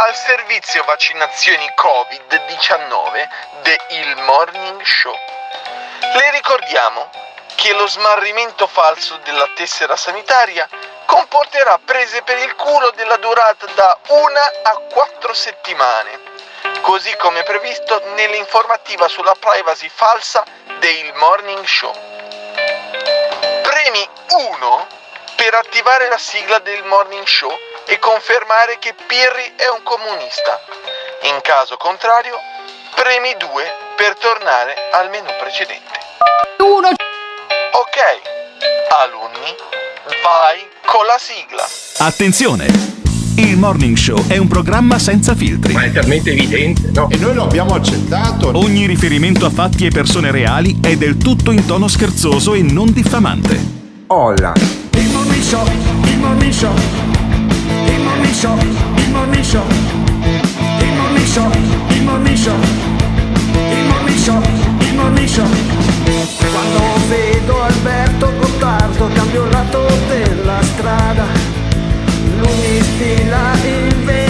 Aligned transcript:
al 0.00 0.14
servizio 0.14 0.84
vaccinazioni 0.84 1.66
Covid-19 1.76 3.28
de 3.62 3.78
Il 3.88 4.16
Morning 4.22 4.80
Show. 4.82 5.14
Le 6.14 6.30
ricordiamo 6.30 7.10
che 7.56 7.72
lo 7.72 7.88
smarrimento 7.88 8.68
falso 8.68 9.16
della 9.24 9.48
tessera 9.56 9.96
sanitaria 9.96 10.68
comporterà 11.04 11.80
prese 11.84 12.22
per 12.22 12.38
il 12.38 12.54
culo 12.54 12.92
della 12.94 13.16
durata 13.16 13.66
da 13.74 13.98
una 14.08 14.52
a 14.62 14.76
quattro 14.88 15.34
settimane, 15.34 16.20
così 16.82 17.16
come 17.16 17.42
previsto 17.42 18.00
nell'informativa 18.14 19.08
sulla 19.08 19.34
privacy 19.34 19.88
falsa 19.92 20.44
del 20.78 21.12
Morning 21.14 21.64
Show. 21.64 21.92
Premi 23.62 24.08
1 24.28 24.86
per 25.34 25.54
attivare 25.54 26.08
la 26.08 26.18
sigla 26.18 26.60
del 26.60 26.84
Morning 26.84 27.26
Show 27.26 27.58
e 27.88 27.98
confermare 27.98 28.76
che 28.78 28.94
Pirri 28.94 29.56
è 29.56 29.66
un 29.72 29.82
comunista. 29.82 30.60
In 31.32 31.40
caso 31.40 31.76
contrario, 31.76 32.36
premi 32.94 33.32
2 33.38 33.48
per 33.96 34.12
tornare 34.20 34.76
al 34.92 35.08
menu 35.08 35.28
precedente. 35.40 35.96
1 36.60 36.88
Ok, 37.80 37.98
alunni, 39.00 39.56
vai 40.22 40.68
con 40.84 41.04
la 41.06 41.16
sigla. 41.18 41.64
Attenzione! 42.04 42.66
Il 43.36 43.56
Morning 43.56 43.96
Show 43.96 44.26
è 44.26 44.36
un 44.36 44.48
programma 44.48 44.98
senza 44.98 45.34
filtri. 45.34 45.72
Ma 45.72 45.84
è 45.84 45.92
talmente 45.92 46.30
evidente, 46.32 46.90
no? 46.92 47.08
E 47.08 47.16
noi 47.16 47.34
lo 47.34 47.44
abbiamo 47.44 47.74
accettato. 47.74 48.50
Ogni 48.54 48.84
riferimento 48.86 49.46
a 49.46 49.50
fatti 49.50 49.86
e 49.86 49.90
persone 49.90 50.30
reali 50.30 50.78
è 50.82 50.96
del 50.96 51.16
tutto 51.16 51.52
in 51.52 51.64
tono 51.64 51.88
scherzoso 51.88 52.54
e 52.54 52.62
non 52.62 52.92
diffamante. 52.92 53.58
Olla. 54.08 54.52
Il 54.92 55.08
morning 55.10 55.42
show, 55.42 55.64
il 55.66 56.18
morning 56.18 56.52
show, 56.52 56.74
show, 59.48 59.64
il 60.80 60.92
morning 60.92 61.26
show, 61.26 61.50
il 61.88 62.02
morning 62.02 62.36
show, 62.36 62.54
il 63.54 63.86
morning 63.88 64.18
il 64.80 64.94
morning. 64.94 65.48
Quando 66.52 66.80
vedo 67.08 67.62
Alberto 67.62 68.30
Gottardo 68.38 69.08
cambio 69.14 69.44
il 69.44 69.50
lato 69.50 69.86
della 70.08 70.62
strada, 70.62 71.24
lui 72.40 72.52
mi 72.60 72.82
stila 72.82 73.54
il 73.64 73.94
veleno, 74.04 74.27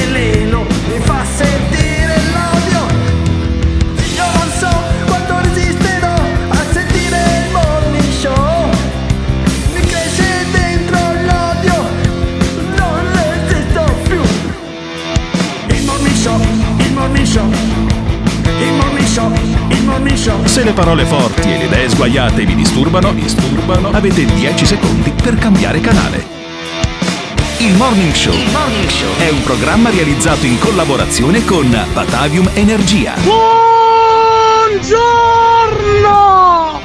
Se 20.58 20.64
le 20.64 20.72
parole 20.72 21.04
forti 21.04 21.52
e 21.52 21.56
le 21.56 21.64
idee 21.66 21.88
sguaiate 21.88 22.44
vi 22.44 22.56
disturbano, 22.56 23.12
disturbano, 23.12 23.90
avete 23.90 24.24
10 24.24 24.66
secondi 24.66 25.12
per 25.12 25.36
cambiare 25.36 25.78
canale. 25.78 26.26
Il 27.58 27.76
Morning 27.76 28.12
Show 28.12 28.34
è 29.18 29.28
un 29.28 29.40
programma 29.44 29.90
realizzato 29.90 30.46
in 30.46 30.58
collaborazione 30.58 31.44
con 31.44 31.70
Batavium 31.92 32.50
Energia. 32.54 33.14
Buongiorno! 34.72 36.80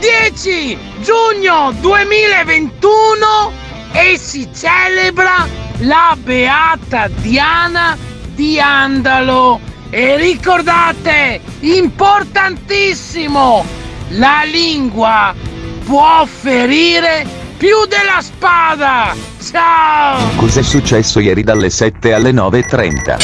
10 0.00 0.78
giugno 1.00 1.72
2021 1.80 3.52
e 3.92 4.18
si 4.18 4.50
celebra 4.54 5.48
la 5.78 6.14
beata 6.22 7.08
Diana 7.08 7.96
di 8.34 8.60
Andalo. 8.60 9.72
E 9.90 10.16
ricordate, 10.16 11.40
importantissimo, 11.60 13.64
la 14.10 14.42
lingua 14.44 15.34
può 15.84 16.26
ferire 16.26 17.24
più 17.56 17.86
della 17.86 18.20
spada. 18.20 19.14
Ciao! 19.40 20.18
Cos'è 20.36 20.62
successo 20.62 21.20
ieri 21.20 21.42
dalle 21.42 21.70
7 21.70 22.12
alle 22.12 22.32
9.30? 22.32 23.06
Ma 23.06 23.16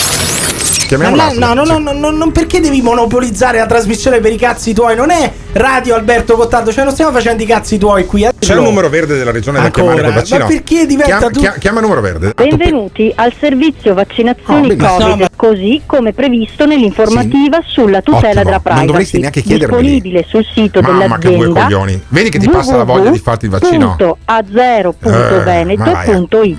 Chiamiamola. 0.87 1.33
no, 1.33 1.55
no, 1.55 1.65
no, 1.65 1.79
no, 1.79 1.93
no, 1.93 2.11
non 2.11 2.33
perché 2.33 2.61
devi 2.61 2.83
monopolizzare 2.83 3.59
la 3.59 3.67
trasmissione 3.67 4.21
per 4.21 4.33
i 4.33 4.37
cazzi 4.37 4.73
tuoi? 4.73 4.97
Non 4.97 5.11
è 5.11 5.33
Radio 5.53 5.97
Alberto 5.97 6.37
Gottardo, 6.37 6.71
cioè 6.73 6.85
non 6.85 6.93
stiamo 6.93 7.11
facendo 7.11 7.43
i 7.43 7.47
cazzi 7.47 7.77
tuoi 7.77 8.07
qui. 8.07 8.23
eh. 8.23 8.31
C'è 8.39 8.55
un 8.55 8.63
numero 8.65 8.89
verde 8.89 9.17
della 9.19 9.33
regione 9.33 9.59
da 9.59 9.65
Ancora? 9.65 9.95
chiamare 9.95 10.07
col 10.07 10.15
vaccino. 10.21 10.39
Ma 10.39 10.45
perché 10.47 10.87
diventa 10.87 11.05
Chiama, 11.17 11.31
tu- 11.33 11.41
chia- 11.41 11.55
chiama 11.59 11.77
il 11.79 11.83
numero 11.83 12.01
verde. 12.01 12.33
Benvenuti 12.37 13.13
al 13.17 13.33
servizio 13.39 13.95
vaccinazioni 13.95 14.71
Oh, 14.71 14.77
benissimo. 14.77 14.89
Covid, 14.97 15.09
No, 15.11 15.17
ma- 15.17 15.29
così 15.35 15.83
come 15.87 16.13
previsto 16.13 16.67
nell'informativa 16.67 17.59
sulla 17.67 18.01
tutela 18.01 18.29
Ottimo. 18.29 18.43
della 18.45 18.51
Non 18.53 18.63
privacy. 18.63 18.87
dovresti 18.87 19.19
neanche 19.19 19.41
chiedermeli. 19.43 19.83
Disponibile 19.83 20.25
sul 20.29 20.47
sito 20.55 20.81
Mamma 20.83 21.19
che 21.19 21.29
due 21.29 21.31
dell'azienda. 21.39 21.63
coglioni. 21.63 22.03
Vedi 22.09 22.31
che 22.31 22.39
ti 22.39 22.49
passa 22.49 22.77
la 22.77 22.85
voglia 22.85 23.11
di 23.11 23.19
farti 23.19 23.45
il 23.47 23.51
vaccino. 23.51 23.97
Eh, 23.99 24.15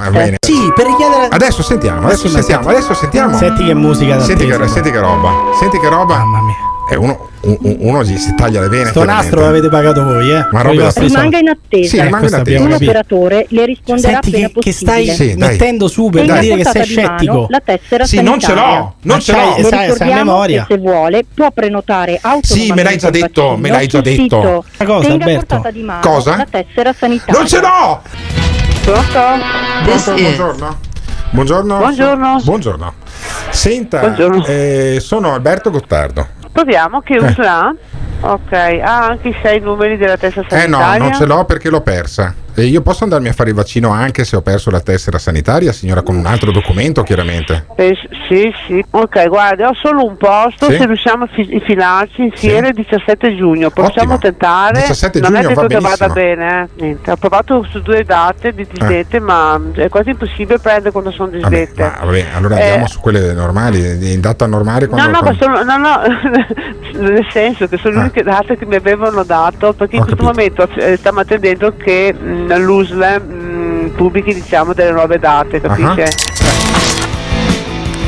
Eh, 0.06 0.10
bene. 0.10 0.36
Sì, 0.42 0.72
per 0.76 0.86
richiedere. 0.86 1.28
Adesso 1.30 1.64
sentiamo, 1.64 2.06
adesso 2.08 2.28
Sì, 2.28 2.34
sentiamo, 2.34 2.64
senti- 2.64 2.78
adesso 2.78 2.94
sentiamo. 2.94 3.38
Senti 3.38 3.64
che 3.64 3.74
musica 3.74 4.16
da 4.18 4.24
Senti 4.24 4.46
che, 4.46 4.52
insomma. 4.52 4.68
senti 4.68 4.92
che 4.92 5.00
roba. 5.00 5.32
Senti 5.58 5.80
che 5.80 5.88
roba. 5.88 6.18
Mamma 6.18 6.42
mia. 6.42 6.56
E 6.90 6.96
uno, 6.98 7.06
un- 7.06 7.18
un- 7.20 7.30
uno 7.44 8.04
gli 8.04 8.18
si 8.18 8.36
taglia 8.36 8.62
le 8.62 8.68
vene. 8.70 8.90
Sto 8.90 9.04
nastro 9.04 9.42
l'avete 9.42 9.70
pagato 9.70 10.04
voi, 10.04 10.30
eh? 10.32 10.46
Ma 10.52 10.62
roba 10.62 10.92
da- 10.92 11.02
Rimanga 11.02 11.38
in 11.40 11.50
attesa. 11.50 11.90
Sì, 11.90 11.96
rimanga 12.02 12.16
in 12.16 12.20
questo 12.22 12.38
attesa. 12.40 12.64
Un 12.64 12.72
operatore 12.74 13.46
le 13.50 13.66
risponderà 13.66 14.12
Senti 14.22 14.30
appena 14.30 14.48
che, 14.50 14.60
che 14.60 14.72
stai. 14.72 15.08
Sì, 15.08 15.36
dai. 15.36 15.50
mettendo 15.50 15.88
su 15.88 16.10
per 16.10 16.30
a 16.30 16.38
dire 16.40 16.58
che 16.58 16.66
sei 16.66 16.84
scettico. 16.86 17.48
La 17.50 17.62
tessera 17.64 18.06
Sì, 18.06 18.22
non 18.22 18.40
ce 18.40 18.54
l'ho, 18.54 18.96
non 19.02 19.20
ce 19.20 19.32
l'ho. 19.32 19.56
Le 19.58 19.64
sai- 19.64 19.92
sai 19.94 20.12
a 20.12 20.16
memoria. 20.16 20.66
se 20.68 20.78
vuole 20.78 21.26
può 21.34 21.50
prenotare 21.52 22.20
autonomamente 22.22 22.48
Sì, 22.48 22.72
me 22.74 22.84
l'hai 22.84 22.98
già 22.98 23.10
detto, 23.10 23.56
me 23.58 23.70
l'hai 23.70 23.88
già 23.88 24.02
detto. 24.02 24.64
cosa, 24.84 25.12
Alberto. 25.12 25.46
portata 25.46 25.72
di 25.72 25.82
mano 25.82 26.00
Cosa? 26.02 26.36
La 26.38 26.48
tessera 26.50 26.94
sanitaria. 26.94 27.34
Non 27.40 27.48
ce 27.48 27.60
l'ho! 27.60 28.02
Pronto? 28.84 29.20
Buongiorno. 29.84 30.78
Buongiorno. 31.32 31.78
Buongiorno. 31.78 32.42
Buongiorno. 32.44 32.94
Senta, 33.50 34.00
Buongiorno. 34.00 34.46
eh, 34.46 34.98
sono 35.00 35.34
Alberto 35.34 35.70
Gottardo. 35.72 36.28
Proviamo, 36.52 37.02
che 37.02 37.14
Eh. 37.16 37.24
uso 37.24 37.42
ha? 37.42 37.74
Ok, 38.24 38.52
ha 38.54 39.06
anche 39.08 39.30
i 39.30 39.36
sei 39.42 39.60
numeri 39.60 39.98
della 39.98 40.16
testa 40.18 40.42
Eh 40.42 40.68
no, 40.68 40.78
sanitaria? 40.78 40.98
non 41.00 41.14
ce 41.14 41.26
l'ho 41.26 41.44
perché 41.46 41.70
l'ho 41.70 41.82
persa. 41.82 42.36
E 42.54 42.64
io 42.66 42.82
posso 42.82 43.06
andarmi 43.06 43.30
a 43.30 43.34
fare 43.34 43.50
il 43.52 43.56
vaccino 43.56 43.92
anche 43.92 44.26
se 44.26 44.36
ho 44.36 44.42
perso 44.42 44.70
la 44.70 44.82
tessera 44.82 45.18
sanitaria, 45.18 45.72
signora, 45.72 46.02
con 46.02 46.18
un 46.18 46.26
altro 46.26 46.52
documento, 46.52 47.02
chiaramente. 47.02 47.66
Eh, 47.78 47.96
sì, 48.28 48.52
sì. 48.68 48.84
Ok, 48.90 49.26
guarda, 49.30 49.70
ho 49.70 49.74
solo 49.74 50.06
un 50.06 50.18
posto, 50.18 50.66
Sì. 50.70 50.76
se 50.76 50.86
riusciamo 50.86 51.24
a 51.24 51.28
fi- 51.32 51.48
infilarci 51.50 52.22
in 52.24 52.32
fiera 52.32 52.68
il 52.68 52.74
17 52.74 53.38
giugno. 53.38 53.70
Possiamo 53.70 54.16
Ottimo. 54.16 54.18
tentare. 54.18 54.82
17 54.82 55.20
non 55.22 55.34
è 55.36 55.42
giugno 55.44 55.48
detto 55.48 55.62
va 55.62 55.68
che 55.68 55.80
vada 55.80 56.08
bene, 56.14 56.62
eh. 56.76 56.82
Niente. 56.82 57.12
Ho 57.12 57.16
provato 57.16 57.66
su 57.72 57.82
due 57.82 58.04
date 58.04 58.54
di 58.54 58.68
disdette, 58.70 59.22
ma 59.22 59.60
è 59.76 59.88
quasi 59.88 60.10
impossibile 60.10 60.60
prendere 60.60 60.92
quando 60.92 61.12
sono 61.12 61.30
Vabbè, 61.32 61.48
disdette. 61.58 61.82
ma 61.84 62.00
vabbè, 62.06 62.26
allora 62.36 62.58
Eh, 62.58 62.64
andiamo 62.64 62.88
su 62.90 63.00
quelle 63.00 63.32
normali, 63.32 64.14
in 64.14 64.20
data 64.20 64.46
normale 64.46 64.88
quando... 64.88 65.08
No, 65.10 65.12
no, 65.14 65.20
quando- 65.22 65.42
sono, 65.42 65.64
no, 65.64 65.78
no, 65.78 66.02
nel 67.00 67.26
senso 67.32 67.66
che 67.70 67.78
sono 67.78 68.04
le 68.04 68.11
uniche 68.12 68.24
date 68.24 68.58
che 68.58 68.66
mi 68.66 68.76
avevano 68.76 69.24
dato 69.24 69.74
perché 69.74 69.96
in. 69.96 70.02
Ho 70.02 70.06
questo 70.06 70.24
momento 70.24 70.68
eh, 70.76 70.98
stiamo 70.98 71.22
attendendo 71.22 71.74
che 71.76 72.14
mh, 72.14 72.58
l'USL 72.58 73.22
mh, 73.22 73.92
pubblichi 73.96 74.34
diciamo 74.34 74.74
delle 74.74 74.92
nuove 74.92 75.18
date, 75.18 75.62
capisce? 75.62 76.10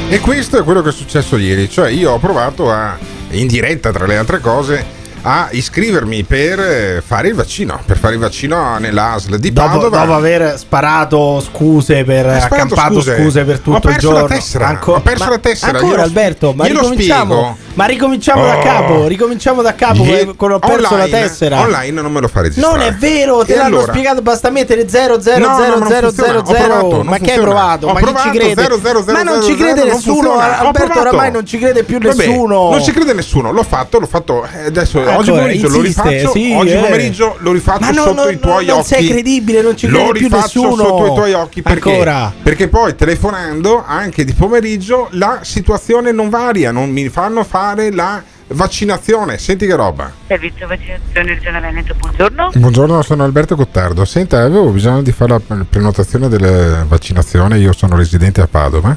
E 0.10 0.20
questo 0.20 0.60
è 0.60 0.64
quello 0.64 0.82
che 0.82 0.90
è 0.90 0.92
successo 0.92 1.38
ieri, 1.38 1.70
cioè 1.70 1.90
io 1.90 2.12
ho 2.12 2.20
provato 2.20 2.70
a, 2.70 2.98
in 3.32 3.48
diretta 3.48 3.92
tra 3.92 4.06
le 4.06 4.18
altre 4.18 4.40
cose, 4.40 4.86
a 5.26 5.48
iscrivermi 5.52 6.24
per 6.24 6.60
eh, 6.60 7.04
fare 7.06 7.30
il 7.30 7.34
vaccino, 7.34 7.80
per 7.86 7.98
fare 7.98 8.14
il 8.16 8.20
vaccino 8.20 8.78
nell'ASL 8.78 9.38
di 9.38 9.54
Dopo, 9.54 9.68
Padova. 9.78 10.00
dopo 10.00 10.14
aver 10.16 10.58
sparato 10.58 11.40
scuse 11.42 12.04
per 12.04 12.26
sparato 12.26 12.54
accampato 12.54 12.94
scuse, 12.96 13.18
scuse. 13.22 13.44
per 13.46 13.60
tutto 13.60 13.78
Ho 13.78 13.80
perso 13.80 14.08
il 14.08 14.14
la 14.14 14.20
giorno. 14.22 14.36
tessera, 14.36 14.68
Anco- 14.68 14.94
ho 14.94 15.00
perso 15.02 15.24
ma 15.24 15.30
la 15.30 15.38
tessera, 15.38 15.72
Ancora 15.72 15.90
glielo- 15.92 16.02
Alberto, 16.04 16.54
ma 16.54 16.66
ricominciamo. 16.66 17.58
Ma 17.76 17.86
ricominciamo 17.86 18.46
da 18.46 18.58
Oh. 18.58 18.62
capo, 18.62 19.08
ricominciamo 19.08 19.62
da 19.64 19.74
capo. 19.74 20.04
Ieri- 20.04 20.36
Con 20.36 20.52
ho 20.52 20.60
perso 20.60 20.94
online, 20.94 21.10
la 21.12 21.18
tessera. 21.18 21.60
Online 21.62 22.02
non 22.02 22.12
me 22.12 22.20
lo 22.20 22.28
fa 22.28 22.42
registrare. 22.42 22.78
Non 22.78 22.86
è 22.86 22.94
vero, 22.94 23.44
te 23.46 23.54
E 23.54 23.56
l'hanno 23.56 23.78
allora? 23.78 23.92
spiegato, 23.94 24.22
basta 24.22 24.50
mettere 24.52 24.88
0 24.90 25.20
0 25.22 25.40
No, 25.40 25.58
no, 25.58 25.64
0 25.64 25.78
non 25.80 25.88
0 25.88 26.08
funziona. 26.08 26.28
0 26.30 26.40
Ho 26.40 26.44
provato, 26.44 26.74
0 26.90 26.98
non 26.98 27.06
Ma 27.08 27.18
che 27.18 27.32
hai 27.32 27.40
provato? 27.40 27.88
Ho 27.88 27.94
Ma 27.94 28.00
chi 28.00 28.06
ci 28.06 28.12
provato, 28.14 28.38
crede? 28.38 28.62
0, 28.62 28.80
0, 28.80 29.00
0, 29.04 29.12
Ma 29.14 29.24
non 29.24 29.42
0, 29.42 29.46
ci 29.46 29.56
crede 29.56 29.74
0, 29.74 29.86
non 29.88 29.96
nessuno. 29.96 30.32
Alberto 30.40 30.72
provato. 30.72 31.00
oramai 31.00 31.32
non 31.32 31.46
ci 31.48 31.58
crede 31.58 31.84
più 31.84 31.98
nessuno. 32.00 32.70
non 32.70 32.84
ci 32.84 32.92
crede 32.92 33.14
nessuno, 33.14 33.52
l'ho 33.52 33.64
fatto, 33.64 34.00
l'ho 34.00 34.06
fatto. 34.08 34.46
eh, 34.46 34.66
Adesso 34.68 35.02
Ancora, 35.18 35.32
oggi 35.32 35.32
pomeriggio 35.32 35.68
lo 35.70 35.82
rifaccio. 35.82 36.32
sì, 36.32 36.54
oggi 36.54 36.72
eh. 36.72 36.80
pomeriggio 36.80 37.36
lo 37.40 37.52
rifaccio 37.52 37.92
no, 37.92 38.04
sotto 38.04 38.24
no, 38.24 38.30
i 38.30 38.40
tuoi 38.40 38.66
non 38.66 38.78
occhi. 38.80 38.88
sei 38.88 39.08
credibile, 39.08 39.62
non 39.62 39.78
ci 39.78 39.88
lo 39.88 39.98
crede 39.98 40.12
più 40.12 40.28
rifaccio 40.28 40.62
nessuno. 40.62 40.84
sotto 40.84 41.06
i 41.06 41.14
tuoi 41.16 41.34
occhi 41.34 41.62
perché? 41.62 41.90
Ancora. 41.92 42.34
Perché 42.42 42.68
poi 42.68 42.96
telefonando 42.96 43.84
anche 43.86 44.24
di 44.24 44.34
pomeriggio 44.34 45.08
la 45.12 45.40
situazione 45.44 46.12
non 46.12 46.30
varia, 46.30 46.72
non 46.72 46.90
mi 46.90 47.08
fanno 47.10 47.44
fare 47.44 47.92
la 47.92 48.22
vaccinazione. 48.48 49.38
Senti 49.38 49.66
che 49.66 49.76
roba. 49.76 50.12
Servizio 50.28 50.68
vaccinazione 50.68 51.34
regionale 51.34 51.68
Veneto, 51.68 51.96
buongiorno. 51.98 52.52
Buongiorno, 52.54 53.02
sono 53.02 53.24
Alberto 53.24 53.56
Cottardo. 53.56 54.06
Senta, 54.06 54.42
avevo 54.42 54.70
bisogno 54.70 55.02
di 55.02 55.12
fare 55.12 55.40
la 55.48 55.66
prenotazione 55.68 56.28
della 56.30 56.86
vaccinazione. 56.88 57.58
Io 57.58 57.74
sono 57.74 57.96
residente 57.96 58.42
a 58.42 58.48
Padova. 58.48 58.96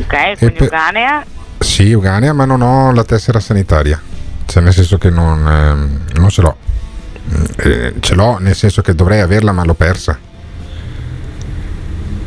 Ok, 0.00 0.38
quindi 0.38 0.56
per- 0.58 0.66
Uganea. 0.68 1.24
Sì, 1.58 1.92
Uganea, 1.92 2.32
ma 2.32 2.44
non 2.44 2.62
ho 2.62 2.92
la 2.92 3.04
tessera 3.04 3.40
sanitaria. 3.40 4.00
Cioè, 4.48 4.62
nel 4.62 4.72
senso 4.72 4.96
che 4.96 5.10
non, 5.10 5.46
ehm, 5.46 6.04
non 6.14 6.30
ce 6.30 6.40
l'ho. 6.40 6.56
Eh, 7.58 7.96
ce 8.00 8.14
l'ho, 8.14 8.38
nel 8.38 8.54
senso 8.54 8.80
che 8.80 8.94
dovrei 8.94 9.20
averla, 9.20 9.52
ma 9.52 9.62
l'ho 9.62 9.74
persa. 9.74 10.18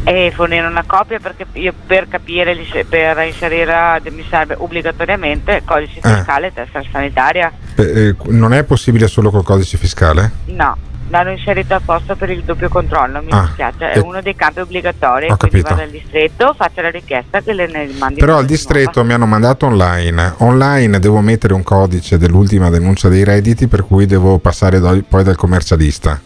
E 0.03 0.31
fornire 0.35 0.67
una 0.67 0.83
copia 0.85 1.17
perché 1.19 1.47
io 1.53 1.73
per 1.87 2.07
capire, 2.07 2.55
per 2.87 3.17
inserire 3.25 3.99
mi 4.11 4.23
serve 4.29 4.55
obbligatoriamente 4.57 5.63
codice 5.65 5.99
Eh. 6.03 6.13
fiscale 6.13 6.47
e 6.47 6.53
tessera 6.53 6.83
sanitaria. 6.91 7.51
Eh, 7.75 7.83
eh, 8.09 8.15
non 8.27 8.53
è 8.53 8.63
possibile 8.65 9.07
solo 9.07 9.31
col 9.31 9.43
codice 9.43 9.77
fiscale? 9.77 10.31
No, 10.45 10.77
l'hanno 11.11 11.31
inserito 11.31 11.75
apposta 11.75 12.15
per 12.15 12.29
il 12.29 12.41
doppio 12.43 12.69
controllo, 12.69 13.21
mi 13.21 13.27
Ah, 13.31 13.41
dispiace, 13.45 13.91
è 13.91 13.97
eh. 13.97 13.99
uno 13.99 14.21
dei 14.21 14.35
campi 14.35 14.61
obbligatori, 14.61 15.29
Ho 15.29 15.35
quindi 15.37 15.61
capito. 15.61 15.69
vado 15.69 15.81
al 15.81 15.89
distretto, 15.89 16.53
faccio 16.57 16.81
la 16.81 16.89
richiesta 16.89 17.41
che 17.41 17.53
le 17.53 17.67
ne 17.67 17.89
mandi 17.97 18.19
Però 18.19 18.37
al 18.37 18.45
di 18.45 18.53
distretto 18.53 19.03
mi 19.03 19.13
hanno 19.13 19.25
mandato 19.25 19.65
online. 19.65 20.35
Online 20.37 20.99
devo 20.99 21.19
mettere 21.21 21.53
un 21.53 21.63
codice 21.63 22.17
dell'ultima 22.17 22.69
denuncia 22.69 23.09
dei 23.09 23.23
redditi 23.23 23.67
per 23.67 23.83
cui 23.85 24.05
devo 24.05 24.39
passare 24.39 24.79
da- 24.79 24.97
poi 25.07 25.23
dal 25.23 25.35
commercialista. 25.35 26.19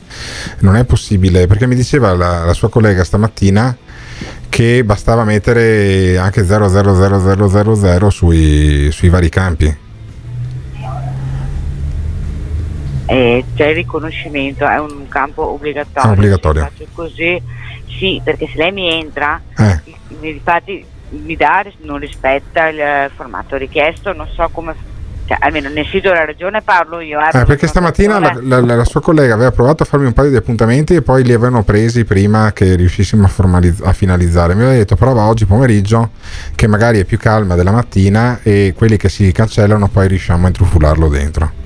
Non 0.59 0.75
è 0.75 0.85
possibile 0.85 1.47
perché 1.47 1.65
mi 1.67 1.75
diceva 1.75 2.13
la, 2.13 2.45
la 2.45 2.53
sua 2.53 2.69
collega 2.69 3.03
stamattina 3.03 3.75
che 4.47 4.83
bastava 4.85 5.23
mettere 5.25 6.17
anche 6.17 6.43
000000 6.45 8.09
sui, 8.09 8.89
sui 8.91 9.09
vari 9.09 9.29
campi. 9.29 9.83
E 13.07 13.43
c'è 13.55 13.67
il 13.67 13.75
riconoscimento, 13.75 14.65
è 14.67 14.79
un 14.79 15.07
campo 15.07 15.47
obbligatorio. 15.49 16.09
È 16.09 16.13
obbligatorio. 16.13 16.61
Se 16.63 16.69
faccio 16.69 16.89
così, 16.93 17.41
sì, 17.97 18.19
perché 18.23 18.47
se 18.51 18.57
lei 18.57 18.71
mi 18.71 18.91
entra, 18.91 19.39
Eh. 19.57 19.79
infatti 20.21 20.83
mi 21.09 21.35
dà, 21.35 21.63
non 21.83 21.99
rispetta 21.99 22.67
il 22.67 23.11
formato 23.15 23.55
richiesto, 23.57 24.11
non 24.11 24.27
so 24.33 24.49
come, 24.51 24.73
cioè, 25.27 25.37
almeno 25.39 25.69
nel 25.69 25.85
sito 25.85 26.09
della 26.09 26.25
regione 26.25 26.61
parlo 26.63 26.99
io. 26.99 27.19
eh, 27.19 27.29
Eh, 27.41 27.45
perché 27.45 27.67
stamattina 27.67 28.17
la, 28.19 28.37
la- 28.41 28.59
la- 28.59 28.83
sua 28.83 29.01
collega 29.01 29.35
aveva 29.35 29.51
provato 29.51 29.83
a 29.83 29.85
farmi 29.85 30.07
un 30.07 30.13
paio 30.13 30.31
di 30.31 30.35
appuntamenti 30.35 30.95
e 30.95 31.01
poi 31.03 31.23
li 31.23 31.31
avevano 31.33 31.63
presi 31.63 32.05
prima 32.05 32.51
che 32.53 32.75
riuscissimo 32.75 33.23
a, 33.23 33.27
formalizz- 33.27 33.85
a 33.85 33.93
finalizzare. 33.93 34.55
Mi 34.55 34.61
aveva 34.63 34.77
detto 34.77 34.95
prova 34.95 35.23
oggi 35.27 35.45
pomeriggio 35.45 36.09
che 36.55 36.65
magari 36.67 36.99
è 36.99 37.05
più 37.05 37.19
calma 37.19 37.53
della 37.55 37.71
mattina 37.71 38.39
e 38.41 38.73
quelli 38.75 38.97
che 38.97 39.09
si 39.09 39.31
cancellano 39.31 39.87
poi 39.89 40.07
riusciamo 40.07 40.45
a 40.45 40.47
intrufolarlo 40.47 41.07
dentro. 41.07 41.63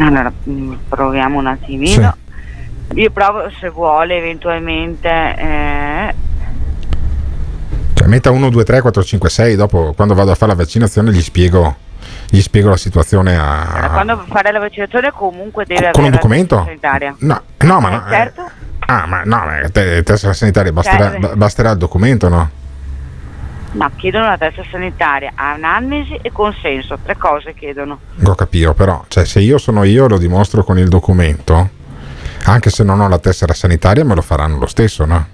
Allora, 0.00 0.32
mm, 0.48 0.72
proviamo 0.88 1.38
un 1.38 1.46
attimino. 1.46 2.14
Io 2.94 3.10
provo 3.10 3.50
se 3.60 3.68
vuole 3.68 4.16
eventualmente. 4.16 5.08
eh, 5.08 6.14
Cioè 7.94 8.06
metta 8.08 8.30
1, 8.30 8.48
2, 8.50 8.64
3, 8.64 8.80
4, 8.80 9.02
5, 9.02 9.28
6, 9.28 9.56
dopo 9.56 9.92
quando 9.94 10.14
vado 10.14 10.30
a 10.32 10.34
fare 10.34 10.52
la 10.52 10.56
vaccinazione 10.56 11.12
gli 11.12 11.20
spiego, 11.20 11.76
gli 12.30 12.40
spiego 12.40 12.70
la 12.70 12.76
situazione 12.78 13.36
a... 13.36 13.90
Quando 13.92 14.24
fare 14.26 14.50
la 14.52 14.58
vaccinazione 14.58 15.12
comunque 15.12 15.64
deve 15.66 15.90
Con 15.92 16.04
un 16.04 16.08
avere 16.08 16.10
la 16.10 16.16
documento? 16.16 16.56
tessera 16.56 16.64
sanitaria. 16.70 17.14
No, 17.18 17.42
no, 17.58 17.80
ma 17.80 17.88
Eh, 17.88 17.92
no, 17.92 18.06
eh, 18.06 18.10
certo. 18.10 18.50
ah, 18.78 19.06
ma 19.06 19.22
no, 19.24 19.36
ma 19.36 19.68
te- 19.70 20.02
tessera 20.02 20.32
sanitaria 20.32 20.72
basterà, 20.72 21.18
ba- 21.18 21.36
basterà 21.36 21.70
il 21.72 21.78
documento, 21.78 22.28
no? 22.30 22.50
Ma 23.72 23.88
chiedono 23.94 24.26
la 24.26 24.36
testa 24.36 24.64
sanitaria, 24.68 25.32
anamnesi 25.36 26.18
e 26.22 26.32
consenso, 26.32 26.98
tre 27.04 27.16
cose 27.16 27.54
chiedono. 27.54 28.00
Ho 28.24 28.34
capito, 28.34 28.74
però, 28.74 29.04
cioè, 29.08 29.24
se 29.24 29.38
io 29.40 29.58
sono 29.58 29.84
io 29.84 30.08
lo 30.08 30.18
dimostro 30.18 30.64
con 30.64 30.76
il 30.78 30.88
documento, 30.88 31.68
anche 32.44 32.68
se 32.70 32.82
non 32.82 33.00
ho 33.00 33.08
la 33.08 33.18
tessera 33.20 33.54
sanitaria 33.54 34.04
me 34.04 34.16
lo 34.16 34.22
faranno 34.22 34.58
lo 34.58 34.66
stesso, 34.66 35.04
no? 35.04 35.24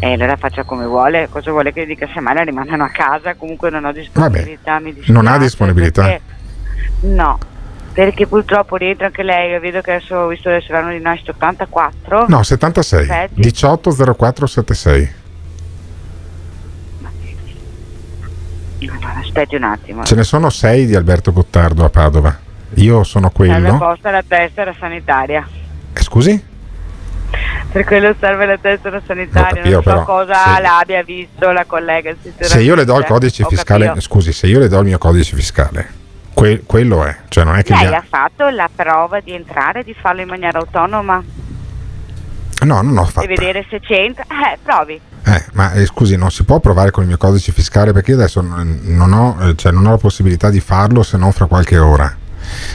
E 0.00 0.12
allora 0.12 0.36
faccia 0.36 0.64
come 0.64 0.86
vuole, 0.86 1.28
cosa 1.30 1.52
vuole 1.52 1.72
che 1.72 1.86
dica 1.86 2.08
se 2.12 2.18
mai 2.18 2.34
la 2.34 2.42
rimandano 2.42 2.82
a 2.82 2.88
casa, 2.88 3.34
comunque 3.36 3.70
non 3.70 3.84
ho 3.84 3.92
disponibilità, 3.92 4.78
mi 4.80 4.86
dispiace. 4.92 5.12
Non 5.12 5.26
ha 5.28 5.38
disponibilità? 5.38 6.02
perché- 6.02 6.22
No, 7.06 7.38
perché 7.92 8.26
purtroppo 8.26 8.74
rientra 8.74 9.06
anche 9.06 9.22
lei, 9.22 9.52
io 9.52 9.60
vedo 9.60 9.80
che 9.82 9.92
adesso 9.92 10.16
ho 10.16 10.26
visto 10.26 10.48
adesso 10.48 10.72
l'anno 10.72 10.90
di 10.90 10.98
nascita 10.98 11.30
84. 11.30 12.24
No, 12.28 12.42
76, 12.42 13.00
Aspetti. 13.02 13.34
180476. 13.40 15.22
Allora, 17.00 17.12
aspetti 19.20 19.54
un 19.56 19.64
attimo. 19.64 20.04
Ce 20.04 20.14
ne 20.14 20.24
sono 20.24 20.50
6 20.50 20.86
di 20.86 20.94
Alberto 20.94 21.32
Gottardo 21.32 21.84
a 21.84 21.88
Padova. 21.90 22.36
Io 22.74 23.04
sono 23.04 23.30
Serve 23.34 23.52
quello. 23.52 23.74
apposta 23.74 24.10
la 24.10 24.22
tessera 24.26 24.74
sanitaria. 24.78 25.46
Eh, 25.92 26.02
Scusi? 26.02 26.52
Per 27.72 27.84
quello 27.84 28.14
serve 28.20 28.46
la 28.46 28.56
tessera 28.58 29.00
sanitaria, 29.04 29.62
capito, 29.62 29.68
non 29.74 29.82
so 29.82 29.90
però, 29.90 30.04
cosa 30.04 30.34
se- 30.54 30.60
l'abbia 30.62 31.02
visto 31.02 31.50
la 31.50 31.64
collega. 31.64 32.14
Se 32.38 32.60
io 32.60 32.74
le 32.76 32.84
do 32.84 32.96
il 32.98 33.04
codice 33.04 33.44
fiscale, 33.48 33.86
capito. 33.86 34.04
scusi, 34.04 34.32
se 34.32 34.46
io 34.46 34.60
le 34.60 34.68
do 34.68 34.78
il 34.78 34.84
mio 34.84 34.98
codice 34.98 35.34
fiscale, 35.34 35.88
que- 36.34 36.62
quello 36.64 37.04
è, 37.04 37.16
cioè 37.28 37.42
non 37.42 37.56
è 37.56 37.64
che 37.64 37.74
Lei 37.74 37.86
ha- 37.92 37.96
ha 37.98 38.04
fatto 38.08 38.48
la 38.50 38.70
prova 38.72 39.18
di 39.18 39.32
entrare, 39.32 39.82
di 39.82 39.92
farlo 39.92 40.20
in 40.20 40.28
maniera 40.28 40.58
autonoma 40.60 41.20
No, 42.64 42.80
non 42.82 42.96
ho 42.98 43.04
fatto. 43.04 43.26
e 43.26 43.28
vedere 43.28 43.64
se 43.68 43.80
c'entra. 43.80 44.24
Eh, 44.24 44.58
provi. 44.62 45.00
Eh, 45.26 45.44
ma 45.52 45.72
eh, 45.72 45.86
scusi, 45.86 46.16
non 46.16 46.30
si 46.30 46.44
può 46.44 46.60
provare 46.60 46.90
con 46.90 47.02
il 47.02 47.08
mio 47.08 47.16
codice 47.18 47.52
fiscale 47.52 47.92
perché 47.92 48.10
io 48.10 48.16
adesso 48.18 48.40
non 48.42 49.12
ho, 49.12 49.36
eh, 49.40 49.54
cioè, 49.56 49.72
non 49.72 49.86
ho 49.86 49.90
la 49.90 49.96
possibilità 49.98 50.50
di 50.50 50.60
farlo 50.60 51.02
se 51.02 51.16
non 51.16 51.32
fra 51.32 51.46
qualche 51.46 51.78
ora. 51.78 52.14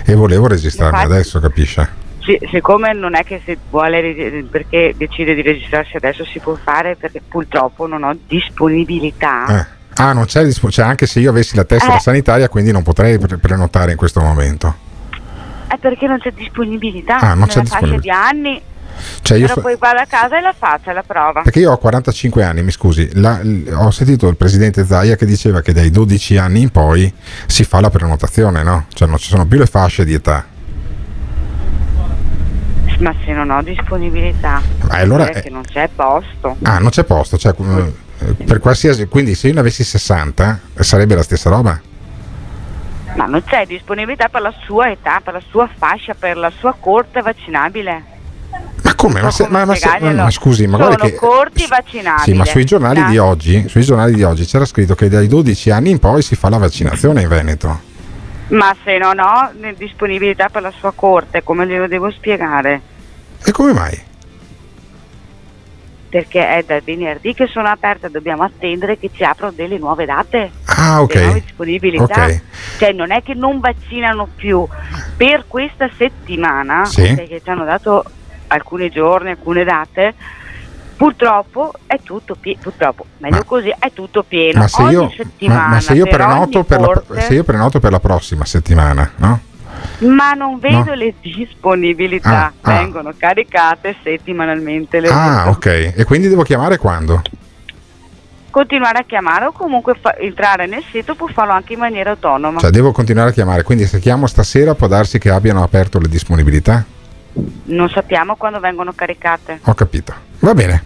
E 0.05 0.15
volevo 0.15 0.47
registrarmi 0.47 0.95
Infatti- 0.97 1.13
adesso, 1.13 1.39
capisce? 1.39 1.89
Sì, 2.21 2.37
siccome 2.51 2.93
non 2.93 3.15
è 3.15 3.23
che 3.23 3.41
se 3.45 3.57
vuole 3.69 4.43
perché 4.51 4.93
decide 4.97 5.33
di 5.33 5.41
registrarsi 5.41 5.95
adesso 5.95 6.25
si 6.25 6.39
può 6.39 6.55
fare 6.61 6.95
perché 6.95 7.21
purtroppo 7.27 7.87
non 7.87 8.03
ho 8.03 8.15
disponibilità. 8.27 9.59
Eh. 9.59 9.65
Ah, 9.95 10.13
non 10.13 10.25
c'è, 10.25 10.43
dispo- 10.43 10.69
cioè, 10.69 10.85
anche 10.85 11.05
se 11.07 11.19
io 11.19 11.29
avessi 11.29 11.55
la 11.55 11.65
tessera 11.65 11.95
Eh. 11.95 11.99
sanitaria, 11.99 12.47
quindi 12.49 12.71
non 12.71 12.83
potrei 12.83 13.17
pre- 13.19 13.37
prenotare 13.37 13.91
in 13.91 13.97
questo 13.97 14.21
momento. 14.21 14.75
È 15.67 15.77
perché 15.77 16.07
non 16.07 16.19
c'è 16.19 16.31
disponibilità. 16.31 17.17
Ah, 17.19 17.27
non 17.33 17.39
Nella 17.39 17.53
c'è 17.53 17.61
disponibilità. 17.61 18.01
di 18.01 18.09
anni. 18.09 18.61
Cioè, 19.21 19.37
io 19.37 19.43
Però 19.43 19.55
so- 19.55 19.61
poi 19.61 19.75
vada 19.77 20.01
a 20.01 20.05
casa 20.05 20.37
e 20.37 20.41
la 20.41 20.53
faccia 20.57 20.91
la 20.93 21.03
prova. 21.03 21.41
Perché 21.41 21.59
io 21.59 21.71
ho 21.71 21.77
45 21.77 22.43
anni, 22.43 22.61
mi 22.63 22.71
scusi, 22.71 23.09
la- 23.19 23.39
l- 23.41 23.71
ho 23.73 23.91
sentito 23.91 24.27
il 24.27 24.35
presidente 24.35 24.85
Zaia 24.85 25.15
che 25.15 25.25
diceva 25.25 25.61
che 25.61 25.73
dai 25.73 25.89
12 25.89 26.37
anni 26.37 26.61
in 26.61 26.69
poi 26.69 27.11
si 27.45 27.63
fa 27.63 27.79
la 27.79 27.89
prenotazione, 27.89 28.63
no? 28.63 28.85
Cioè 28.93 29.07
non 29.07 29.17
ci 29.17 29.27
sono 29.29 29.45
più 29.45 29.57
le 29.59 29.65
fasce 29.65 30.05
di 30.05 30.13
età. 30.13 30.45
Ma 32.99 33.13
se 33.23 33.31
non 33.31 33.49
ho 33.49 33.61
disponibilità, 33.63 34.61
Ma 34.89 34.95
allora 34.97 35.29
è- 35.29 35.41
che 35.41 35.49
non 35.49 35.63
c'è 35.63 35.87
posto. 35.95 36.57
Ah, 36.63 36.79
non 36.79 36.89
c'è 36.89 37.05
posto, 37.05 37.37
cioè, 37.37 37.53
eh, 37.57 38.33
per 38.43 38.59
qualsiasi, 38.59 39.05
quindi 39.07 39.35
se 39.35 39.47
io 39.47 39.53
ne 39.53 39.61
avessi 39.61 39.85
60 39.85 40.59
eh, 40.75 40.83
sarebbe 40.83 41.15
la 41.15 41.23
stessa 41.23 41.49
roba? 41.49 41.79
Ma 43.15 43.25
non 43.25 43.41
c'è 43.45 43.65
disponibilità 43.65 44.27
per 44.27 44.41
la 44.41 44.53
sua 44.65 44.91
età, 44.91 45.21
per 45.23 45.33
la 45.33 45.41
sua 45.49 45.69
fascia, 45.73 46.13
per 46.13 46.35
la 46.35 46.51
sua 46.59 46.75
corte 46.77 47.21
vaccinabile. 47.21 48.03
Come? 48.99 49.21
Ma, 49.21 49.31
se- 49.31 49.47
ma- 49.47 49.63
ma 49.63 49.75
se- 49.75 49.97
ma 49.97 50.29
scusi, 50.29 50.67
ma 50.67 50.77
Sono 50.77 50.95
che 50.95 51.15
corti 51.15 51.65
vaccinabili. 51.65 52.21
Sì, 52.31 52.33
ma 52.33 52.43
sui 52.43 52.65
giornali 52.65 53.01
di 53.05 53.17
oggi, 53.17 53.65
sui 53.69 53.81
giornali 53.81 54.13
di 54.13 54.23
oggi 54.23 54.43
c'era 54.43 54.65
scritto 54.65 54.93
che 54.93 55.07
dai 55.07 55.27
12 55.29 55.69
anni 55.71 55.91
in 55.91 55.99
poi 55.99 56.21
si 56.21 56.35
fa 56.35 56.49
la 56.49 56.57
vaccinazione 56.57 57.21
in 57.21 57.29
Veneto. 57.29 57.79
Ma 58.49 58.75
se 58.83 58.97
non 58.97 59.17
ho 59.19 59.51
disponibilità 59.77 60.49
per 60.49 60.63
la 60.63 60.73
sua 60.77 60.91
corte, 60.93 61.43
come 61.43 61.65
glielo 61.65 61.87
devo 61.87 62.11
spiegare? 62.11 62.81
E 63.45 63.51
come 63.53 63.71
mai? 63.71 63.97
Perché 66.09 66.45
è 66.57 66.63
da 66.67 66.81
venerdì 66.83 67.33
che 67.33 67.47
sono 67.47 67.69
aperte, 67.69 68.09
dobbiamo 68.09 68.43
attendere 68.43 68.97
che 68.99 69.11
ci 69.13 69.23
aprono 69.23 69.53
delle 69.55 69.77
nuove 69.77 70.03
date. 70.03 70.51
Ah, 70.65 71.05
delle 71.07 71.23
nuove 71.23 71.37
ok. 71.39 71.43
disponibilità. 71.45 72.25
Ok. 72.25 72.41
Cioè 72.79 72.91
non 72.91 73.11
è 73.11 73.23
che 73.23 73.33
non 73.33 73.61
vaccinano 73.61 74.27
più. 74.35 74.67
Per 75.15 75.45
questa 75.47 75.89
settimana, 75.97 76.83
Sì. 76.83 77.03
ok, 77.03 77.27
che 77.27 77.41
ci 77.41 77.49
hanno 77.49 77.63
dato 77.63 78.03
alcuni 78.49 78.89
giorni, 78.89 79.31
alcune 79.31 79.63
date, 79.63 80.13
Purtroppo 80.99 81.71
è 81.87 81.97
tutto 82.03 82.35
pieno, 82.35 82.59
purtroppo, 82.61 83.05
meglio 83.19 83.45
così, 83.45 83.73
è 83.79 83.89
tutto 83.93 84.21
pieno. 84.21 84.59
Ma 84.59 84.67
se, 84.67 84.81
Ogni 84.81 84.91
io, 84.91 85.13
settimana, 85.15 85.61
ma, 85.61 85.67
ma 85.75 85.79
se 85.79 85.93
io 85.93 86.03
per 86.03 86.65
per 86.65 86.79
la, 86.81 87.21
se 87.21 87.33
io 87.35 87.43
prenoto 87.45 87.79
per 87.79 87.91
la 87.91 88.01
prossima 88.01 88.43
settimana, 88.43 89.09
no? 89.15 89.39
Ma 89.99 90.33
non 90.33 90.59
vedo 90.59 90.89
No. 90.89 90.95
le 90.95 91.13
disponibilità, 91.21 92.29
Ah, 92.47 92.51
ah. 92.59 92.77
vengono 92.79 93.13
caricate 93.17 93.95
settimanalmente 94.03 94.99
le 94.99 95.07
Ah, 95.07 95.45
ok. 95.47 95.93
E 95.95 96.03
quindi 96.03 96.27
devo 96.27 96.43
chiamare 96.43 96.75
quando? 96.77 97.21
Continuare 98.49 98.97
a 98.97 99.03
chiamare 99.03 99.45
o 99.45 99.51
comunque 99.53 99.95
fa- 99.97 100.17
entrare 100.17 100.65
nel 100.65 100.83
sito 100.91 101.15
può 101.15 101.27
farlo 101.27 101.53
anche 101.53 101.73
in 101.73 101.79
maniera 101.79 102.09
autonoma. 102.09 102.59
Cioè, 102.59 102.71
devo 102.71 102.91
continuare 102.91 103.29
a 103.29 103.31
chiamare. 103.33 103.63
Quindi, 103.63 103.85
se 103.85 103.99
chiamo 103.99 104.27
stasera, 104.27 104.75
può 104.75 104.87
darsi 104.87 105.17
che 105.17 105.29
abbiano 105.29 105.63
aperto 105.63 105.97
le 105.97 106.09
disponibilità? 106.09 106.83
Non 107.65 107.89
sappiamo 107.89 108.35
quando 108.35 108.59
vengono 108.59 108.91
caricate. 108.95 109.59
Ho 109.63 109.73
capito. 109.73 110.13
Va 110.39 110.53
bene. 110.53 110.83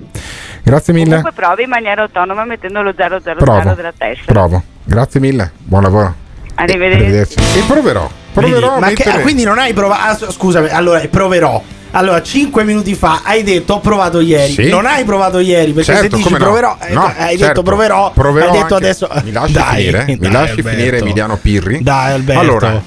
Grazie 0.63 0.93
mille. 0.93 1.07
Comunque 1.21 1.31
provi 1.33 1.63
in 1.63 1.69
maniera 1.69 2.01
autonoma 2.03 2.43
mettendo 2.45 2.81
lo 2.81 2.93
000 2.95 3.19
Provo. 3.37 3.73
della 3.73 3.93
testa. 3.97 4.31
Provo. 4.31 4.61
Grazie 4.83 5.19
mille. 5.19 5.51
Buon 5.57 5.83
lavoro. 5.83 6.15
Arrivederci. 6.55 7.35
E 7.39 7.63
proverò. 7.67 8.09
Proverò 8.33 8.79
ma 8.79 8.87
che- 8.87 9.03
mettere- 9.05 9.21
quindi 9.21 9.43
non 9.43 9.57
hai 9.59 9.73
provato. 9.73 10.25
ah, 10.25 10.31
scusami, 10.31 10.69
allora 10.69 10.99
proverò. 11.09 11.61
Allora, 11.95 12.23
5 12.23 12.63
minuti 12.63 12.95
fa 12.95 13.21
hai 13.23 13.43
detto 13.43 13.75
ho 13.75 13.79
provato 13.79 14.19
ieri. 14.19 14.51
Sì. 14.53 14.69
Non 14.69 14.87
hai 14.87 15.03
provato 15.03 15.37
ieri 15.37 15.73
perché 15.73 15.93
Certo, 15.93 16.09
se 16.09 16.23
dici 16.23 16.31
no. 16.31 16.37
proverò, 16.37 16.77
eh, 16.81 16.91
No, 16.93 17.03
hai 17.05 17.37
certo. 17.37 17.45
detto 17.45 17.61
proverò, 17.61 18.11
Proverò 18.11 18.45
hai 18.47 18.51
detto 18.51 18.73
anche- 18.73 18.75
adesso 18.87 19.09
Mi 19.23 19.31
lasci 19.31 19.53
Dai, 19.53 19.75
finire? 19.75 20.05
Mi 20.07 20.17
dai, 20.17 20.31
lasci 20.31 20.49
Alberto. 20.55 20.69
finire 20.77 20.97
Emiliano 20.97 21.37
Pirri? 21.37 21.83
Dai, 21.83 22.13
Alberto. 22.13 22.39
Allora, 22.41 22.81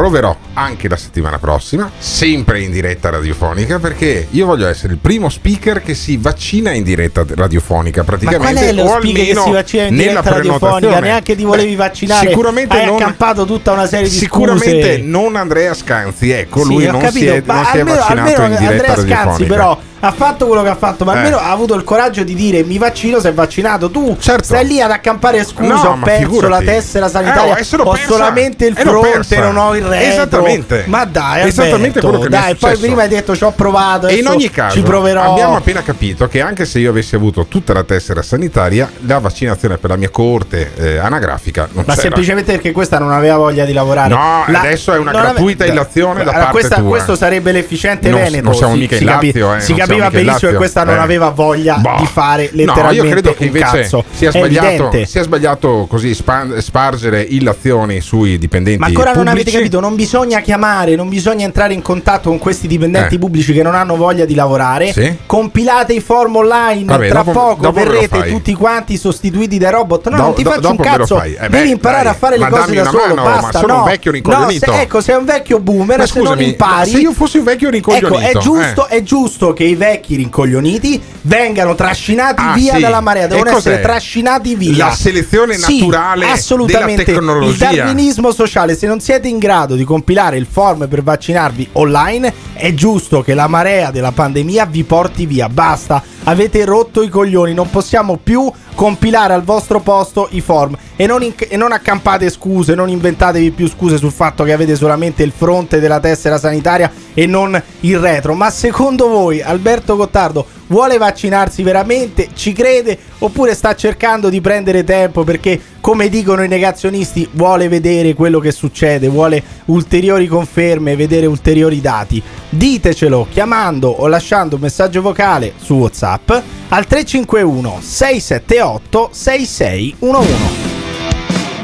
proverò 0.00 0.34
anche 0.54 0.88
la 0.88 0.96
settimana 0.96 1.38
prossima, 1.38 1.90
sempre 1.98 2.62
in 2.62 2.70
diretta 2.70 3.10
radiofonica, 3.10 3.78
perché 3.78 4.28
io 4.30 4.46
voglio 4.46 4.66
essere 4.66 4.94
il 4.94 4.98
primo 4.98 5.28
speaker 5.28 5.82
che 5.82 5.92
si 5.92 6.16
vaccina 6.16 6.72
in 6.72 6.82
diretta 6.82 7.22
radiofonica. 7.34 8.00
Ma 8.00 8.06
Praticamente, 8.06 8.54
qual 8.54 8.64
è 8.64 8.72
lo 8.72 8.88
speaker 8.88 9.24
che 9.26 9.34
si 9.34 9.50
vaccina 9.50 9.82
in 9.84 9.96
diretta 9.96 10.30
radiofonica? 10.30 11.00
Neanche 11.00 11.36
ti 11.36 11.44
volevi 11.44 11.72
Beh, 11.72 11.76
vaccinare. 11.76 12.28
Sicuramente 12.28 12.78
hai 12.78 12.86
non, 12.86 12.94
accampato 12.94 13.44
tutta 13.44 13.72
una 13.72 13.86
serie 13.86 14.08
di 14.08 14.14
Sicuramente 14.14 14.94
scuse. 14.94 15.02
non 15.02 15.36
Andrea 15.36 15.74
Scanzi, 15.74 16.30
ecco, 16.30 16.62
Sì, 16.62 16.68
lui 16.68 16.86
non, 16.86 17.00
capito, 17.00 17.18
si 17.18 17.26
è, 17.26 17.42
ma 17.44 17.54
non 17.54 17.64
si 17.66 17.76
è 17.76 17.84
vaccinato 17.84 18.10
almeno 18.10 18.44
in 18.44 18.58
diretta 18.58 18.66
Andrea 18.68 18.94
Scanzi 18.94 19.14
radiofonica. 19.14 19.54
però 19.54 19.80
ha 20.00 20.12
fatto 20.12 20.46
quello 20.46 20.62
che 20.62 20.68
ha 20.68 20.76
fatto, 20.76 21.04
ma 21.04 21.14
Eh. 21.14 21.16
almeno 21.18 21.36
ha 21.38 21.50
avuto 21.50 21.74
il 21.74 21.84
coraggio 21.84 22.22
di 22.24 22.34
dire 22.34 22.62
mi 22.64 22.78
vaccino 22.78 23.20
se 23.20 23.28
è 23.30 23.32
vaccinato. 23.32 23.90
Tu 23.90 24.16
Certo. 24.18 24.44
stai 24.44 24.66
lì 24.66 24.80
ad 24.80 24.90
accampare 24.90 25.44
scuse, 25.44 25.68
No, 25.68 25.80
ho 25.80 25.98
perso 26.02 26.20
figurati. 26.30 26.64
la 26.64 26.72
tessera 26.72 27.08
sanitaria, 27.08 27.56
Eh, 27.56 27.66
ho 27.76 27.90
persa. 27.92 28.06
solamente 28.08 28.66
il 28.66 28.76
fronte, 28.76 29.38
non 29.38 29.56
ho 29.56 29.76
il 29.76 29.84
retro. 29.84 30.08
Esattamente. 30.12 30.84
Ma 30.86 31.04
dai, 31.04 31.48
Esattamente 31.48 31.98
Alberto, 31.98 32.00
quello 32.08 32.18
che 32.22 32.28
mi 32.28 32.36
è 32.36 32.40
dai, 32.40 32.54
poi 32.56 32.76
prima 32.76 33.02
hai 33.02 33.08
detto 33.08 33.36
ci 33.36 33.44
ho 33.44 33.52
provato, 33.52 34.06
E 34.08 34.14
in 34.16 34.26
ogni 34.26 34.50
caso 34.50 34.76
ci 34.76 34.82
proverò. 34.82 35.32
abbiamo 35.32 35.56
appena 35.56 35.82
capito 35.82 36.26
che 36.28 36.40
anche 36.40 36.64
se 36.64 36.78
io 36.78 36.90
avessi 36.90 37.14
avuto 37.14 37.46
tutta 37.46 37.72
la 37.72 37.84
tessera 37.84 38.22
sanitaria, 38.22 38.90
la 39.06 39.18
vaccinazione 39.18 39.76
per 39.78 39.90
la 39.90 39.96
mia 39.96 40.08
coorte 40.10 40.72
eh, 40.76 40.96
anagrafica 40.98 41.68
non 41.72 41.84
ma 41.86 41.92
c'era. 41.92 42.00
semplicemente 42.02 42.52
perché 42.52 42.72
questa 42.72 42.98
non 42.98 43.12
aveva 43.12 43.36
voglia 43.36 43.64
di 43.64 43.72
lavorare. 43.72 44.08
No, 44.14 44.44
adesso 44.46 44.92
è 44.92 44.98
una 44.98 45.10
non 45.12 45.20
ave- 45.20 45.30
gratuita 45.32 45.64
illazione 45.66 46.24
da 46.24 46.30
Allora, 46.30 46.36
parte 46.38 46.52
questa- 46.52 46.76
tua. 46.76 46.88
Questo 46.88 47.16
sarebbe 47.16 47.52
l'efficiente 47.52 48.08
Non- 48.08 48.20
Veneto. 48.22 48.44
non 48.44 48.54
siamo 48.54 48.72
si, 48.74 48.78
mica 48.80 48.96
si 48.96 49.02
in 49.02 49.08
Lazio, 49.08 49.54
eh, 49.54 49.60
si 49.60 49.72
in 49.94 50.08
benissimo 50.10 50.50
che 50.50 50.56
questa 50.56 50.84
non 50.84 50.96
eh. 50.96 51.00
aveva 51.00 51.30
voglia 51.30 51.76
Boh. 51.76 51.96
di 51.98 52.06
fare 52.06 52.44
No, 52.52 52.56
letteralmente 52.64 53.04
io 53.04 53.10
credo 53.10 53.34
che 53.34 53.44
invece 53.44 53.64
cazzo. 53.82 54.04
sia 54.12 54.28
È 54.30 54.32
sbagliato, 54.32 54.90
sia 55.04 55.22
sbagliato 55.22 55.86
così 55.88 56.14
spargere 56.14 57.22
illazioni 57.22 58.00
sui 58.00 58.38
dipendenti 58.38 58.78
Ma 58.80 58.86
ancora 58.86 59.12
non 59.12 59.26
avete 59.28 59.44
pubblici. 59.50 59.56
capito, 59.56 59.80
non 59.80 59.94
bisogna 59.94 60.40
chiamare, 60.40 60.94
non 60.94 61.08
bisogna 61.08 61.44
entrare 61.44 61.74
in 61.74 61.82
contatto 61.82 62.28
con 62.28 62.38
questi 62.38 62.66
dipendenti 62.66 63.14
Eh. 63.14 63.18
pubblici 63.18 63.52
che 63.52 63.62
non 63.62 63.74
hanno 63.74 63.96
voglia 63.96 64.24
di 64.24 64.34
lavorare. 64.34 64.92
Sì. 64.92 65.14
Compilate 65.26 65.92
i 65.92 66.00
form 66.00 66.36
online, 66.36 66.84
Vabbè, 66.84 67.08
tra 67.08 67.22
dopo- 67.22 67.32
poco 67.32 67.62
dopo 67.62 67.74
verrete 67.82 68.22
tutti 68.28 68.54
quanti 68.54 68.96
sostituiti 68.96 69.58
dai 69.58 69.70
robot. 69.70 70.08
No, 70.08 70.16
Do- 70.16 70.22
non 70.22 70.34
ti 70.34 70.42
do- 70.42 70.50
faccio 70.50 70.70
un 70.70 70.76
cazzo. 70.76 71.22
Eh 71.22 71.36
beh, 71.38 71.48
Devi 71.48 71.70
imparare 71.70 72.04
dai, 72.04 72.12
a 72.12 72.16
fare 72.16 72.38
le 72.38 72.48
cose 72.48 72.74
da 72.74 72.84
solo. 72.84 72.98
mano, 73.14 73.14
ma 73.22 73.40
basta. 73.40 73.58
sono 73.58 73.72
no. 73.74 73.78
un 73.82 73.84
vecchio 73.88 74.10
rincoglionito. 74.12 74.66
No, 74.66 74.72
se- 74.76 74.80
ecco, 74.82 75.00
sei 75.00 75.16
un 75.16 75.24
vecchio 75.24 75.58
boomer, 75.60 75.98
Ma 75.98 76.06
se 76.06 76.20
non 76.20 76.40
impari. 76.40 76.90
se 76.90 76.98
io 76.98 77.12
fossi 77.12 77.38
un 77.38 77.44
vecchio 77.44 77.70
rincoglionito, 77.70 78.18
Ecco, 78.18 78.38
è 78.38 78.40
giusto, 78.40 78.88
eh. 78.88 78.96
è 78.96 79.02
giusto 79.02 79.52
che 79.52 79.64
i 79.64 79.74
vecchi 79.80 80.16
rincoglioniti 80.16 81.00
vengano 81.22 81.74
trascinati 81.74 82.42
Ah, 82.44 82.52
via 82.52 82.74
sì. 82.74 82.80
dalla 82.80 83.00
marea, 83.00 83.26
devono 83.26 83.56
essere 83.56 83.80
trascinati 83.80 84.54
via. 84.54 84.86
La 84.88 84.92
selezione 84.94 85.54
Sì, 85.54 85.78
naturale 85.80 86.26
assolutamente. 86.26 87.02
della 87.04 87.18
tecnologia. 87.18 87.70
Il 87.70 87.76
darwinismo 87.76 88.30
sociale, 88.30 88.76
se 88.76 88.86
non 88.86 89.00
siete 89.00 89.28
in 89.28 89.38
grado 89.38 89.76
di 89.76 89.84
compilare 89.84 90.36
il 90.36 90.46
form 90.50 90.86
per 90.86 91.02
vaccinarvi 91.02 91.70
online, 91.72 92.32
è 92.52 92.74
giusto 92.74 93.22
che 93.22 93.32
la 93.32 93.46
marea 93.46 93.90
della 93.90 94.12
pandemia 94.12 94.66
vi 94.66 94.84
porti 94.84 95.24
via. 95.24 95.48
Basta, 95.48 96.02
avete 96.24 96.64
rotto 96.64 97.02
i 97.02 97.08
coglioni, 97.08 97.54
non 97.54 97.70
possiamo 97.70 98.18
più 98.22 98.50
compilare 98.74 99.34
al 99.34 99.42
vostro 99.42 99.80
posto 99.80 100.28
i 100.30 100.40
form 100.40 100.76
e 100.96 101.06
non, 101.06 101.22
in- 101.22 101.34
e 101.36 101.56
non 101.56 101.72
accampate 101.72 102.30
scuse, 102.30 102.74
non 102.74 102.88
inventatevi 102.88 103.50
più 103.50 103.68
scuse 103.68 103.96
sul 103.96 104.12
fatto 104.12 104.44
che 104.44 104.52
avete 104.52 104.76
solamente 104.76 105.22
il 105.22 105.32
fronte 105.34 105.80
della 105.80 106.00
tessera 106.00 106.38
sanitaria 106.38 106.90
e 107.14 107.26
non 107.26 107.60
il 107.80 107.98
retro. 107.98 108.34
Ma 108.34 108.50
secondo 108.50 109.08
voi 109.08 109.40
Alberto 109.42 109.96
Gottardo 109.96 110.46
vuole 110.70 110.98
vaccinarsi 110.98 111.62
veramente? 111.62 112.28
Ci 112.34 112.52
crede? 112.52 112.98
Oppure 113.18 113.54
sta 113.54 113.74
cercando 113.74 114.28
di 114.28 114.40
prendere 114.40 114.82
tempo 114.82 115.22
perché, 115.24 115.60
come 115.80 116.08
dicono 116.08 116.42
i 116.42 116.48
negazionisti, 116.48 117.28
vuole 117.32 117.68
vedere 117.68 118.14
quello 118.14 118.40
che 118.40 118.50
succede, 118.50 119.08
vuole 119.08 119.42
ulteriori 119.66 120.26
conferme, 120.26 120.96
vedere 120.96 121.26
ulteriori 121.26 121.80
dati? 121.80 122.22
Ditecelo 122.48 123.26
chiamando 123.30 123.88
o 123.88 124.06
lasciando 124.06 124.56
un 124.56 124.62
messaggio 124.62 125.02
vocale 125.02 125.52
su 125.56 125.74
WhatsApp 125.74 126.30
al 126.68 126.86
351 126.86 127.78
678 127.80 129.10
6611. 129.12 130.28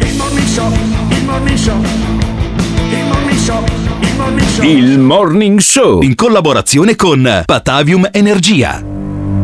Il 0.00 0.16
morning 0.16 0.46
show, 0.46 0.72
il 1.10 1.24
morning 1.24 1.56
show, 1.56 1.76
il 1.80 3.04
morning 3.04 3.38
show, 3.38 3.64
il 4.00 4.14
morning 4.16 4.48
show. 4.48 4.64
Il 4.64 4.98
Morning 4.98 5.58
Show 5.60 6.02
in 6.02 6.14
collaborazione 6.14 6.96
con 6.96 7.42
Patavium 7.44 8.08
Energia. 8.10 8.95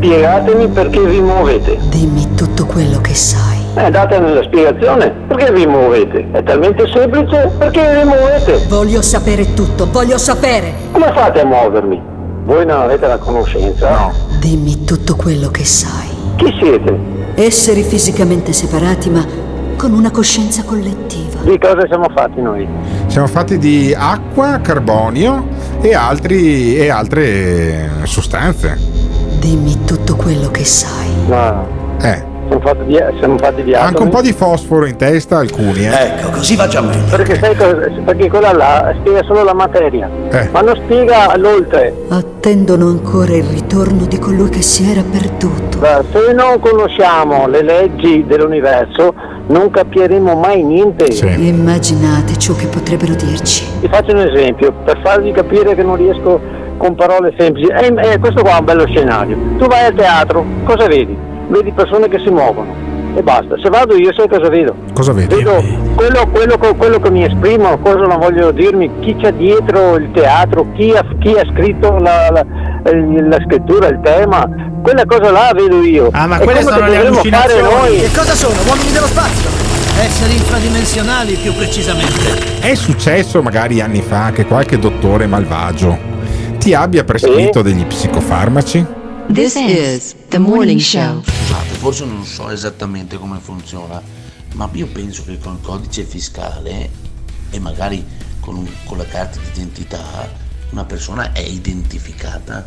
Spiegatemi 0.03 0.67
perché 0.67 0.99
vi 0.99 1.21
muovete. 1.21 1.79
Dimmi 1.89 2.35
tutto 2.35 2.67
quello 2.67 3.01
che 3.01 3.15
sai. 3.15 3.61
Eh, 3.77 3.89
datemi 3.89 4.35
la 4.35 4.43
spiegazione. 4.43 5.15
Perché 5.29 5.53
vi 5.53 5.65
muovete? 5.65 6.27
È 6.33 6.43
talmente 6.43 6.91
semplice. 6.93 7.53
Perché 7.57 8.01
vi 8.01 8.09
muovete? 8.09 8.67
Voglio 8.67 9.01
sapere 9.01 9.55
tutto, 9.55 9.89
voglio 9.89 10.19
sapere. 10.19 10.73
Come 10.91 11.13
fate 11.15 11.43
a 11.43 11.45
muovermi? 11.45 12.03
Voi 12.43 12.67
non 12.67 12.81
avete 12.81 13.07
la 13.07 13.19
conoscenza? 13.19 13.91
No. 13.91 14.13
Dimmi 14.41 14.83
tutto 14.83 15.15
quello 15.15 15.51
che 15.53 15.65
sai. 15.65 16.09
Chi 16.35 16.53
siete? 16.59 16.99
Esseri 17.37 17.85
fisicamente 17.85 18.53
separati 18.53 19.09
ma 19.09 19.25
con 19.77 19.93
una 19.93 20.11
coscienza 20.11 20.65
collettiva. 20.65 21.43
Di 21.43 21.57
cosa 21.61 21.87
siamo 21.87 22.09
fatti 22.13 22.41
noi? 22.41 22.67
Siamo 23.07 23.29
fatti 23.29 23.57
di 23.57 23.95
acqua, 23.97 24.59
carbonio 24.61 25.47
e, 25.81 25.95
altri, 25.95 26.77
e 26.77 26.91
altre 26.91 27.89
sostanze. 28.03 29.12
Dimmi 29.43 29.85
tutto 29.85 30.15
quello 30.15 30.53
che 30.53 30.65
sai. 30.65 31.09
No. 31.27 31.67
Eh, 32.01 32.31
Siamo 32.47 32.61
fatti 32.61 32.85
di, 32.85 33.01
siamo 33.19 33.39
fatti 33.39 33.63
di 33.65 33.75
anche 33.75 34.03
un 34.03 34.09
po' 34.09 34.21
di 34.21 34.33
fosforo 34.33 34.87
in 34.87 34.95
testa 34.97 35.39
alcuni. 35.39 35.85
Eh. 35.87 35.91
Ecco, 35.93 36.31
così 36.31 36.55
va 36.55 36.69
già 36.69 36.81
meglio. 36.81 37.03
Perché, 37.11 37.39
sai 37.41 37.57
cosa- 37.57 37.91
perché 38.05 38.29
quella 38.29 38.53
là 38.53 38.95
spiega 39.01 39.23
solo 39.25 39.43
la 39.43 39.53
materia, 39.55 40.09
Eh. 40.31 40.49
ma 40.53 40.61
non 40.61 40.77
spiega 40.85 41.37
l'oltre. 41.39 41.93
Attendono 42.09 42.87
ancora 42.87 43.35
il 43.35 43.43
ritorno 43.45 44.05
di 44.07 44.19
colui 44.21 44.49
che 44.49 44.63
si 44.63 44.89
era 44.89 45.03
perduto. 45.03 45.79
Beh, 45.79 46.03
Se 46.13 46.33
non 46.35 46.61
conosciamo 46.61 47.49
le 47.49 47.63
leggi 47.65 48.25
dell'universo, 48.25 49.13
non 49.49 49.71
capiremo 49.71 50.37
mai 50.37 50.63
niente. 50.63 51.07
Immaginate 51.07 52.37
ciò 52.39 52.55
che 52.55 52.67
potrebbero 52.69 53.15
dirci. 53.15 53.65
Ti 53.81 53.89
faccio 53.89 54.13
un 54.13 54.19
esempio, 54.21 54.73
per 54.85 55.01
farvi 55.03 55.33
capire 55.33 55.75
che 55.75 55.83
non 55.83 55.97
riesco 55.97 56.39
con 56.77 56.95
parole 56.95 57.35
semplici. 57.39 57.69
Eh, 57.69 57.95
eh, 58.13 58.19
questo 58.19 58.43
qua 58.43 58.57
è 58.57 58.59
un 58.59 58.65
bello 58.65 58.87
scenario. 58.87 59.37
Tu 59.59 59.67
vai 59.67 59.87
al 59.87 59.95
teatro, 59.95 60.45
cosa 60.65 60.87
vedi? 60.87 61.17
Vedi 61.49 61.71
persone 61.73 62.09
che 62.09 62.19
si 62.19 62.31
muovono 62.31 62.75
e 63.15 63.23
basta. 63.23 63.57
Se 63.63 63.69
vado 63.69 63.95
io 63.97 64.13
sai 64.15 64.29
cosa 64.29 64.49
vedo? 64.49 64.75
Cosa 64.95 65.13
vedi? 65.13 65.35
Vedo 65.35 65.63
quello, 65.95 66.27
quello, 66.33 66.57
quello 66.77 66.99
che 66.99 67.11
mi 67.11 67.25
esprimo, 67.25 67.79
cosa 67.79 68.07
non 68.07 68.19
voglio 68.19 68.51
dirmi, 68.53 68.91
chi 69.01 69.15
c'è 69.17 69.33
dietro 69.33 69.97
il 69.97 70.11
teatro, 70.13 70.67
chi 70.75 70.93
ha, 70.93 71.05
chi 71.21 71.35
ha 71.35 71.45
scritto 71.53 71.99
la, 71.99 72.31
la- 72.31 72.47
la 72.85 73.39
scrittura, 73.45 73.87
il 73.89 74.01
tema, 74.03 74.45
quella 74.83 75.05
cosa 75.07 75.31
là 75.31 75.53
vedo 75.55 75.83
io. 75.83 76.09
Ah, 76.13 76.27
ma 76.27 76.39
È 76.39 76.43
quelle 76.45 76.63
sono 76.63 76.87
le 76.87 76.95
dovremmo 76.97 77.15
fare 77.23 77.29
allucinazioni. 77.53 77.75
noi. 77.75 78.01
Che 78.01 78.11
cosa 78.17 78.35
sono? 78.35 78.55
Uomini 78.67 78.91
dello 78.93 79.07
spazio? 79.07 79.51
Esseri 80.01 80.33
infradimensionali 80.33 81.35
più 81.35 81.53
precisamente. 81.55 82.61
È 82.61 82.75
successo 82.75 83.43
magari 83.43 83.81
anni 83.83 84.01
fa 84.01 84.31
che 84.33 84.47
qualche 84.47 84.79
dottore 84.79 85.27
malvagio 85.27 85.97
ti 86.63 86.75
abbia 86.75 87.03
prescritto 87.03 87.61
degli 87.61 87.85
psicofarmaci? 87.85 88.87
This 89.33 89.57
is 89.57 90.15
the 90.29 90.39
morning 90.39 90.79
show. 90.79 91.21
Scusate, 91.25 91.75
forse 91.75 92.05
non 92.05 92.25
so 92.25 92.51
esattamente 92.51 93.19
come 93.19 93.41
funziona, 93.41 94.01
ma 94.55 94.69
io 94.73 94.87
penso 94.87 95.25
che 95.25 95.39
con 95.39 95.55
il 95.55 95.61
codice 95.61 96.05
fiscale 96.05 96.89
e 97.51 97.59
magari 97.59 98.07
con, 98.39 98.55
un- 98.59 98.69
con 98.85 98.97
la 98.97 99.07
carta 99.07 99.41
d'identità 99.41 100.01
una 100.71 100.85
persona 100.85 101.33
è 101.33 101.41
identificata 101.41 102.67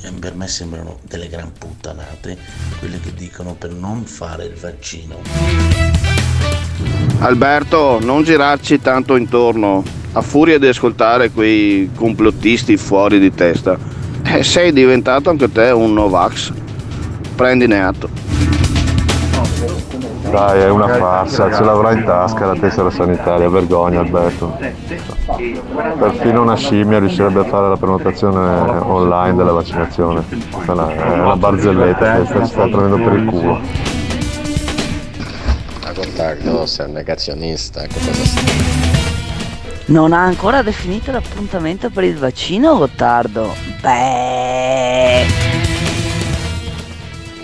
eh, 0.00 0.10
per 0.12 0.34
me 0.34 0.48
sembrano 0.48 1.00
delle 1.06 1.28
gran 1.28 1.52
puttanate 1.52 2.38
quelle 2.78 2.98
che 2.98 3.12
dicono 3.12 3.52
per 3.54 3.72
non 3.72 4.04
fare 4.06 4.44
il 4.46 4.54
vaccino. 4.54 5.20
Alberto, 7.18 7.98
non 8.02 8.22
girarci 8.22 8.80
tanto 8.80 9.16
intorno, 9.16 9.82
a 10.12 10.20
furia 10.20 10.58
di 10.58 10.66
ascoltare 10.66 11.30
quei 11.30 11.90
complottisti 11.94 12.76
fuori 12.76 13.18
di 13.18 13.32
testa. 13.32 13.76
Eh, 14.24 14.42
sei 14.42 14.72
diventato 14.72 15.30
anche 15.30 15.50
te 15.50 15.70
un 15.70 15.92
Novax. 15.92 16.52
Prendine 17.34 17.82
atto. 17.82 18.08
Dai, 20.30 20.62
è 20.62 20.68
una 20.68 20.88
farsa, 20.88 21.52
ce 21.52 21.62
l'avrà 21.62 21.92
in 21.92 22.02
tasca 22.02 22.46
la 22.46 22.56
tessera 22.56 22.90
sanitaria, 22.90 23.48
vergogna 23.48 24.00
Alberto. 24.00 24.56
Perfino 25.98 26.42
una 26.42 26.56
scimmia 26.56 26.98
riuscirebbe 26.98 27.40
a 27.40 27.44
fare 27.44 27.68
la 27.68 27.76
prenotazione 27.76 28.38
online 28.38 29.36
della 29.36 29.52
vaccinazione. 29.52 30.24
È 30.28 30.70
una 30.70 31.36
barzelletta 31.36 32.44
sta 32.44 32.62
prendendo 32.62 32.96
per 32.96 33.12
il 33.12 33.24
culo. 33.26 33.93
Ma 36.24 36.32
Gottardo, 36.32 36.64
sei 36.64 36.86
un 36.86 36.92
negazionista, 36.92 37.82
che 37.82 37.98
cosa 37.98 38.24
stai? 38.24 38.44
Non 39.86 40.14
ha 40.14 40.22
ancora 40.22 40.62
definito 40.62 41.12
l'appuntamento 41.12 41.90
per 41.90 42.04
il 42.04 42.16
vaccino, 42.16 42.78
Gottardo? 42.78 43.54
Beh. 43.82 45.26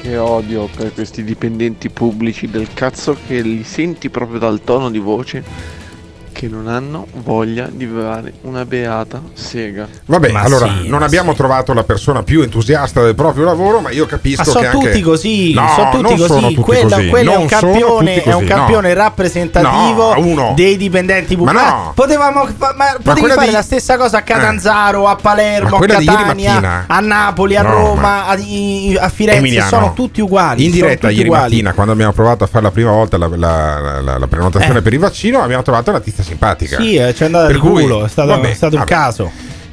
Che 0.00 0.16
odio 0.16 0.66
per 0.75 0.94
questi 0.94 1.22
dipendenti 1.22 1.90
pubblici 1.90 2.49
del 2.49 2.72
cazzo 2.72 3.18
che 3.26 3.42
li 3.42 3.62
senti 3.64 4.08
proprio 4.08 4.38
dal 4.38 4.62
tono 4.64 4.88
di 4.88 4.99
voce 4.99 5.44
che 6.40 6.49
non 6.49 6.68
hanno 6.68 7.06
voglia 7.23 7.68
di 7.70 7.87
fare 7.87 8.32
una 8.44 8.64
beata 8.64 9.20
sega. 9.35 9.87
Vabbè, 10.06 10.30
Ma 10.32 10.40
allora 10.40 10.68
sì, 10.68 10.88
non 10.88 11.00
ma 11.00 11.04
abbiamo 11.04 11.35
trovato 11.35 11.75
la 11.75 11.85
persona 11.85 12.23
più 12.23 12.40
entusiasta 12.40 13.02
del 13.02 13.14
proprio 13.14 13.44
lavoro, 13.44 13.80
ma 13.80 13.90
io 13.90 14.06
capisco 14.06 14.40
Ma 14.42 14.49
sono 14.49 14.61
che 14.61 14.66
anche 14.68 14.87
tutti 14.87 15.00
così, 15.02 15.52
No, 15.52 15.68
sono 15.75 15.90
tutti 15.90 16.02
non 16.02 16.12
così. 16.16 16.26
sono 16.26 16.49
tutti 16.49 16.61
quello, 16.62 16.88
così, 16.88 17.09
quello 17.09 17.30
è 17.30 17.35
non 17.35 17.42
un 17.42 17.49
sono 17.50 17.61
campione, 17.73 18.23
è 18.23 18.32
un 18.32 18.44
campione 18.47 18.88
no. 18.88 18.94
rappresentativo 18.94 20.14
No, 20.14 20.20
uno. 20.26 20.52
dei 20.56 20.76
dipendenti 20.78 21.37
Ma 21.37 21.42
pubblici. 21.44 21.64
no. 21.66 21.70
Ma 21.85 21.92
potevamo 21.94 22.47
fa- 22.56 22.75
ma 22.75 22.85
potevi 22.92 23.20
quella 23.20 23.35
fare 23.35 23.47
di- 23.49 23.52
la 23.52 23.62
stessa 23.62 23.97
cosa 23.99 24.16
a 24.18 24.23
Catanzaro, 24.23 25.04
a 25.06 25.11
Ma 25.11 25.16
Palermo, 25.16 25.75
a 25.75 25.78
quella 25.78 25.99
Catania, 26.02 26.85
a 26.87 27.00
Napoli, 27.00 27.56
a 27.56 27.62
No, 27.62 27.70
Roma, 27.70 28.25
a, 28.28 28.32
a 28.32 29.09
Firenze, 29.11 29.38
Emiliano, 29.40 29.68
sono 29.68 29.92
tutti 29.92 30.23
uguali. 30.23 30.64
In 30.64 30.70
sono 30.73 30.85
diretta 30.87 31.11
ieri 31.11 31.25
uguali. 31.28 31.42
mattina, 31.50 31.73
quando 31.75 31.92
abbiamo 31.92 32.12
provato 32.12 32.44
a 32.44 32.47
fare 32.47 32.64
la 32.64 32.70
prima 32.70 32.92
volta 32.92 33.18
la, 33.18 33.26
la- 33.28 34.00
la- 34.00 34.16
la 34.18 34.26
prenotazione 34.26 34.78
Eh. 34.78 34.82
per 34.82 34.94
il 34.94 34.99
vaccino, 35.00 35.42
abbiamo 35.42 35.62
trovato 35.62 35.90
una 35.90 36.00
tizia 36.00 36.25
simpatica. 36.30 36.80
Sì, 36.80 36.94
eh, 36.96 37.14
ci 37.14 37.22
è 37.22 37.26
andata 37.26 37.46
Per 37.46 37.54
di 37.56 37.60
cui, 37.60 37.82
culo, 37.82 38.04
è 38.04 38.08
stato, 38.08 38.28
vabbè, 38.28 38.50
è 38.50 38.54
stato 38.54 38.75
un 38.75 38.80
vabbè. 38.80 38.90
caso. 38.92 39.30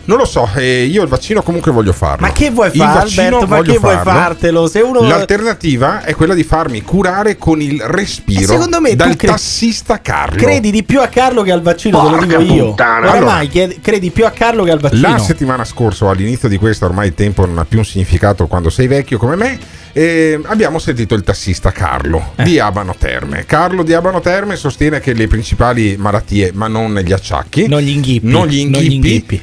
Non 0.08 0.18
lo 0.18 0.26
so, 0.26 0.50
eh, 0.56 0.84
io 0.86 1.04
il 1.04 1.10
vaccino 1.10 1.42
comunque 1.42 1.70
voglio 1.72 1.92
farlo. 1.92 2.26
Ma 2.26 2.32
che 2.32 2.50
vuoi 2.50 2.70
Il 2.72 2.78
fare, 2.80 3.00
vaccino 3.00 3.24
Alberto? 3.24 3.48
Ma 3.48 3.56
voglio 3.58 3.72
che 3.74 3.80
vuoi 3.80 3.96
farlo. 3.96 4.12
fartelo? 4.12 4.68
Se 4.68 4.80
uno- 4.80 5.02
L'alternativa 5.02 6.04
è 6.04 6.16
quella 6.16 6.34
di 6.34 6.44
farmi 6.44 6.82
curare 6.82 7.38
con 7.38 7.62
il 7.62 7.82
respiro 7.82 8.40
E 8.42 8.46
secondo 8.46 8.80
me 8.80 8.96
dal 8.96 9.18
cre- 9.18 9.28
tassista 9.28 10.00
Carlo. 10.02 10.38
Credi 10.42 10.72
di 10.72 10.84
più 10.84 11.02
a 11.02 11.08
Carlo 11.08 11.42
che 11.44 11.52
al 11.52 11.62
vaccino, 11.62 11.98
te 12.02 12.10
lo 12.10 12.18
Porca 12.20 12.38
dico 12.38 12.54
io. 12.54 12.66
puttana. 12.70 13.10
Oramai 13.12 13.50
Allora- 13.54 13.74
credi 13.82 14.10
più 14.12 14.26
a 14.26 14.30
Carlo 14.32 14.64
che 14.64 14.72
al 14.72 14.80
vaccino. 14.80 15.10
La 15.10 15.18
settimana 15.18 15.66
scorsa, 15.66 16.10
all'inizio 16.10 16.48
di 16.48 16.58
questa, 16.58 16.86
ormai 16.86 17.08
il 17.08 17.14
tempo 17.14 17.46
non 17.46 17.58
ha 17.58 17.66
più 17.66 17.80
un 17.80 17.86
significato 17.86 18.48
quando 18.48 18.70
sei 18.70 18.88
vecchio 18.88 19.18
come 19.18 19.36
me. 19.36 19.60
eh, 19.98 20.40
abbiamo 20.44 20.78
sentito 20.78 21.16
il 21.16 21.24
tassista 21.24 21.72
Carlo 21.72 22.34
Eh. 22.36 22.44
di 22.44 22.60
Abano 22.60 22.94
Terme. 22.96 23.46
Carlo 23.48 23.82
di 23.82 23.94
Abano 23.96 24.20
Terme 24.20 24.56
sostiene 24.56 25.00
che 25.00 25.14
le 25.14 25.26
principali 25.26 25.96
malattie, 25.98 26.52
ma 26.54 26.68
non 26.68 26.94
gli 27.04 27.12
acciacchi, 27.12 27.68
non 27.68 27.80
gli 27.82 27.90
inghippi, 27.90 28.28
non 28.28 28.46
gli 28.46 28.64
non 28.64 28.80
gli 28.80 28.92
inghippi, 28.92 28.94
inghippi. 28.94 29.42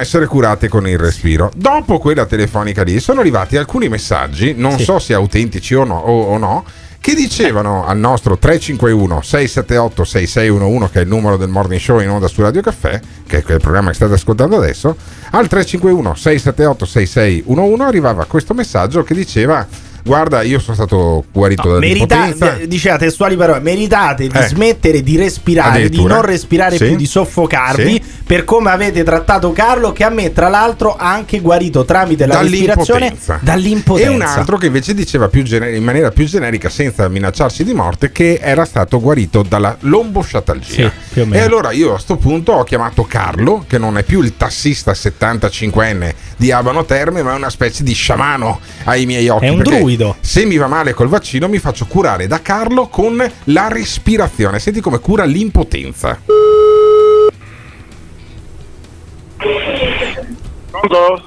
Essere 0.00 0.26
curate 0.26 0.68
con 0.68 0.86
il 0.88 0.98
respiro. 0.98 1.50
Dopo 1.54 1.98
quella 1.98 2.26
telefonica 2.26 2.82
lì 2.82 2.98
sono 3.00 3.20
arrivati 3.20 3.56
alcuni 3.56 3.88
messaggi, 3.88 4.54
non 4.56 4.76
Sì. 4.78 4.84
so 4.84 4.98
se 4.98 5.14
autentici 5.14 5.74
o 5.74 5.84
no, 5.84 5.96
o- 5.98 6.22
o 6.32 6.38
no 6.38 6.64
che 6.98 7.14
dicevano 7.14 7.86
al 7.86 7.98
nostro 7.98 8.36
351 8.36 9.22
678 9.22 10.02
6611 10.02 10.90
che 10.92 10.98
è 10.98 11.02
il 11.02 11.08
numero 11.08 11.36
del 11.36 11.48
morning 11.48 11.80
show 11.80 12.00
in 12.00 12.08
onda 12.10 12.26
su 12.26 12.42
Radio 12.42 12.60
Caffè 12.62 13.00
che 13.24 13.36
è 13.46 13.52
il 13.52 13.60
programma 13.60 13.90
che 13.90 13.94
state 13.94 14.14
ascoltando 14.14 14.56
adesso 14.56 14.96
al 15.30 15.46
351 15.46 16.14
678 16.16 16.84
6611 16.84 17.82
arrivava 17.82 18.24
questo 18.24 18.54
messaggio 18.54 19.04
che 19.04 19.14
diceva 19.14 19.64
guarda 20.06 20.42
io 20.42 20.60
sono 20.60 20.76
stato 20.76 21.24
guarito 21.32 21.72
da 21.72 21.78
Merita- 21.80 22.58
diceva 22.64 22.96
testuali 22.96 23.36
parole, 23.36 23.58
meritate 23.60 24.28
di 24.28 24.38
Eh. 24.38 24.46
smettere 24.46 25.02
di 25.02 25.16
respirare, 25.16 25.88
di 25.88 26.02
non 26.04 26.22
respirare 26.22 26.76
Sì. 26.76 26.86
più, 26.86 26.96
di 26.96 27.06
soffocarvi 27.06 27.92
Sì. 27.92 28.02
per 28.24 28.44
come 28.44 28.70
avete 28.70 29.02
trattato 29.02 29.50
Carlo 29.52 29.92
che 29.92 30.04
a 30.04 30.08
me 30.08 30.32
tra 30.32 30.48
l'altro 30.48 30.94
ha 30.94 31.12
anche 31.12 31.40
guarito 31.40 31.84
tramite 31.84 32.24
la 32.26 32.40
respirazione 32.40 33.16
dall'impotenza. 33.40 34.10
E 34.10 34.14
un 34.14 34.22
altro 34.22 34.56
che 34.56 34.66
invece 34.66 34.94
diceva 34.94 35.28
più 35.28 35.42
gener- 35.42 35.74
in 35.74 35.82
maniera 35.82 36.10
più 36.10 36.24
generica, 36.26 36.68
senza 36.68 37.08
minacciarsi 37.08 37.64
di 37.64 37.74
morte, 37.74 38.12
che 38.12 38.38
era 38.40 38.64
stato 38.64 39.00
guarito 39.00 39.42
dalla 39.42 39.76
lombosciatalgia. 39.80 40.90
Sì, 41.12 41.20
e 41.30 41.38
allora 41.40 41.72
io 41.72 41.88
a 41.88 41.92
questo 41.94 42.16
punto 42.16 42.52
ho 42.52 42.62
chiamato 42.62 43.02
Carlo, 43.04 43.64
che 43.66 43.78
non 43.78 43.98
è 43.98 44.04
più 44.04 44.22
il 44.22 44.36
tassista 44.36 44.92
75enne 44.94 46.14
di 46.36 46.52
Abano 46.52 46.84
Terme, 46.84 47.22
ma 47.22 47.32
è 47.32 47.36
una 47.36 47.50
specie 47.50 47.82
di 47.82 47.92
sciamano 47.92 48.60
ai 48.84 49.06
miei 49.06 49.28
occhi. 49.28 49.46
È 49.46 49.48
un 49.48 49.56
perché 49.58 49.78
druido. 49.96 50.16
Se 50.20 50.44
mi 50.44 50.56
va 50.56 50.66
male 50.66 50.92
col 50.92 51.08
vaccino, 51.08 51.48
mi 51.48 51.58
faccio 51.58 51.86
curare 51.86 52.26
da 52.26 52.40
Carlo 52.40 52.88
con 52.88 53.16
la 53.44 53.68
respirazione. 53.68 54.58
Senti 54.58 54.80
come 54.80 55.00
cura 55.00 55.24
l'impotenza. 55.24 56.20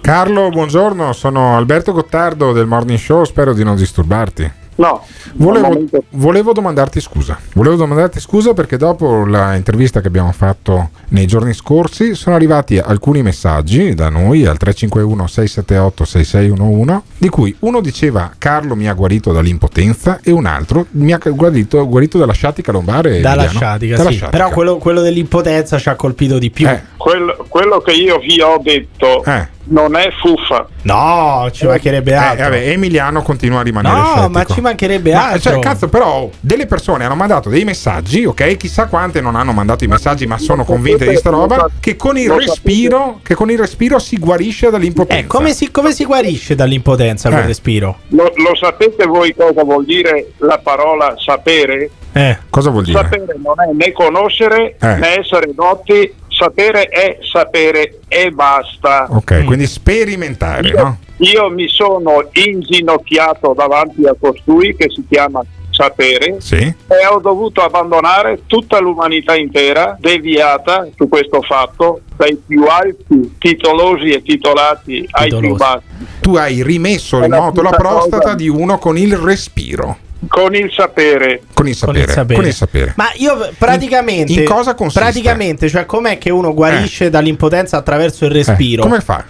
Carlo, 0.02 0.50
buongiorno, 0.50 1.12
sono 1.12 1.58
Alberto 1.58 1.92
Gottardo 1.92 2.54
del 2.54 2.66
Morning 2.66 3.00
Show, 3.00 3.26
spero 3.26 3.54
di 3.54 3.64
non 3.64 3.76
disturbarti. 3.76 4.59
No, 4.80 5.04
Volevo, 5.34 5.84
volevo 6.12 6.54
domandarti 6.54 7.02
scusa. 7.02 7.38
Volevo 7.54 7.76
domandarti 7.76 8.22
scusa 8.22 8.54
perché 8.54 8.78
dopo 8.78 9.26
l'intervista 9.26 10.00
che 10.00 10.08
abbiamo 10.08 10.32
fatto 10.32 10.92
nei 11.10 11.28
giorni 11.28 11.54
scorsi 11.54 12.16
sono 12.16 12.36
arrivati 12.38 12.78
alcuni 12.78 13.22
messaggi 13.22 13.94
da 13.94 14.08
noi 14.08 14.46
al 14.46 14.58
351 14.58 15.28
678 15.28 16.06
6611 16.06 17.02
di 17.18 17.28
cui 17.28 17.54
uno 17.60 17.82
diceva 17.82 18.32
Carlo 18.38 18.76
mi 18.76 18.88
ha 18.88 18.94
guarito 18.94 19.34
dall'impotenza 19.34 20.22
e 20.24 20.32
un 20.32 20.46
altro 20.46 20.86
mi 20.92 21.12
ha 21.12 21.20
guarito, 21.22 21.86
guarito 21.86 22.18
dalla 22.18 22.32
sciatica 22.32 22.72
lombare. 22.72 23.20
Dalla 23.20 23.44
Emiliano. 23.44 23.60
sciatica, 23.60 23.98
Dalla 23.98 24.10
sì. 24.12 24.16
sciatica. 24.16 24.38
Però 24.38 24.54
quello, 24.54 24.78
quello 24.78 25.02
dell'impotenza 25.02 25.78
ci 25.78 25.90
ha 25.90 25.96
colpito 25.96 26.40
di 26.40 26.52
più. 26.52 26.70
Eh. 26.70 26.82
Quello, 26.96 27.46
quello 27.50 27.80
che 27.80 27.92
io 27.92 28.18
vi 28.20 28.40
ho 28.40 28.58
detto 28.64 29.24
non 29.70 29.96
è 29.96 30.10
fuffa. 30.22 30.68
No, 30.84 31.50
ci 31.52 31.66
mancherebbe 31.66 32.12
Eh, 32.12 32.16
altro. 32.16 32.44
vabbè, 32.46 32.70
Emiliano 32.70 33.22
continua 33.22 33.60
a 33.60 33.64
rimanere 33.64 33.96
No, 33.96 34.04
scettico. 34.06 34.30
ma 34.30 34.44
ci 34.46 34.62
mancherebbe 34.62 35.14
Ma, 35.14 35.28
altro. 35.30 35.52
Cioè, 35.52 35.60
cazzo, 35.60 35.88
però, 35.90 36.30
delle 36.40 36.66
persone 36.66 37.06
hanno 37.06 37.16
mandato 37.16 37.50
dei 37.50 37.64
messaggi, 37.64 38.26
ok? 38.26 38.58
Chissà 38.58 38.88
quante 38.88 39.22
non 39.22 39.36
hanno 39.36 39.52
mandato 39.54 39.84
i 39.84 39.88
messaggi, 39.88 40.26
ma 40.26 40.38
sono 40.38 40.64
convinte 40.64 41.08
di 41.08 41.16
sta 41.16 41.30
roba. 41.30 41.70
Che 41.80 41.96
con 41.96 42.18
il 42.18 42.30
respiro, 42.32 43.20
che 43.24 43.36
con 43.36 43.50
il 43.52 43.58
respiro 43.58 44.00
si 44.00 44.18
guarisce 44.18 44.70
dall'impotenza. 44.70 45.24
Eh, 45.24 45.28
come 45.28 45.52
si, 45.54 45.72
come 45.72 45.92
si 45.92 46.06
guarisce 46.06 46.56
dall'impotenza 46.56 47.30
col 47.30 47.40
Eh. 47.40 47.46
respiro? 47.46 47.98
Lo, 48.10 48.32
lo 48.36 48.56
sapete 48.56 49.06
voi 49.06 49.34
cosa 49.36 49.64
vuol 49.64 49.86
dire 49.86 50.32
la 50.38 50.60
parola 50.62 51.16
sapere? 51.18 51.90
Eh. 52.12 52.38
Cosa 52.50 52.72
vuol 52.72 52.84
dire? 52.86 52.98
Sapere 52.98 53.26
non 53.44 53.54
è 53.60 53.72
né 53.74 53.92
conoscere 53.92 54.76
Eh. 54.80 54.96
né 54.96 55.20
essere 55.20 55.52
dotti, 55.54 56.12
sapere 56.40 56.84
è 56.84 57.18
sapere 57.30 58.00
e 58.08 58.32
basta. 58.32 59.08
Ok, 59.10 59.44
quindi 59.44 59.68
sperimentare, 59.68 60.72
no? 60.72 60.98
Io 61.18 61.50
mi 61.50 61.68
sono 61.68 62.30
inginocchiato 62.32 63.54
davanti 63.54 64.06
a 64.06 64.16
costui 64.18 64.74
che 64.76 64.90
si 64.90 65.04
chiama 65.10 65.42
sapere 65.70 66.38
Sì. 66.40 66.56
e 66.58 67.06
ho 67.10 67.20
dovuto 67.20 67.62
abbandonare 67.62 68.42
tutta 68.48 68.80
l'umanità 68.80 69.36
intera 69.36 69.98
deviata 70.00 70.88
su 70.96 71.08
questo 71.08 71.42
fatto 71.42 72.02
dai 72.18 72.38
più 72.46 72.64
alti 72.66 73.36
titolosi 73.38 74.10
e 74.12 74.22
titolati 74.22 75.08
ai 75.12 75.30
più 75.38 75.56
bassi 75.56 75.86
Tu 76.22 76.36
hai 76.36 76.64
rimesso 76.64 77.24
in 77.24 77.32
moto 77.32 77.62
la 77.62 77.70
prostata 77.72 78.22
cosa. 78.24 78.36
di 78.36 78.50
uno 78.50 78.78
con 78.78 78.98
il 78.98 79.16
respiro. 79.16 79.98
Con 80.28 80.54
il 80.54 80.72
sapere 80.76 81.42
Con 81.54 81.68
il 81.68 81.76
sapere. 81.76 82.34
Con 82.36 82.46
il 82.46 82.54
sapere. 82.54 82.94
Ma 82.98 83.10
io 83.16 83.50
praticamente. 83.58 84.34
In- 84.34 84.40
in 84.40 84.46
cosa 84.46 84.76
consiste? 84.76 85.00
Praticamente, 85.00 85.70
cioè, 85.70 85.86
com'è 85.86 86.18
che 86.18 86.30
uno 86.30 86.54
guarisce 86.54 87.10
dall'impotenza 87.10 87.78
attraverso 87.78 88.26
il 88.26 88.32
respiro? 88.32 88.82
Eh, 88.84 88.86
come 88.86 89.00
fa? 89.02 89.24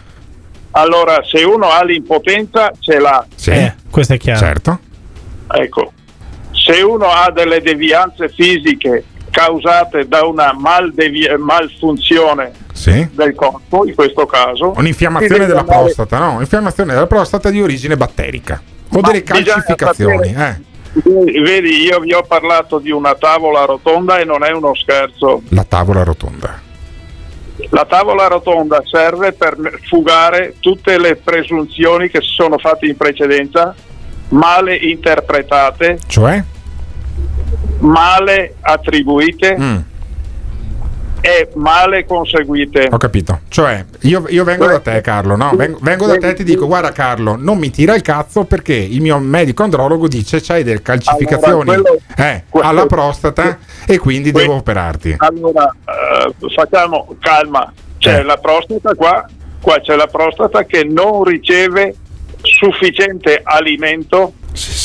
allora 0.71 1.23
se 1.23 1.43
uno 1.43 1.67
ha 1.69 1.84
l'impotenza 1.84 2.71
ce 2.80 2.99
l'ha 2.99 3.25
Sì. 3.36 3.49
Eh, 3.49 3.73
questo 3.89 4.13
è 4.13 4.17
chiaro. 4.17 4.39
Certo. 4.39 4.80
ecco 5.52 5.91
se 6.52 6.82
uno 6.82 7.08
ha 7.08 7.32
delle 7.32 7.60
devianze 7.62 8.30
fisiche 8.30 9.04
causate 9.32 10.08
da 10.08 10.25
una 10.25 10.54
maldevi- 10.54 11.28
malfunzione 11.39 12.52
Sì. 12.73 13.08
del 13.13 13.34
corpo 13.34 13.86
in 13.88 13.95
questo 13.95 14.25
caso 14.28 14.73
Un'infiammazione 14.75 15.45
della 15.47 15.62
andare- 15.62 15.80
prostata, 15.82 16.17
no? 16.19 16.39
Infiammazione 16.39 16.93
della 16.93 17.08
prostata 17.08 17.49
di 17.49 17.62
origine 17.62 17.97
batterica. 17.97 18.62
O 18.91 18.99
Ma 19.02 19.12
delle 19.12 19.23
sapere- 19.78 20.28
eh. 20.36 20.62
Vedi, 20.93 21.84
io 21.84 21.99
vi 21.99 22.13
ho 22.13 22.23
parlato 22.23 22.80
di 22.80 22.89
una 22.91 23.13
tavola 23.15 23.65
rotonda 23.65 24.19
e 24.19 24.25
non 24.25 24.43
è 24.43 24.52
uno 24.52 24.73
scherzo. 24.75 25.43
La 25.49 25.63
tavola 25.63 26.04
rotonda. 26.04 26.62
La 27.69 27.86
tavola 27.86 28.28
rotonda 28.28 28.82
serve 28.86 29.34
per 29.34 29.58
fugare 29.88 30.56
tutte 30.60 30.97
le 30.97 31.17
presunzioni 31.17 32.10
che 32.10 32.21
si 32.21 32.30
sono 32.34 32.58
fatte 32.58 32.88
in 32.88 32.97
precedenza, 32.97 33.75
male 34.30 34.75
interpretate, 34.75 35.99
Cioè? 36.08 36.43
male 37.80 38.56
attribuite 38.62 39.56
e 41.21 41.49
male 41.55 42.05
conseguite. 42.05 42.88
Ho 42.91 42.97
capito. 42.97 43.41
Cioè, 43.49 43.84
io, 44.01 44.25
io 44.29 44.43
vengo 44.43 44.65
da 44.67 44.79
te, 44.79 45.01
Carlo, 45.01 45.36
no? 45.36 45.51
Vengo, 45.55 45.77
vengo 45.82 46.05
da 46.08 46.17
te 46.17 46.29
e 46.29 46.34
ti 46.34 46.43
dico: 46.43 46.65
guarda, 46.67 46.91
Carlo, 46.91 47.36
non 47.38 47.58
mi 47.58 47.69
tira 47.69 47.95
il 47.95 48.01
cazzo 48.01 48.45
perché 48.45 48.73
il 48.75 49.01
mio 49.01 49.17
medico 49.19 49.63
andrologo 49.63 50.08
dice 50.08 50.39
c'hai 50.41 50.63
delle 50.63 50.82
calcificazioni 50.82 51.69
Allora, 51.69 51.82
quello- 51.82 51.99
eh, 52.17 52.43
quello- 52.49 52.67
alla 52.67 52.86
prostata 52.86 53.58
e 53.86 53.97
quindi 53.97 54.32
devo 54.32 54.55
operarti. 54.55 55.15
Allora, 55.17 55.73
eh, 55.86 56.34
facciamo 56.53 57.15
calma. 57.19 57.71
C'è 57.97 58.19
Eh. 58.19 58.23
la 58.23 58.38
prostata 58.38 58.93
qua, 58.95 59.25
qua 59.62 59.79
c'è 59.82 59.95
la 59.95 60.08
prostata 60.08 60.63
che 60.63 60.84
non 60.86 61.23
riceve 61.25 61.95
sufficiente 62.41 63.41
alimento 63.43 64.34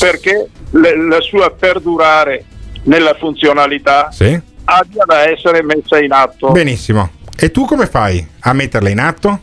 perché 0.00 0.48
le- 0.70 0.96
la 1.06 1.20
sua 1.20 1.50
perdurare 1.50 2.44
nella 2.84 3.14
funzionalità 3.14 4.10
Sì? 4.10 4.38
Abbia 4.64 5.04
da 5.06 5.28
essere 5.30 5.62
messa 5.62 5.98
in 5.98 6.12
atto. 6.12 6.50
Benissimo. 6.50 7.10
E 7.36 7.50
tu 7.50 7.64
come 7.66 7.86
fai 7.86 8.26
a 8.40 8.52
metterla 8.52 8.88
in 8.88 9.00
atto? 9.00 9.38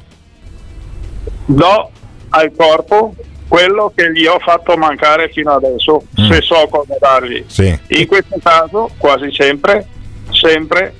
Do 1.46 1.90
al 2.30 2.52
corpo 2.56 3.14
quello 3.48 3.92
che 3.94 4.12
gli 4.14 4.26
ho 4.26 4.40
fatto 4.40 4.78
mancare 4.78 5.30
fino 5.34 5.52
adesso, 5.52 6.04
Mm. 6.20 6.32
se 6.32 6.42
so 6.42 6.68
come 6.70 6.98
dargli. 7.00 7.44
Sì. 7.48 7.78
In 7.88 8.08
questo 8.08 8.38
caso, 8.42 8.90
quasi 8.98 9.30
sempre, 9.34 9.86
sempre 10.32 10.94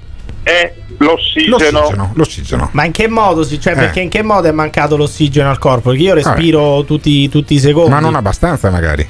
è 0.44 0.74
l'ossigeno. 0.98 1.58
L'ossigeno, 1.58 2.12
l'ossigeno. 2.16 2.70
Ma 2.74 2.84
in 2.84 2.92
che 2.92 3.08
modo? 3.08 3.44
si- 3.44 3.60
Cioè, 3.60 3.74
Eh. 3.74 3.78
perché 3.78 4.02
in 4.02 4.10
che 4.10 4.22
modo 4.22 4.50
è 4.50 4.52
mancato 4.52 4.98
l'ossigeno 4.98 5.50
al 5.50 5.60
corpo? 5.60 5.90
Perché 5.92 6.04
io 6.04 6.14
respiro 6.14 6.84
tutti, 6.84 7.30
tutti 7.30 7.54
i 7.54 7.60
secondi. 7.60 7.90
Ma 7.92 8.00
non 8.00 8.16
abbastanza, 8.16 8.70
magari. 8.70 9.08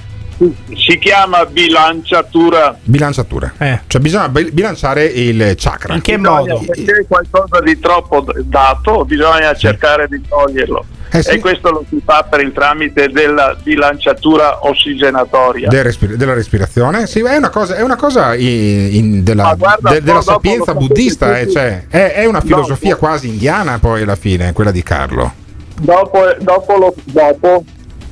Si 0.76 0.98
chiama 0.98 1.46
bilanciatura. 1.46 2.76
Bilanciatura. 2.84 3.54
Eh. 3.58 3.82
Cioè, 3.86 4.02
bisogna 4.02 4.28
bil- 4.30 4.52
bilanciare 4.52 5.06
il 5.06 5.54
chakra. 5.56 5.94
In 5.94 6.02
che 6.02 6.18
Bisogna- 6.18 6.54
modo? 6.54 6.64
Perché 6.66 6.92
è 7.02 7.06
qualcosa 7.08 7.60
di 7.64 7.80
troppo 7.80 8.26
dato, 8.46 9.06
bisogna 9.06 9.54
cercare 9.54 10.08
di 10.08 10.20
toglierlo. 10.28 10.86
Eh 11.14 11.22
sì. 11.22 11.32
E 11.32 11.40
questo 11.40 11.70
lo 11.72 11.86
si 11.90 12.02
fa 12.04 12.26
per 12.28 12.40
il 12.40 12.54
tramite 12.54 13.10
della 13.10 13.56
bilanciatura 13.62 14.66
ossigenatoria. 14.66 15.68
Del 15.68 15.84
respi- 15.84 16.16
della 16.16 16.34
respirazione? 16.34 17.06
Sì, 17.06 17.20
è 17.20 17.36
una 17.36 17.50
cosa, 17.50 17.76
è 17.76 17.82
una 17.82 17.98
cosa 17.98 18.34
in- 18.34 18.90
in- 18.94 19.24
della, 19.24 19.54
guarda, 19.56 19.90
de- 19.92 20.02
della 20.02 20.20
dopo 20.20 20.32
sapienza 20.32 20.74
buddista, 20.74 21.38
eh, 21.38 21.52
cioè, 21.52 21.86
è, 21.90 22.14
è 22.14 22.26
una 22.26 22.40
No, 22.40 22.46
filosofia 22.46 22.96
quasi 22.96 23.28
indiana 23.28 23.78
poi 23.78 24.04
alla 24.04 24.16
fine, 24.16 24.54
quella 24.54 24.72
di 24.72 24.82
Carlo. 24.82 25.34
Dopo, 25.82 26.20
dopo, 26.40 26.78
lo, 26.78 26.96
dopo 27.04 27.64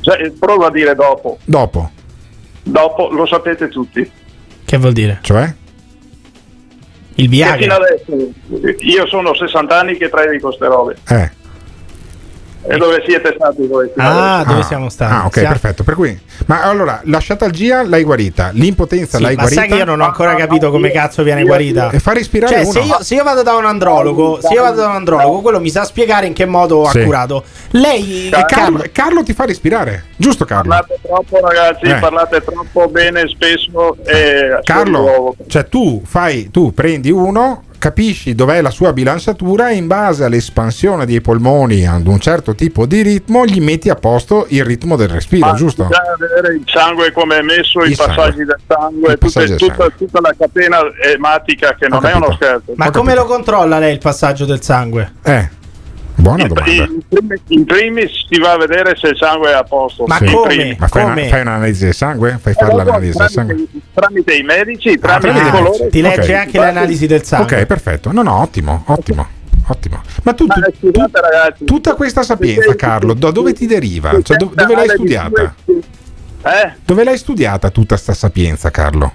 cioè, 0.01 0.31
provo 0.37 0.65
a 0.65 0.71
dire 0.71 0.93
dopo, 0.93 1.37
Dopo, 1.45 1.91
dopo 2.71 3.09
lo 3.09 3.25
sapete 3.25 3.67
tutti. 3.67 4.09
Che 4.65 4.77
vuol 4.77 4.93
dire? 4.93 5.19
cioè? 5.21 5.53
Il 7.15 7.27
Viagra. 7.27 7.75
adesso 7.75 8.31
io 8.79 9.07
sono 9.07 9.33
60 9.33 9.77
anni 9.77 9.97
che 9.97 10.09
predico 10.09 10.51
ste 10.51 10.67
robe. 10.67 10.95
Eh. 11.07 11.31
E 12.61 12.77
dove 12.77 13.01
siete 13.05 13.33
stati 13.35 13.65
voi? 13.65 13.89
Ah, 13.97 14.43
dove 14.45 14.63
siamo 14.63 14.89
stati? 14.89 15.13
Ah, 15.13 15.25
ok, 15.25 15.33
Siamo- 15.33 15.47
perfetto. 15.49 15.83
Per 15.83 15.95
cui, 15.95 16.19
ma 16.45 16.63
allora, 16.63 16.99
la 17.05 17.17
sciatalgia 17.19 17.83
l'hai 17.83 18.03
guarita, 18.03 18.49
l'impotenza 18.53 19.17
Sì, 19.17 19.23
l'hai 19.23 19.35
ma 19.35 19.41
guarita. 19.43 19.61
sai 19.61 19.69
che 19.71 19.75
io 19.77 19.85
non 19.85 20.01
ho 20.01 20.05
ancora 20.05 20.35
capito 20.35 20.69
come 20.69 20.91
cazzo 20.91 21.23
viene 21.23 21.43
guarita. 21.43 21.89
E 21.89 21.99
fa 21.99 22.13
respirare 22.13 22.53
Cioè, 22.53 22.63
uno. 22.63 22.71
se 22.71 22.79
io, 22.81 22.97
se 23.01 23.15
io 23.15 23.23
vado 23.23 23.43
da 23.43 23.55
un 23.55 23.65
andrologo, 23.65 24.39
se 24.41 24.53
io 24.53 24.61
vado 24.61 24.81
da 24.81 24.87
un 24.87 24.95
andrologo, 24.95 25.41
quello 25.41 25.59
mi 25.59 25.69
sa 25.69 25.83
spiegare 25.85 26.27
in 26.27 26.33
che 26.33 26.45
modo 26.45 26.83
ha 26.83 26.91
Sì. 26.91 27.03
curato. 27.03 27.43
Lei, 27.71 28.29
E 28.29 28.45
Carlo, 28.45 28.83
Carlo 28.91 29.23
ti 29.23 29.33
fa 29.33 29.45
respirare, 29.45 30.05
giusto 30.17 30.43
Carlo? 30.45 30.69
Parlate 30.69 30.99
troppo 31.01 31.39
ragazzi, 31.39 31.85
Eh. 31.85 31.95
parlate 31.95 32.41
troppo 32.43 32.87
bene 32.89 33.27
spesso. 33.29 33.95
E 34.05 34.59
Carlo, 34.63 35.35
cioè 35.47 35.67
tu 35.67 36.01
fai, 36.05 36.49
tu 36.51 36.73
prendi 36.73 37.09
uno, 37.09 37.63
capisci 37.79 38.35
dov'è 38.35 38.61
la 38.61 38.69
sua 38.69 38.93
bilanciatura 38.93 39.69
e 39.71 39.75
in 39.75 39.87
base 39.87 40.23
all'espansione 40.25 41.05
dei 41.05 41.21
polmoni 41.21 41.87
ad 41.87 42.05
un 42.05 42.19
certo 42.19 42.53
tipo 42.53 42.85
di 42.85 43.01
ritmo 43.01 43.45
gli 43.45 43.59
metti 43.61 43.89
a 43.89 43.95
posto 43.95 44.45
il 44.49 44.63
ritmo 44.63 44.95
del 44.95 45.07
respiro, 45.09 45.47
Ma 45.47 45.53
giusto? 45.53 45.85
Bisogna 45.85 46.15
vedere 46.19 46.55
il 46.55 46.63
sangue 46.65 47.11
come 47.11 47.37
è 47.37 47.41
messo, 47.41 47.83
i 47.83 47.89
Il 47.91 47.95
passaggi 47.97 48.15
sangue. 48.37 48.45
del 48.45 48.59
sangue, 48.67 49.17
tutte- 49.17 49.45
del 49.47 49.57
tutta, 49.57 49.87
tutta 49.97 50.19
la 50.21 50.35
catena 50.37 50.77
ematica 51.13 51.73
che 51.75 51.87
non 51.87 52.05
è 52.05 52.13
uno 52.13 52.33
scherzo. 52.33 52.73
Ma 52.75 52.91
come 52.91 53.15
lo 53.15 53.25
controlla 53.25 53.79
lei 53.79 53.93
il 53.93 53.99
passaggio 53.99 54.45
del 54.45 54.61
sangue? 54.61 55.13
Eh, 55.23 55.49
buona 56.21 56.41
In, 56.43 56.47
domanda. 56.47 56.71
in 56.71 57.01
primis- 57.07 57.41
in 57.47 57.65
primis 57.65 58.11
si 58.29 58.39
va 58.39 58.51
a 58.53 58.57
vedere 58.57 58.95
se 58.95 59.07
il 59.09 59.17
sangue 59.17 59.49
è 59.49 59.53
a 59.53 59.63
posto. 59.63 60.05
Ma 60.05 60.17
In 60.21 60.31
come? 60.31 60.75
Ma 60.79 60.87
fai, 60.87 61.03
una- 61.03 61.13
come? 61.13 61.27
fai 61.27 61.41
un'analisi 61.41 61.83
del 61.85 61.93
sangue? 61.93 62.37
Fai 62.41 62.53
fare 62.53 62.71
dopo, 62.71 62.77
l'analisi 62.83 63.17
del 63.17 63.29
sangue? 63.29 63.53
tramite, 63.55 63.81
tramite 63.93 64.33
i 64.35 64.43
medici, 64.43 64.97
tramite 64.99 65.27
tramite 65.27 65.39
il 65.41 65.47
i 65.47 65.51
colore. 65.51 65.69
medici. 65.69 65.89
Ti 65.89 66.01
legge 66.01 66.21
Ok. 66.33 66.39
anche 66.39 66.59
le 66.59 66.65
analisi 66.67 67.07
del 67.07 67.23
sangue. 67.23 67.55
Ok, 67.59 67.65
perfetto. 67.65 68.11
No, 68.11 68.21
no, 68.21 68.41
ottimo, 68.41 68.83
ottimo, 68.87 69.27
ottimo. 69.67 70.01
Ma 70.23 70.33
tu, 70.33 70.45
tu- 70.45 70.61
ragazzi, 71.11 71.65
tutta 71.65 71.93
questa 71.95 72.23
sapienza, 72.23 72.75
Carlo, 72.75 73.13
da 73.13 73.31
dove 73.31 73.53
ti 73.53 73.65
deriva? 73.65 74.11
Cioè, 74.21 74.37
do- 74.37 74.51
dove 74.53 74.75
l'hai 74.75 74.89
studiata? 74.89 75.55
Eh? 76.41 76.73
Dove 76.85 77.03
l'hai 77.03 77.17
studiata 77.17 77.69
tutta 77.69 77.97
sta 77.97 78.13
sapienza, 78.13 78.69
Carlo? 78.71 79.13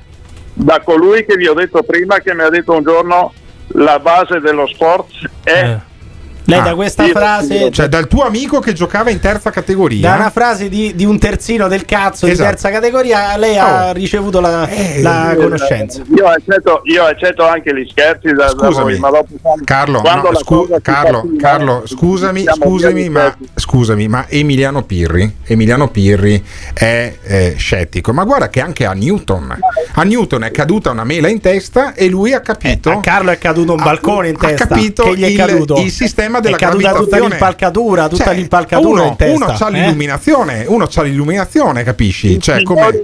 da 0.56 0.80
colui 0.84 1.24
che 1.26 1.34
vi 1.34 1.48
ho 1.48 1.52
detto 1.54 1.82
prima 1.82 2.18
che 2.20 2.32
mi 2.32 2.42
ha 2.42 2.48
detto 2.48 2.76
un 2.76 2.84
giorno 2.84 3.32
la 3.72 3.98
base 3.98 4.38
dello 4.38 4.68
sport 4.68 5.10
è 5.42 5.76
Lei 6.46 6.58
Ah. 6.58 6.62
da 6.62 6.74
questa 6.74 7.06
frase, 7.08 7.70
Cioè, 7.70 7.88
dal 7.88 8.06
tuo 8.06 8.22
amico 8.24 8.60
che 8.60 8.72
giocava 8.72 9.10
in 9.10 9.18
terza 9.20 9.50
categoria. 9.50 10.10
da 10.10 10.14
una 10.16 10.30
frase 10.30 10.68
di, 10.68 10.94
di 10.94 11.04
un 11.04 11.18
terzino 11.18 11.68
del 11.68 11.84
cazzo 11.84 12.26
Esatto. 12.26 12.42
di 12.42 12.48
terza 12.50 12.70
categoria, 12.70 13.36
lei 13.36 13.56
ha 13.56 13.88
Oh. 13.88 13.92
ricevuto 13.92 14.40
la, 14.40 14.68
Eh, 14.68 15.00
la 15.02 15.32
Eh, 15.32 15.36
conoscenza. 15.36 16.02
Io 16.14 16.26
accetto, 16.26 16.80
io 16.84 17.04
accetto 17.04 17.46
anche 17.46 17.74
gli 17.74 17.86
scherzi 17.90 18.28
da, 18.32 18.44
da 18.44 18.48
Scusami. 18.50 18.82
voi, 18.92 18.98
ma 18.98 19.10
dopo 19.10 19.28
quando- 19.40 19.64
Carlo, 19.64 20.00
no, 20.02 20.34
scu- 20.34 20.80
Carlo, 20.82 21.20
fa 21.20 21.26
fino, 21.26 21.36
Carlo, 21.38 21.82
scusami, 21.86 22.44
scusami, 22.46 23.08
ma, 23.08 23.36
scusami, 23.54 24.08
ma 24.08 24.26
Emiliano 24.28 24.82
Pirri, 24.84 25.36
Emiliano 25.44 25.88
Pirri 25.88 26.42
è 26.72 27.14
eh, 27.22 27.54
scettico. 27.56 28.12
Ma 28.12 28.24
guarda 28.24 28.48
che 28.50 28.60
anche 28.60 28.84
a 28.84 28.92
Newton, 28.92 29.56
a 29.94 30.02
Newton 30.02 30.44
è 30.44 30.50
caduta 30.50 30.90
una 30.90 31.04
mela 31.04 31.28
in 31.28 31.40
testa 31.40 31.94
e 31.94 32.08
lui 32.08 32.32
ha 32.32 32.40
capito. 32.40 32.90
A 32.90 33.00
Carlo 33.00 33.30
è 33.30 33.38
caduto 33.38 33.72
un 33.72 33.80
ha- 33.80 33.84
balcone 33.84 34.28
in 34.28 34.36
ha 34.38 34.46
testa. 34.48 34.66
capito 34.66 35.04
che 35.04 35.16
gli 35.16 35.22
è 35.22 35.26
il- 35.26 35.36
caduto. 35.36 35.80
il 35.80 35.90
sistema 35.90 36.33
della 36.40 36.56
è 36.56 36.60
caduta 36.60 36.92
tutta 36.92 37.18
l'impalcatura, 37.18 38.08
tutta 38.08 38.24
Cioè, 38.24 38.34
l'impalcatura 38.34 39.00
uno, 39.02 39.10
in 39.10 39.16
testa. 39.16 39.44
Uno 39.44 39.56
ha 39.58 39.68
eh? 39.68 39.70
l'illuminazione, 39.70 40.64
uno 40.66 40.86
c'ha 40.88 41.02
l'illuminazione, 41.02 41.82
capisci? 41.82 42.40
Cioè, 42.40 42.62
come. 42.62 43.02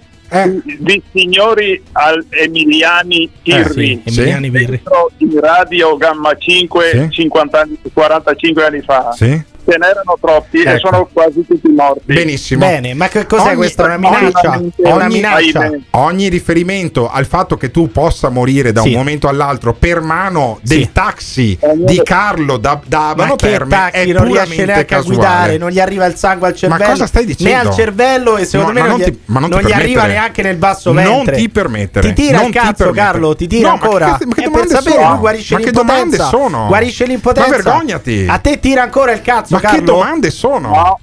di 0.78 1.02
signori 1.12 1.82
al 1.92 2.24
Emiliani 2.28 3.28
Pirri 3.42 4.00
Eh, 4.04 4.10
sì, 4.10 4.20
Emiliani 4.20 4.50
dentro 4.50 5.10
in 5.16 5.40
radio 5.40 5.96
Gamma 5.96 6.36
5 6.36 7.08
50 7.10 7.60
anni, 7.60 7.78
45 7.92 8.64
anni 8.64 8.80
fa 8.80 9.10
Sì. 9.12 9.42
Ce 9.70 9.78
n'erano 9.78 10.16
troppi 10.20 10.62
e 10.62 10.70
Ecco. 10.70 10.88
sono 10.88 11.08
quasi 11.12 11.44
tutti 11.46 11.68
morti 11.70 12.00
Benissimo. 12.12 12.66
Bene, 12.66 12.94
ma 12.94 13.08
che 13.08 13.26
cos'è 13.26 13.48
Ogni- 13.48 13.56
questa? 13.56 13.84
Una 13.84 13.96
minaccia? 13.98 14.50
ogni- 14.56 14.72
È 14.76 14.90
una 14.90 15.04
ogni- 15.04 15.14
minaccia. 15.14 15.70
Ogni 15.90 16.28
riferimento 16.28 17.08
al 17.10 17.26
fatto 17.26 17.56
che 17.56 17.70
tu 17.70 17.90
possa 17.90 18.28
morire 18.28 18.72
da 18.72 18.82
Sì. 18.82 18.88
un 18.88 18.94
momento 18.94 19.28
all'altro 19.28 19.72
per 19.74 20.00
mano 20.00 20.58
del 20.62 20.78
Sì. 20.80 20.90
taxi 20.92 21.58
di 21.76 22.00
Carlo 22.02 22.56
da, 22.56 22.80
da 22.86 22.98
Ma 22.98 23.08
Abano 23.10 23.36
che 23.36 23.48
Terme 23.50 23.90
è 23.90 24.04
non 24.04 24.24
riesce 24.24 24.24
puramente 24.28 24.64
neanche 24.64 24.94
a 24.94 24.96
casuale. 24.98 25.16
guidare, 25.16 25.56
non 25.58 25.70
gli 25.70 25.80
arriva 25.80 26.06
il 26.06 26.14
sangue 26.16 26.48
al 26.48 26.54
cervello. 26.56 26.84
cosa 26.84 27.06
stai 27.06 27.24
dicendo? 27.24 27.52
Né 27.52 27.68
al 27.68 27.74
cervello 27.74 28.36
e 28.36 28.44
secondo 28.44 28.72
No, 28.72 28.74
me 28.74 28.80
ma 28.80 28.86
non, 28.88 28.98
non 28.98 29.06
gli, 29.08 29.10
ti- 29.12 29.20
ma 29.26 29.40
non 29.40 29.48
non 29.50 29.60
gli 29.62 29.72
arriva 29.72 30.06
neanche 30.06 30.42
nel 30.42 30.56
basso 30.56 30.92
Non 30.92 31.04
ventre. 31.04 31.36
ti 31.36 31.48
permettere. 31.48 32.12
Ti 32.12 32.22
tira 32.22 32.38
Non 32.38 32.46
il 32.48 32.52
cazzo. 32.54 32.90
Carlo, 32.90 33.34
ti 33.36 33.46
tira 33.46 33.70
No, 33.70 33.76
ma 33.76 33.82
ancora. 33.84 34.16
che- 34.18 34.26
ma 34.26 34.34
che 34.34 34.40
Eh, 34.40 34.42
per 34.44 34.50
domande 34.50 34.74
sapere, 34.74 34.94
sono? 34.96 35.10
lui 35.10 35.18
guarisce 35.18 35.54
Ma 35.54 35.60
che 35.60 35.66
l'impotenza. 35.66 36.16
domande 36.16 36.24
sono? 36.36 36.66
Guarisce 36.66 37.04
l'impotenza. 37.06 37.50
Ma 37.50 37.56
vergognati. 37.56 38.26
A 38.28 38.38
te 38.38 38.60
tira 38.60 38.82
ancora 38.82 39.12
il 39.12 39.22
cazzo, 39.22 39.54
Ma 39.60 39.68
Carlo? 39.68 39.78
che 39.78 39.84
domande 39.84 40.30
sono? 40.30 40.98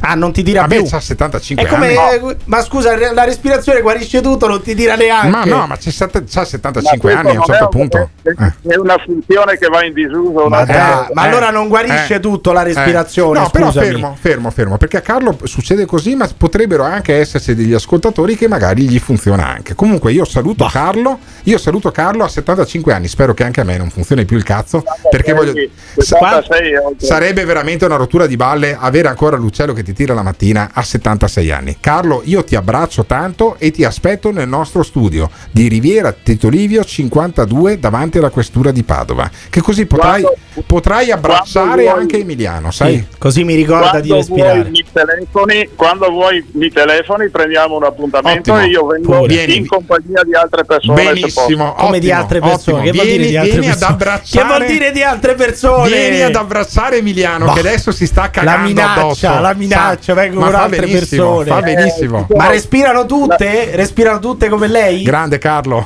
Ah, 0.00 0.14
non 0.14 0.32
ti 0.32 0.42
tira 0.42 0.62
Vabbè, 0.62 0.76
più. 0.76 0.86
c'ha 0.88 1.00
75 1.00 1.64
È 1.64 1.68
come, 1.68 1.96
anni. 1.96 2.30
eh, 2.30 2.36
ma 2.46 2.62
scusa, 2.62 2.96
la 3.12 3.24
respirazione 3.24 3.80
guarisce 3.80 4.20
tutto, 4.20 4.46
non 4.48 4.60
ti 4.62 4.74
tira 4.74 4.94
neanche. 4.96 5.28
Ma 5.28 5.44
no, 5.44 5.66
ma 5.66 5.76
c'è, 5.76 5.90
c'ha 5.92 6.44
75 6.44 7.12
Ma 7.14 7.20
anni 7.20 7.30
a 7.30 7.32
un 7.38 7.44
certo 7.44 7.64
è- 7.64 7.68
punto. 7.68 8.10
Eh. 8.22 8.34
è 8.72 8.76
una 8.76 8.96
funzione 9.04 9.56
che 9.58 9.68
va 9.68 9.84
in 9.84 9.92
disuso 9.92 10.32
Ma, 10.32 10.42
una 10.44 10.64
dai, 10.64 10.76
volta. 10.94 11.10
ma 11.14 11.22
allora 11.22 11.50
non 11.50 11.68
guarisce 11.68 12.14
eh, 12.16 12.20
tutto 12.20 12.52
la 12.52 12.62
respirazione. 12.62 13.38
No, 13.40 13.48
però 13.50 13.66
scusami. 13.66 13.86
fermo, 13.86 14.16
fermo, 14.18 14.50
fermo, 14.50 14.76
perché 14.76 14.96
a 14.96 15.00
Carlo 15.02 15.36
succede 15.44 15.86
così, 15.86 16.14
ma 16.14 16.28
potrebbero 16.36 16.82
anche 16.84 17.14
esserci 17.16 17.54
degli 17.54 17.72
ascoltatori 17.74 18.36
che 18.36 18.48
magari 18.48 18.88
gli 18.88 18.98
funziona 18.98 19.46
anche. 19.48 19.74
Comunque 19.74 20.12
io 20.12 20.24
saluto 20.24 20.68
Carlo, 20.70 21.18
io 21.44 21.58
saluto 21.58 21.90
Carlo 21.90 22.24
a 22.24 22.28
75 22.28 22.92
anni, 22.92 23.08
spero 23.08 23.34
che 23.34 23.44
anche 23.44 23.60
a 23.60 23.64
me 23.64 23.76
non 23.76 23.90
funzioni 23.90 24.24
più 24.24 24.36
il 24.36 24.42
cazzo, 24.44 24.82
perché 25.10 25.32
voglio... 25.32 25.52
sa- 25.98 26.16
76 26.18 26.72
è 26.72 26.78
oltre. 26.80 27.06
Sarebbe 27.06 27.44
veramente 27.44 27.84
una 27.84 27.96
rottura 27.96 28.26
di 28.26 28.36
balle 28.36 28.76
avere 28.78 29.08
ancora 29.08 29.36
l'uccello 29.36 29.72
che 29.72 29.81
che 29.82 29.90
ti 29.90 29.92
tira 29.92 30.14
la 30.14 30.22
mattina 30.22 30.70
a 30.72 30.82
76 30.82 31.50
anni. 31.50 31.76
Carlo, 31.80 32.22
io 32.24 32.44
ti 32.44 32.54
abbraccio 32.56 33.04
tanto 33.04 33.56
e 33.58 33.70
ti 33.70 33.84
aspetto 33.84 34.30
nel 34.30 34.48
nostro 34.48 34.82
studio 34.82 35.28
di 35.50 35.68
Riviera 35.68 36.12
Tito 36.12 36.48
Livio 36.48 36.84
52 36.84 37.78
davanti 37.78 38.18
alla 38.18 38.30
questura 38.30 38.70
di 38.70 38.82
Padova, 38.84 39.28
che 39.50 39.60
così 39.60 39.86
potrai, 39.86 40.22
Quando- 40.22 40.38
potrai 40.66 41.10
abbracciare 41.10 41.82
vuoi- 41.84 41.98
anche 42.00 42.18
Emiliano, 42.18 42.70
sai? 42.70 42.94
Sì, 42.96 43.06
così 43.18 43.44
mi 43.44 43.54
ricorda 43.54 44.00
di 44.00 44.08
Quando 44.08 44.26
respirare. 44.26 44.58
vuoi, 44.60 44.70
mi 44.70 44.84
telefoni, 44.92 45.68
quando 45.74 46.10
vuoi 46.10 46.44
mi 46.52 46.70
telefoni, 46.70 47.28
prendiamo 47.30 47.76
un 47.76 47.84
appuntamento 47.84 48.52
Ottimo. 48.52 48.66
e 48.66 48.70
io 48.70 48.86
vengo 48.86 49.12
Pure. 49.18 49.26
Vieni. 49.26 49.56
in 49.56 49.66
compagnia 49.66 50.22
di 50.24 50.34
altre 50.34 50.64
persone. 50.64 51.02
Benissimo, 51.02 51.72
Come 51.74 51.98
di 51.98 52.10
altre 52.12 52.38
persone. 52.40 52.78
ottimo. 52.78 52.80
Che 52.82 52.92
vuol 52.92 53.04
dire 53.06 53.16
Vieni, 53.16 53.28
di 53.30 53.36
altre 53.36 53.50
vieni 53.52 53.66
ad 53.66 53.72
persone? 53.78 53.92
abbracciare. 53.94 54.46
Che 54.46 54.54
vuol 54.54 54.66
dire 54.70 54.92
di 54.92 55.02
altre 55.02 55.34
persone? 55.34 55.88
Vieni 55.88 56.22
ad 56.22 56.34
abbracciare 56.34 56.96
Emiliano 56.98 57.46
Bah. 57.46 57.52
che 57.54 57.60
adesso 57.60 57.90
si 57.92 58.06
sta 58.06 58.20
La 58.22 58.30
cagando 58.30 58.68
minaccia, 58.68 59.00
addosso. 59.00 59.26
la 59.28 59.32
minaccia, 59.32 59.54
Sa- 59.68 60.14
vengono 60.14 60.50
fa 60.50 60.62
altre 60.62 60.86
persone. 60.86 61.46
Fa 61.46 61.60
benissimo. 61.60 62.26
Ma 62.34 62.48
respirano 62.48 63.06
tutte? 63.06 63.70
Respirano 63.74 64.18
tutte 64.18 64.48
come 64.48 64.66
lei? 64.68 65.02
Grande 65.02 65.38
Carlo. 65.38 65.84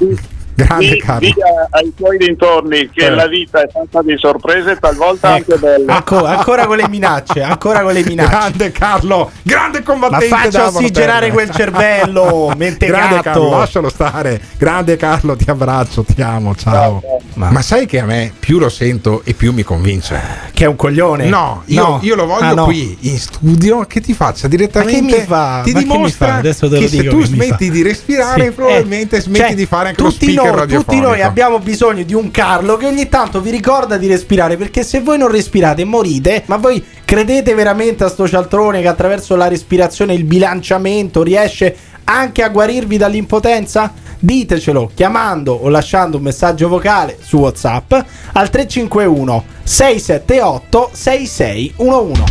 Grande 0.56 0.88
Di, 0.88 0.96
Carlo. 0.98 1.20
di 1.20 1.34
a- 1.42 1.78
ai 1.78 1.92
tuoi 1.94 2.16
dintorni 2.16 2.88
che 2.90 3.04
Eh. 3.04 3.10
la 3.10 3.26
vita 3.26 3.60
è 3.60 3.68
fatta 3.70 4.00
di 4.02 4.14
sorprese, 4.16 4.76
talvolta 4.80 5.34
anche 5.34 5.56
belle. 5.56 5.92
Ecco, 5.94 6.24
ancora 6.24 6.64
con 6.66 6.78
le 6.78 6.88
minacce, 6.88 7.42
ancora 7.42 7.82
con 7.82 7.92
le 7.92 8.02
minacce. 8.08 8.30
Grande 8.30 8.72
Carlo, 8.72 9.30
grande 9.42 9.78
Ma 9.80 9.84
combattente. 9.84 10.26
faccia 10.28 10.58
da 10.58 10.66
ossigenare 10.68 11.30
quel 11.30 11.50
cervello, 11.50 12.52
mente 12.56 12.86
Grande 12.86 13.16
gatto. 13.16 13.22
Carlo, 13.40 13.50
lascialo 13.58 13.88
stare. 13.90 14.40
Grande 14.56 14.96
Carlo, 14.96 15.36
ti 15.36 15.44
abbraccio, 15.50 16.02
ti 16.04 16.22
amo, 16.22 16.54
ciao. 16.54 17.02
Ma, 17.34 17.60
sai 17.60 17.84
che 17.84 18.00
a 18.00 18.04
me 18.06 18.32
più 18.38 18.58
lo 18.58 18.70
sento 18.70 19.20
e 19.24 19.34
più 19.34 19.52
mi 19.52 19.62
convince? 19.62 20.18
Che 20.52 20.64
è 20.64 20.66
un 20.66 20.76
coglione? 20.76 21.26
No, 21.26 21.62
io, 21.66 21.82
No. 21.86 21.98
io 22.02 22.14
lo 22.14 22.24
voglio 22.24 22.44
Ah, 22.46 22.54
no. 22.54 22.64
qui 22.64 22.96
in 23.00 23.18
studio 23.18 23.80
che 23.86 24.00
ti 24.00 24.14
faccia 24.14 24.48
direttamente. 24.48 25.02
Ma 25.02 25.08
che 25.10 25.18
mi 25.20 25.26
fa? 25.26 25.60
Ti 25.64 25.72
Ma 25.72 25.78
che 25.80 25.84
mi 25.84 25.92
dimostra 25.92 26.26
fa? 26.28 26.34
Adesso 26.36 26.68
te 26.70 26.74
lo 26.76 26.80
che 26.80 26.88
se 26.88 26.96
dico 26.96 27.10
tu 27.10 27.18
che 27.22 27.28
mi 27.28 27.34
smetti 27.34 27.66
fa. 27.66 27.72
di 27.72 27.82
respirare, 27.82 28.44
Sì, 28.44 28.50
probabilmente 28.52 29.16
eh, 29.16 29.20
smetti 29.20 29.40
cioè, 29.44 29.54
di 29.54 29.66
fare 29.66 29.88
anche 29.90 30.02
lo 30.02 30.10
speaker 30.10 30.34
noi. 30.54 30.66
Tutti 30.66 31.00
noi 31.00 31.22
abbiamo 31.22 31.58
bisogno 31.58 32.02
di 32.02 32.14
un 32.14 32.30
Carlo 32.30 32.76
che 32.76 32.86
ogni 32.86 33.08
tanto 33.08 33.40
vi 33.40 33.50
ricorda 33.50 33.96
di 33.96 34.06
respirare 34.06 34.56
perché 34.56 34.82
se 34.82 35.00
voi 35.00 35.18
non 35.18 35.30
respirate 35.30 35.84
morite, 35.84 36.42
ma 36.46 36.56
voi 36.56 36.84
credete 37.04 37.54
veramente 37.54 38.04
a 38.04 38.08
sto 38.08 38.26
cialtrone 38.26 38.80
che 38.80 38.88
attraverso 38.88 39.36
la 39.36 39.48
respirazione 39.48 40.12
e 40.12 40.16
il 40.16 40.24
bilanciamento 40.24 41.22
riesce 41.22 41.76
anche 42.04 42.42
a 42.42 42.48
guarirvi 42.48 42.96
dall'impotenza? 42.96 43.92
Ditecelo 44.18 44.90
chiamando 44.94 45.52
o 45.52 45.68
lasciando 45.68 46.16
un 46.16 46.22
messaggio 46.22 46.68
vocale 46.68 47.18
su 47.20 47.36
WhatsApp 47.36 47.92
al 48.32 48.48
351 48.50 49.44
678 49.62 50.90
6611. 50.92 52.22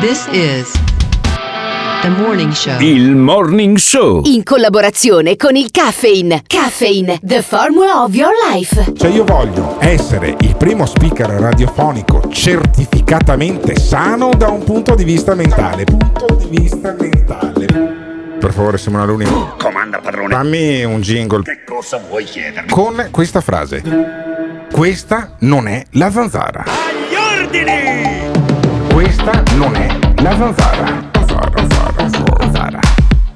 This 0.00 0.26
is 0.32 0.93
Morning 2.08 2.52
Show. 2.52 2.80
Il 2.80 3.14
Morning 3.16 3.76
Show. 3.76 4.20
In 4.24 4.42
collaborazione 4.42 5.36
con 5.36 5.56
il 5.56 5.70
Caffeine. 5.70 6.42
Caffeine, 6.46 7.18
the 7.22 7.40
formula 7.42 8.02
of 8.02 8.14
your 8.14 8.32
life. 8.52 8.92
Cioè 8.96 9.10
io 9.10 9.24
voglio 9.24 9.76
essere 9.80 10.36
il 10.40 10.54
primo 10.56 10.84
speaker 10.86 11.28
radiofonico 11.30 12.22
certificatamente 12.30 13.76
sano 13.78 14.30
da 14.36 14.48
un 14.48 14.62
punto 14.64 14.94
di 14.94 15.04
vista 15.04 15.34
mentale. 15.34 15.84
Punto 15.84 16.26
di 16.46 16.58
vista 16.58 16.94
mentale. 16.98 17.66
Per 18.38 18.52
favore 18.52 18.76
Simona 18.78 19.04
Luni. 19.04 19.24
Comanda 19.58 19.98
padrone. 19.98 20.34
Fammi 20.34 20.84
un 20.84 21.00
jingle 21.00 21.42
Che 21.42 21.64
cosa 21.66 21.98
vuoi 22.06 22.24
chiedermi? 22.24 22.68
con 22.70 23.08
questa 23.10 23.40
frase. 23.40 23.82
Questa 24.70 25.36
non 25.40 25.66
è 25.68 25.82
la 25.92 26.10
zanzara. 26.10 26.64
Agli 26.66 27.14
ordini! 27.40 28.30
Questa 28.92 29.42
non 29.56 29.74
è 29.74 29.86
la 30.22 30.36
zanzara. 30.36 31.12
Zara. 32.64 32.80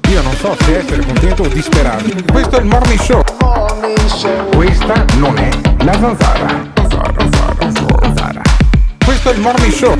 Io 0.09 0.23
non 0.23 0.33
so 0.37 0.55
se 0.61 0.79
essere 0.79 1.05
contento 1.05 1.43
o 1.43 1.47
disperato. 1.47 2.03
Questo 2.31 2.57
è 2.57 2.61
il 2.61 2.65
morning 2.65 2.99
show. 2.99 3.21
Questa 4.55 5.05
non 5.17 5.37
è 5.37 5.49
la 5.83 5.93
zanzara. 5.93 6.71
Zara, 6.89 7.29
zara, 7.31 7.71
zara, 7.71 8.13
zara. 8.15 8.41
Questo 9.05 9.29
è 9.29 9.33
il 9.33 9.39
morning 9.39 9.71
show. 9.71 9.95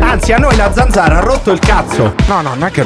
Anzi, 0.00 0.32
a 0.32 0.38
noi 0.38 0.54
la 0.54 0.72
zanzara 0.72 1.16
ha 1.18 1.20
rotto 1.20 1.50
il 1.50 1.58
cazzo. 1.58 2.14
No, 2.28 2.40
no, 2.40 2.50
non 2.54 2.64
è 2.64 2.70
che 2.70 2.84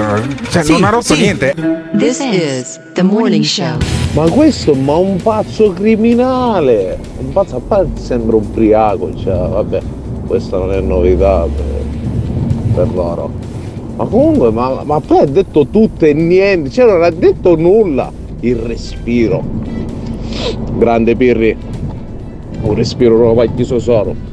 cioè, 0.49 0.63
Sì, 0.63 0.73
non 0.73 0.85
ha 0.85 0.89
rotto 0.89 1.15
sì. 1.15 1.21
niente. 1.21 1.55
This 1.99 2.21
is 2.21 2.81
The 2.95 3.03
Morning 3.03 3.45
Show. 3.45 3.77
Ma 4.13 4.31
questo 4.31 4.73
ma 4.73 4.95
un 4.97 5.21
pazzo 5.21 5.75
criminale! 5.75 6.99
Un 7.19 7.33
pazzo 7.33 7.57
a 7.57 7.61
parte 7.61 8.01
sembra 8.01 8.37
un 8.37 8.51
briaco, 8.51 9.15
cioè 9.15 9.47
vabbè, 9.47 9.81
questa 10.27 10.57
non 10.57 10.73
è 10.73 10.81
novità 10.81 11.47
per, 11.55 11.85
per 12.75 12.95
loro. 12.95 13.52
Ma 14.03 14.09
comunque, 14.09 14.51
ma, 14.51 14.83
ma 14.85 14.99
poi 15.01 15.21
ha 15.21 15.27
detto 15.27 15.69
tutto 15.69 16.05
e 16.05 16.13
niente, 16.13 16.71
cioè 16.71 16.87
non 16.87 17.05
ha 17.05 17.11
detto 17.11 17.55
nulla. 17.57 18.11
Il 18.41 18.57
respiro. 18.57 19.41
Grande 20.77 21.15
Pirri. 21.15 21.57
Un 22.63 22.75
respiro 22.75 23.17
lo 23.17 23.35
fai 23.35 23.81
solo. 23.81 24.31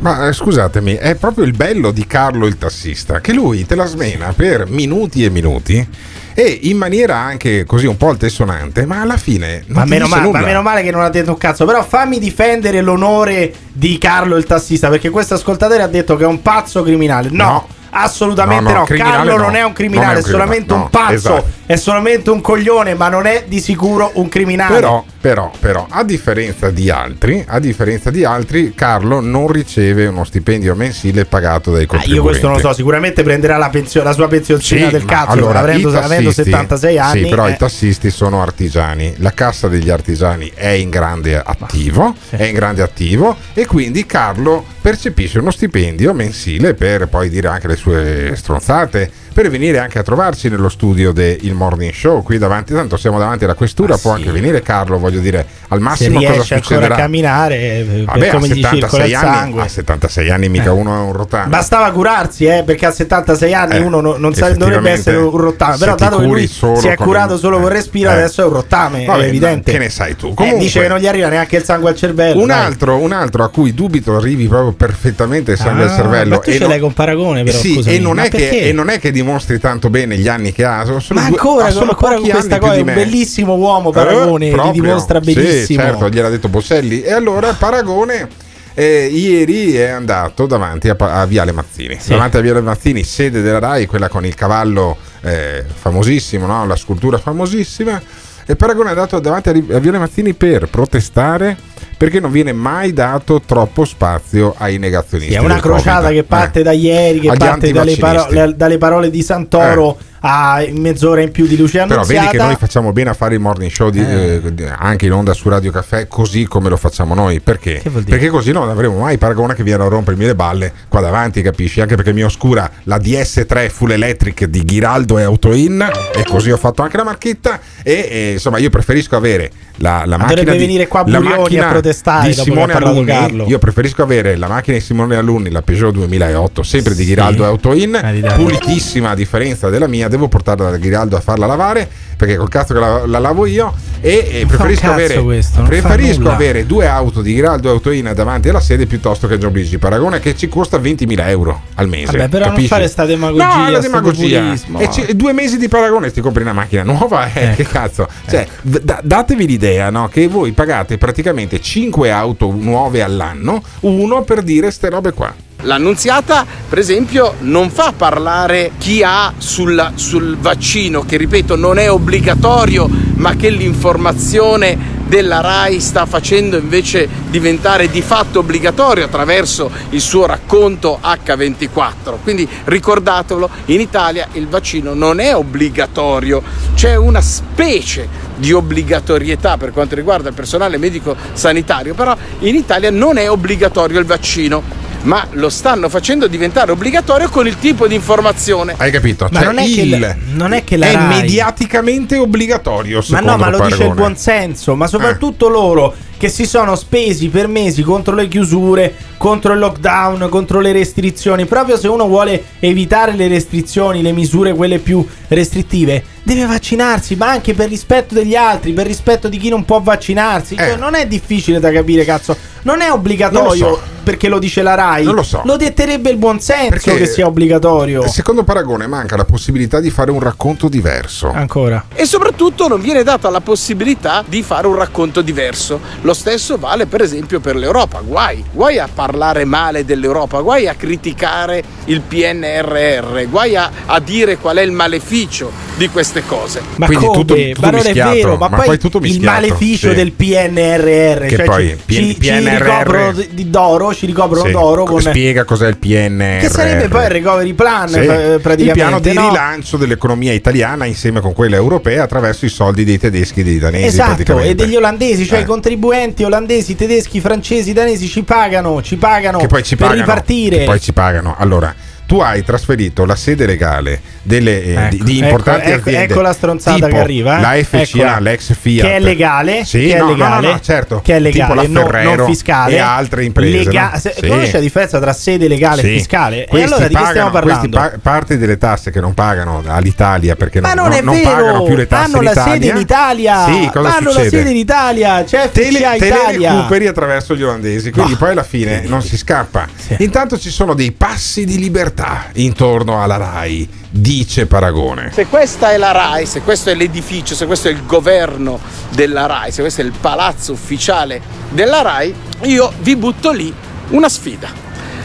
Ma 0.00 0.26
eh, 0.26 0.32
scusatemi, 0.32 0.94
è 0.94 1.14
proprio 1.14 1.44
il 1.44 1.52
bello 1.52 1.92
di 1.92 2.04
Carlo 2.08 2.46
il 2.46 2.58
tassista, 2.58 3.20
che 3.20 3.32
lui 3.32 3.64
te 3.64 3.76
la 3.76 3.86
smena 3.86 4.32
per 4.34 4.68
minuti 4.68 5.24
e 5.24 5.30
minuti 5.30 5.88
e 6.34 6.58
in 6.62 6.76
maniera 6.76 7.18
anche 7.18 7.64
così 7.64 7.86
un 7.86 7.96
po' 7.96 8.08
altessonante, 8.08 8.84
ma 8.84 9.02
alla 9.02 9.16
fine 9.16 9.62
non 9.66 9.76
Ma 9.76 9.82
ti 9.84 9.90
meno, 9.90 10.04
dice 10.06 10.16
male, 10.16 10.26
nulla. 10.26 10.40
ma 10.40 10.46
meno 10.46 10.62
male 10.62 10.82
che 10.82 10.90
non 10.90 11.02
ha 11.02 11.08
detto 11.08 11.30
un 11.30 11.38
cazzo. 11.38 11.64
Però 11.64 11.80
fammi 11.84 12.18
difendere 12.18 12.80
l'onore 12.80 13.54
di 13.72 13.96
Carlo 13.98 14.36
il 14.36 14.44
tassista. 14.44 14.88
Perché 14.88 15.10
questo 15.10 15.34
ascoltatore 15.34 15.82
ha 15.82 15.88
detto 15.88 16.16
che 16.16 16.24
è 16.24 16.26
un 16.26 16.42
pazzo 16.42 16.82
criminale. 16.82 17.28
No. 17.30 17.44
No. 17.44 17.66
Assolutamente 17.94 18.64
No, 18.64 18.70
no, 18.70 18.78
no, 18.78 18.84
criminale 18.84 19.16
Carlo 19.16 19.36
no. 19.36 19.42
non 19.42 19.54
è 19.54 19.62
un 19.62 19.72
criminale, 19.72 20.06
Non 20.06 20.16
è 20.16 20.18
un 20.20 20.24
è 20.24 20.30
solamente 20.30 20.66
criminale, 20.66 20.84
un 20.84 20.90
pazzo, 20.90 21.14
esatto. 21.36 21.50
È 21.72 21.76
solamente 21.76 22.28
un 22.28 22.42
coglione, 22.42 22.94
ma 22.94 23.08
non 23.08 23.24
è 23.24 23.44
di 23.46 23.58
sicuro 23.58 24.10
un 24.14 24.28
criminale. 24.28 24.74
Però, 24.74 25.04
però, 25.20 25.50
però, 25.58 25.86
a 25.88 26.04
differenza 26.04 26.70
di 26.70 26.90
altri, 26.90 27.42
a 27.46 27.58
differenza 27.58 28.10
di 28.10 28.24
altri, 28.24 28.74
Carlo 28.74 29.20
non 29.20 29.48
riceve 29.50 30.06
uno 30.06 30.24
stipendio 30.24 30.74
mensile 30.74 31.24
pagato 31.24 31.70
dai 31.72 31.84
Ah, 31.84 31.86
contribuenti. 31.86 32.14
io 32.14 32.22
questo 32.22 32.46
non 32.48 32.56
lo 32.56 32.60
so, 32.62 32.74
sicuramente 32.74 33.22
prenderà 33.22 33.56
la, 33.56 33.70
pensio- 33.70 34.02
la 34.02 34.12
sua 34.12 34.28
pensioncina 34.28 34.86
Sì, 34.86 34.92
del 34.92 35.06
cazzo, 35.06 35.30
allora, 35.30 35.60
avendo, 35.60 35.90
i 35.90 35.96
avendo 35.96 36.28
tassisti- 36.28 36.50
76 36.50 36.98
anni. 36.98 37.22
Sì, 37.22 37.28
però 37.30 37.48
eh. 37.48 37.52
i 37.52 37.56
tassisti 37.56 38.10
sono 38.10 38.42
artigiani. 38.42 39.14
La 39.18 39.32
cassa 39.32 39.68
degli 39.68 39.88
artigiani 39.88 40.52
è 40.54 40.68
in 40.68 40.90
grande 40.90 41.40
attivo, 41.42 42.14
è 42.28 42.44
in 42.44 42.54
grande 42.54 42.82
attivo 42.82 43.34
e 43.54 43.64
quindi 43.64 44.04
Carlo 44.04 44.62
percepisce 44.82 45.38
uno 45.38 45.50
stipendio 45.50 46.12
mensile 46.12 46.74
per 46.74 47.08
poi 47.08 47.30
dire 47.30 47.48
anche 47.48 47.68
le 47.68 47.76
sue 47.76 48.32
stronzate, 48.36 49.10
per 49.32 49.50
venire 49.50 49.78
anche 49.78 49.98
a 49.98 50.02
trovarci 50.02 50.48
nello 50.48 50.68
studio 50.68 51.12
del 51.12 51.38
Morning 51.52 51.92
Show 51.92 52.22
qui 52.22 52.38
davanti, 52.38 52.72
tanto 52.72 52.96
siamo 52.96 53.18
davanti 53.18 53.44
alla 53.44 53.54
questura, 53.54 53.96
può 53.96 54.12
anche 54.12 54.30
venire 54.30 54.62
Carlo, 54.62 54.98
voglio 54.98 55.20
dire, 55.20 55.44
al 55.68 55.78
se 55.78 55.84
massimo 55.84 56.18
cosa 56.20 56.32
riesce 56.32 56.54
ancora 56.54 56.74
succederà? 56.74 56.94
a 56.94 56.98
camminare, 56.98 57.56
eh, 57.56 58.02
Vabbè, 58.04 58.28
a 58.28 58.32
come 58.32 58.48
gli 58.48 58.62
circola 58.64 59.04
76 59.04 59.08
il 59.08 59.14
anni, 59.16 59.34
sangue. 59.36 59.62
a 59.62 59.68
76 59.68 60.30
anni 60.30 60.48
mica 60.48 60.64
Eh. 60.66 60.68
uno 60.68 60.94
è 60.94 60.98
un 61.00 61.12
rotano. 61.12 61.48
Bastava 61.48 61.90
curarsi, 61.90 62.44
eh, 62.46 62.62
perché 62.64 62.86
a 62.86 62.90
76 62.90 63.54
anni 63.54 63.74
Eh, 63.76 63.78
uno 63.80 64.00
non, 64.00 64.20
non 64.20 64.34
sa- 64.34 64.50
dovrebbe 64.54 64.90
essere 64.90 65.16
un 65.16 65.36
rottame. 65.36 65.72
se 65.76 65.84
Però, 65.84 65.94
dato 65.96 66.18
che 66.18 66.24
lui 66.26 66.46
si 66.46 66.88
è 66.88 66.96
curato 66.96 67.36
solo 67.38 67.58
con 67.60 67.68
respiro, 67.68 68.10
eh. 68.10 68.14
adesso 68.14 68.42
è 68.42 68.44
un 68.44 68.52
rottame. 68.52 69.04
Vabbè, 69.04 69.22
è 69.24 69.26
evidente. 69.26 69.72
Che 69.72 69.78
ne 69.78 69.88
sai 69.90 70.16
tu? 70.16 70.28
Eh, 70.28 70.34
Comunque, 70.34 70.60
dice 70.60 70.80
che 70.80 70.88
non 70.88 70.98
gli 70.98 71.06
arriva 71.06 71.28
neanche 71.28 71.56
il 71.56 71.62
sangue 71.64 71.90
al 71.90 71.96
cervello. 71.96 72.40
un 72.42 72.50
altro, 72.50 72.96
un 72.98 73.12
altro 73.12 73.44
a 73.44 73.48
cui 73.48 73.72
dubito 73.74 74.16
arrivi 74.16 74.46
proprio 74.46 74.72
perfettamente 74.72 75.52
il 75.52 75.56
sangue 75.58 75.84
Ah, 75.84 75.90
al 75.90 75.94
cervello. 75.96 76.42
e 76.42 76.52
ce 76.52 76.58
non- 76.58 76.68
l'hai 76.68 76.80
con 76.80 76.92
paragone, 76.92 77.42
però. 77.44 77.56
sì, 77.58 77.74
scusami. 77.74 77.96
e 77.96 77.98
non, 78.00 78.18
è 78.18 78.28
che, 78.28 78.48
e 78.68 78.72
non 78.72 78.88
è 78.88 78.98
che 78.98 79.10
dimostri 79.22 79.58
tanto 79.58 79.88
bene 79.90 80.16
gli 80.16 80.28
anni 80.28 80.52
che 80.52 80.64
ha. 80.64 80.84
Sono 80.84 80.98
Ma 81.20 81.28
due- 81.28 81.38
ancora, 81.38 81.70
solo 81.70 81.90
ancora 81.90 82.16
con 82.16 82.28
questa 82.28 82.58
cosa, 82.58 82.74
è 82.74 82.78
un 82.78 82.84
bellissimo 82.84 83.54
uomo 83.54 83.90
Paragone, 83.90 84.46
Eh, 84.46 84.48
li 84.50 84.54
proprio. 84.54 84.82
dimostra 84.82 85.22
Sì, 85.22 85.32
benissimo. 85.32 85.82
certo, 85.82 86.08
gliel'ha 86.08 86.28
detto 86.28 86.48
Bosselli. 86.48 87.02
E 87.02 87.12
allora 87.12 87.52
Paragone 87.54 88.28
eh, 88.74 89.06
ieri 89.12 89.74
è 89.74 89.88
andato 89.88 90.46
davanti 90.46 90.88
a, 90.88 90.96
a 90.98 91.24
Viale 91.26 91.52
Mazzini. 91.52 91.96
Sì. 92.00 92.10
Davanti 92.10 92.36
a 92.36 92.40
Viale 92.40 92.60
Mazzini, 92.60 93.04
sede 93.04 93.40
della 93.42 93.58
RAI, 93.58 93.86
quella 93.86 94.08
con 94.08 94.24
il 94.24 94.34
cavallo 94.34 94.96
eh, 95.22 95.64
famosissimo, 95.72 96.46
no? 96.46 96.66
la 96.66 96.76
scultura 96.76 97.18
famosissima. 97.18 98.00
E 98.44 98.56
Paragone 98.56 98.88
è 98.88 98.90
andato 98.92 99.18
davanti 99.20 99.48
a, 99.50 99.76
a 99.76 99.78
Viale 99.78 99.98
Mazzini 99.98 100.34
per 100.34 100.68
protestare 100.68 101.56
perché 102.02 102.18
non 102.18 102.32
viene 102.32 102.52
mai 102.52 102.92
dato 102.92 103.40
troppo 103.46 103.84
spazio 103.84 104.56
ai 104.58 104.76
negazionisti. 104.76 105.30
Sì, 105.34 105.38
è 105.38 105.40
una 105.40 105.60
crociata 105.60 106.06
Covid. 106.08 106.16
che 106.16 106.24
parte 106.24 106.58
Eh. 106.58 106.62
da 106.64 106.72
ieri, 106.72 107.20
che 107.20 107.28
Agli 107.28 107.38
parte 107.38 107.70
dalle, 107.70 107.96
paro- 107.96 108.26
le- 108.28 108.56
dalle 108.56 108.76
parole 108.76 109.08
di 109.08 109.22
Santoro 109.22 109.96
a 110.24 110.64
mezz'ora 110.72 111.20
in 111.20 111.30
più 111.30 111.46
di 111.46 111.56
luce 111.56 111.78
Però 111.78 111.94
annunziata. 111.94 112.26
vedi 112.26 112.36
che 112.38 112.42
noi 112.42 112.56
facciamo 112.56 112.92
bene 112.92 113.10
a 113.10 113.14
fare 113.14 113.34
il 113.34 113.40
morning 113.40 113.70
show 113.70 113.90
di- 113.90 114.00
Eh. 114.00 114.40
eh, 114.44 114.72
anche 114.78 115.06
in 115.06 115.12
onda 115.12 115.32
su 115.32 115.48
Radio 115.48 115.70
Caffè 115.72 116.06
così 116.06 116.44
come 116.46 116.68
lo 116.68 116.76
facciamo 116.76 117.14
noi. 117.14 117.40
Perché? 117.40 117.82
Perché 118.04 118.28
così 118.28 118.52
non 118.52 118.68
avremo 118.68 118.98
mai 118.98 119.18
Paragone 119.18 119.54
che 119.54 119.62
viene 119.62 119.82
a 119.82 119.88
rompermi 119.88 120.24
le 120.24 120.34
balle 120.34 120.72
qua 120.88 121.00
davanti, 121.00 121.42
capisci? 121.42 121.80
Anche 121.80 121.96
perché 121.96 122.12
mi 122.12 122.22
oscura 122.22 122.70
la 122.84 122.98
DS3 122.98 123.68
full 123.70 123.90
electric 123.90 124.44
di 124.44 124.64
Ghiraldo 124.64 125.18
e 125.18 125.22
Autoin 125.22 125.90
e 126.14 126.24
così 126.24 126.50
ho 126.50 126.56
fatto 126.56 126.82
anche 126.82 126.96
la 126.96 127.04
marchetta 127.04 127.58
e, 127.82 128.08
e, 128.10 128.30
insomma 128.32 128.58
io 128.58 128.70
preferisco 128.70 129.16
avere 129.16 129.50
la, 129.76 130.04
la 130.06 130.16
Ma 130.16 130.24
macchina 130.24 130.26
dovrebbe 130.42 130.52
di, 130.52 130.58
venire 130.58 130.86
qua 130.86 131.02
la 131.06 131.18
macchina 131.20 131.66
a 131.66 131.70
protestare 131.70 132.28
di 132.28 132.34
Simone 132.34 132.72
Alunni. 132.74 133.44
Io 133.48 133.58
preferisco 133.58 134.02
avere 134.02 134.36
la 134.36 134.46
macchina 134.46 134.76
di 134.76 134.82
Simone 134.82 135.16
Alunni, 135.16 135.50
la 135.50 135.62
Peugeot 135.62 135.92
2008, 135.92 136.62
sempre 136.62 136.94
di 136.94 137.04
Ghiraldo 137.04 137.42
e 137.42 137.46
Autoin, 137.46 137.98
pulitissima 138.36 139.10
a 139.10 139.14
differenza 139.14 139.68
della 139.68 139.88
mia, 139.88 140.08
devo 140.12 140.28
portarla 140.28 140.70
da 140.70 140.76
Ghiraldo 140.76 141.16
a 141.16 141.20
farla 141.20 141.46
lavare 141.46 141.88
perché 142.16 142.36
col 142.36 142.48
cazzo 142.48 142.74
che 142.74 142.78
la, 142.80 143.04
la 143.06 143.18
lavo 143.18 143.46
io 143.46 143.72
e, 144.00 144.28
e 144.30 144.38
Non 144.40 144.48
preferisco, 144.48 144.90
avere, 144.90 145.20
questo, 145.22 145.58
non 145.58 145.66
preferisco 145.68 146.30
avere 146.30 146.66
due 146.66 146.86
auto 146.86 147.20
di 147.22 147.32
Ghiraldo 147.34 147.68
e 147.68 147.72
Autoin 147.72 148.12
davanti 148.14 148.48
alla 148.48 148.60
sede 148.60 148.86
piuttosto 148.86 149.26
che 149.26 149.38
John 149.38 149.52
Luigi 149.52 149.78
Paragone 149.78 150.20
che 150.20 150.36
ci 150.36 150.48
costa 150.48 150.78
20.000 150.78 151.28
euro 151.28 151.60
al 151.74 151.88
mese. 151.88 152.12
Vabbè, 152.16 152.28
però 152.28 152.44
non 152.44 152.54
capisci? 152.54 152.68
fare 152.68 152.86
sta 152.88 153.04
demagogia, 153.06 153.56
No, 153.64 153.70
la 153.70 153.78
demagogia. 153.80 154.52
E 154.78 154.90
ci- 154.90 155.16
due 155.16 155.32
mesi 155.32 155.56
di 155.58 155.68
Paragone 155.68 156.10
ti 156.12 156.20
compri 156.20 156.42
una 156.42 156.52
macchina 156.52 156.82
nuova, 156.82 157.32
eh, 157.32 157.42
Ecco. 157.44 157.56
che 157.56 157.64
cazzo. 157.64 158.08
Cioè, 158.28 158.46
d- 158.60 159.00
datevi 159.02 159.46
l'idea 159.46 159.90
no, 159.90 160.08
che 160.08 160.28
voi 160.28 160.52
pagate 160.52 160.98
praticamente 160.98 161.60
5 161.60 162.10
auto 162.10 162.52
nuove 162.56 163.02
all'anno, 163.02 163.62
uno 163.80 164.22
per 164.22 164.42
dire 164.42 164.70
ste 164.70 164.90
robe 164.90 165.12
qua. 165.12 165.32
L'annunziata, 165.62 166.44
per 166.68 166.78
esempio, 166.78 167.34
non 167.40 167.70
fa 167.70 167.92
parlare 167.96 168.72
chi 168.78 169.02
ha 169.04 169.32
sul, 169.38 169.92
sul 169.94 170.36
vaccino, 170.36 171.04
che 171.04 171.16
ripeto 171.16 171.54
non 171.54 171.78
è 171.78 171.88
obbligatorio, 171.88 172.88
ma 173.14 173.36
che 173.36 173.48
l'informazione 173.48 175.00
della 175.06 175.40
RAI 175.40 175.78
sta 175.78 176.06
facendo 176.06 176.56
invece 176.56 177.06
diventare 177.28 177.90
di 177.90 178.00
fatto 178.00 178.40
obbligatorio 178.40 179.04
attraverso 179.04 179.70
il 179.90 180.00
suo 180.00 180.26
racconto 180.26 180.98
H24. 181.00 182.16
Quindi 182.22 182.48
ricordatelo, 182.64 183.48
in 183.66 183.80
Italia 183.80 184.26
il 184.32 184.48
vaccino 184.48 184.94
non 184.94 185.20
è 185.20 185.36
obbligatorio, 185.36 186.42
c'è 186.74 186.96
una 186.96 187.20
specie 187.20 188.08
di 188.34 188.52
obbligatorietà 188.52 189.58
per 189.58 189.72
quanto 189.72 189.94
riguarda 189.94 190.30
il 190.30 190.34
personale 190.34 190.78
medico 190.78 191.14
sanitario, 191.34 191.94
però 191.94 192.16
in 192.40 192.56
Italia 192.56 192.90
non 192.90 193.18
è 193.18 193.30
obbligatorio 193.30 194.00
il 194.00 194.06
vaccino 194.06 194.90
ma 195.02 195.26
lo 195.32 195.48
stanno 195.48 195.88
facendo 195.88 196.26
diventare 196.26 196.70
obbligatorio 196.72 197.28
con 197.28 197.46
il 197.46 197.58
tipo 197.58 197.86
di 197.86 197.94
informazione. 197.94 198.74
Hai 198.76 198.90
capito? 198.90 199.28
Ma 199.30 199.38
Cioè, 199.40 199.46
non 199.46 199.58
è 199.58 199.64
che 199.64 199.80
il- 199.80 199.98
la- 199.98 200.16
non 200.34 200.52
è 200.52 200.64
che 200.64 200.76
la 200.76 200.86
è 200.86 200.92
Rai- 200.94 201.20
mediaticamente 201.20 202.16
obbligatorio. 202.16 203.02
Ma 203.08 203.20
no, 203.20 203.36
ma 203.36 203.48
lo 203.50 203.56
dice 203.58 203.68
il 203.68 203.76
Paragone. 203.78 203.94
buon 204.00 204.16
senso, 204.16 204.72
Eh. 204.72 204.76
ma 204.76 204.86
soprattutto 204.86 205.48
loro 205.48 205.94
che 206.16 206.28
si 206.28 206.46
sono 206.46 206.76
spesi 206.76 207.28
per 207.30 207.48
mesi 207.48 207.82
contro 207.82 208.14
le 208.14 208.28
chiusure, 208.28 208.94
contro 209.16 209.54
il 209.54 209.58
lockdown, 209.58 210.28
contro 210.30 210.60
le 210.60 210.70
restrizioni. 210.70 211.46
Proprio 211.46 211.76
se 211.76 211.88
uno 211.88 212.06
vuole 212.06 212.44
evitare 212.60 213.12
le 213.16 213.26
restrizioni, 213.26 214.02
le 214.02 214.12
misure 214.12 214.54
quelle 214.54 214.78
più 214.78 215.04
restrittive, 215.26 216.04
deve 216.22 216.46
vaccinarsi, 216.46 217.16
ma 217.16 217.30
anche 217.30 217.54
per 217.54 217.68
rispetto 217.68 218.14
degli 218.14 218.34
altri, 218.36 218.72
per 218.72 218.86
rispetto 218.86 219.28
di 219.28 219.38
chi 219.38 219.48
non 219.48 219.64
può 219.64 219.80
vaccinarsi. 219.80 220.56
Cioè, 220.56 220.76
non 220.76 220.94
è 220.94 221.06
difficile 221.06 221.58
da 221.60 221.70
capire, 221.72 222.04
cazzo. 222.04 222.36
Non 222.62 222.80
è 222.80 222.90
obbligatorio 222.92 223.52
Eh. 223.54 223.58
Non 223.58 223.70
lo 223.70 223.76
so. 223.76 223.82
perché 224.04 224.28
lo 224.28 224.38
dice 224.38 224.62
la 224.62 224.74
Rai. 224.74 225.04
Non 225.04 225.16
lo 225.16 225.22
so. 225.24 225.42
Lo 225.44 225.56
detterebbe 225.56 226.10
il 226.10 226.16
buon 226.16 226.38
senso 226.40 226.68
Perché- 226.70 226.96
che 226.96 227.06
sia 227.06 227.26
obbligatorio. 227.26 228.06
Secondo 228.06 228.44
Paragone 228.44 228.86
manca 228.86 229.16
la 229.16 229.24
possibilità 229.24 229.80
di 229.80 229.90
fare 229.90 230.12
un 230.12 230.20
racconto 230.20 230.68
diverso. 230.68 231.30
Ancora. 231.32 231.84
E 231.92 232.04
soprattutto 232.06 232.68
non 232.68 232.80
viene 232.80 233.02
data 233.02 233.30
la 233.30 233.40
possibilità 233.40 234.22
di 234.26 234.42
fare 234.44 234.68
un 234.68 234.76
racconto 234.76 235.22
diverso. 235.22 235.80
Lo 236.02 236.14
stesso 236.14 236.56
vale 236.56 236.86
per 236.86 237.00
esempio 237.02 237.40
per 237.40 237.56
l'Europa. 237.56 238.00
Guai, 238.00 238.44
guai 238.52 238.78
a 238.78 238.88
parlare 238.92 239.44
male 239.44 239.84
dell'Europa, 239.84 240.40
guai 240.40 240.68
a 240.68 240.74
criticare 240.74 241.62
il 241.86 242.00
PNRR, 242.00 243.28
guai 243.28 243.56
a, 243.56 243.70
a 243.86 243.98
dire 244.00 244.36
qual 244.38 244.56
è 244.58 244.62
il 244.62 244.72
maleficio 244.72 245.50
di 245.76 245.88
queste 246.12 246.24
cose. 246.26 246.60
Ma 246.76 246.86
Quindi 246.86 247.06
come? 247.06 247.18
tutto- 247.18 247.34
tutto 247.34 247.60
ma 247.62 247.70
non 247.70 247.86
è 247.86 247.92
vero, 247.92 248.36
ma, 248.36 248.48
ma 248.48 248.56
poi, 248.58 248.66
poi 248.66 248.78
tutto 248.78 248.98
il 249.02 249.20
maleficio 249.22 249.88
sì. 249.88 249.94
del 249.94 250.12
PNRR, 250.12 251.26
Che 251.26 251.36
cioè 251.36 251.44
poi 251.46 251.68
ci, 251.68 251.76
PN- 251.84 251.94
ci- 252.10 252.16
PNRR 252.18 252.62
ricoprono 252.62 253.12
di, 253.30 253.50
d'oro, 253.50 253.94
ci 253.94 254.06
ricoprono 254.06 254.44
Sì. 254.44 254.50
d'oro 254.52 254.84
con 254.84 255.00
Spiega 255.00 255.44
cos'è 255.44 255.68
il 255.68 255.76
PNR. 255.78 256.40
che 256.40 256.48
sarebbe 256.48 256.88
poi 256.88 257.04
il 257.04 257.10
recovery 257.10 257.52
plan 257.54 257.88
Sì. 257.88 257.98
eh, 257.98 258.34
il 258.34 258.40
praticamente, 258.40 258.72
piano 258.72 259.00
di 259.00 259.12
no? 259.12 259.28
rilancio 259.28 259.76
dell'economia 259.76 260.32
italiana 260.32 260.84
insieme 260.84 261.20
con 261.20 261.32
quella 261.32 261.56
europea 261.56 262.02
attraverso 262.02 262.44
i 262.44 262.48
soldi 262.50 262.84
dei 262.84 262.98
tedeschi 262.98 263.40
e 263.40 263.44
dei 263.44 263.58
danesi 263.58 263.86
Esatto, 263.86 264.38
e 264.40 264.54
degli 264.54 264.76
olandesi, 264.76 265.26
cioè 265.26 265.38
Eh. 265.38 265.42
i 265.42 265.44
contribuenti 265.46 266.24
olandesi, 266.24 266.74
tedeschi, 266.76 267.20
francesi, 267.20 267.72
danesi 267.72 268.06
ci 268.08 268.22
pagano, 268.22 268.82
ci 268.82 268.96
pagano 268.96 269.38
che 269.38 269.46
poi 269.46 269.62
ci 269.62 269.76
per 269.76 269.88
pagano, 269.88 270.04
ripartire. 270.06 270.58
che 270.58 270.64
poi 270.64 270.80
ci 270.80 270.92
pagano. 270.92 271.34
Allora, 271.38 271.74
tu 272.12 272.18
hai 272.20 272.44
trasferito 272.44 273.06
la 273.06 273.16
sede 273.16 273.46
legale 273.46 273.98
delle, 274.22 274.62
eh, 274.62 274.88
di, 274.90 274.96
Ecco, 274.96 275.04
di 275.04 275.16
ecco, 275.16 275.24
importanti 275.24 275.70
ecco, 275.70 275.88
aziende. 275.88 276.12
ecco 276.12 276.20
la 276.20 276.32
stronzata 276.34 276.86
che 276.88 276.98
arriva. 276.98 277.40
La 277.40 277.54
FCA, 277.54 277.80
Eccola. 277.80 278.18
l'ex 278.20 278.54
Fiat. 278.54 278.84
Che 278.86 278.96
è 278.96 279.00
legale, 279.00 279.64
Sì, 279.64 279.78
che 279.86 279.94
è 279.94 279.98
no, 279.98 280.04
no, 280.04 280.12
legale, 280.12 280.46
no, 280.46 280.52
no, 280.52 280.60
certo. 280.60 281.00
che 281.02 281.16
è 281.16 281.18
legale, 281.18 281.62
tipo 281.62 281.82
la 281.82 282.02
non- 282.14 282.26
fiscale 282.26 282.74
e 282.74 282.78
altre 282.80 283.24
imprese. 283.24 283.64
Lega- 283.64 283.90
no? 283.94 283.98
se- 283.98 284.14
Sì. 284.20 284.26
Conosci 284.28 284.52
la 284.52 284.58
differenza 284.60 285.00
tra 285.00 285.12
sede 285.14 285.48
legale 285.48 285.80
Sì. 285.80 285.88
e 285.88 285.92
fiscale? 285.96 286.46
Questi 286.46 286.56
e 286.58 286.62
allora 286.70 286.88
di 286.88 286.94
che 286.94 287.04
stiamo 287.06 287.30
pagano- 287.30 287.46
parlando? 287.70 287.76
pa- 287.78 287.98
parte 288.02 288.36
delle 288.36 288.58
tasse 288.58 288.90
che 288.90 289.00
non 289.00 289.14
pagano 289.14 289.62
all'Italia 289.66 290.36
perché 290.36 290.60
Ma 290.60 290.74
non, 290.74 290.88
non, 290.90 290.92
è 290.98 291.00
non 291.00 291.18
pagano 291.22 291.62
più 291.62 291.76
le 291.76 291.86
tasse 291.86 292.04
hanno 292.12 292.20
la 292.20 292.34
sede 292.34 292.66
in 292.66 292.76
Italia. 292.76 293.44
Sì, 293.46 293.70
cosa 293.72 293.96
hanno 293.96 294.10
succede? 294.10 294.24
la 294.24 294.36
sede 294.36 294.50
in 294.50 294.56
Italia, 294.58 295.24
c'è 295.24 295.50
te 295.50 295.70
le, 295.70 295.78
FCA 295.78 295.90
te 295.96 296.06
Italia. 296.08 296.52
recuperi 296.56 296.86
attraverso 296.88 297.34
gli 297.34 297.42
olandesi, 297.42 297.90
quindi 297.90 298.16
poi 298.16 298.32
alla 298.32 298.42
fine 298.42 298.82
non 298.84 299.00
si 299.00 299.16
scappa. 299.16 299.66
Intanto 299.96 300.38
ci 300.38 300.50
sono 300.50 300.74
dei 300.74 300.92
passi 300.92 301.46
di 301.46 301.56
libertà 301.58 302.00
intorno 302.34 303.02
alla 303.02 303.16
RAI, 303.16 303.68
dice 303.90 304.46
Paragone. 304.46 305.10
Se 305.12 305.26
questa 305.26 305.70
è 305.70 305.76
la 305.76 305.92
RAI, 305.92 306.26
se 306.26 306.42
questo 306.42 306.70
è 306.70 306.74
l'edificio, 306.74 307.34
se 307.34 307.46
questo 307.46 307.68
è 307.68 307.70
il 307.70 307.84
governo 307.84 308.60
della 308.90 309.26
RAI, 309.26 309.52
se 309.52 309.60
questo 309.62 309.80
è 309.80 309.84
il 309.84 309.92
palazzo 309.98 310.52
ufficiale 310.52 311.20
della 311.50 311.82
RAI, 311.82 312.14
io 312.42 312.72
vi 312.78 312.96
butto 312.96 313.30
lì 313.30 313.52
una 313.90 314.08
sfida. 314.08 314.48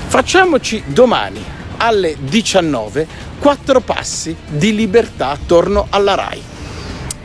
Facciamoci 0.08 0.84
domani 0.86 1.44
alle 1.78 2.16
19 2.20 3.08
quattro 3.40 3.82
passi 3.82 4.36
di 4.48 4.74
libertà 4.74 5.30
attorno 5.30 5.88
alla 5.90 6.16
RAI. 6.16 6.42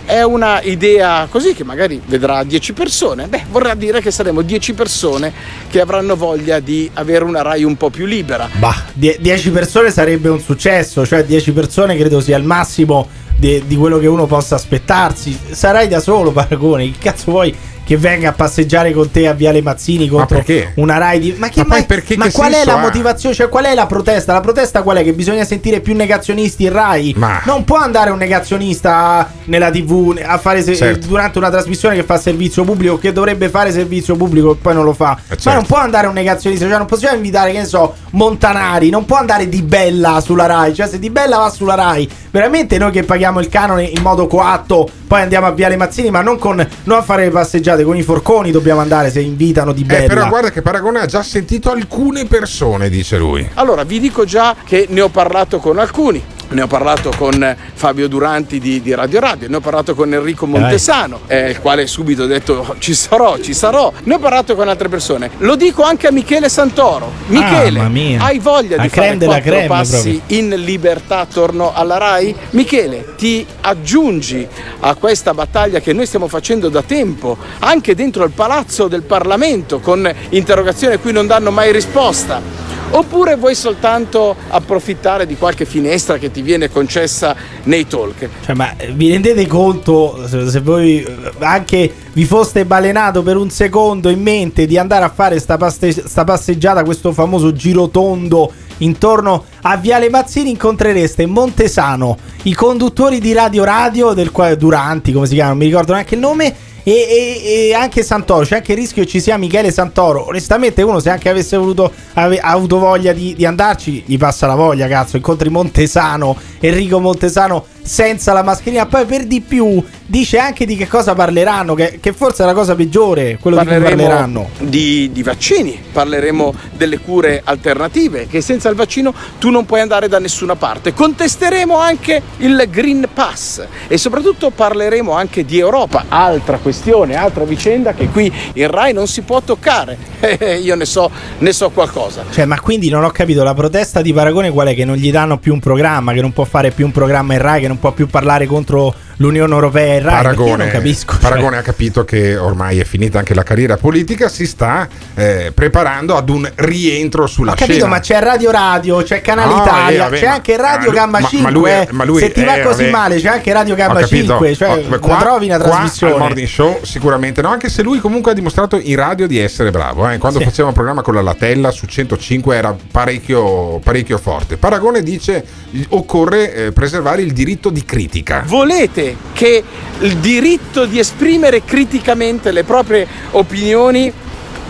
È 0.04 0.22
una 0.22 0.60
idea 0.62 1.26
così 1.30 1.54
che 1.54 1.64
magari 1.64 2.00
vedrà 2.04 2.42
10 2.42 2.72
persone. 2.72 3.26
Beh, 3.28 3.44
vorrà 3.50 3.74
dire 3.74 4.00
che 4.00 4.10
saremo 4.10 4.42
10 4.42 4.72
persone 4.74 5.32
che 5.68 5.80
avranno 5.80 6.16
voglia 6.16 6.60
di 6.60 6.90
avere 6.94 7.24
una 7.24 7.42
RAI 7.42 7.64
un 7.64 7.76
po' 7.76 7.90
più 7.90 8.06
libera. 8.06 8.48
Bah, 8.58 8.84
10 8.94 9.50
persone 9.50 9.90
sarebbe 9.90 10.28
un 10.28 10.40
successo, 10.40 11.06
cioè 11.06 11.24
10 11.24 11.52
persone 11.52 11.96
credo 11.96 12.20
sia 12.20 12.36
il 12.36 12.44
massimo 12.44 13.08
di, 13.36 13.62
di 13.66 13.76
quello 13.76 13.98
che 13.98 14.06
uno 14.06 14.26
possa 14.26 14.54
aspettarsi. 14.56 15.38
Sarai 15.50 15.88
da 15.88 16.00
solo, 16.00 16.30
Paragone. 16.30 16.90
Che 16.90 16.98
cazzo 17.00 17.30
vuoi 17.30 17.54
che 17.92 17.98
venga 17.98 18.30
a 18.30 18.32
passeggiare 18.32 18.90
con 18.92 19.10
te 19.10 19.28
a 19.28 19.34
Viale 19.34 19.60
Mazzini 19.60 20.08
contro 20.08 20.36
perché? 20.36 20.72
una 20.76 20.96
Rai 20.96 21.18
di... 21.18 21.34
Ma, 21.36 21.50
che 21.50 21.60
Ma 21.60 21.66
mai- 21.68 21.84
perché 21.84 22.16
ma 22.16 22.24
che 22.24 22.32
qual 22.32 22.50
è 22.52 22.64
la 22.64 22.78
motivazione? 22.78 23.34
Cioè 23.34 23.50
qual 23.50 23.64
è 23.66 23.74
la 23.74 23.84
protesta? 23.84 24.32
La 24.32 24.40
protesta 24.40 24.80
qual 24.82 24.96
è? 24.96 25.04
Che 25.04 25.12
bisogna 25.12 25.44
sentire 25.44 25.80
più 25.80 25.94
negazionisti 25.94 26.62
in 26.64 26.72
Rai? 26.72 27.12
Ma- 27.18 27.42
Non 27.44 27.64
può 27.64 27.76
andare 27.76 28.08
un 28.08 28.16
negazionista 28.16 29.30
nella 29.44 29.70
tv 29.70 30.18
a 30.24 30.38
fare 30.38 30.62
se- 30.62 30.74
Certo. 30.74 31.06
durante 31.06 31.36
una 31.36 31.50
trasmissione 31.50 31.94
che 31.94 32.02
fa 32.02 32.16
servizio 32.16 32.64
pubblico, 32.64 32.96
che 32.96 33.12
dovrebbe 33.12 33.50
fare 33.50 33.70
servizio 33.72 34.16
pubblico 34.16 34.52
e 34.52 34.56
poi 34.56 34.72
non 34.72 34.84
lo 34.84 34.94
fa. 34.94 35.18
Ma 35.28 35.36
certo. 35.36 35.52
non 35.52 35.66
può 35.66 35.76
andare 35.76 36.06
un 36.06 36.14
negazionista, 36.14 36.66
cioè 36.66 36.78
non 36.78 36.86
possiamo 36.86 37.16
invitare, 37.16 37.52
che 37.52 37.58
ne 37.58 37.66
so, 37.66 37.94
Montanari, 38.12 38.88
non 38.88 39.04
può 39.04 39.18
andare 39.18 39.48
Di 39.50 39.60
Bella 39.60 40.20
sulla 40.22 40.46
Rai, 40.46 40.74
cioè 40.74 40.88
se 40.88 40.98
Di 40.98 41.10
Bella 41.10 41.36
va 41.36 41.50
sulla 41.50 41.74
Rai, 41.74 42.08
veramente 42.30 42.78
noi 42.78 42.90
che 42.90 43.02
paghiamo 43.02 43.38
il 43.38 43.48
canone 43.50 43.84
in 43.84 44.00
modo 44.00 44.26
coatto, 44.26 44.88
poi 45.06 45.20
andiamo 45.20 45.46
a 45.46 45.50
Viale 45.50 45.76
Mazzini, 45.76 46.10
ma 46.10 46.22
non, 46.22 46.38
con, 46.38 46.66
non 46.84 46.98
a 46.98 47.02
fare 47.02 47.24
le 47.24 47.30
passeggiate, 47.30 47.81
con 47.84 47.96
i 47.96 48.02
forconi 48.02 48.50
dobbiamo 48.50 48.80
andare 48.80 49.10
se 49.10 49.20
invitano 49.20 49.72
Di 49.72 49.84
Bella. 49.84 50.04
Eh, 50.04 50.06
però 50.06 50.28
guarda 50.28 50.50
che 50.50 50.62
Paragone 50.62 51.00
ha 51.00 51.06
già 51.06 51.22
sentito 51.22 51.70
alcune 51.70 52.26
persone, 52.26 52.88
dice 52.88 53.18
lui. 53.18 53.48
Allora, 53.54 53.84
vi 53.84 54.00
dico 54.00 54.24
già 54.24 54.56
che 54.64 54.86
ne 54.88 55.00
ho 55.00 55.08
parlato 55.08 55.58
con 55.58 55.78
alcuni. 55.78 56.22
Ne 56.52 56.60
ho 56.60 56.66
parlato 56.66 57.10
con 57.16 57.56
Fabio 57.72 58.08
Duranti 58.08 58.58
di, 58.60 58.82
di 58.82 58.94
Radio 58.94 59.20
Radio, 59.20 59.48
ne 59.48 59.56
ho 59.56 59.60
parlato 59.60 59.94
con 59.94 60.12
Enrico 60.12 60.46
Montesano, 60.46 61.20
eh, 61.26 61.48
il 61.50 61.60
quale 61.60 61.86
subito 61.86 62.24
ha 62.24 62.26
detto 62.26 62.64
"Oh, 62.68 62.74
ci 62.78 62.94
sarò, 62.94 63.38
ci 63.38 63.54
sarò. 63.54 63.90
Ne 64.04 64.14
ho 64.14 64.18
parlato 64.18 64.54
con 64.54 64.68
altre 64.68 64.90
persone. 64.90 65.30
Lo 65.38 65.56
dico 65.56 65.82
anche 65.82 66.08
a 66.08 66.12
Michele 66.12 66.50
Santoro. 66.50 67.10
Michele, 67.28 67.78
mamma 67.78 67.88
mia. 67.88 68.22
hai 68.22 68.38
voglia 68.38 68.76
di 68.76 68.88
fare 68.90 69.16
quattro 69.16 69.64
passi 69.66 70.20
in 70.26 70.50
libertà 70.50 71.20
attorno 71.20 71.72
alla 71.72 71.96
RAI? 71.96 72.34
Michele, 72.50 73.14
ti 73.16 73.46
aggiungi 73.62 74.46
a 74.80 74.94
questa 74.94 75.32
battaglia 75.32 75.80
che 75.80 75.94
noi 75.94 76.04
stiamo 76.04 76.28
facendo 76.28 76.68
da 76.68 76.82
tempo, 76.82 77.38
anche 77.60 77.94
dentro 77.94 78.24
il 78.24 78.30
palazzo 78.30 78.88
del 78.88 79.02
Parlamento, 79.02 79.80
con 79.80 80.10
interrogazioni 80.28 80.94
a 80.94 80.98
cui 80.98 81.12
non 81.12 81.26
danno 81.26 81.50
mai 81.50 81.72
risposta. 81.72 82.71
Oppure 82.94 83.36
vuoi 83.36 83.54
soltanto 83.54 84.36
approfittare 84.48 85.24
di 85.24 85.36
qualche 85.36 85.64
finestra 85.64 86.18
che 86.18 86.30
ti 86.30 86.42
viene 86.42 86.70
concessa 86.70 87.34
nei 87.64 87.86
talk? 87.86 88.28
Cioè, 88.44 88.54
ma 88.54 88.76
eh, 88.76 88.92
vi 88.92 89.10
rendete 89.10 89.46
conto 89.46 90.26
se, 90.28 90.60
voi 90.60 91.02
eh, 91.02 91.14
anche 91.38 91.90
vi 92.12 92.24
foste 92.26 92.66
balenato 92.66 93.22
per 93.22 93.38
un 93.38 93.48
secondo 93.48 94.10
in 94.10 94.20
mente 94.20 94.66
di 94.66 94.76
andare 94.76 95.06
a 95.06 95.08
fare 95.08 95.38
sta, 95.38 95.56
paste- 95.56 95.90
sta 95.90 96.24
passeggiata, 96.24 96.84
questo 96.84 97.12
famoso 97.12 97.52
girotondo 97.52 98.52
intorno 98.78 99.44
a 99.62 99.76
Viale 99.78 100.10
Mazzini, 100.10 100.50
incontrereste 100.50 101.22
in 101.22 101.30
Montesano 101.30 102.18
i 102.42 102.52
conduttori 102.52 103.20
di 103.20 103.32
Radio 103.32 103.64
Radio, 103.64 104.12
del 104.12 104.30
quale 104.30 104.58
Duranti, 104.58 105.12
come 105.12 105.26
si 105.26 105.34
chiama, 105.34 105.50
non 105.50 105.58
mi 105.58 105.64
ricordo 105.64 105.92
neanche 105.94 106.14
il 106.14 106.20
nome. 106.20 106.54
E, 106.84 106.90
e- 106.92 107.68
e 107.68 107.74
anche 107.74 108.02
Santoro, 108.02 108.44
c'è 108.44 108.56
anche 108.56 108.72
il 108.72 108.78
rischio 108.78 109.02
che 109.04 109.08
ci 109.08 109.20
sia 109.20 109.36
Michele 109.36 109.70
Santoro. 109.70 110.26
Onestamente, 110.26 110.82
uno 110.82 110.98
se 110.98 111.10
anche 111.10 111.28
avesse 111.28 111.56
voluto 111.56 111.92
ave- 112.14 112.40
avuto 112.40 112.78
voglia 112.78 113.12
di, 113.12 113.34
di 113.36 113.44
andarci, 113.44 114.02
gli 114.06 114.18
passa 114.18 114.46
la 114.46 114.54
voglia, 114.54 114.88
cazzo. 114.88 115.16
Incontri 115.16 115.48
Montesano, 115.48 116.36
Enrico 116.58 116.98
Montesano 116.98 117.66
senza 117.82 118.32
la 118.32 118.42
mascherina. 118.42 118.86
Poi 118.86 119.04
per 119.04 119.24
di 119.24 119.40
più 119.40 119.82
dice 120.06 120.38
anche 120.38 120.66
di 120.66 120.76
che 120.76 120.86
cosa 120.88 121.14
parleranno, 121.14 121.74
che, 121.74 121.98
che 122.00 122.12
forse 122.12 122.42
è 122.42 122.46
la 122.46 122.52
cosa 122.52 122.74
peggiore, 122.74 123.38
quello 123.40 123.58
di 123.58 123.66
cui 123.66 123.80
parleranno. 123.80 124.50
di, 124.58 125.10
di 125.12 125.22
vaccini, 125.22 125.80
parleremo 125.90 126.54
delle 126.72 126.98
cure 126.98 127.40
alternative, 127.44 128.26
che 128.26 128.40
senza 128.40 128.68
il 128.68 128.74
vaccino 128.74 129.14
tu 129.38 129.50
non 129.50 129.64
puoi 129.64 129.80
andare 129.80 130.08
da 130.08 130.18
nessuna 130.18 130.54
parte. 130.54 130.92
Contesteremo 130.92 131.76
anche 131.78 132.20
il 132.38 132.66
Green 132.70 133.08
Pass 133.12 133.64
e 133.88 133.96
soprattutto 133.96 134.50
parleremo 134.50 135.12
anche 135.12 135.44
di 135.44 135.58
Europa, 135.58 136.04
altra 136.08 136.58
questione, 136.58 137.16
altra 137.16 137.44
vicenda 137.44 137.94
che 137.94 138.08
qui 138.08 138.30
in 138.54 138.70
Rai 138.70 138.92
non 138.92 139.06
si 139.06 139.22
può 139.22 139.40
toccare. 139.40 140.10
Eh, 140.42 140.58
Io 140.58 140.76
ne 140.76 140.84
so, 140.84 141.10
ne 141.38 141.52
so 141.52 141.70
qualcosa. 141.70 142.24
Cioè, 142.30 142.44
ma 142.44 142.58
quindi 142.60 142.88
non 142.88 143.02
ho 143.04 143.10
capito 143.10 143.42
la 143.42 143.54
protesta 143.54 144.00
di 144.00 144.12
Paragone 144.12 144.50
qual 144.50 144.68
è? 144.68 144.74
Che 144.74 144.84
non 144.84 144.96
gli 144.96 145.10
danno 145.10 145.38
più 145.38 145.52
un 145.52 145.58
programma, 145.60 146.12
che 146.12 146.20
non 146.20 146.32
può 146.32 146.44
fare 146.44 146.70
più 146.70 146.86
un 146.86 146.92
programma 146.92 147.34
in 147.34 147.40
Rai, 147.40 147.60
che 147.60 147.68
non 147.68 147.71
può 147.78 147.92
più 147.92 148.06
parlare 148.06 148.46
contro 148.46 148.94
l'Unione 149.22 149.52
Europea 149.54 149.94
in 149.94 150.02
Rai. 150.02 150.22
Perché 150.22 150.28
io 150.28 150.34
Paragone, 150.34 150.64
non 150.64 150.72
capisco. 150.72 151.12
cioè. 151.12 151.20
Paragone 151.20 151.56
ha 151.56 151.62
capito 151.62 152.04
che 152.04 152.36
ormai 152.36 152.78
è 152.80 152.84
finita 152.84 153.18
anche 153.18 153.34
la 153.34 153.42
carriera 153.42 153.76
politica, 153.76 154.28
si 154.28 154.46
sta 154.46 154.88
eh, 155.14 155.52
preparando 155.54 156.16
ad 156.16 156.28
un 156.28 156.50
rientro 156.56 157.26
sulla 157.26 157.52
Ho 157.52 157.54
capito, 157.54 157.72
scena. 157.78 157.88
ma 157.88 158.00
c'è 158.00 158.18
Radio 158.20 158.50
Radio, 158.50 159.02
c'è 159.02 159.20
Canale 159.20 159.54
No, 159.54 159.62
Italia, 159.62 159.94
eh, 159.94 159.98
vabbè, 159.98 160.18
c'è 160.18 160.26
ma- 160.26 160.32
anche 160.32 160.56
Radio 160.56 160.88
ma- 160.90 160.94
Gamma 160.94 161.20
ma- 161.20 161.28
5. 161.28 161.50
ma 161.50 161.56
lui 161.56 161.70
è- 161.70 161.86
eh. 161.88 161.92
ma 161.92 162.04
lui- 162.04 162.20
Se 162.20 162.32
ti 162.32 162.44
va 162.44 162.56
eh, 162.56 162.62
così 162.62 162.82
vabbè. 162.82 162.90
male, 162.90 163.20
c'è 163.20 163.28
anche 163.28 163.52
Radio 163.52 163.74
Ho 163.74 163.76
Gamma 163.76 164.00
capito. 164.00 164.26
5. 164.38 164.54
Cioè, 164.56 164.82
ma 164.88 164.98
la 165.00 165.16
trovi 165.16 165.46
una 165.46 165.56
qua 165.58 165.64
trasmissione. 165.70 166.12
al 166.14 166.18
Morning 166.18 166.46
Show 166.48 166.80
sicuramente 166.82 167.40
no, 167.42 167.48
anche 167.48 167.68
se 167.68 167.82
lui 167.82 167.98
comunque 168.00 168.32
ha 168.32 168.34
dimostrato 168.34 168.78
in 168.82 168.96
radio 168.96 169.26
di 169.26 169.38
essere 169.38 169.70
bravo. 169.70 170.08
eh. 170.10 170.18
Quando 170.18 170.38
Sì. 170.40 170.44
faceva 170.44 170.68
un 170.68 170.74
programma 170.74 171.02
con 171.02 171.14
la 171.14 171.22
Latella 171.22 171.70
su 171.70 171.86
105 171.86 172.56
era 172.56 172.74
parecchio, 172.90 173.78
parecchio 173.78 174.18
forte. 174.18 174.56
Paragone 174.56 175.02
dice 175.02 175.44
occorre 175.90 176.54
eh, 176.54 176.72
preservare 176.72 177.22
il 177.22 177.32
diritto 177.32 177.70
di 177.70 177.84
critica. 177.84 178.42
Volete 178.46 179.11
che 179.32 179.62
il 180.00 180.16
diritto 180.16 180.84
di 180.84 180.98
esprimere 180.98 181.64
criticamente 181.64 182.50
le 182.52 182.64
proprie 182.64 183.06
opinioni 183.32 184.12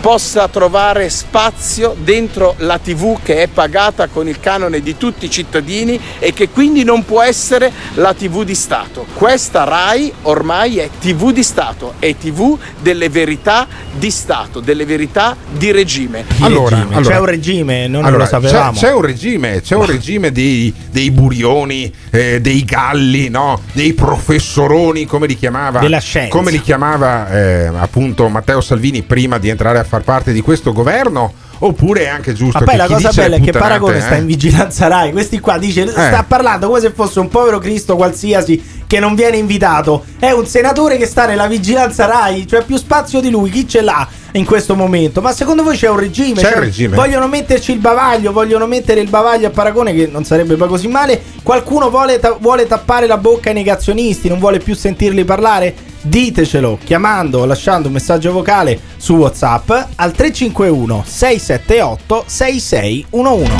possa 0.03 0.49
trovare 0.49 1.09
spazio 1.09 1.95
dentro 1.97 2.55
la 2.57 2.77
TV 2.77 3.19
che 3.23 3.43
è 3.43 3.47
pagata 3.47 4.07
con 4.07 4.27
il 4.27 4.37
canone 4.41 4.81
di 4.81 4.97
tutti 4.97 5.27
i 5.27 5.29
cittadini 5.29 5.97
e 6.19 6.33
che 6.33 6.49
quindi 6.49 6.83
non 6.83 7.05
può 7.05 7.21
essere 7.21 7.71
la 7.93 8.13
TV 8.13 8.43
di 8.43 8.53
Stato. 8.53 9.05
Questa 9.13 9.63
RAI 9.63 10.11
ormai 10.23 10.79
è 10.79 10.89
TV 10.99 11.31
di 11.31 11.41
Stato, 11.41 11.93
è 11.99 12.17
TV 12.17 12.59
delle 12.81 13.07
verità 13.07 13.65
di 13.93 14.11
Stato, 14.11 14.59
delle 14.59 14.83
verità 14.83 15.37
di 15.49 15.71
regime. 15.71 16.25
Di 16.35 16.47
regime. 16.49 17.01
c'è 17.01 17.19
un 17.19 17.25
regime, 17.25 17.87
non 17.87 18.03
Allora, 18.03 18.23
lo 18.23 18.29
sapevamo. 18.29 18.73
C'è, 18.73 18.79
c'è 18.87 18.91
un 18.91 19.01
regime, 19.03 19.61
c'è 19.61 19.75
un 19.75 19.85
regime 19.85 20.33
dei, 20.33 20.73
dei 20.91 21.11
burioni, 21.11 21.93
eh, 22.09 22.41
dei 22.41 22.65
galli, 22.65 23.29
no? 23.29 23.61
dei 23.71 23.93
professoroni, 23.93 25.05
come 25.05 25.27
li 25.27 25.37
chiamava, 25.37 25.79
Della 25.79 25.99
scienza. 25.99 26.35
come 26.35 26.51
li 26.51 26.59
chiamava 26.59 27.29
eh, 27.29 27.65
appunto 27.67 28.27
Matteo 28.27 28.59
Salvini 28.59 29.01
prima 29.03 29.37
di 29.37 29.47
entrare 29.47 29.79
a 29.79 29.83
far 29.93 30.01
parte 30.03 30.31
di 30.33 30.41
questo 30.41 30.73
governo. 30.73 31.33
Oppure 31.59 32.05
è 32.05 32.07
anche 32.07 32.33
giusto 32.33 32.59
Ma 32.59 32.65
poi 32.65 32.75
la 32.75 32.87
cosa 32.87 33.11
bella 33.13 33.37
è 33.37 33.39
che 33.39 33.51
Paragone 33.51 33.97
eh, 33.97 34.01
sta 34.01 34.15
in 34.15 34.25
vigilanza 34.25 34.87
Rai. 34.87 35.11
Questi 35.11 35.39
qua 35.39 35.57
dice: 35.57 35.87
sta 35.87 36.25
parlando 36.27 36.67
come 36.67 36.81
se 36.81 36.91
fosse 36.91 37.19
un 37.19 37.29
povero 37.29 37.59
Cristo 37.59 37.95
qualsiasi 37.95 38.81
che 38.85 38.99
non 38.99 39.15
viene 39.15 39.37
invitato. 39.37 40.03
È 40.19 40.31
un 40.31 40.45
senatore 40.45 40.97
che 40.97 41.05
sta 41.05 41.25
nella 41.25 41.47
vigilanza 41.47 42.05
Rai, 42.05 42.45
cioè 42.47 42.63
più 42.63 42.75
spazio 42.75 43.21
di 43.21 43.29
lui. 43.29 43.49
Chi 43.49 43.65
ce 43.67 43.81
l'ha 43.81 44.05
in 44.33 44.43
questo 44.43 44.75
momento? 44.75 45.21
Ma 45.21 45.31
secondo 45.31 45.63
voi 45.63 45.77
c'è 45.77 45.89
un 45.89 45.99
regime? 45.99 46.41
C'è 46.41 46.47
Cioè, 46.49 46.57
un 46.57 46.63
regime. 46.63 46.95
Vogliono 46.95 47.27
metterci 47.27 47.71
il 47.71 47.79
bavaglio, 47.79 48.33
vogliono 48.33 48.65
mettere 48.65 48.99
il 48.99 49.09
bavaglio 49.09 49.47
a 49.47 49.51
Paragone, 49.51 49.93
che 49.93 50.09
non 50.11 50.25
sarebbe 50.25 50.55
poi 50.55 50.67
così 50.67 50.87
male. 50.87 51.21
Qualcuno 51.43 51.89
vuole, 51.89 52.19
ta- 52.19 52.35
vuole 52.37 52.67
tappare 52.67 53.07
la 53.07 53.17
bocca 53.17 53.49
ai 53.49 53.55
negazionisti, 53.55 54.27
non 54.27 54.39
vuole 54.39 54.57
più 54.57 54.75
sentirli 54.75 55.23
parlare? 55.23 55.91
Ditecelo 56.05 56.79
chiamando 56.83 57.39
o 57.39 57.45
lasciando 57.45 57.87
un 57.87 57.93
messaggio 57.93 58.33
vocale 58.33 58.77
su 58.97 59.15
WhatsApp 59.15 59.71
al 59.95 60.11
351 60.11 61.03
678 61.05 62.23
6611. 62.27 63.51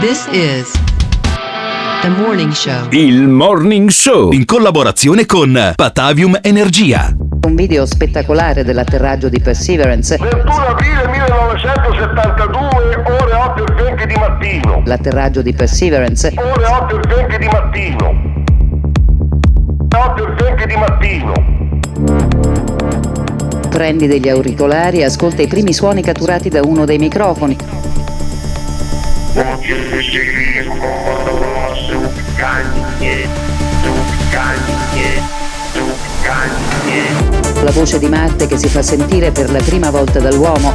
This 0.00 0.26
is 0.30 0.70
the 2.02 2.08
morning 2.10 2.52
show. 2.52 2.86
Il 2.90 3.28
Morning 3.28 3.88
Show 3.88 4.32
in 4.32 4.44
collaborazione 4.44 5.24
con 5.24 5.72
Patavium 5.74 6.38
Energia. 6.42 7.14
Un 7.46 7.54
video 7.54 7.86
spettacolare 7.86 8.62
dell'atterraggio 8.62 9.30
di 9.30 9.40
Perseverance. 9.40 10.18
21 10.18 10.52
aprile 10.52 11.08
1972, 11.08 13.04
ore 13.06 13.32
8 13.32 13.66
e 13.66 13.82
20 13.84 14.06
di 14.06 14.14
mattino. 14.14 14.82
L'atterraggio 14.84 15.40
di 15.40 15.54
Perseverance. 15.54 16.30
Ore 16.36 16.66
8 16.66 17.00
e 17.00 17.14
20 17.16 17.38
di 17.38 17.46
mattino. 17.46 18.41
8 19.94 20.26
e 20.26 20.32
20 20.42 20.66
di 20.66 20.76
mattino. 20.76 21.32
Prendi 23.68 24.06
degli 24.06 24.28
auricolari 24.28 25.00
e 25.00 25.04
ascolta 25.04 25.42
i 25.42 25.46
primi 25.46 25.74
suoni 25.74 26.02
catturati 26.02 26.48
da 26.48 26.62
uno 26.62 26.86
dei 26.86 26.98
microfoni. 26.98 27.56
La 37.62 37.70
voce 37.70 37.98
di 37.98 38.08
Marte 38.08 38.46
che 38.46 38.56
si 38.58 38.68
fa 38.68 38.82
sentire 38.82 39.30
per 39.30 39.50
la 39.50 39.60
prima 39.60 39.90
volta 39.90 40.18
dall'uomo. 40.20 40.74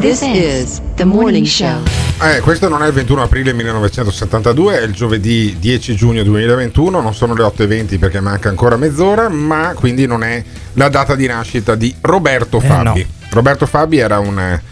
This 0.00 0.22
is 0.22 0.80
the 0.94 1.04
morning 1.04 1.44
show. 1.44 1.82
Eh, 2.22 2.40
questo 2.40 2.68
non 2.70 2.82
è 2.82 2.86
il 2.86 2.94
21 2.94 3.20
aprile 3.22 3.52
1972, 3.52 4.80
è 4.80 4.82
il 4.82 4.92
giovedì 4.94 5.56
10 5.58 5.94
giugno 5.94 6.22
2021, 6.22 7.02
non 7.02 7.12
sono 7.12 7.34
le 7.34 7.42
8.20 7.42 7.98
perché 7.98 8.18
manca 8.18 8.48
ancora 8.48 8.76
mezz'ora, 8.76 9.28
ma 9.28 9.72
quindi 9.74 10.06
non 10.06 10.22
è 10.24 10.42
la 10.74 10.88
data 10.88 11.14
di 11.14 11.26
nascita 11.26 11.74
di 11.74 11.94
Roberto 12.00 12.60
Fabi. 12.60 13.06
Roberto 13.28 13.66
Fabi 13.66 13.98
era 13.98 14.18
un, 14.18 14.38
eh, 14.38 14.62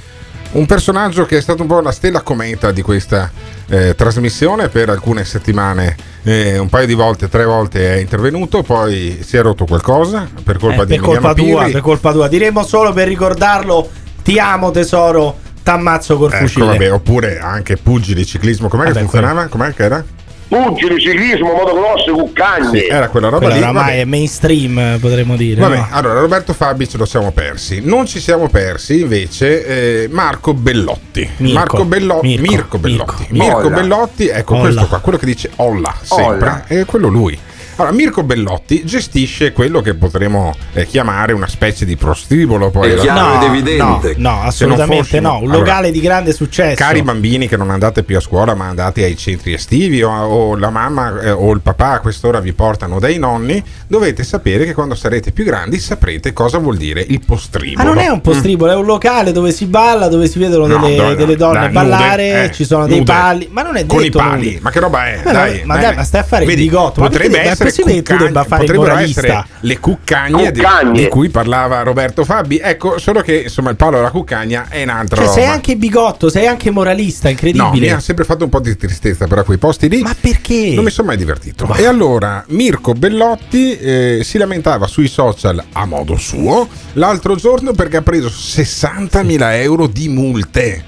un 0.53 0.65
personaggio 0.65 1.27
che 1.27 1.37
è 1.37 1.41
stato 1.43 1.61
un 1.61 1.69
po' 1.69 1.81
la 1.81 1.93
stella 1.93 2.23
cometa 2.23 2.71
di 2.73 2.81
questa 2.81 3.31
eh, 3.69 3.95
trasmissione 3.95 4.71
per 4.71 4.89
alcune 4.89 5.27
settimane, 5.27 5.95
eh, 6.23 6.57
un 6.57 6.71
paio 6.71 6.87
di 6.87 6.95
volte, 6.95 7.29
tre 7.29 7.45
volte 7.45 7.97
è 7.97 7.99
intervenuto, 7.99 8.63
poi 8.63 9.19
si 9.23 9.37
è 9.37 9.43
rotto 9.43 9.67
qualcosa 9.67 10.27
per 10.43 10.57
colpa 10.57 10.85
Eh, 10.85 10.87
di 10.87 10.95
per 10.95 11.05
colpa 11.05 11.35
tua, 11.35 11.65
per 11.65 11.83
colpa 11.83 12.13
tua. 12.13 12.29
Diremo 12.29 12.65
solo 12.65 12.95
per 12.95 13.09
ricordarlo: 13.09 14.07
Ti 14.29 14.39
amo, 14.39 14.71
tesoro. 14.71 15.39
T'ammazzo 15.63 16.19
col 16.19 16.31
Ecco, 16.31 16.45
fucile. 16.47 16.67
vabbè, 16.67 16.93
oppure 16.93 17.39
anche 17.39 17.79
pugili, 17.79 18.27
ciclismo, 18.27 18.69
com'è 18.69 18.83
che 18.85 18.89
Vabbè, 18.93 19.01
funzionava? 19.01 19.47
Com'è 19.47 19.73
che 19.73 19.83
era? 19.85 20.05
Pugili, 20.49 21.01
ciclismo, 21.01 21.51
motocross, 21.55 22.11
cuccagne. 22.13 22.79
Sì, 22.79 22.87
era 22.89 23.09
quella 23.09 23.29
roba 23.31 23.39
Quella 23.47 23.55
lì. 23.55 23.63
oramai 23.63 23.83
vabbè. 23.85 24.01
è 24.01 24.05
mainstream, 24.05 24.79
eh, 24.79 24.99
potremmo 25.01 25.35
dire. 25.35 25.63
Vabbè, 25.63 25.77
no? 25.77 25.87
allora 25.93 26.21
Roberto 26.21 26.53
Fabi 26.53 26.87
ce 26.87 26.99
lo 26.99 27.07
siamo 27.07 27.31
persi. 27.33 27.81
Non 27.83 28.05
ci 28.07 28.21
siamo 28.21 28.49
persi 28.51 29.01
invece 29.01 29.65
eh, 30.05 30.09
Marco 30.11 30.53
Bellotti. 30.53 31.27
Mirko. 31.39 31.59
Marco 31.59 31.85
Bello- 31.87 32.21
Mirko. 32.23 32.51
Mirko 32.51 32.79
Bellotti. 32.79 33.27
Mirko. 33.31 33.45
Mirko. 33.57 33.71
Bellotti, 33.71 34.29
ecco 34.29 34.53
Olla. 34.57 34.63
questo 34.63 34.87
qua, 34.89 34.99
quello 34.99 35.17
che 35.19 35.27
dice 35.27 35.51
olla 35.57 35.95
sempre, 36.03 36.25
Olla. 36.27 36.65
è 36.67 36.85
quello 36.85 37.09
lui. 37.09 37.39
Allora, 37.81 37.95
Mirko 37.95 38.25
Bellotti 38.25 38.85
gestisce 38.85 39.53
quello 39.53 39.81
che 39.81 39.95
potremmo 39.95 40.53
eh, 40.73 40.85
chiamare 40.85 41.33
una 41.33 41.47
specie 41.47 41.85
di 41.85 41.95
prostibolo. 41.95 42.71
Poi 42.71 42.91
È 42.91 42.97
chiaro 42.97 43.35
fine. 43.35 43.37
ed 43.37 43.51
evidente. 43.53 44.15
No, 44.17 44.31
no, 44.33 44.43
assolutamente 44.43 45.21
no. 45.21 45.37
Un 45.37 45.43
allora, 45.45 45.59
locale 45.59 45.91
di 45.93 46.01
grande 46.01 46.33
successo. 46.33 46.75
Cari 46.75 47.03
bambini 47.03 47.47
che 47.47 47.57
non 47.57 47.71
andate 47.71 48.03
più 48.03 48.17
a 48.17 48.21
scuola 48.21 48.55
ma 48.57 48.67
andate 48.67 49.05
ai 49.05 49.17
centri 49.17 49.53
estivi 49.53 50.03
o, 50.03 50.11
o 50.11 50.57
la 50.57 50.71
mamma 50.71 51.21
eh, 51.21 51.31
o 51.31 51.53
il 51.53 51.61
papà 51.61 51.93
a 51.93 52.01
quest'ora 52.01 52.41
vi 52.41 52.53
portano 52.53 52.99
dai 52.99 53.17
nonni, 53.19 53.63
dovete 53.87 54.25
sapere 54.25 54.65
che 54.65 54.75
quando 54.75 54.97
sarete 54.97 55.31
più 55.31 55.45
grandi 55.45 55.79
saprete 55.79 56.33
cosa 56.33 56.59
vuol 56.59 56.77
dire 56.79 57.01
il 57.01 57.19
Ma 57.21 57.25
postribolo. 57.27 57.89
non 57.95 57.99
è 57.99 58.09
un 58.09 58.21
postribolo, 58.21 58.73
è 58.73 58.75
un 58.75 58.87
locale 58.87 59.31
dove 59.31 59.53
si 59.53 59.67
balla, 59.67 60.09
dove 60.09 60.27
si 60.27 60.41
vedono 60.41 60.67
No, 60.67 60.79
delle, 60.85 60.97
no, 60.97 61.03
no, 61.11 61.15
delle 61.15 61.37
donne 61.37 61.61
dai, 61.61 61.71
ballare, 61.71 62.27
nude, 62.27 62.45
eh, 62.45 62.53
ci 62.53 62.65
sono 62.65 62.87
dei 62.89 62.99
nude. 62.99 63.13
pali. 63.13 63.49
Ma 63.53 63.63
non 63.63 63.77
è 63.77 63.87
Con 63.87 64.01
i 64.01 64.05
detto 64.05 64.19
pali, 64.19 64.47
nude. 64.47 64.59
ma 64.63 64.71
che 64.71 64.81
roba 64.81 65.07
è? 65.07 65.21
Ma, 65.25 65.33
dai, 65.33 65.63
ma 65.65 65.77
dai, 65.79 65.95
ma 65.95 66.03
stai 66.03 66.21
a 66.21 66.25
fare 66.25 66.45
Vedi, 66.45 66.63
il 66.65 66.69
bigotto. 66.71 67.01
Ma 67.01 67.07
Potrebbe 67.09 67.43
è 67.43 67.55
essere 67.69 67.93
il 67.93 68.03
potrebbero 68.03 68.97
essere 68.97 69.45
le 69.61 69.79
cuccagne, 69.79 70.51
di- 70.51 70.61
Cuccagne. 70.61 71.01
Di, 71.03 71.09
cui 71.09 71.29
parlava 71.29 71.83
Roberto 71.83 72.25
Fabi. 72.25 72.59
Ecco, 72.59 72.99
solo 72.99 73.21
che 73.21 73.43
insomma 73.43 73.71
il 73.71 73.77
palo 73.77 73.97
della 73.97 74.11
cuccagna 74.11 74.67
è 74.69 74.83
un'altra 74.83 75.25
Cioè, 75.25 75.33
sei 75.33 75.47
anche 75.47 75.77
bigotto, 75.77 76.29
sei 76.29 76.47
anche 76.47 76.71
moralista, 76.71 77.29
No, 77.29 77.35
mi 77.41 77.49
incredibile. 77.51 77.93
ha 77.93 78.01
sempre 78.01 78.25
fatto 78.25 78.45
un 78.45 78.51
po' 78.51 78.61
di 78.61 78.77
tristezza 78.77 79.27
per 79.27 79.45
quei 79.45 79.59
posti 79.59 79.89
lì. 79.89 80.03
Ma 80.03 80.15
perché? 80.19 80.73
Non 80.75 80.85
mi 80.85 80.91
sono 80.91 81.09
mai 81.09 81.17
divertito. 81.17 81.73
E 81.75 81.87
allora 81.87 82.45
Mirko 82.49 82.93
Bellotti 82.93 83.77
eh, 83.79 84.21
si 84.23 84.39
lamentava 84.39 84.87
sui 84.87 85.09
social 85.09 85.63
a 85.73 85.85
modo 85.87 86.17
suo 86.17 86.69
l'altro 86.95 87.37
giorno 87.37 87.73
perché 87.73 87.99
ha 87.99 88.03
preso 88.03 88.29
60.000 88.29 89.53
euro 89.61 89.87
di 89.87 90.09
multe. 90.09 90.85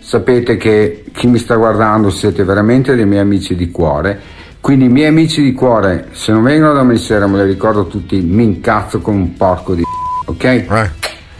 Sapete 0.00 0.56
che 0.56 1.04
chi 1.12 1.26
mi 1.26 1.38
sta 1.38 1.54
guardando 1.54 2.10
siete 2.10 2.42
veramente 2.42 2.94
dei 2.94 3.06
miei 3.06 3.20
amici 3.20 3.54
di 3.54 3.70
cuore. 3.70 4.38
Quindi 4.60 4.84
i 4.84 4.88
miei 4.88 5.08
amici 5.08 5.42
di 5.42 5.52
cuore, 5.52 6.08
se 6.12 6.32
non 6.32 6.42
vengono 6.42 6.74
da 6.74 6.82
me 6.82 6.96
sera, 6.98 7.26
me 7.26 7.42
li 7.42 7.50
ricordo 7.50 7.86
tutti, 7.86 8.20
mi 8.20 8.44
incazzo 8.44 9.00
come 9.00 9.16
un 9.18 9.34
porco 9.34 9.74
di 9.74 9.82
ok? 10.26 10.64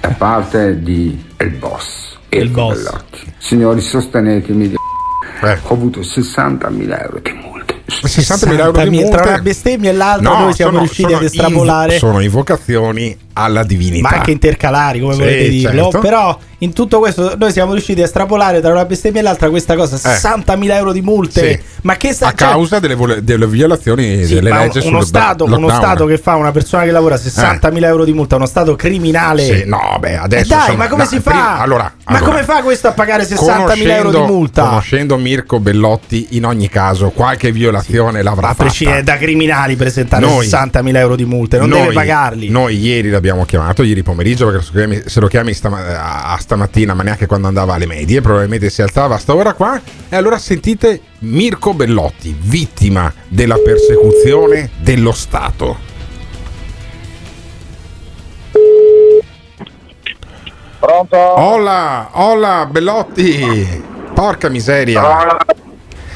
Da 0.01 0.09
parte 0.16 0.83
di 0.83 1.23
il 1.39 1.51
boss. 1.51 2.16
Il 2.31 2.49
boss. 2.49 2.91
Signori, 3.39 3.81
sostenetemi 3.81 4.68
di 4.68 4.75
Ho 5.43 5.73
avuto 5.75 6.01
60.000 6.01 7.01
euro 7.03 7.18
di 7.21 7.33
multe. 7.33 7.83
60.000 7.89 8.59
euro 8.59 8.83
di 8.83 8.91
multe. 8.91 9.11
Tra 9.11 9.23
una 9.29 9.39
bestemmia 9.41 9.91
e 9.91 9.93
l'altra 9.95 10.31
No, 10.33 10.39
noi 10.45 10.53
siamo 10.55 10.71
sono- 10.73 10.83
riusciti 10.85 11.09
sono 11.09 11.16
ad 11.16 11.25
estrapolare. 11.25 11.93
inv- 11.93 11.99
sono 12.01 12.21
invocazioni 12.21 13.18
alla 13.35 13.64
divinità. 13.64 14.09
ma 14.09 14.16
anche 14.16 14.31
intercalari, 14.31 15.01
come 15.01 15.14
Sì, 15.14 15.18
volete 15.21 15.49
dirlo. 15.49 15.83
certo. 15.85 15.99
Però 16.01 16.39
in 16.63 16.73
tutto 16.73 16.99
questo 16.99 17.35
noi 17.39 17.53
siamo 17.53 17.73
riusciti 17.73 18.01
a 18.01 18.05
estrapolare 18.05 18.61
tra 18.61 18.71
una 18.71 18.85
bestemmia 18.85 19.21
e 19.21 19.25
l'altra 19.25 19.49
questa 19.51 19.75
cosa: 19.77 19.97
60.000 19.97 20.71
euro 20.73 20.93
di 20.93 21.01
multe. 21.03 21.51
Eh. 21.51 21.55
Sì. 21.57 21.79
Ma 21.83 21.97
che 21.97 22.13
sta 22.13 22.29
a 22.29 22.33
causa 22.33 22.79
delle, 22.79 22.95
vole- 22.95 23.25
delle 23.25 23.47
violazioni 23.47 24.25
Sì, 24.27 24.35
delle 24.35 24.51
leggi 24.53 24.79
uno, 24.87 24.99
sul 24.99 25.07
stato, 25.07 25.45
lockdown. 25.47 25.65
uno 25.65 25.75
Stato 25.75 26.05
che 26.05 26.19
fa 26.19 26.35
una 26.37 26.51
persona 26.53 26.85
che 26.85 26.91
lavora 26.91 27.17
60.000 27.17 27.85
euro 27.85 28.05
di 28.05 28.13
multa, 28.13 28.37
uno 28.37 28.45
Stato 28.47 28.77
criminale. 28.77 29.43
Sì, 29.45 29.63
no, 29.67 29.97
beh, 29.99 30.17
adesso 30.19 30.53
Eh 30.53 30.57
dai, 30.57 30.65
sono- 30.67 30.77
ma 30.77 30.89
come 30.89 31.03
no, 31.05 31.09
si 31.09 31.21
fa? 31.21 31.31
prima- 31.31 31.59
allora, 31.59 31.83
ma 31.85 32.17
allora. 32.19 32.25
come 32.33 32.43
fa 32.45 32.63
questo 32.63 32.89
a 32.89 32.93
pagare 32.93 33.25
60.000 33.25 33.97
euro 33.97 34.11
di 34.11 34.19
multa? 34.19 34.63
Conoscendo 34.65 35.17
Mirko 35.17 35.59
Bellotti, 35.61 36.27
in 36.31 36.45
ogni 36.45 36.69
caso, 36.69 37.09
qualche 37.11 37.51
violazione 37.53 38.23
l'avrà 38.23 38.49
A 38.49 38.51
fatta. 38.51 38.65
prescindere 38.65 39.03
da 39.03 39.17
criminali 39.17 39.77
presentare 39.77 40.25
Noi- 40.27 40.47
60.000 40.47 40.99
euro 40.99 41.17
di 41.17 41.25
multe, 41.25 41.57
non 41.59 41.71
Noi- 41.71 41.81
deve 41.81 41.93
pagarli. 41.95 42.49
Noi 42.51 42.77
ieri 42.79 43.09
l'abbiamo 43.09 43.47
chiamato, 43.47 43.83
ieri 43.83 44.03
pomeriggio, 44.03 44.51
perché 44.51 44.63
se 44.65 44.71
lo 44.75 44.79
chiami, 44.79 45.03
se 45.07 45.21
lo 45.21 45.27
chiami 45.29 45.55
stama- 45.55 46.33
a 46.33 46.37
stamattina, 46.51 46.95
ma 46.95 47.05
neanche 47.05 47.27
quando 47.27 47.47
andava 47.47 47.75
alle 47.75 47.87
medie, 47.87 48.21
probabilmente 48.21 48.71
si 48.71 48.83
alzava 48.83 49.15
a 49.15 49.19
sta 49.19 49.37
ora 49.37 49.53
qua. 49.53 49.81
E 50.09 50.17
allora 50.17 50.37
sentite 50.37 51.01
Mirko 51.21 51.75
Bellotti, 51.75 52.37
vittima 52.37 53.13
della 53.29 53.57
persecuzione 53.57 54.71
dello 54.79 55.13
Stato. 55.13 55.79
Pronto? 60.81 61.17
Hola, 61.17 62.09
hola 62.13 62.67
Bellotti. 62.69 63.85
Porca 64.13 64.49
miseria. 64.49 65.37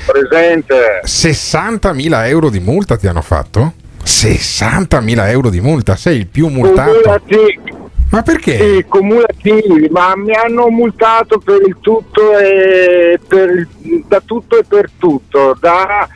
Presente. 0.04 1.02
60.000 1.04 2.26
euro 2.26 2.50
di 2.50 2.58
multa 2.58 2.96
ti 2.96 3.06
hanno 3.06 3.22
fatto? 3.22 3.74
60.000 4.04 5.28
euro 5.28 5.48
di 5.48 5.60
multa, 5.60 5.94
sei 5.94 6.18
il 6.18 6.26
più 6.26 6.48
multato. 6.48 6.90
Cumulativi. 6.90 7.73
Ma 8.14 8.22
perché? 8.22 8.56
Sì, 8.56 8.84
cumulativi, 8.84 9.88
ma 9.90 10.14
mi 10.14 10.32
hanno 10.34 10.68
multato 10.68 11.38
per 11.38 11.62
il 11.66 11.78
tutto 11.80 12.38
e 12.38 13.18
per 13.26 13.66
da 14.06 14.20
tutto 14.20 14.56
e 14.56 14.62
per 14.62 14.88
tutto, 14.96 15.56
da 15.58 16.06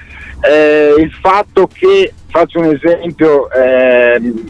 eh, 0.40 0.94
il 0.96 1.10
fatto 1.20 1.66
che, 1.66 2.14
faccio 2.28 2.60
un 2.60 2.72
esempio, 2.72 3.50
ehm, 3.50 4.48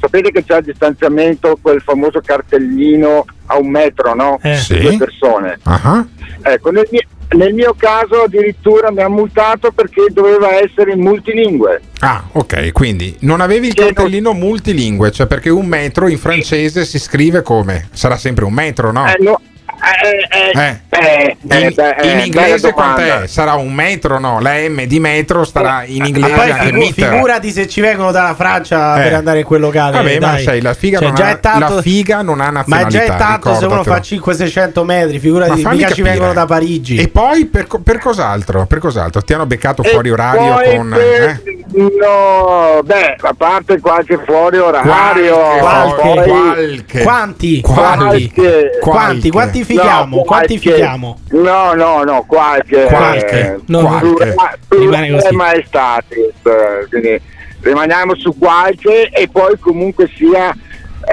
sapete 0.00 0.32
che 0.32 0.42
c'è 0.42 0.56
il 0.56 0.64
distanziamento, 0.64 1.56
quel 1.62 1.80
famoso 1.82 2.20
cartellino 2.20 3.24
a 3.46 3.58
un 3.58 3.70
metro, 3.70 4.14
no? 4.14 4.40
Eh. 4.42 4.56
Sì. 4.56 4.80
Due 4.80 4.96
persone. 4.96 5.56
Ah, 5.62 6.04
Ecco, 6.42 6.72
nel 6.72 6.88
mio, 6.90 7.02
nel 7.36 7.52
mio 7.52 7.74
caso 7.76 8.22
addirittura 8.22 8.90
mi 8.90 9.02
ha 9.02 9.08
multato 9.08 9.70
perché 9.72 10.06
doveva 10.10 10.54
essere 10.54 10.92
in 10.92 11.00
multilingue. 11.00 11.80
Ah, 12.00 12.24
ok, 12.32 12.72
quindi 12.72 13.16
non 13.20 13.40
avevi 13.40 13.68
il 13.68 13.74
cartellino 13.74 14.32
multilingue, 14.32 15.10
cioè 15.10 15.26
perché 15.26 15.50
un 15.50 15.66
metro 15.66 16.08
in 16.08 16.18
francese 16.18 16.84
si 16.84 16.98
scrive 16.98 17.42
come? 17.42 17.88
Sarà 17.92 18.16
sempre 18.16 18.44
un 18.44 18.52
metro, 18.52 18.92
no? 18.92 19.06
Eh, 19.06 19.16
no, 19.20 19.40
eh, 19.80 20.50
eh, 20.54 20.60
Eh. 20.60 20.80
eh, 20.90 21.36
In, 21.40 21.52
eh, 21.52 21.70
beh, 21.70 21.96
in 22.02 22.18
inglese 22.20 22.72
quant'è? 22.72 23.26
Sarà 23.26 23.54
un 23.54 23.72
metro, 23.72 24.18
no? 24.18 24.40
La 24.40 24.54
M 24.68 24.82
di 24.84 24.98
metro 25.00 25.44
starà 25.44 25.84
in 25.84 26.04
inglese 26.04 26.30
Ma 26.30 26.36
poi 26.36 26.50
anche 26.50 26.66
figu- 26.66 26.92
figurati 26.92 27.50
se 27.52 27.68
ci 27.68 27.80
vengono 27.80 28.10
dalla 28.10 28.34
Francia 28.34 28.98
Eh. 28.98 29.02
per 29.04 29.14
andare 29.14 29.38
in 29.40 29.44
quel 29.44 29.60
locale. 29.60 29.96
Vabbè, 29.96 30.18
ma 30.18 30.26
dai. 30.32 30.42
sai, 30.42 30.60
la 30.60 30.74
figa, 30.74 30.98
Cioè, 30.98 31.06
non, 31.08 31.16
già 31.16 31.26
ha, 31.26 31.30
è 31.30 31.40
tanto- 31.40 31.74
la 31.76 31.82
figa 31.82 32.22
non 32.22 32.40
ha 32.40 32.44
Ma 32.44 32.50
nazionalità. 32.50 32.90
già 33.06 33.14
è 33.14 33.16
tanto 33.16 33.54
se 33.54 33.66
uno 33.66 33.82
fa 33.84 34.00
500-600 34.00 34.84
metri, 34.84 35.18
figurati, 35.18 35.62
Ma 35.62 35.70
mica 35.72 35.90
ci 35.92 36.02
vengono 36.02 36.32
da 36.32 36.44
Parigi. 36.46 36.96
E 36.96 37.08
poi 37.08 37.46
per, 37.46 37.66
per 37.82 37.98
cos'altro? 37.98 38.66
Per 38.66 38.78
cos'altro? 38.78 39.22
Ti 39.22 39.32
hanno 39.34 39.46
beccato 39.46 39.82
E 39.82 39.88
fuori 39.90 40.10
orario 40.10 40.54
con. 40.76 40.88
per- 40.90 41.22
eh? 41.44 41.57
No, 41.70 42.80
beh, 42.82 43.16
a 43.20 43.34
parte 43.36 43.78
qualche 43.80 44.18
fuori 44.24 44.56
orario, 44.56 45.36
Qualche, 45.58 46.00
poi- 46.02 46.28
qualche. 46.28 47.02
Quanti? 47.02 47.60
Qualche. 47.60 48.78
Quanti? 48.80 48.80
Quanti? 48.80 49.30
Quantifichiamo? 49.30 50.16
No, 50.16 50.22
qualche. 50.22 50.46
Quantifichiamo? 50.58 51.18
No, 51.32 51.72
no, 51.74 52.02
no, 52.04 52.24
qualche. 52.26 52.84
Qualche. 52.84 53.40
eh, 53.54 53.60
No, 53.66 53.82
no. 53.82 53.98
plurale- 53.98 54.34
Rimane 54.68 55.10
così. 55.10 55.34
maestatis, 55.34 56.16
eh, 56.44 56.86
quindi 56.88 57.20
rimaniamo 57.60 58.14
su 58.16 58.36
qualche 58.38 59.10
e 59.10 59.28
poi 59.28 59.58
comunque 59.58 60.10
sia 60.16 60.54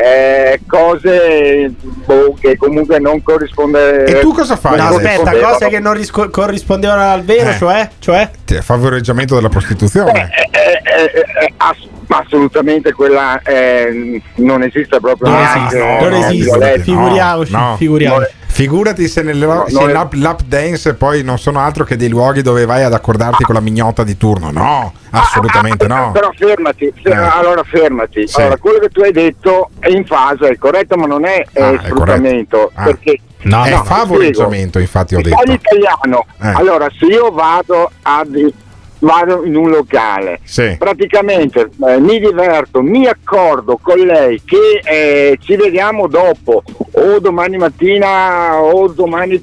eh, 0.04 0.60
cose 0.68 1.72
boh, 2.06 2.36
che 2.40 2.58
comunque 2.58 3.00
non 3.00 3.24
corrisponde 3.24 4.04
E 4.06 4.20
tu 4.20 4.34
cosa 4.34 4.56
fai? 4.56 4.78
No, 4.78 4.88
aspetta, 4.88 5.32
cose 5.32 5.70
che 5.70 5.80
non 5.80 5.94
risco- 5.94 6.30
corrispondevano 6.30 7.02
al 7.14 7.24
vero, 7.24 7.52
Eh. 7.52 7.56
cioè? 7.58 7.90
cioè? 8.00 8.30
Cioè, 8.44 8.62
favoreggiamento 8.62 9.36
della 9.36 9.50
prostituzione. 9.50 10.30
Eh, 10.52 10.60
eh, 10.60 11.12
eh, 11.46 11.54
ass- 12.08 12.26
assolutamente 12.26 12.94
quella 12.94 13.42
eh, 13.42 14.22
non 14.36 14.64
esiste 14.64 15.00
proprio 15.00 15.30
Non 15.30 15.42
esiste, 15.42 15.78
non 15.78 16.14
eh, 16.14 16.20
esiste. 16.28 16.80
Figuriamoci, 16.82 17.52
No, 17.52 17.76
figuriamoci. 17.78 18.32
Figurati 18.48 19.08
se, 19.10 19.22
nelle, 19.22 19.46
No, 19.46 19.66
se 19.68 19.74
no, 19.74 19.82
i 19.82 19.90
è- 19.90 19.92
lap, 19.92 20.14
lap 20.14 20.42
dance 20.44 20.94
poi 20.94 21.24
non 21.24 21.38
sono 21.38 21.60
altro 21.60 21.84
che 21.84 21.98
dei 21.98 22.08
luoghi 22.08 22.42
dove 22.42 22.66
vai 22.66 22.84
ad 22.84 22.94
accordarti 22.94 23.44
con 23.44 23.54
la 23.54 23.60
mignotta 23.60 24.04
di 24.06 24.16
turno. 24.16 24.50
No, 24.52 24.94
assolutamente 25.10 25.88
no. 25.88 26.12
Però 26.14 26.30
fermati, 26.34 26.94
fer- 27.04 27.18
Eh. 27.18 27.30
allora 27.38 27.64
fermati. 27.64 28.26
Sì. 28.28 28.40
Allora, 28.40 28.58
quello 28.58 28.80
che 28.80 28.90
tu 28.90 29.02
hai 29.02 29.12
detto 29.12 29.72
è 29.80 29.90
in 29.90 30.06
fase, 30.06 30.48
è 30.50 30.58
corretto, 30.58 30.96
ma 30.96 31.06
non 31.06 31.26
è, 31.26 31.44
eh, 31.52 31.62
Ah, 31.62 31.72
è 31.74 31.80
sfruttamento. 31.84 32.72
Ah. 32.76 32.84
Perché 32.86 33.20
No, 33.42 33.64
è 33.64 33.72
no, 33.72 33.84
favoreggiamento, 33.84 34.80
infatti 34.80 35.16
ho 35.16 35.22
detto. 35.22 35.52
Italiano, 35.52 36.26
Eh. 36.42 36.48
allora 36.48 36.88
se 36.98 37.06
io 37.06 37.30
vado 37.32 37.92
ad 38.04 38.54
vado 39.00 39.44
in 39.46 39.56
un 39.56 39.70
locale 39.70 40.40
Sì. 40.44 40.76
praticamente 40.80 41.70
eh, 41.88 42.00
mi 42.00 42.20
diverto 42.20 42.82
mi 42.82 43.06
accordo 43.08 43.78
con 43.82 43.98
lei 43.98 44.42
che 44.44 44.80
eh, 44.84 45.38
ci 45.42 45.56
vediamo 45.56 46.08
dopo 46.08 46.64
o 46.92 47.20
domani 47.20 47.58
mattina 47.58 48.56
o 48.62 48.88
domani 48.88 49.42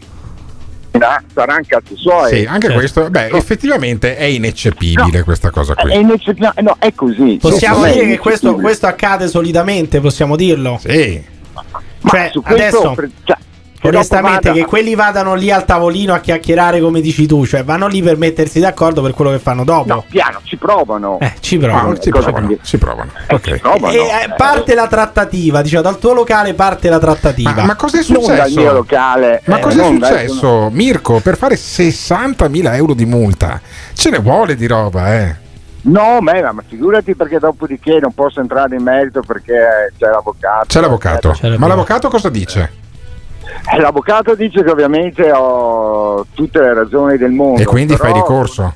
saranno 1.34 1.62
cazzi 1.66 1.96
suoi 1.96 2.28
Sì, 2.36 2.44
anche 2.44 2.66
Certo. 2.66 2.78
questo, 2.78 3.10
beh, 3.10 3.28
effettivamente 3.32 4.16
è 4.16 4.24
ineccepibile 4.24 5.22
questa 5.22 5.50
cosa 5.50 5.74
qui. 5.74 5.90
è 5.90 5.96
ineccepibile- 5.96 6.52
no, 6.60 6.76
è 6.78 6.92
così 6.94 7.38
Possiamo 7.40 7.84
Sì, 7.86 7.92
dire 7.92 8.06
che 8.08 8.18
questo, 8.18 8.54
questo 8.56 8.86
accade 8.86 9.26
solitamente, 9.28 10.00
possiamo 10.00 10.36
dirlo? 10.36 10.78
Sì. 10.80 11.22
Cioè, 12.04 12.30
su 12.32 12.42
questo, 12.42 12.78
adesso, 12.80 12.94
cioè, 13.24 13.36
onestamente, 13.88 14.40
dopo 14.40 14.52
che 14.54 14.60
vada- 14.60 14.66
quelli 14.66 14.94
vadano 14.94 15.34
lì 15.34 15.50
al 15.50 15.64
tavolino 15.64 16.14
a 16.14 16.18
chiacchierare 16.20 16.80
come 16.80 17.00
dici 17.00 17.26
tu, 17.26 17.44
cioè 17.46 17.64
vanno 17.64 17.86
lì 17.86 18.02
per 18.02 18.16
mettersi 18.16 18.60
d'accordo 18.60 19.02
per 19.02 19.12
quello 19.12 19.30
che 19.30 19.38
fanno 19.38 19.64
dopo. 19.64 19.92
No, 19.92 20.04
piano, 20.08 20.40
ci 20.44 20.56
provano. 20.56 21.18
Eh, 21.20 21.32
ci 21.40 21.58
provano. 21.58 21.90
Ah, 21.90 21.98
ci 21.98 22.10
provano, 22.10 22.56
ci 22.62 22.78
provano. 22.78 23.10
Ok. 23.30 23.58
provano. 23.58 23.92
E 23.92 23.96
eh, 23.98 24.34
parte 24.36 24.74
la 24.74 24.86
trattativa, 24.86 25.62
diciamo, 25.62 25.82
dal 25.82 25.98
tuo 25.98 26.12
locale 26.12 26.54
parte 26.54 26.88
la 26.88 26.98
trattativa. 26.98 27.52
Ma, 27.52 27.64
ma 27.64 27.76
cosa 27.76 27.98
è 27.98 28.04
Non 28.08 28.24
dal 28.26 28.36
successo? 28.46 28.60
mio 28.60 28.72
locale. 28.72 29.42
Ma 29.46 29.58
eh, 29.58 29.60
cosa 29.60 29.80
è 29.80 29.82
non 29.82 29.98
dal- 29.98 30.10
successo, 30.10 30.68
Mirko? 30.70 31.20
Per 31.20 31.36
fare 31.36 31.56
60.000 31.56 32.74
euro 32.74 32.94
di 32.94 33.04
multa 33.04 33.60
ce 33.94 34.10
ne 34.10 34.18
vuole 34.18 34.54
di 34.54 34.66
roba, 34.66 35.14
eh. 35.14 35.36
No, 35.84 36.20
ma, 36.20 36.32
ma 36.52 36.62
figurati 36.66 37.16
perché 37.16 37.38
dopodiché 37.40 37.98
non 38.00 38.12
posso 38.12 38.38
entrare 38.40 38.76
in 38.76 38.82
merito 38.84 39.20
perché 39.26 39.92
c'è 39.98 40.08
l'avvocato. 40.08 40.66
C'è 40.68 40.80
l'avvocato. 40.80 41.36
Ma 41.58 41.66
l'avvocato 41.66 42.08
cosa 42.08 42.28
dice? 42.28 42.70
Eh, 43.72 43.80
L'avvocato 43.80 44.34
dice 44.34 44.62
che 44.62 44.70
ovviamente 44.70 45.30
ho 45.32 46.26
tutte 46.34 46.60
le 46.60 46.74
ragioni 46.74 47.16
del 47.16 47.30
mondo. 47.32 47.60
E 47.60 47.64
quindi 47.64 47.96
fai 47.96 48.12
però- 48.12 48.22
ricorso. 48.22 48.74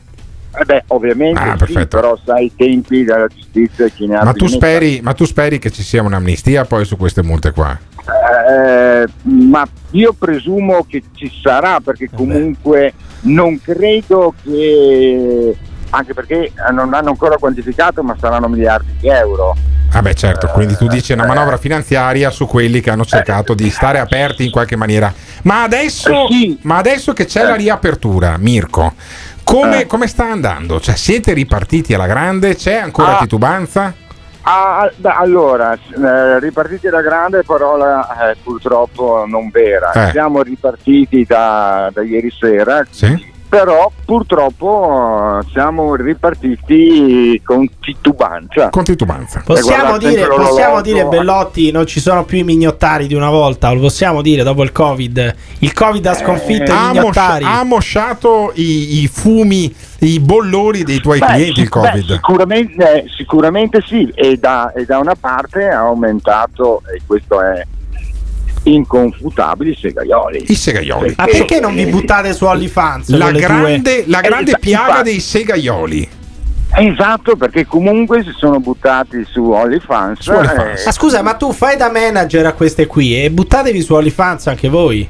Eh 0.58 0.64
beh, 0.64 0.84
ovviamente 0.88 1.38
Ah, 1.38 1.56
sì, 1.66 1.86
però 1.86 2.18
sai 2.24 2.46
i 2.46 2.52
tempi 2.56 3.04
della 3.04 3.26
giustizia 3.26 3.84
e 3.84 3.92
chi 3.92 4.06
ne 4.06 4.16
ha 4.16 4.24
Ma 4.24 4.32
tu, 4.32 4.46
speri, 4.46 5.00
ma 5.02 5.12
tu 5.12 5.26
speri 5.26 5.58
che 5.58 5.70
ci 5.70 5.82
sia 5.82 6.00
un'amnistia 6.02 6.64
poi 6.64 6.86
su 6.86 6.96
queste 6.96 7.22
multe 7.22 7.50
qua? 7.52 7.78
Eh, 8.06 9.04
ma 9.24 9.66
io 9.90 10.14
presumo 10.14 10.86
che 10.88 11.02
ci 11.14 11.30
sarà 11.42 11.80
perché 11.80 12.08
comunque 12.14 12.94
non 13.22 13.60
credo 13.60 14.32
che 14.42 15.54
anche 15.90 16.14
perché 16.14 16.52
non 16.72 16.92
hanno 16.94 17.10
ancora 17.10 17.36
quantificato 17.36 18.02
ma 18.02 18.16
saranno 18.18 18.48
miliardi 18.48 18.92
di 18.98 19.08
euro 19.08 19.56
Ah 19.92 20.02
beh 20.02 20.14
certo, 20.14 20.48
quindi 20.48 20.76
tu 20.76 20.88
dici 20.88 21.12
una 21.12 21.24
manovra 21.24 21.56
finanziaria 21.56 22.28
su 22.30 22.46
quelli 22.46 22.80
che 22.80 22.90
hanno 22.90 23.04
cercato 23.04 23.54
di 23.54 23.70
stare 23.70 23.98
aperti 23.98 24.44
in 24.44 24.50
qualche 24.50 24.76
maniera. 24.76 25.10
Ma 25.44 25.62
adesso, 25.62 26.26
ma 26.62 26.76
adesso 26.76 27.12
che 27.14 27.24
c'è 27.24 27.44
la 27.44 27.54
riapertura, 27.54 28.36
Mirko, 28.36 28.92
come, 29.42 29.86
come 29.86 30.06
sta 30.08 30.24
andando? 30.28 30.80
Cioè 30.80 30.96
siete 30.96 31.32
ripartiti 31.32 31.94
alla 31.94 32.06
grande? 32.06 32.56
C'è 32.56 32.74
ancora 32.74 33.16
Ah. 33.16 33.20
titubanza? 33.20 33.94
Ah, 34.42 34.90
beh, 34.94 35.08
allora, 35.08 35.72
eh, 35.72 36.40
ripartiti 36.40 36.88
da 36.88 37.00
grande 37.00 37.42
parola 37.42 38.30
eh, 38.30 38.36
purtroppo 38.42 39.24
non 39.26 39.48
vera. 39.50 39.92
Eh. 39.92 40.10
Siamo 40.10 40.42
ripartiti 40.42 41.24
da, 41.24 41.90
da 41.92 42.02
ieri 42.02 42.30
sera, 42.38 42.84
però 43.48 43.90
purtroppo 44.04 45.40
eh, 45.40 45.46
siamo 45.52 45.94
ripartiti 45.94 47.40
con 47.44 47.68
titubanza. 47.80 48.70
Con 48.70 48.84
titubanza. 48.84 49.42
Possiamo, 49.44 49.98
dire, 49.98 50.26
possiamo 50.26 50.80
dire, 50.80 51.04
Bellotti, 51.06 51.70
non 51.70 51.86
ci 51.86 52.00
sono 52.00 52.24
più 52.24 52.38
i 52.38 52.42
mignottari 52.42 53.06
di 53.06 53.14
una 53.14 53.30
volta, 53.30 53.70
lo 53.72 53.80
possiamo 53.80 54.22
dire 54.22 54.42
dopo 54.42 54.62
il 54.62 54.72
Covid. 54.72 55.34
Il 55.60 55.72
Covid 55.72 56.04
ha 56.06 56.14
sconfitto 56.14 56.70
i 56.70 56.74
ha, 56.74 56.86
mosci- 56.86 56.98
mignottari. 56.98 57.44
ha 57.44 57.62
mosciato 57.62 58.52
i, 58.54 59.02
i 59.02 59.08
fumi, 59.08 59.74
i 60.00 60.18
bollori 60.20 60.82
dei 60.82 61.00
tuoi 61.00 61.18
Beh, 61.18 61.26
clienti 61.26 61.60
il 61.60 61.70
sì, 61.70 61.80
beh, 61.80 61.88
Covid. 61.88 62.12
sicuramente, 62.12 62.92
eh, 62.92 63.08
sicuramente 63.16 63.82
sì, 63.86 64.12
e 64.14 64.36
da, 64.36 64.72
e 64.72 64.84
da 64.84 64.98
una 64.98 65.14
parte 65.18 65.68
ha 65.68 65.80
aumentato, 65.80 66.82
e 66.94 67.00
questo 67.06 67.40
è 67.40 67.64
inconfutabile, 68.70 69.70
i 69.70 69.76
segaioli. 69.80 70.44
I 70.48 70.54
segaioli. 70.54 71.14
Ma 71.16 71.24
perché 71.24 71.60
non 71.60 71.74
vi 71.74 71.86
buttate 71.86 72.32
su 72.32 72.44
OnlyFans? 72.44 73.08
La 73.10 73.30
grande, 73.30 74.04
la 74.06 74.20
grande 74.20 74.50
Esatto, 74.50 74.60
piaga 74.62 74.86
infatti. 74.88 75.10
dei 75.10 75.20
segaioli. 75.20 76.08
Esatto, 76.78 77.36
perché 77.36 77.64
comunque 77.64 78.22
si 78.22 78.32
sono 78.36 78.58
buttati 78.58 79.24
su 79.24 79.50
OnlyFans. 79.50 80.20
Su 80.20 80.32
OnlyFans. 80.32 80.80
eh, 80.80 80.84
Ma 80.84 80.92
scusa, 80.92 81.22
ma 81.22 81.34
tu 81.34 81.52
fai 81.52 81.76
da 81.76 81.90
manager 81.90 82.46
a 82.46 82.52
queste 82.52 82.86
qui 82.86 83.22
e 83.22 83.30
buttatevi 83.30 83.80
su 83.80 83.94
OnlyFans 83.94 84.48
anche 84.48 84.68
voi. 84.68 85.06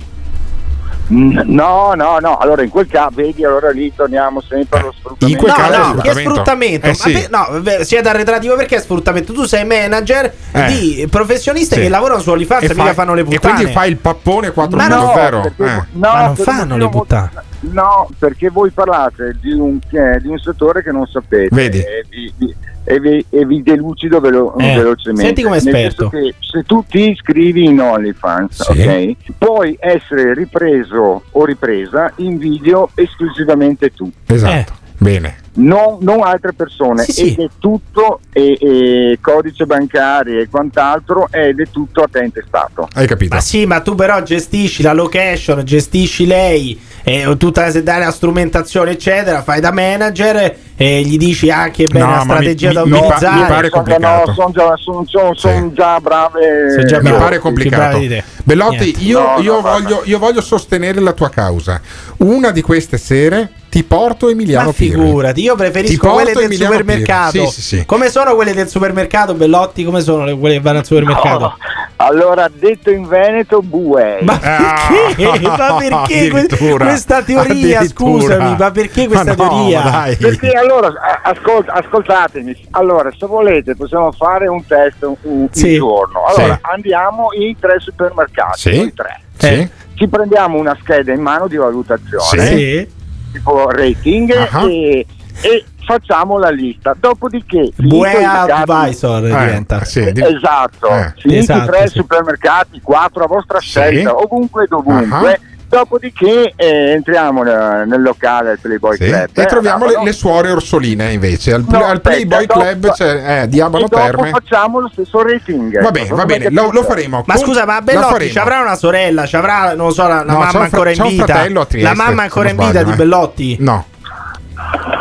N- 1.09 1.43
no, 1.47 1.93
no, 1.95 2.19
no, 2.21 2.37
allora 2.37 2.63
in 2.63 2.69
quel 2.71 2.87
caso, 2.87 3.11
vedi, 3.15 3.45
allora 3.45 3.71
lì 3.71 3.93
torniamo 3.95 4.41
sempre 4.41 4.81
allo 4.81 4.93
sfruttamento. 4.97 5.47
no, 5.47 5.93
no, 5.95 6.01
che 6.03 6.13
sfruttamento? 6.13 6.87
Eh, 6.87 6.89
Ma 6.89 6.95
sì. 6.95 7.27
no, 7.31 7.63
siete 7.85 8.09
arretrati 8.09 8.47
voi 8.49 8.57
perché 8.57 8.77
è 8.77 8.81
sfruttamento? 8.81 9.33
Tu 9.33 9.45
sei 9.45 9.65
manager 9.65 10.33
Eh. 10.53 10.67
di 10.67 11.07
professionisti 11.11 11.75
Sì. 11.75 11.81
che 11.83 11.89
lavorano 11.89 12.21
su 12.21 12.31
OnlyFans 12.31 12.63
e, 12.63 12.67
E 12.67 12.69
mica 12.71 12.85
fai- 12.85 12.95
fanno 12.95 13.15
le 13.15 13.21
e 13.21 13.25
puttane. 13.25 13.55
quindi 13.55 13.73
fai 13.73 13.91
il 13.91 13.97
pappone 13.97 14.53
4.0. 14.53 14.77
Ma 14.77 14.87
no, 14.89 15.41
perché- 15.41 15.65
Eh. 15.65 15.75
no, 15.93 16.11
Ma 16.13 16.27
non 16.27 16.37
fanno 16.37 16.77
le 16.77 16.89
puttane. 16.89 17.31
No, 17.61 18.09
perché 18.19 18.51
voi 18.51 18.71
parlate 18.71 19.37
di 19.41 19.53
un, 19.53 19.79
eh, 19.91 20.19
di 20.21 20.29
un 20.29 20.39
settore 20.39 20.83
che 20.83 20.93
non 20.93 21.07
sapete 21.07 21.49
Vedi. 21.51 21.79
E, 21.79 22.05
vi, 22.09 22.33
vi- 22.37 22.55
e 22.89 23.01
vi- 23.01 23.25
e 23.31 23.45
vi 23.45 23.63
delucido 23.63 24.21
velo- 24.21 24.57
Eh, 24.59 24.75
velocemente. 24.77 25.25
senti 25.27 25.43
come 25.43 25.57
esperto. 25.57 26.11
se 26.41 26.63
tu 26.63 26.85
ti 26.89 27.11
iscrivi 27.11 27.65
in 27.65 27.81
OnlyFans, 27.81 28.63
Sì. 28.63 28.81
ok, 28.81 29.15
puoi 29.39 29.77
essere 29.81 30.33
ripreso 30.35 31.23
o 31.31 31.45
ripresa 31.45 32.13
in 32.17 32.39
video 32.39 32.91
esclusivamente 32.95 33.93
tu. 33.93 34.11
Esatto. 34.27 34.85
Bene. 34.99 35.37
Non, 35.57 35.99
non 36.01 36.23
altre 36.23 36.53
persone 36.55 37.03
Sì, 37.03 37.13
sì. 37.13 37.33
ed 37.35 37.41
è 37.41 37.49
tutto 37.59 38.21
e, 38.33 38.57
e 38.59 39.19
codice 39.21 39.67
bancario 39.67 40.41
e 40.41 40.49
quant'altro 40.49 41.29
ed 41.31 41.61
è 41.61 41.65
tutto 41.71 42.01
a 42.03 42.09
te 42.11 42.21
intestato. 42.25 42.89
Hai 42.95 43.07
capito? 43.07 43.35
Ma 43.35 43.41
sì, 43.41 43.67
ma 43.67 43.81
tu 43.81 43.95
però 43.95 44.23
gestisci 44.23 44.83
la 44.83 44.93
location, 44.95 45.63
gestisci 45.65 46.27
lei, 46.27 46.79
e 47.09 47.37
tutta 47.39 47.61
la, 47.61 47.71
se 47.71 47.85
dai 47.85 48.01
la 48.01 48.11
strumentazione, 48.11 48.91
eccetera, 48.91 49.41
fai 49.45 49.61
da 49.61 49.71
manager 49.71 50.57
e 50.75 51.03
gli 51.03 51.17
dici 51.17 51.49
anche 51.51 51.87
bene 51.87 52.05
No, 52.05 52.11
la 52.11 52.17
ma 52.17 52.23
mi- 52.25 52.31
strategia 52.31 52.73
da 52.73 52.85
mi- 52.85 52.91
mi 52.91 52.99
pa- 52.99 53.05
utilizzare. 53.07 53.37
mi 53.41 53.47
pare 53.47 53.69
Sono- 53.69 53.83
complicato. 53.83 54.27
No, 54.31 54.35
sono 54.35 54.51
già, 54.51 54.75
sono- 54.77 55.05
sono- 55.07 55.35
sono 55.35 55.73
già 55.73 56.01
brave. 56.01 56.85
Già 56.85 56.97
Mi 56.97 57.03
bravo. 57.05 57.19
pare 57.19 57.39
complicato. 57.39 58.01
Bellotti, 58.43 58.97
io, 59.07 59.21
No, 59.21 59.37
no, 59.37 59.43
io 59.43 59.61
voglio, 59.61 60.03
io 60.05 60.19
voglio 60.19 60.41
sostenere 60.41 60.99
la 61.01 61.13
tua 61.13 61.31
causa. 61.31 61.81
Una 62.19 62.51
di 62.51 62.61
queste 62.63 62.99
sere 62.99 63.51
ti 63.71 63.85
porto 63.85 64.29
Emiliano 64.29 64.67
Ma 64.67 64.73
figurati, 64.73 65.43
io 65.43 65.55
preferisco 65.55 66.11
quelle 66.11 66.33
del 66.33 66.43
Emiliano 66.45 66.73
supermercato. 66.77 67.47
Sì, 67.47 67.53
sì, 67.53 67.63
sì. 67.63 67.83
Come 67.87 68.09
sono 68.11 68.35
quelle 68.35 68.53
del 68.53 68.69
supermercato, 68.69 69.35
Bellotti? 69.35 69.85
Come 69.85 70.01
sono 70.01 70.25
le- 70.25 70.37
quelle 70.37 70.57
che 70.57 70.61
vanno 70.61 70.79
al 70.79 70.85
supermercato? 70.87 71.57
Allora, 71.99 72.51
detto 72.53 72.91
in 72.91 73.07
Veneto, 73.09 73.63
bue. 73.63 74.19
Ma 74.23 74.39
perché? 74.39 75.41
ma 75.41 75.77
perché 75.79 76.29
que- 76.47 76.77
questa 76.77 77.23
teoria? 77.23 77.85
Scusami, 77.87 78.57
ma 78.59 78.71
perché 78.71 79.07
questa 79.07 79.35
Ma 79.35 79.45
no, 79.45 79.49
teoria? 79.49 80.15
Perché 80.19 80.51
allora, 80.51 80.89
a- 80.89 81.21
ascol- 81.31 81.65
ascoltatemi, 81.67 82.67
allora 82.73 83.11
se 83.17 83.27
volete 83.27 83.75
possiamo 83.75 84.13
fare 84.13 84.47
un 84.47 84.65
test 84.67 85.03
un, 85.05 85.15
un 85.23 85.49
Sì. 85.51 85.77
giorno. 85.77 86.25
Allora 86.27 86.55
Sì. 86.55 86.61
andiamo 86.71 87.29
in 87.33 87.59
tre 87.59 87.77
supermercati, 87.79 88.59
Sì. 88.61 88.77
noi 88.77 88.93
tre. 88.95 89.21
Sì. 89.39 89.69
Ci 89.95 90.09
prendiamo 90.09 90.59
una 90.59 90.77
scheda 90.83 91.13
in 91.13 91.21
mano 91.23 91.47
di 91.49 91.57
valutazione, 91.57 92.47
Sì. 92.47 92.89
tipo 93.33 93.71
rating, 93.71 94.33
Ah. 94.51 94.65
e, 94.69 95.07
e 95.41 95.65
facciamo 95.87 96.39
la 96.39 96.51
lista. 96.51 96.95
Dopodiché, 96.99 97.71
finito 97.75 97.97
Bue 97.97 98.11
i 98.11 98.17
mercati- 98.17 98.51
Advisor 98.51 99.23
diventa. 99.23 99.85
sì, 99.85 100.13
di- 100.13 100.23
Esatto, 100.23 100.89
Eh. 100.89 101.13
finiti 101.19 101.39
Esatto, 101.41 101.71
tre 101.71 101.87
sì. 101.89 101.99
supermercati, 101.99 102.81
quattro 102.83 103.25
a 103.25 103.27
vostra 103.29 103.61
Sì. 103.61 103.67
scelta, 103.69 104.15
ovunque 104.17 104.65
e 104.65 104.67
dovunque. 104.69 105.33
Ah. 105.33 105.39
Dopodiché 105.69 106.53
eh, 106.55 106.93
entriamo 106.93 107.43
nel, 107.43 107.89
nel 107.89 108.01
locale 108.01 108.51
del 108.51 108.59
Playboy 108.61 108.97
Sì. 108.99 109.05
Club 109.07 109.29
E 109.33 109.43
eh, 109.43 109.47
troviamo 109.47 109.87
le, 109.87 110.01
le 110.05 110.13
suore 110.13 110.53
orsoline 110.53 111.11
invece. 111.11 111.55
Al, 111.55 111.65
No, 111.67 111.85
al 111.85 112.01
Playboy 112.01 112.43
aspetta, 112.45 112.61
Club 112.61 112.79
dopo- 112.79 112.95
c'è 112.95 113.43
eh, 113.43 113.49
Diabolo 113.49 113.85
e 113.85 113.89
dopo 113.89 114.03
Terme. 114.03 114.31
facciamo 114.31 114.79
lo 114.79 114.89
stesso 114.93 115.23
rating. 115.25 115.83
Va 115.83 115.91
bene, 115.91 116.09
va 116.11 116.25
bene, 116.25 116.51
lo, 116.51 116.71
lo 116.71 116.85
faremo. 116.85 117.25
Ma 117.27 117.35
Con- 117.35 117.43
scusa, 117.43 117.65
ma 117.67 117.83
Bellotti 117.83 118.31
ci 118.31 118.39
avrà 118.39 118.61
una 118.61 118.77
sorella, 118.77 119.27
ci 119.27 119.35
avrà, 119.35 119.75
non 119.75 119.91
so, 119.91 120.07
la, 120.07 120.23
la 120.23 120.23
No, 120.23 120.25
c'è 120.25 120.33
mamma 120.35 120.45
un 120.45 120.51
fra- 120.53 120.63
ancora 120.63 120.91
c'è 120.91 120.97
in 120.97 121.03
un 121.03 121.09
vita. 121.09 121.25
fratello 121.25 121.61
a 121.61 121.67
Trieste, 121.67 121.97
la 121.97 122.03
mamma 122.05 122.23
ancora 122.23 122.49
in 122.49 122.57
vita 122.57 122.71
sbaglio, 122.71 122.85
di 122.87 122.93
eh. 122.93 122.97
Bellotti? 122.97 123.57
No. 123.59 123.85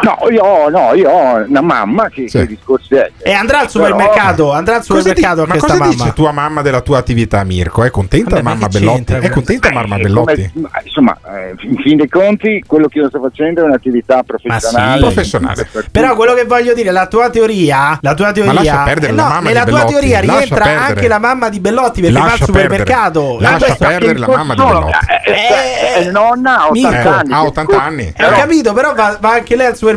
No, 0.06 0.30
io 0.30 0.44
ho, 0.44 0.70
no, 0.70 0.94
io 0.94 1.10
ho 1.10 1.44
una 1.48 1.62
mamma 1.62 2.10
che, 2.10 2.28
Sì. 2.30 2.38
che 2.40 2.48
discorsi 2.48 2.94
è. 2.96 3.12
E 3.24 3.32
andrà 3.34 3.60
al 3.62 3.70
Però- 3.72 3.86
supermercato, 3.86 4.52
andrà 4.52 4.76
al 4.76 4.86
Cosa 4.86 5.00
supermercato 5.00 5.42
di- 5.42 5.48
ma 5.48 5.54
questa 5.54 5.68
cosa 5.68 5.80
mamma. 5.80 5.94
dice 5.96 6.14
tua 6.14 6.32
mamma 6.32 6.62
della 6.62 6.82
tua 6.82 6.98
attività, 7.00 7.44
Mirko? 7.44 7.84
È 7.84 7.90
contenta 7.90 8.30
Vabbè, 8.36 8.42
ma 8.44 8.50
mamma 8.54 8.68
Bellotti? 8.68 9.14
È 9.14 9.30
contenta 9.30 9.72
mamma 9.72 9.96
Eh, 9.96 10.02
Bellotti? 10.02 10.52
come- 10.54 10.68
ma, 10.72 10.82
insomma, 10.84 11.18
eh, 11.36 11.56
in 11.62 11.76
fin 11.78 11.98
dei 11.98 12.08
conti, 12.10 12.64
quello 12.68 12.88
che 12.88 13.00
io 13.00 13.08
sto 13.10 13.20
facendo 13.20 13.62
è 13.62 13.64
un'attività 13.66 14.22
professionale. 14.24 15.00
Professionale. 15.00 15.68
Però 15.92 16.16
quello 16.16 16.34
che 16.36 16.46
voglio 16.46 16.74
dire, 16.74 16.92
la 16.92 17.08
tua 17.08 17.30
teoria, 17.30 17.98
la 18.02 18.14
tua 18.14 18.32
teoria, 18.32 18.54
lascia 18.54 18.84
perdere 18.84 19.12
eh 19.12 19.16
la 19.16 19.24
no, 19.24 19.30
mamma 19.30 19.48
nella 19.48 19.64
tua 19.66 19.86
teoria 19.86 20.22
lascia 20.24 20.38
rientra 20.38 20.66
anche 20.86 21.08
la 21.08 21.20
mamma 21.20 21.50
di 21.50 21.60
Bellotti 21.60 22.02
perché 22.02 22.18
va 22.18 22.24
al 22.24 22.30
Lascia 22.30 22.46
supermercato. 22.46 23.38
Ma 23.40 23.52
Lascia 23.52 23.76
perdere 23.76 24.18
la 24.20 24.28
mamma 24.28 24.54
di 24.54 24.62
Bellotti. 24.62 24.98
eh, 25.26 25.32
eh, 25.32 26.06
eh, 26.08 26.12
nonna 26.12 26.60
ha 26.60 26.68
80 26.68 26.90
Mirko, 26.90 27.10
anni. 27.10 27.34
ha 27.34 27.40
che- 27.42 27.48
80 27.48 27.82
anni. 27.84 28.14
Ho 28.22 28.30
capito, 28.30 28.74
però 28.74 28.94
va, 28.94 29.18
va 29.20 29.32
anche 29.32 29.56
lei 29.56 29.68
al 29.68 29.76
supermercato, 29.76 29.94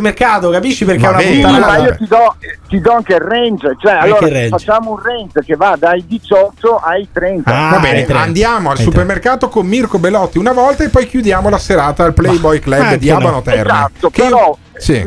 capisci 0.51 0.85
perché 0.85 1.03
Ma 1.03 1.17
è 1.19 1.31
una 1.31 1.49
puttanata. 1.51 1.67
ma 1.67 1.87
io 1.87 1.97
ti 1.97 2.07
do, 2.07 2.37
ti 2.69 2.81
do 2.81 2.93
anche 2.93 3.15
il 3.15 3.21
range, 3.21 3.77
cioè 3.81 3.93
allora 3.93 4.19
che 4.27 4.33
range? 4.33 4.49
facciamo 4.49 4.91
un 4.93 5.03
range 5.03 5.41
che 5.45 5.57
va 5.57 5.77
dai 5.79 6.05
18 6.07 6.77
ai 6.77 7.09
30. 7.13 7.51
Ah, 7.51 7.71
Va 7.71 7.79
bene, 7.79 7.99
hai 8.01 8.05
tre. 8.07 8.19
andiamo 8.19 8.71
al 8.71 8.79
supermercato 8.79 9.49
con 9.49 9.67
Mirko 9.67 9.99
Bellotti 9.99 10.39
una 10.39 10.53
volta 10.53 10.85
e 10.85 10.89
poi 10.89 11.07
chiudiamo 11.07 11.49
la 11.49 11.59
serata 11.59 12.05
al 12.05 12.15
Playboy 12.15 12.59
Club 12.61 12.81
anche 12.81 12.99
di 12.99 13.11
Abano 13.11 13.31
no. 13.31 13.43
Terme. 13.43 13.61
Esatto, 13.73 14.11
Che 14.11 14.23
io- 14.23 14.29
però 14.29 14.57
Sì. 14.79 15.03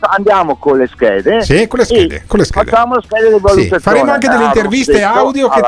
andiamo 0.00 0.56
con 0.56 0.78
le 0.78 0.88
schede. 0.92 1.42
Sì, 1.42 1.66
con 1.66 1.78
le 1.78 1.84
schede, 1.84 2.24
con 2.26 2.38
le 2.38 2.44
schede. 2.44 2.70
Facciamo 2.70 2.94
le 2.96 3.02
schede 3.06 3.28
di 3.28 3.34
Sì, 3.34 3.40
valutazione. 3.40 3.78
faremo 3.80 4.12
anche 4.12 4.28
delle 4.28 4.44
interviste 4.44 5.02
audio 5.02 5.48
che 5.48 5.60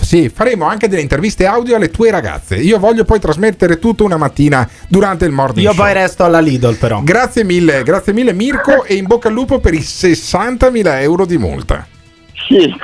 sì, 0.00 0.28
faremo 0.28 0.66
anche 0.66 0.88
delle 0.88 1.02
interviste 1.02 1.46
audio 1.46 1.76
alle 1.76 1.90
tue 1.90 2.10
ragazze. 2.10 2.56
Io 2.56 2.78
voglio 2.78 3.04
poi 3.04 3.18
trasmettere 3.18 3.78
tutto 3.78 4.04
una 4.04 4.16
mattina 4.16 4.68
durante 4.88 5.24
il 5.24 5.32
morning 5.32 5.66
Io 5.66 5.72
show. 5.72 5.82
poi 5.84 5.92
resto 5.94 6.24
alla 6.24 6.40
Lidl 6.40 6.76
però. 6.76 7.00
Grazie 7.02 7.44
mille, 7.44 7.82
grazie 7.82 8.12
mille 8.12 8.32
Mirko 8.32 8.84
e 8.84 8.94
in 8.94 9.06
bocca 9.06 9.28
al 9.28 9.34
lupo 9.34 9.58
per 9.58 9.74
i 9.74 9.80
60.000 9.80 11.00
euro 11.00 11.26
di 11.26 11.38
multa. 11.38 11.86
Sì, 12.48 12.74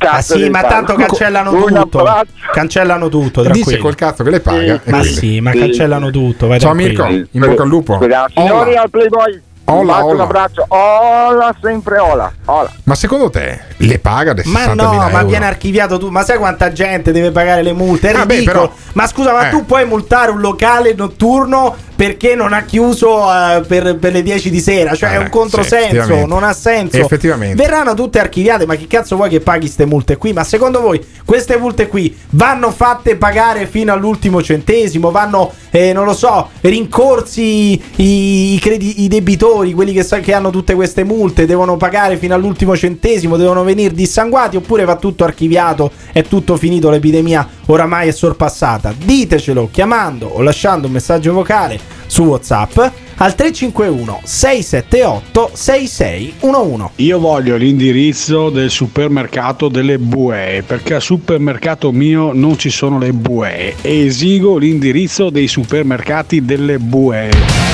Ah 0.00 0.20
sì, 0.22 0.48
ma 0.48 0.62
tanto 0.62 0.94
cancellano 0.94 1.52
Un 1.52 1.74
tutto. 1.74 2.04
Cancellano 2.52 3.08
tutto, 3.08 3.42
Dice 3.50 3.78
col 3.78 3.96
cazzo 3.96 4.22
che 4.22 4.30
le 4.30 4.38
paga. 4.38 4.74
e 4.74 4.80
Ma 4.90 4.98
quindi. 5.00 5.08
sì, 5.08 5.40
ma 5.40 5.50
Sì. 5.50 5.58
cancellano 5.58 6.10
tutto, 6.10 6.46
vai 6.46 6.60
Ciao 6.60 6.72
tranquillo. 6.72 7.04
Mirko, 7.08 7.28
in 7.32 7.40
bocca 7.48 7.62
al 7.64 7.68
lupo. 7.68 7.98
Signori 8.32 8.76
al 8.76 8.90
Playboy 8.90 9.40
Ola, 9.70 9.80
un 9.80 9.86
bacio, 9.86 10.04
un 10.06 10.10
ola. 10.12 10.22
abbraccio, 10.22 10.64
ola, 10.68 11.56
sempre 11.62 11.98
ola, 11.98 12.32
ola. 12.46 12.70
Ma 12.84 12.94
secondo 12.94 13.30
te 13.30 13.60
le 13.76 13.98
paga 13.98 14.32
60.000 14.32 14.48
Ma 14.50 14.64
no, 14.74 14.92
ma 14.92 15.10
euro? 15.10 15.26
viene 15.26 15.46
archiviato 15.46 15.98
tu. 15.98 16.08
Ma 16.08 16.22
sai 16.24 16.38
quanta 16.38 16.72
gente 16.72 17.12
deve 17.12 17.30
pagare 17.30 17.62
le 17.62 17.72
multe? 17.72 18.10
È 18.10 18.12
Vabbè, 18.12 18.34
ridicolo. 18.34 18.60
però- 18.60 18.72
ma 18.94 19.06
scusa, 19.06 19.32
ma 19.32 19.48
Eh. 19.48 19.50
tu 19.50 19.64
puoi 19.66 19.84
multare 19.86 20.30
un 20.30 20.40
locale 20.40 20.94
notturno 20.94 21.76
perché 21.94 22.34
non 22.36 22.52
ha 22.52 22.62
chiuso 22.62 23.24
eh, 23.32 23.60
per, 23.66 23.96
per 23.96 24.12
le 24.12 24.22
10 24.22 24.50
di 24.50 24.60
sera? 24.60 24.94
Cioè, 24.94 25.10
è 25.10 25.14
Eh, 25.14 25.18
un 25.18 25.24
sì, 25.24 25.30
controsenso, 25.30 25.84
effettivamente. 25.96 26.26
non 26.26 26.42
ha 26.44 26.52
senso. 26.52 26.96
Effettivamente. 26.96 27.62
Verranno 27.62 27.94
tutte 27.94 28.18
archiviate, 28.20 28.66
ma 28.66 28.74
chi 28.76 28.86
cazzo 28.86 29.16
vuoi 29.16 29.28
che 29.28 29.40
paghi 29.40 29.60
queste 29.66 29.84
multe 29.84 30.16
qui? 30.16 30.32
Ma 30.32 30.44
secondo 30.44 30.80
voi 30.80 31.04
queste 31.24 31.56
multe 31.58 31.88
qui 31.88 32.16
vanno 32.30 32.70
fatte 32.70 33.16
pagare 33.16 33.66
fino 33.66 33.92
all'ultimo 33.92 34.42
centesimo? 34.42 35.10
Vanno, 35.10 35.52
eh, 35.70 35.92
non 35.92 36.04
lo 36.04 36.14
so, 36.14 36.48
rincorsi 36.60 37.72
i, 37.96 38.54
i 38.54 38.58
credi- 38.60 39.02
i 39.02 39.08
debitori, 39.08 39.57
quelli 39.74 39.92
che, 39.92 40.02
sa- 40.02 40.20
che 40.20 40.32
hanno 40.32 40.50
tutte 40.50 40.74
queste 40.74 41.04
multe, 41.04 41.46
devono 41.46 41.76
pagare 41.76 42.16
fino 42.16 42.34
all'ultimo 42.34 42.76
centesimo, 42.76 43.36
devono 43.36 43.64
venire 43.64 43.94
dissanguati 43.94 44.56
oppure 44.56 44.84
va 44.84 44.96
tutto 44.96 45.24
archiviato, 45.24 45.90
è 46.12 46.22
tutto 46.22 46.56
finito, 46.56 46.90
l'epidemia 46.90 47.46
oramai 47.66 48.08
è 48.08 48.12
sorpassata? 48.12 48.94
Ditecelo 48.96 49.68
chiamando 49.70 50.26
o 50.26 50.42
lasciando 50.42 50.86
un 50.86 50.92
messaggio 50.92 51.32
vocale 51.32 51.78
su 52.06 52.24
WhatsApp 52.24 52.78
al 53.18 53.34
351 53.34 54.20
678 54.24 55.50
6611. 55.52 56.90
Io 56.96 57.18
voglio 57.18 57.56
l'indirizzo 57.56 58.50
del 58.50 58.70
supermercato 58.70 59.68
delle 59.68 59.98
bue 59.98 60.62
perché 60.66 60.94
al 60.94 61.02
supermercato 61.02 61.92
mio 61.92 62.32
non 62.32 62.58
ci 62.58 62.70
sono 62.70 62.98
le 62.98 63.12
bue 63.12 63.74
e 63.80 64.06
esigo 64.06 64.56
l'indirizzo 64.56 65.30
dei 65.30 65.48
supermercati 65.48 66.44
delle 66.44 66.78
bue. 66.78 67.30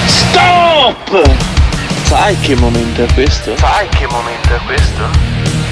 Stop! 0.06 1.72
Sai 2.16 2.38
che 2.38 2.54
momento 2.54 3.02
è 3.02 3.12
questo? 3.12 3.56
Sai 3.56 3.88
che 3.88 4.06
momento 4.06 4.54
è 4.54 4.58
questo? 4.64 5.02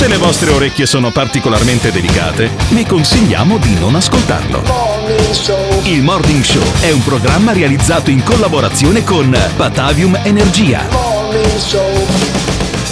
Se 0.00 0.08
le 0.08 0.16
vostre 0.16 0.50
orecchie 0.50 0.86
sono 0.86 1.10
particolarmente 1.10 1.92
delicate, 1.92 2.48
vi 2.70 2.86
consigliamo 2.86 3.58
di 3.58 3.78
non 3.78 3.94
ascoltarlo. 3.96 4.62
Il 5.82 6.00
Morning 6.00 6.42
Show 6.42 6.62
è 6.80 6.90
un 6.90 7.04
programma 7.04 7.52
realizzato 7.52 8.08
in 8.08 8.22
collaborazione 8.22 9.04
con 9.04 9.30
Batavium 9.56 10.18
Energia. 10.24 10.80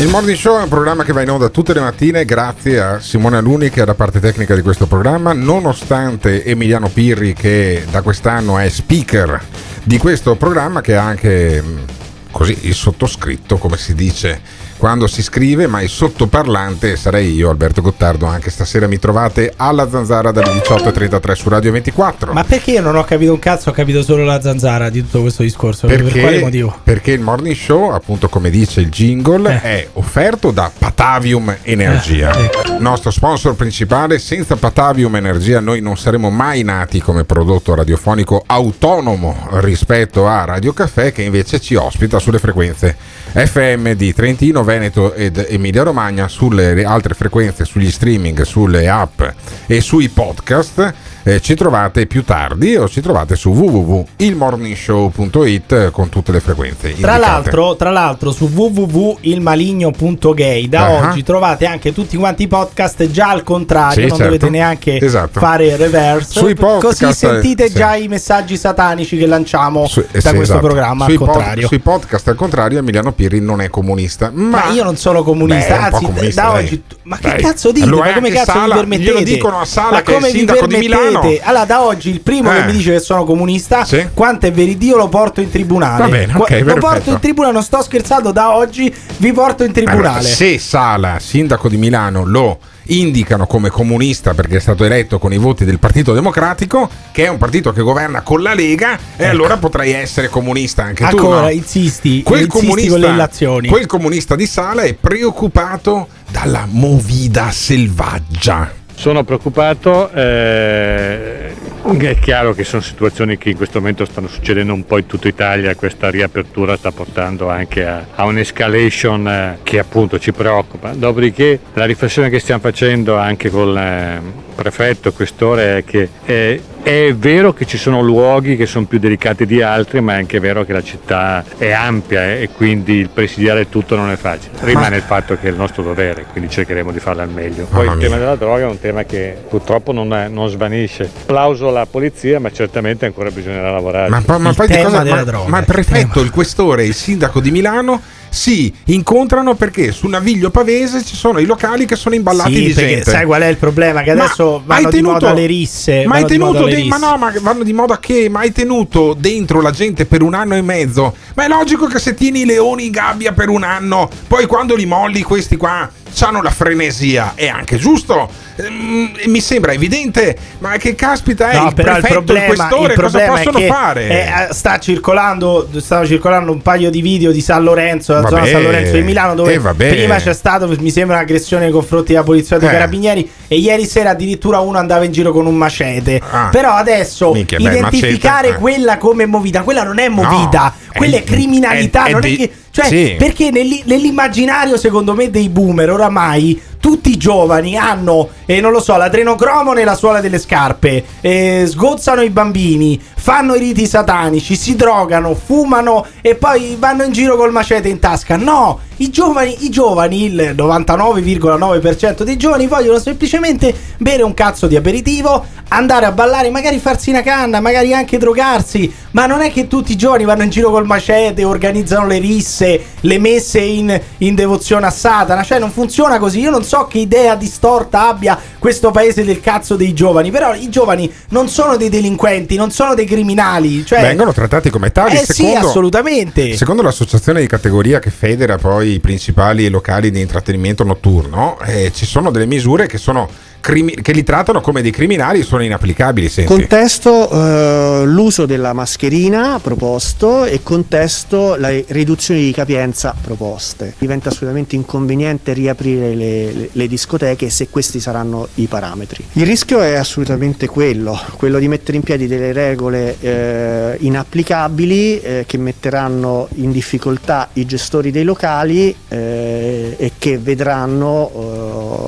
Il 0.00 0.08
Morning 0.08 0.36
Show 0.36 0.58
è 0.58 0.62
un 0.64 0.68
programma 0.68 1.02
che 1.02 1.14
va 1.14 1.22
in 1.22 1.30
onda 1.30 1.48
tutte 1.48 1.72
le 1.72 1.80
mattine 1.80 2.26
grazie 2.26 2.78
a 2.78 3.00
Simone 3.00 3.38
Aluni 3.38 3.70
che 3.70 3.80
è 3.80 3.86
la 3.86 3.94
parte 3.94 4.20
tecnica 4.20 4.54
di 4.54 4.60
questo 4.60 4.84
programma, 4.84 5.32
nonostante 5.32 6.44
Emiliano 6.44 6.90
Pirri 6.90 7.32
che 7.32 7.86
da 7.90 8.02
quest'anno 8.02 8.58
è 8.58 8.68
speaker 8.68 9.42
di 9.82 9.96
questo 9.96 10.34
programma 10.34 10.82
che 10.82 10.94
ha 10.94 11.04
anche 11.04 11.62
mh, 11.62 11.84
così 12.32 12.54
il 12.64 12.74
sottoscritto, 12.74 13.56
come 13.56 13.78
si 13.78 13.94
dice 13.94 14.66
quando 14.78 15.06
si 15.06 15.22
scrive, 15.22 15.66
ma 15.66 15.82
il 15.82 15.88
sottoparlante 15.88 16.96
sarei 16.96 17.34
io, 17.34 17.50
Alberto 17.50 17.82
Gottardo. 17.82 18.26
Anche 18.26 18.48
stasera 18.50 18.86
mi 18.86 18.98
trovate 18.98 19.52
alla 19.56 19.88
zanzara 19.90 20.30
dalle 20.30 20.52
18.33 20.52 21.32
su 21.32 21.48
Radio 21.48 21.72
24. 21.72 22.32
Ma 22.32 22.44
perché 22.44 22.70
io 22.72 22.80
non 22.80 22.96
ho 22.96 23.04
capito 23.04 23.32
un 23.32 23.38
cazzo, 23.38 23.70
ho 23.70 23.72
capito 23.72 24.02
solo 24.02 24.24
la 24.24 24.40
zanzara 24.40 24.88
di 24.88 25.02
tutto 25.02 25.20
questo 25.20 25.42
discorso? 25.42 25.86
per 25.88 26.02
quale 26.10 26.38
motivo? 26.40 26.74
Perché 26.82 27.12
il 27.12 27.20
morning 27.20 27.56
show, 27.56 27.90
appunto 27.90 28.28
come 28.28 28.48
dice 28.50 28.80
il 28.80 28.88
jingle, 28.88 29.60
è 29.60 29.88
offerto 29.94 30.50
da 30.52 30.70
Patavium 30.76 31.56
Energia, 31.62 32.32
Eh, 32.36 32.44
ecco. 32.44 32.76
nostro 32.78 33.10
sponsor 33.10 33.54
principale. 33.56 34.18
Senza 34.18 34.56
Patavium 34.56 35.16
Energia 35.16 35.60
noi 35.60 35.80
non 35.80 35.96
saremmo 35.98 36.30
mai 36.30 36.62
nati 36.62 37.00
come 37.00 37.24
prodotto 37.24 37.74
radiofonico 37.74 38.42
autonomo 38.46 39.48
rispetto 39.54 40.26
a 40.28 40.44
Radio 40.44 40.72
Caffè 40.72 41.12
che 41.12 41.22
invece 41.22 41.60
ci 41.60 41.74
ospita 41.74 42.18
sulle 42.18 42.38
frequenze 42.38 42.96
FM 43.32 43.92
di 43.92 44.12
Trentino, 44.14 44.64
Veneto 44.64 45.12
ed 45.12 45.46
Emilia 45.48 45.82
Romagna, 45.82 46.28
sulle 46.28 46.84
altre 46.84 47.14
frequenze, 47.14 47.64
sugli 47.64 47.90
streaming, 47.90 48.42
sulle 48.42 48.88
app 48.88 49.22
e 49.66 49.80
sui 49.80 50.08
podcast. 50.08 50.94
Eh, 51.28 51.42
ci 51.42 51.54
trovate 51.54 52.06
più 52.06 52.24
tardi 52.24 52.74
o 52.76 52.88
ci 52.88 53.02
trovate 53.02 53.36
su 53.36 53.50
www.ilmorningshow.it 53.50 55.90
con 55.90 56.08
tutte 56.08 56.32
le 56.32 56.40
frequenze. 56.40 56.94
Tra 56.98 57.18
l'altro, 57.18 57.76
tra 57.76 57.90
l'altro 57.90 58.30
su 58.32 58.48
www.ilmaligno.gay 58.50 60.68
da 60.68 60.86
Ah. 60.86 61.08
oggi 61.10 61.22
trovate 61.22 61.66
anche 61.66 61.92
tutti 61.92 62.16
quanti 62.16 62.44
i 62.44 62.48
podcast 62.48 63.10
già 63.10 63.28
al 63.28 63.42
contrario, 63.42 64.04
Sì, 64.04 64.08
non 64.08 64.16
certo. 64.16 64.24
dovete 64.24 64.48
neanche 64.48 64.98
Esatto. 64.98 65.38
fare 65.38 65.76
reverse. 65.76 66.38
Sui 66.38 66.54
podcast, 66.54 67.04
così 67.04 67.12
sentite 67.14 67.68
sì. 67.68 67.74
già 67.74 67.94
i 67.94 68.08
messaggi 68.08 68.56
satanici 68.56 69.18
che 69.18 69.26
lanciamo 69.26 69.86
Su- 69.86 70.00
eh, 70.00 70.06
da 70.12 70.20
sì, 70.30 70.36
questo 70.36 70.54
esatto. 70.54 70.66
programma 70.66 71.04
sui 71.04 71.14
al 71.14 71.18
pod- 71.24 71.64
sui 71.66 71.78
podcast 71.80 72.28
al 72.28 72.36
contrario 72.36 72.78
Emiliano 72.78 73.12
Pirri 73.12 73.40
non 73.40 73.60
è 73.60 73.68
comunista 73.68 74.30
ma, 74.32 74.48
Ma 74.64 74.70
io 74.72 74.82
non 74.82 74.96
sono 74.96 75.22
comunista, 75.22 75.76
Beh, 75.76 75.82
anzi, 75.82 76.04
comunista, 76.04 76.42
da 76.42 76.48
dai. 76.52 76.64
oggi. 76.64 76.82
Ma 77.02 77.16
che 77.18 77.28
Dai. 77.28 77.42
cazzo 77.42 77.70
dite? 77.72 77.86
Ma 77.86 78.12
come 78.12 78.30
cazzo 78.30 78.50
Sala, 78.52 78.66
vi 78.66 78.72
permettete? 78.80 79.10
glielo 79.10 79.22
dicono 79.22 79.58
a 79.60 79.64
Sala 79.64 79.90
Ma 79.90 80.02
che 80.02 80.14
è 80.14 80.18
il 80.18 80.24
sindaco 80.26 80.66
di 80.66 80.88
Milano. 81.22 81.40
Allora, 81.48 81.64
da 81.64 81.82
oggi 81.82 82.10
il 82.10 82.20
primo 82.20 82.52
Eh. 82.52 82.60
che 82.60 82.64
mi 82.66 82.72
dice 82.72 82.92
che 82.92 83.00
sono 83.00 83.24
comunista, 83.24 83.86
quanto 84.14 84.46
è 84.46 84.52
veritiero 84.52 84.98
lo 84.98 85.08
porto 85.08 85.40
in 85.40 85.50
tribunale. 85.50 86.02
Va 86.02 86.08
bene, 86.08 86.32
ok, 86.32 86.36
Qua- 86.36 86.48
lo 86.58 86.64
perfetto. 86.64 86.80
porto 86.86 87.10
in 87.10 87.18
tribunale, 87.20 87.52
non 87.52 87.62
sto 87.62 87.82
scherzando, 87.82 88.32
da 88.32 88.54
oggi 88.54 88.94
vi 89.18 89.32
porto 89.32 89.64
in 89.64 89.72
Allora, 89.76 89.90
tribunale. 89.92 90.28
se 90.28 90.58
Sala, 90.58 91.18
sindaco 91.20 91.68
di 91.68 91.76
Milano, 91.76 92.24
lo 92.24 92.58
indicano 92.90 93.46
come 93.46 93.68
comunista 93.68 94.32
perché 94.32 94.56
è 94.56 94.60
stato 94.60 94.82
eletto 94.82 95.18
con 95.18 95.30
i 95.34 95.36
voti 95.36 95.66
del 95.66 95.78
Partito 95.78 96.14
Democratico, 96.14 96.88
che 97.12 97.26
è 97.26 97.28
un 97.28 97.36
partito 97.36 97.70
che 97.72 97.82
governa 97.82 98.22
con 98.22 98.40
la 98.40 98.54
Lega, 98.54 98.98
e 99.16 99.26
allora 99.26 99.58
potrai 99.58 99.92
essere 99.92 100.28
comunista 100.30 100.84
anche 100.84 101.04
tu. 101.06 101.16
Ancora, 101.18 101.40
no? 101.42 101.48
insisti, 101.50 102.22
Quel 102.22 102.44
insisti 102.44 102.66
comunista, 102.66 102.90
con 102.92 103.00
le 103.00 103.08
illazioni. 103.08 103.68
quel 103.68 103.86
comunista 103.86 104.34
di 104.36 104.46
Sala 104.46 104.82
è 104.82 104.94
preoccupato 104.94 106.08
dalla 106.30 106.66
movida 106.66 107.50
selvaggia. 107.50 108.72
Sono 108.98 109.22
preoccupato, 109.22 110.10
eh, 110.10 111.54
è 111.84 112.18
chiaro 112.18 112.52
che 112.52 112.64
sono 112.64 112.82
situazioni 112.82 113.38
che 113.38 113.50
in 113.50 113.56
questo 113.56 113.78
momento 113.78 114.04
stanno 114.04 114.26
succedendo 114.26 114.72
un 114.72 114.84
po' 114.84 114.98
in 114.98 115.06
tutta 115.06 115.28
Italia, 115.28 115.76
questa 115.76 116.10
riapertura 116.10 116.76
sta 116.76 116.90
portando 116.90 117.48
anche 117.48 117.86
a, 117.86 118.06
a 118.16 118.24
un'escalation 118.24 119.28
eh, 119.28 119.58
che 119.62 119.78
appunto 119.78 120.18
ci 120.18 120.32
preoccupa. 120.32 120.90
Dopodiché 120.94 121.60
la 121.74 121.84
riflessione 121.84 122.28
che 122.28 122.40
stiamo 122.40 122.60
facendo 122.60 123.16
anche 123.16 123.50
con 123.50 123.68
il 123.68 124.20
prefetto, 124.56 125.12
questore, 125.12 125.78
è 125.78 125.84
che 125.84 126.08
eh, 126.24 126.60
è 126.82 127.14
vero 127.14 127.52
che 127.52 127.66
ci 127.66 127.76
sono 127.76 128.00
luoghi 128.00 128.56
che 128.56 128.64
sono 128.64 128.86
più 128.86 128.98
delicati 128.98 129.44
di 129.44 129.60
altri, 129.60 130.00
ma 130.00 130.14
è 130.14 130.16
anche 130.16 130.40
vero 130.40 130.64
che 130.64 130.72
la 130.72 130.82
città 130.82 131.44
è 131.56 131.70
ampia 131.70 132.24
eh, 132.24 132.42
e 132.42 132.48
quindi 132.48 132.94
il 132.94 133.10
presidiare 133.10 133.68
tutto 133.68 133.94
non 133.94 134.10
è 134.10 134.16
facile. 134.16 134.54
Rimane 134.60 134.96
il 134.96 135.02
fatto 135.02 135.36
che 135.36 135.48
è 135.48 135.50
il 135.50 135.56
nostro 135.56 135.82
dovere, 135.82 136.24
quindi 136.32 136.50
cercheremo 136.50 136.90
di 136.90 136.98
farlo 136.98 137.22
al 137.22 137.30
meglio. 137.30 137.66
Poi 137.66 137.86
il 137.86 137.98
tema 137.98 138.16
della 138.16 138.36
droga 138.36 138.62
è 138.62 138.66
un 138.66 138.80
tema 138.80 138.87
che 139.06 139.36
purtroppo 139.48 139.92
non, 139.92 140.12
è- 140.14 140.28
non 140.28 140.48
svanisce. 140.48 141.10
Applauso 141.22 141.68
alla 141.68 141.86
polizia, 141.86 142.40
ma 142.40 142.50
certamente 142.50 143.06
ancora 143.06 143.30
bisognerà 143.30 143.70
lavorare. 143.72 144.08
Ma, 144.08 144.20
poi- 144.24 144.38
ma 144.40 144.52
poi 144.52 144.66
di 144.66 144.82
cosa? 144.82 145.04
Ma, 145.04 145.44
ma 145.46 145.58
il 145.58 145.64
prefetto, 145.64 146.20
il 146.20 146.30
questore 146.30 146.82
e 146.82 146.86
il 146.86 146.94
sindaco 146.94 147.40
di 147.40 147.50
Milano 147.50 148.00
si 148.30 148.70
incontrano 148.86 149.54
perché 149.54 149.90
su 149.90 150.06
Naviglio 150.06 150.50
Pavese 150.50 151.02
ci 151.02 151.16
sono 151.16 151.38
i 151.38 151.46
locali 151.46 151.86
che 151.86 151.96
sono 151.96 152.14
imballati 152.14 152.54
Sì, 152.54 152.66
di 152.66 152.72
perché 152.74 152.94
gente. 152.96 153.10
sai 153.10 153.24
qual 153.24 153.40
è 153.40 153.46
il 153.46 153.56
problema? 153.56 154.02
Che 154.02 154.12
Ma 154.14 154.24
adesso 154.24 154.56
hai 154.56 154.62
vanno 154.66 154.90
di 154.90 155.00
moda 155.02 155.32
le 155.32 155.46
risse. 155.46 156.04
Ma 156.06 156.16
hai 156.16 156.24
tenuto 156.26 156.66
de- 156.66 156.84
ma 156.84 156.96
no, 156.98 157.16
ma 157.16 157.32
vanno 157.40 157.62
di 157.62 157.72
moda 157.72 157.98
che? 157.98 158.28
Ma 158.28 158.40
hai 158.40 158.52
tenuto 158.52 159.14
dentro 159.18 159.60
la 159.62 159.70
gente 159.70 160.04
per 160.04 160.22
un 160.22 160.34
anno 160.34 160.54
e 160.56 160.62
mezzo. 160.62 161.14
Ma 161.34 161.44
è 161.44 161.48
logico 161.48 161.86
che 161.86 161.98
se 161.98 162.14
tieni 162.14 162.40
i 162.42 162.44
leoni 162.44 162.86
in 162.86 162.92
gabbia 162.92 163.32
per 163.32 163.48
un 163.48 163.62
anno, 163.62 164.08
poi 164.26 164.44
quando 164.46 164.74
li 164.74 164.84
molli 164.86 165.22
questi 165.22 165.56
qua 165.56 165.90
hanno 166.20 166.42
la 166.42 166.50
frenesia. 166.50 167.32
È 167.34 167.46
anche 167.48 167.76
giusto 167.76 168.28
ehm, 168.56 169.12
mi 169.26 169.40
sembra 169.40 169.72
evidente, 169.72 170.36
ma 170.58 170.76
che 170.76 170.94
caspita 170.94 171.50
è 171.50 171.56
No, 171.56 171.62
il 171.62 171.68
il 171.68 171.74
prefetto, 171.74 172.06
il, 172.06 172.12
problema, 172.24 172.46
questore, 172.46 172.92
il 172.94 173.00
cosa 173.00 173.22
è 173.22 173.26
possono 173.28 173.58
che 173.58 173.66
fare? 173.66 174.08
eh, 174.48 174.52
sta 174.52 174.78
circolando 174.78 175.68
stanno 175.78 176.06
circolando 176.06 176.52
un 176.52 176.62
paio 176.62 176.90
di 176.90 177.00
video 177.00 177.30
di 177.32 177.40
San 177.40 177.62
Lorenzo, 177.62 178.12
la 178.14 178.20
Vabbè, 178.20 178.34
zona 178.34 178.46
San 178.46 178.62
Lorenzo 178.62 178.92
di 178.92 179.02
Milano, 179.02 179.34
dove 179.34 179.54
eh, 179.54 179.74
prima 179.74 180.16
c'è 180.16 180.34
stato, 180.34 180.68
mi 180.78 180.90
sembra, 180.90 181.16
un'aggressione 181.16 181.64
nei 181.64 181.72
confronti 181.72 182.12
della 182.12 182.24
polizia 182.24 182.58
dei 182.58 182.68
Eh. 182.68 182.72
carabinieri. 182.72 183.30
E 183.48 183.56
ieri 183.56 183.86
sera 183.86 184.10
addirittura 184.10 184.58
uno 184.60 184.78
andava 184.78 185.04
in 185.04 185.12
giro 185.12 185.32
con 185.32 185.46
un 185.46 185.54
macete. 185.54 186.20
Ah. 186.30 186.48
Però 186.50 186.72
adesso 186.72 187.32
Minchia, 187.32 187.58
beh, 187.58 187.64
identificare 187.64 188.48
macete, 188.48 188.56
eh. 188.56 188.60
quella 188.60 188.98
come 188.98 189.26
movita, 189.26 189.62
quella 189.62 189.82
non 189.84 189.98
è 189.98 190.08
movita, 190.08 190.74
è- 190.92 190.96
quella 190.98 191.16
è, 191.16 191.24
criminalità. 191.24 192.04
è- 192.04 192.08
è 192.08 192.12
non 192.12 192.24
è 192.24 192.36
che, 192.36 192.50
cioè, 192.78 192.86
sì. 192.86 193.14
perché 193.18 193.50
nell'i- 193.50 193.82
nell'immaginario, 193.86 194.76
secondo 194.76 195.14
me, 195.14 195.30
dei 195.30 195.48
boomer 195.48 195.90
oramai. 195.90 196.62
Tutti 196.80 197.10
i 197.10 197.16
giovani 197.16 197.76
hanno, 197.76 198.28
eh, 198.46 198.60
non 198.60 198.70
lo 198.70 198.80
so, 198.80 198.96
l'adrenocromo 198.96 199.72
nella 199.72 199.96
suola 199.96 200.20
delle 200.20 200.38
scarpe, 200.38 201.04
eh, 201.20 201.64
sgozzano 201.66 202.22
i 202.22 202.30
bambini, 202.30 203.00
fanno 203.16 203.56
i 203.56 203.58
riti 203.58 203.84
satanici, 203.84 204.54
si 204.54 204.76
drogano, 204.76 205.34
fumano 205.34 206.06
e 206.20 206.36
poi 206.36 206.76
vanno 206.78 207.02
in 207.02 207.12
giro 207.12 207.36
col 207.36 207.50
macete 207.50 207.88
in 207.88 207.98
tasca. 207.98 208.36
No, 208.36 208.78
i 208.98 209.10
giovani, 209.10 209.64
i 209.64 209.70
giovani, 209.70 210.24
il 210.24 210.54
99,9% 210.56 212.22
dei 212.22 212.36
giovani 212.36 212.66
vogliono 212.66 212.98
semplicemente 212.98 213.72
bere 213.98 214.22
un 214.22 214.34
cazzo 214.34 214.66
di 214.66 214.74
aperitivo, 214.74 215.44
andare 215.68 216.06
a 216.06 216.12
ballare, 216.12 216.50
magari 216.50 216.78
farsi 216.78 217.10
una 217.10 217.22
canna, 217.22 217.60
magari 217.60 217.94
anche 217.94 218.18
drogarsi. 218.18 218.92
Ma 219.12 219.26
non 219.26 219.40
è 219.40 219.52
che 219.52 219.68
tutti 219.68 219.92
i 219.92 219.96
giovani 219.96 220.24
vanno 220.24 220.42
in 220.42 220.50
giro 220.50 220.70
col 220.70 220.84
macete, 220.84 221.44
organizzano 221.44 222.06
le 222.06 222.18
risse, 222.18 222.80
le 223.00 223.18
messe 223.18 223.60
in, 223.60 224.00
in 224.18 224.34
devozione 224.34 224.86
a 224.86 224.90
Satana. 224.90 225.44
Cioè, 225.44 225.58
non 225.58 225.70
funziona 225.70 226.18
così. 226.18 226.40
Io 226.40 226.50
non 226.50 226.64
so 226.64 226.86
che 226.86 226.98
idea 226.98 227.36
distorta 227.36 228.08
abbia 228.08 228.38
questo 228.58 228.90
paese 228.90 229.24
del 229.24 229.40
cazzo 229.40 229.76
dei 229.76 229.94
giovani. 229.94 230.30
Però 230.30 230.54
i 230.54 230.68
giovani 230.70 231.10
non 231.30 231.48
sono 231.48 231.76
dei 231.76 231.88
delinquenti, 231.88 232.56
non 232.56 232.70
sono 232.70 232.94
dei 232.94 233.06
criminali. 233.06 233.84
Cioè, 233.86 234.00
Vengono 234.00 234.32
trattati 234.32 234.70
come 234.70 234.90
tali. 234.90 235.16
Eh 235.16 235.24
sì, 235.26 235.54
assolutamente. 235.54 236.56
Secondo 236.56 236.82
l'associazione 236.82 237.40
di 237.40 237.46
categoria 237.46 237.98
che 238.00 238.10
federa 238.10 238.56
poi 238.56 238.87
i 238.88 239.00
principali 239.00 239.68
locali 239.68 240.10
di 240.10 240.20
intrattenimento 240.20 240.84
notturno, 240.84 241.58
eh, 241.60 241.92
ci 241.94 242.06
sono 242.06 242.30
delle 242.30 242.46
misure 242.46 242.86
che, 242.86 242.98
sono 242.98 243.28
crimi- 243.60 243.94
che 244.00 244.12
li 244.12 244.22
trattano 244.24 244.60
come 244.60 244.82
dei 244.82 244.90
criminali 244.90 245.42
sono 245.42 245.62
inapplicabili. 245.62 246.28
Senti. 246.28 246.52
Contesto 246.52 247.30
eh, 247.30 248.06
l'uso 248.06 248.46
della 248.46 248.72
mascherina 248.72 249.58
proposto 249.62 250.44
e 250.44 250.62
contesto 250.62 251.56
le 251.56 251.84
riduzioni 251.88 252.40
di 252.42 252.52
capienza 252.52 253.14
proposte. 253.20 253.94
Diventa 253.98 254.28
assolutamente 254.30 254.76
inconveniente 254.76 255.52
riaprire 255.52 256.14
le, 256.14 256.52
le- 256.52 256.68
le 256.72 256.86
discoteche 256.88 257.50
se 257.50 257.68
questi 257.68 258.00
saranno 258.00 258.48
i 258.54 258.66
parametri. 258.66 259.24
Il 259.32 259.46
rischio 259.46 259.80
è 259.80 259.94
assolutamente 259.94 260.66
quello, 260.66 261.18
quello 261.36 261.58
di 261.58 261.68
mettere 261.68 261.96
in 261.96 262.02
piedi 262.02 262.26
delle 262.26 262.52
regole 262.52 263.16
eh, 263.20 263.96
inapplicabili 264.00 265.20
eh, 265.20 265.44
che 265.46 265.58
metteranno 265.58 266.48
in 266.56 266.72
difficoltà 266.72 267.48
i 267.54 267.66
gestori 267.66 268.10
dei 268.10 268.24
locali 268.24 268.94
eh, 269.08 269.94
e 269.98 270.12
che 270.18 270.38
vedranno 270.38 271.30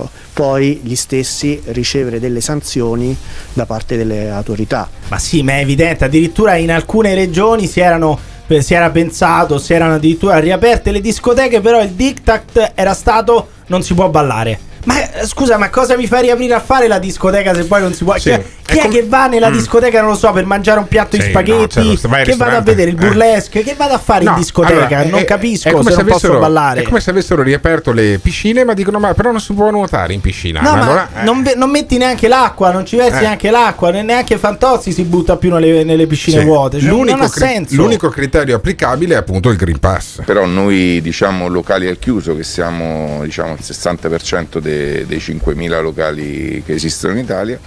eh, 0.05 0.18
poi 0.33 0.81
gli 0.83 0.95
stessi 0.95 1.61
ricevere 1.66 2.20
delle 2.20 2.41
sanzioni 2.41 3.16
da 3.53 3.66
parte 3.66 3.97
delle 3.97 4.31
autorità. 4.31 4.89
Ma 5.09 5.18
sì, 5.18 5.43
ma 5.43 5.53
è 5.53 5.61
evidente, 5.61 6.05
addirittura 6.05 6.57
in 6.57 6.70
alcune 6.70 7.14
regioni 7.14 7.66
si 7.66 7.81
erano 7.81 8.18
eh, 8.47 8.62
si 8.62 8.74
era 8.74 8.91
pensato, 8.91 9.59
si 9.59 9.72
erano 9.72 9.95
addirittura 9.95 10.39
riaperte 10.39 10.91
le 10.91 11.01
discoteche, 11.01 11.61
però 11.61 11.81
il 11.81 11.91
diktat 11.91 12.72
era 12.74 12.95
stato 12.95 13.51
non 13.66 13.83
si 13.83 13.95
può 13.95 14.09
ballare. 14.09 14.69
Ma 14.85 15.12
eh, 15.20 15.26
scusa, 15.26 15.59
ma 15.59 15.68
cosa 15.68 15.97
mi 15.97 16.07
fa 16.07 16.20
riaprire 16.20 16.55
a 16.55 16.61
fare 16.61 16.89
la 16.89 16.99
discoteca 16.99 17.55
se 17.55 17.64
poi 17.64 17.81
non 17.83 17.93
si 17.93 18.05
può? 18.05 18.16
Sì. 18.18 18.31
Chi, 18.31 18.43
chi 18.62 18.78
è, 18.78 18.83
com- 18.83 18.91
che 18.93 19.05
va 19.05 19.26
nella 19.26 19.51
Mm. 19.51 19.53
discoteca, 19.53 20.01
non 20.01 20.11
lo 20.11 20.16
so, 20.16 20.31
per 20.33 20.47
mangiare 20.47 20.78
un 20.78 20.87
piatto 20.89 21.16
di 21.16 21.22
Sì, 21.22 21.28
no, 21.28 21.33
spaghetti? 21.41 21.68
certo, 21.87 22.09
vai 22.09 22.20
al 22.20 22.26
che 22.26 22.37
vada 22.37 22.57
a 22.57 22.61
vedere 22.61 22.91
il 22.91 22.97
Eh. 22.97 23.05
burlesque? 23.07 23.62
Che 23.62 23.74
vada 23.76 23.95
a 23.95 23.99
fare 23.99 24.24
No, 24.24 24.31
in 24.31 24.37
discoteca? 24.37 24.76
allora, 24.99 25.05
non 25.11 25.18
è- 25.20 25.24
capisco 25.24 25.68
è 25.68 25.72
come 25.72 25.91
se 25.91 25.97
non 25.97 26.05
posso 26.07 26.26
avessero- 26.26 26.39
ballare. 26.39 26.81
È 26.81 26.85
come 26.85 27.01
se 27.01 27.11
avessero 27.11 27.43
riaperto 27.43 27.93
le 27.93 28.18
piscine, 28.22 28.64
ma 28.64 28.72
dicono: 28.74 28.99
Ma 29.01 29.12
però 29.12 29.31
non 29.33 29.41
si 29.41 29.53
può 29.53 29.70
nuotare 29.70 30.12
in 30.14 30.20
piscina. 30.20 30.61
No, 30.61 30.76
ma 30.76 30.83
allora, 30.83 31.09
eh, 31.20 31.22
non, 31.24 31.43
ve- 31.43 31.55
non 31.57 31.68
metti 31.70 31.99
neanche 31.99 32.28
l'acqua, 32.28 32.70
non 32.70 32.87
ci 32.87 32.97
versi 32.97 33.18
Eh. 33.18 33.22
neanche 33.22 33.51
l'acqua, 33.51 33.91
ne- 33.91 34.03
neanche 34.03 34.39
Fantozzi 34.39 34.93
si 34.93 35.03
butta 35.03 35.37
più 35.37 35.53
nelle, 35.53 35.83
nelle 35.85 36.07
piscine 36.07 36.39
sì. 36.39 36.45
vuote. 36.45 36.78
Cioè, 36.78 36.89
l'unico, 36.89 37.16
non 37.16 37.26
ha 37.26 37.28
cri- 37.31 37.41
senso. 37.47 37.74
l'unico 37.74 38.09
criterio 38.09 38.55
applicabile 38.57 39.14
è 39.14 39.18
appunto 39.18 39.51
il 39.51 39.57
Green 39.57 39.78
Pass. 39.81 40.22
Però 40.24 40.47
noi 40.47 41.01
diciamo 41.03 41.49
locali 41.49 41.89
al 41.89 41.99
chiuso 41.99 42.35
che 42.37 42.45
siamo 42.45 43.18
diciamo 43.24 43.55
il 43.55 43.59
60% 43.62 44.59
de- 44.70 45.06
dei 45.06 45.18
5.000 45.18 45.80
locali 45.80 46.62
che 46.64 46.74
esistono 46.74 47.14
in 47.14 47.18
Italia 47.20 47.58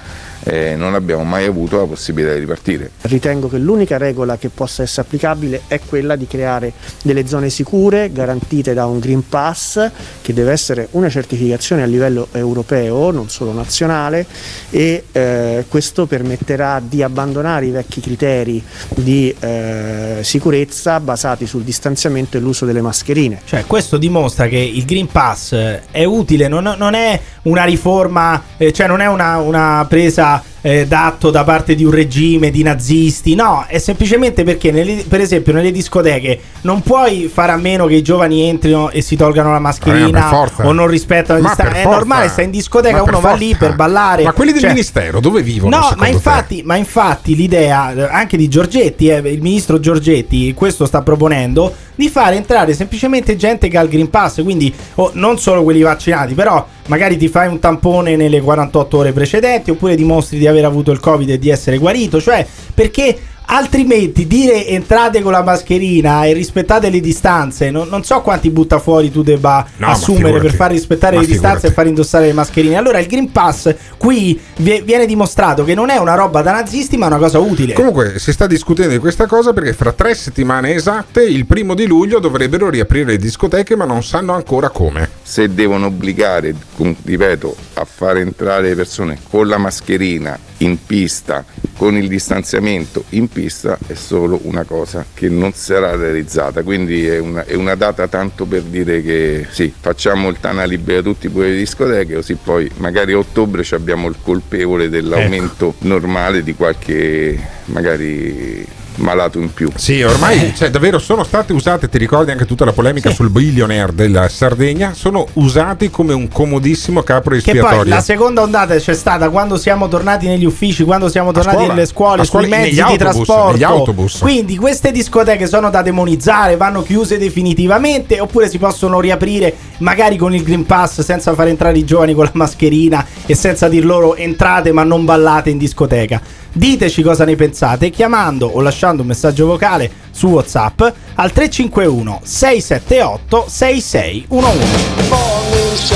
eh, 0.43 0.75
non 0.75 0.93
abbiamo 0.93 1.23
mai 1.23 1.45
avuto 1.45 1.77
la 1.77 1.85
possibilità 1.85 2.33
di 2.33 2.39
ripartire. 2.39 2.91
Ritengo 3.01 3.47
che 3.47 3.57
l'unica 3.57 3.97
regola 3.97 4.37
che 4.37 4.49
possa 4.49 4.83
essere 4.83 5.01
applicabile 5.01 5.61
è 5.67 5.79
quella 5.79 6.15
di 6.15 6.27
creare 6.27 6.73
delle 7.03 7.27
zone 7.27 7.49
sicure 7.49 8.11
garantite 8.11 8.73
da 8.73 8.85
un 8.85 8.99
Green 8.99 9.27
Pass 9.27 9.89
che 10.21 10.33
deve 10.33 10.51
essere 10.51 10.87
una 10.91 11.09
certificazione 11.09 11.83
a 11.83 11.85
livello 11.85 12.27
europeo, 12.31 13.11
non 13.11 13.29
solo 13.29 13.51
nazionale 13.53 14.25
e 14.69 15.05
eh, 15.11 15.65
questo 15.67 16.05
permetterà 16.05 16.81
di 16.83 17.03
abbandonare 17.03 17.65
i 17.65 17.71
vecchi 17.71 18.01
criteri 18.01 18.63
di 18.95 19.33
eh, 19.39 20.19
sicurezza 20.21 20.99
basati 20.99 21.45
sul 21.45 21.63
distanziamento 21.63 22.37
e 22.37 22.39
l'uso 22.39 22.65
delle 22.65 22.81
mascherine. 22.81 23.41
Cioè, 23.45 23.65
questo 23.65 23.97
dimostra 23.97 24.47
che 24.47 24.57
il 24.57 24.85
Green 24.85 25.07
Pass 25.07 25.55
è 25.91 26.03
utile, 26.03 26.47
non, 26.47 26.75
non 26.77 26.93
è 26.93 27.19
una 27.43 27.63
riforma, 27.63 28.41
eh, 28.57 28.71
cioè 28.73 28.87
non 28.87 29.01
è 29.01 29.07
una, 29.07 29.37
una 29.37 29.85
presa 29.87 30.32
eh, 30.65 30.87
d'atto 30.87 31.29
da 31.29 31.43
parte 31.43 31.75
di 31.75 31.83
un 31.83 31.91
regime 31.91 32.49
di 32.49 32.63
nazisti, 32.63 33.35
no, 33.35 33.65
è 33.67 33.77
semplicemente 33.79 34.43
perché, 34.45 34.71
nelle- 34.71 35.03
per 35.07 35.19
esempio, 35.19 35.51
nelle 35.51 35.71
discoteche 35.71 36.39
non 36.61 36.81
puoi 36.81 37.29
fare 37.31 37.51
a 37.51 37.57
meno 37.57 37.85
che 37.85 37.95
i 37.95 38.01
giovani 38.01 38.47
entrino 38.47 38.89
e 38.89 39.01
si 39.01 39.17
tolgano 39.17 39.51
la 39.51 39.57
Eh, 39.57 39.59
mascherina 39.59 40.19
per 40.21 40.29
forza. 40.29 40.65
o 40.65 40.71
non 40.71 40.87
rispettano 40.87 41.41
la 41.41 41.47
distanza. 41.49 41.77
È 41.79 41.83
normale, 41.83 42.29
stai 42.29 42.45
in 42.45 42.51
discoteca, 42.51 43.03
uno 43.03 43.19
va 43.19 43.33
lì 43.33 43.55
per 43.55 43.75
ballare. 43.75 44.23
Ma 44.23 44.31
quelli 44.31 44.51
del 44.53 44.61
Cioè, 44.61 44.69
ministero 44.71 45.19
dove 45.19 45.41
vivono? 45.41 45.77
No, 45.77 45.93
ma 45.97 46.07
infatti, 46.07 46.61
ma 46.63 46.75
infatti 46.77 47.35
l'idea 47.35 47.91
eh, 47.93 48.01
anche 48.03 48.37
di 48.37 48.47
Giorgetti, 48.47 49.09
eh, 49.09 49.17
il 49.17 49.41
ministro 49.41 49.79
Giorgetti, 49.81 50.53
questo 50.53 50.85
sta 50.85 51.01
proponendo 51.01 51.73
di 51.95 52.09
fare 52.09 52.35
entrare 52.35 52.73
semplicemente 52.73 53.35
gente 53.35 53.67
che 53.67 53.77
ha 53.77 53.81
il 53.81 53.89
Green 53.89 54.09
Pass, 54.09 54.41
quindi 54.43 54.73
oh, 54.95 55.11
non 55.13 55.37
solo 55.39 55.63
quelli 55.63 55.81
vaccinati, 55.81 56.33
però 56.33 56.65
magari 56.87 57.17
ti 57.17 57.27
fai 57.27 57.47
un 57.47 57.59
tampone 57.59 58.15
nelle 58.15 58.41
48 58.41 58.97
ore 58.97 59.11
precedenti 59.11 59.71
oppure 59.71 59.95
dimostri 59.95 60.37
di 60.37 60.47
aver 60.47 60.65
avuto 60.65 60.91
il 60.91 60.99
Covid 60.99 61.29
e 61.29 61.39
di 61.39 61.49
essere 61.49 61.77
guarito, 61.77 62.19
cioè 62.19 62.45
perché 62.73 63.17
altrimenti 63.45 64.25
dire 64.27 64.67
entrate 64.67 65.21
con 65.21 65.31
la 65.31 65.43
mascherina 65.43 66.25
e 66.25 66.33
rispettate 66.33 66.89
le 66.89 66.99
distanze, 66.99 67.69
non, 67.71 67.87
non 67.87 68.03
so 68.03 68.21
quanti 68.21 68.49
butta 68.49 68.79
fuori 68.79 69.11
tu 69.11 69.21
debba 69.23 69.65
No, 69.77 69.87
assumere 69.87 70.39
per 70.39 70.53
far 70.53 70.71
rispettare 70.71 71.15
Ma 71.15 71.21
le 71.21 71.27
distanze 71.27 71.55
figurati. 71.55 71.71
e 71.71 71.75
far 71.75 71.87
indossare 71.87 72.25
le 72.27 72.33
mascherine. 72.33 72.75
Allora 72.75 72.99
il 72.99 73.07
Green 73.07 73.31
Pass 73.31 73.73
qui 73.97 74.39
vi- 74.57 74.81
viene 74.85 75.05
dimostrato 75.05 75.63
che 75.63 75.73
non 75.73 75.89
è 75.89 75.97
una 75.97 76.15
roba 76.15 76.41
da 76.41 76.51
nazisti, 76.51 76.97
ma 76.97 77.07
una 77.07 77.17
cosa 77.17 77.39
utile. 77.39 77.73
Comunque 77.73 78.19
si 78.19 78.31
sta 78.31 78.47
discutendo 78.47 78.91
di 78.93 78.99
questa 78.99 79.27
cosa 79.27 79.53
perché 79.53 79.73
fra 79.73 79.91
tre 79.93 80.15
settimane 80.15 80.73
esatte, 80.73 81.23
il 81.23 81.45
primo 81.45 81.73
di 81.73 81.85
luglio, 81.85 82.19
dovrebbero 82.19 82.69
riaprire 82.69 83.05
le 83.05 83.17
discoteche, 83.17 83.75
ma 83.75 83.85
non 83.85 84.03
sanno 84.03 84.33
ancora 84.33 84.69
come. 84.69 85.09
Se 85.21 85.53
devono 85.53 85.87
obbligare, 85.87 86.55
ripeto, 87.03 87.55
a 87.75 87.85
far 87.85 88.17
entrare 88.17 88.69
le 88.69 88.75
persone 88.75 89.17
con 89.29 89.47
la 89.47 89.57
mascherina 89.57 90.37
in 90.63 90.77
pista, 90.85 91.45
con 91.75 91.95
il 91.95 92.07
distanziamento 92.07 93.03
in 93.09 93.27
pista, 93.27 93.77
è 93.85 93.93
solo 93.93 94.39
una 94.43 94.63
cosa 94.63 95.05
che 95.13 95.29
non 95.29 95.53
sarà 95.53 95.95
realizzata. 95.95 96.63
Quindi 96.63 97.05
è 97.05 97.19
una, 97.19 97.45
è 97.45 97.55
una 97.55 97.75
data 97.75 98.07
tanto 98.07 98.45
per 98.45 98.61
dire 98.63 99.01
che 99.01 99.45
sì, 99.49 99.73
facciamo 99.77 100.29
il 100.29 100.37
Tana 100.39 100.63
libera 100.63 101.01
tutti 101.01 101.29
pure 101.29 101.49
le 101.49 101.57
discoteche, 101.57 102.15
così 102.15 102.37
poi 102.41 102.69
magari 102.77 103.13
a 103.13 103.17
ottobre 103.17 103.63
ci 103.63 103.75
abbiamo 103.75 104.07
il 104.07 104.15
colpevole 104.21 104.89
dell'aumento 104.89 105.75
normale 105.79 106.43
di 106.43 106.55
qualche 106.55 107.39
magari 107.65 108.65
malato 108.95 109.39
in 109.39 109.53
più. 109.53 109.69
Sì, 109.75 110.01
ormai 110.01 110.53
cioè, 110.55 110.69
davvero 110.69 110.99
sono 110.99 111.23
state 111.23 111.53
usate, 111.53 111.89
ti 111.89 111.97
ricordi 111.97 112.31
anche 112.31 112.45
tutta 112.45 112.65
la 112.65 112.73
polemica 112.73 113.11
sul 113.11 113.29
billionaire 113.29 113.93
della 113.93 114.27
Sardegna, 114.29 114.93
sono 114.93 115.27
usati 115.33 115.89
come 115.89 116.13
un 116.13 116.27
comodissimo 116.27 117.01
capro 117.03 117.35
Che 117.35 117.41
poi 117.41 117.55
espiatorio. 117.55 117.93
la 117.93 118.01
seconda 118.01 118.41
ondata 118.41 118.75
c'è 118.75 118.93
stata 118.93 119.29
quando 119.29 119.57
siamo 119.57 119.87
tornati 119.87 120.27
negli 120.27 120.45
uffici, 120.45 120.83
quando 120.83 121.09
siamo 121.09 121.31
tornati 121.31 121.57
scuola, 121.57 121.73
nelle 121.73 121.85
scuole, 121.85 122.25
scuola, 122.25 122.45
sui 122.45 122.51
mezzi 122.51 122.63
negli 122.63 122.73
di 122.73 122.81
autobus, 122.81 123.25
trasporto. 123.25 123.65
autobus. 123.65 124.17
Quindi 124.19 124.57
queste 124.57 124.91
discoteche 124.91 125.47
sono 125.47 125.69
da 125.69 125.81
demonizzare, 125.81 126.57
vanno 126.57 126.81
chiuse 126.83 127.17
definitivamente 127.17 128.19
oppure 128.19 128.49
si 128.49 128.57
possono 128.57 128.99
riaprire 128.99 129.53
magari 129.77 130.17
con 130.17 130.33
il 130.33 130.43
Green 130.43 130.65
Pass 130.65 131.01
senza 131.01 131.33
far 131.33 131.47
entrare 131.47 131.77
i 131.77 131.85
giovani 131.85 132.13
con 132.13 132.25
la 132.25 132.31
mascherina 132.33 133.05
e 133.25 133.35
senza 133.35 133.67
dir 133.67 133.85
loro 133.85 134.15
entrate 134.15 134.71
ma 134.71 134.83
non 134.83 135.05
ballate 135.05 135.49
in 135.49 135.57
discoteca. 135.57 136.21
Diteci 136.55 137.01
cosa 137.01 137.25
ne 137.25 137.35
pensate 137.35 137.89
chiamando 137.89 138.45
o 138.45 138.61
lasciando 138.61 138.81
un 138.91 139.07
messaggio 139.07 139.45
vocale 139.45 139.89
su 140.11 140.27
WhatsApp 140.27 140.81
al 141.15 141.31
351 141.31 142.21
678 142.23 143.45
6611. 143.47 145.93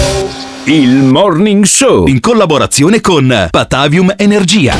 Il 0.66 1.04
Morning 1.04 1.64
Show 1.64 2.08
in 2.08 2.20
collaborazione 2.20 3.02
con 3.02 3.48
Patavium 3.50 4.14
Energia. 4.18 4.76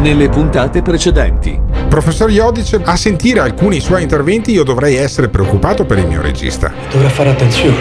Nelle 0.00 0.28
puntate 0.28 0.82
precedenti. 0.82 1.58
Professor 1.88 2.30
Iodice, 2.30 2.80
a 2.82 2.96
sentire 2.96 3.40
alcuni 3.40 3.80
suoi 3.80 4.02
interventi 4.02 4.52
io 4.52 4.64
dovrei 4.64 4.96
essere 4.96 5.28
preoccupato 5.28 5.84
per 5.84 5.98
il 5.98 6.06
mio 6.06 6.22
regista. 6.22 6.72
Dovrà 6.90 7.08
fare 7.08 7.30
attenzione. 7.30 7.76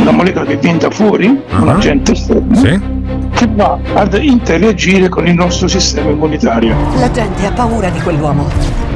Una 0.00 0.10
molecola 0.10 0.44
che 0.44 0.56
viene 0.56 0.78
da 0.78 0.90
fuori, 0.90 1.26
un 1.26 1.68
agente 1.68 2.12
esterno, 2.12 3.23
che 3.34 3.48
va 3.52 3.78
ad 3.94 4.14
interagire 4.14 5.08
con 5.08 5.26
il 5.26 5.34
nostro 5.34 5.68
sistema 5.68 6.10
immunitario. 6.10 6.76
La 6.98 7.10
gente 7.10 7.44
ha 7.46 7.52
paura 7.52 7.90
di 7.90 8.00
quell'uomo. 8.00 8.48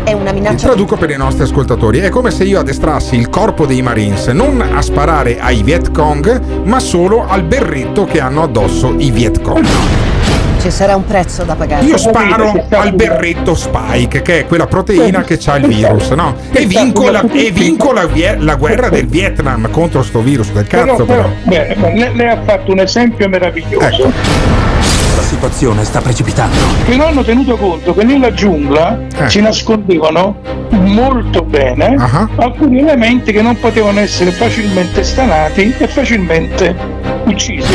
È 0.05 0.13
una 0.13 0.33
minaccia. 0.33 0.69
Traduco 0.69 0.97
per 0.97 1.11
i 1.11 1.17
nostri 1.17 1.43
ascoltatori, 1.43 1.99
è 1.99 2.09
come 2.09 2.31
se 2.31 2.45
io 2.45 2.61
addestrassi 2.61 3.17
il 3.17 3.29
corpo 3.29 3.67
dei 3.67 3.83
Marines 3.83 4.29
non 4.29 4.61
a 4.61 4.81
sparare 4.81 5.39
ai 5.39 5.63
Viet 5.63 5.93
Cong, 5.93 6.63
ma 6.65 6.81
solo 6.81 7.27
al 7.27 7.43
berretto 7.43 8.05
che 8.05 8.21
hanno 8.21 8.43
addosso 8.43 8.95
i 8.97 9.11
Viet 9.11 9.43
Cong. 9.43 10.08
Ci 10.61 10.71
sarà 10.71 10.97
un 10.97 11.05
prezzo 11.05 11.45
da 11.45 11.55
pagare. 11.55 11.85
Io 11.85 11.97
sparo 11.97 12.67
al 12.71 12.93
berretto 12.95 13.55
Spike, 13.55 14.23
che 14.23 14.41
è 14.41 14.47
quella 14.47 14.67
proteina 14.67 15.23
che 15.23 15.39
ha 15.47 15.57
il 15.57 15.67
virus, 15.67 16.11
no? 16.11 16.35
E 16.53 16.67
vinco, 16.67 17.11
la, 17.11 17.25
e 17.33 17.51
vinco 17.53 17.93
la, 17.93 18.07
guerra 18.57 18.89
del 18.89 19.07
Vietnam 19.07 19.71
contro 19.71 20.03
sto 20.03 20.21
virus 20.21 20.51
del 20.53 20.67
cazzo, 20.67 21.05
però. 21.05 21.29
beh, 21.45 21.77
lei, 21.77 22.17
lei 22.17 22.29
ha 22.29 22.43
fatto 22.45 22.73
un 22.73 22.81
esempio 22.81 23.29
meraviglioso. 23.29 23.87
Ecco. 23.87 24.13
La 25.17 25.23
situazione 25.23 25.85
sta 25.85 26.01
precipitando. 26.01 26.57
Però 26.85 27.07
hanno 27.07 27.23
tenuto 27.23 27.57
conto 27.57 27.95
che 27.95 28.05
nella 28.05 28.33
giungla 28.33 28.99
Eh. 29.17 29.29
si 29.29 29.41
nascondevano 29.41 30.37
molto 30.71 31.43
bene 31.43 31.97
alcuni 32.37 32.81
elementi 32.81 33.33
che 33.33 33.43
non 33.43 33.59
potevano 33.59 34.01
essere 34.01 34.31
facilmente 34.31 35.03
stanati 35.03 35.75
e 35.79 35.89
facilmente 35.89 36.75
uccisi. 37.25 37.75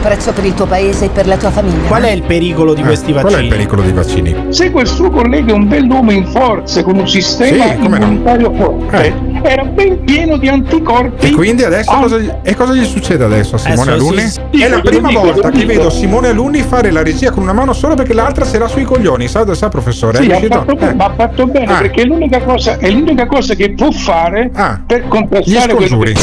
Prezzo 0.00 0.32
per 0.32 0.44
il 0.46 0.54
tuo 0.54 0.64
paese 0.64 1.04
e 1.06 1.08
per 1.10 1.26
la 1.26 1.36
tua 1.36 1.50
famiglia. 1.50 1.86
Qual 1.88 2.02
è 2.02 2.10
il 2.10 2.22
pericolo 2.22 2.72
di 2.72 2.82
questi 2.82 3.12
Qual 3.12 3.24
è 3.26 3.28
vaccini? 3.28 3.42
il 3.44 3.48
pericolo 3.52 3.82
dei 3.82 3.92
vaccini? 3.92 4.36
Se 4.48 4.70
quel 4.70 4.86
suo 4.86 5.10
collega 5.10 5.52
è 5.52 5.54
un 5.54 5.68
bell'uomo 5.68 6.10
in 6.10 6.26
forze 6.26 6.82
con 6.82 6.96
un 6.98 7.06
sistema 7.06 7.64
Sì, 7.68 7.76
come 7.78 7.98
no. 7.98 8.04
immunitario 8.06 8.52
forte, 8.54 9.14
era 9.42 9.62
ben 9.64 10.02
pieno 10.04 10.38
di 10.38 10.48
anticorpi. 10.48 11.26
E 11.26 11.32
quindi 11.32 11.64
adesso 11.64 11.92
cosa 11.92 12.16
gli, 12.18 12.30
e 12.42 12.54
cosa 12.54 12.72
gli 12.72 12.84
succede 12.84 13.24
adesso 13.24 13.56
a 13.56 13.58
Simone 13.58 13.92
Adesso 13.92 14.06
Alunni? 14.06 14.28
sì, 14.28 14.62
è 14.62 14.68
la 14.68 14.80
prima 14.80 15.08
dico, 15.08 15.20
volta 15.20 15.50
che 15.50 15.64
vedo 15.66 15.90
Simone 15.90 16.28
Alunni 16.28 16.62
fare 16.62 16.90
la 16.90 17.02
regia 17.02 17.30
con 17.30 17.42
una 17.42 17.52
mano 17.52 17.74
sola 17.74 17.94
perché 17.94 18.14
l'altra 18.14 18.46
se 18.46 18.58
l'ha 18.58 18.68
sui 18.68 18.84
coglioni. 18.84 19.28
Sa, 19.28 19.52
sa 19.54 19.68
professore? 19.68 20.16
Sì, 20.22 20.28
è 20.28 20.34
ha 20.34 20.38
riuscito? 20.38 20.58
fatto, 20.60 20.74
bene, 20.76 20.92
Eh. 20.92 20.94
ma 20.94 21.04
ha 21.04 21.12
fatto 21.14 21.46
bene 21.46 21.72
Ah. 21.74 21.78
perché 21.78 22.00
è 22.00 22.04
l'unica, 22.06 22.40
cosa, 22.40 22.78
è 22.78 22.90
l'unica 22.90 23.26
cosa 23.26 23.54
che 23.54 23.72
può 23.74 23.90
fare 23.90 24.50
per 24.86 25.02
Gli 25.04 25.08
contrastare 25.08 25.72
scongiuri. 25.72 26.12
che 26.14 26.20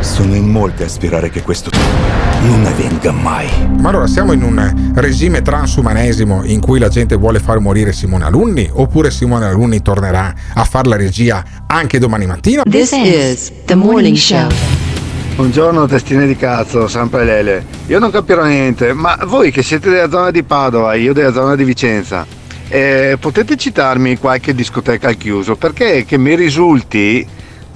Sono 0.00 0.34
in 0.34 0.48
molti 0.48 0.82
a 0.84 0.88
sperare 0.88 1.30
che 1.30 1.42
questo 1.42 1.70
non 2.46 2.64
avvenga 2.64 3.12
mai. 3.12 3.48
Ma 3.78 3.88
allora 3.88 4.06
siamo 4.06 4.32
in 4.32 4.42
un 4.42 4.92
regime 4.94 5.42
transumanesimo 5.42 6.44
in 6.44 6.60
cui 6.60 6.78
la 6.78 6.88
gente 6.88 7.16
vuole 7.16 7.40
far 7.40 7.58
morire 7.58 7.92
Simone 7.92 8.24
Alunni? 8.24 8.68
Oppure 8.72 9.10
Simone 9.10 9.46
Alunni 9.46 9.82
tornerà 9.82 10.32
a 10.54 10.64
fare 10.64 10.88
la 10.88 10.96
regia 10.96 11.44
anche 11.66 11.98
domani 11.98 12.26
mattina? 12.26 12.62
This 12.62 12.92
is 12.92 13.52
the 13.64 13.74
morning 13.74 14.16
show. 14.16 14.48
Buongiorno 15.34 15.86
testine 15.86 16.26
di 16.26 16.36
cazzo, 16.36 16.88
sempre 16.88 17.24
Lele. 17.24 17.66
Io 17.88 17.98
non 17.98 18.10
capirò 18.10 18.44
niente, 18.44 18.94
ma 18.94 19.18
voi 19.26 19.50
che 19.50 19.62
siete 19.62 19.90
della 19.90 20.08
zona 20.08 20.30
di 20.30 20.42
Padova, 20.42 20.94
io 20.94 21.12
della 21.12 21.32
zona 21.32 21.54
di 21.56 21.64
Vicenza, 21.64 22.24
eh, 22.68 23.18
potete 23.20 23.56
citarmi 23.56 24.16
qualche 24.16 24.54
discoteca 24.54 25.08
al 25.08 25.18
chiuso? 25.18 25.56
Perché 25.56 26.06
che 26.06 26.16
mi 26.16 26.34
risulti, 26.34 27.26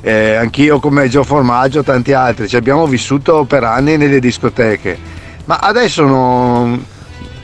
eh, 0.01 0.35
anch'io 0.35 0.81
come 0.81 1.09
Gio 1.09 1.25
Formaggio, 1.25 1.83
tanti 1.83 2.13
altri, 2.13 2.49
ci 2.49 2.57
abbiamo 2.57 2.87
vissuto 2.87 3.45
per 3.45 3.65
anni 3.65 3.97
nelle 3.97 4.21
discoteche, 4.21 4.99
ma 5.45 5.57
adesso 5.57 6.05
non, 6.05 6.85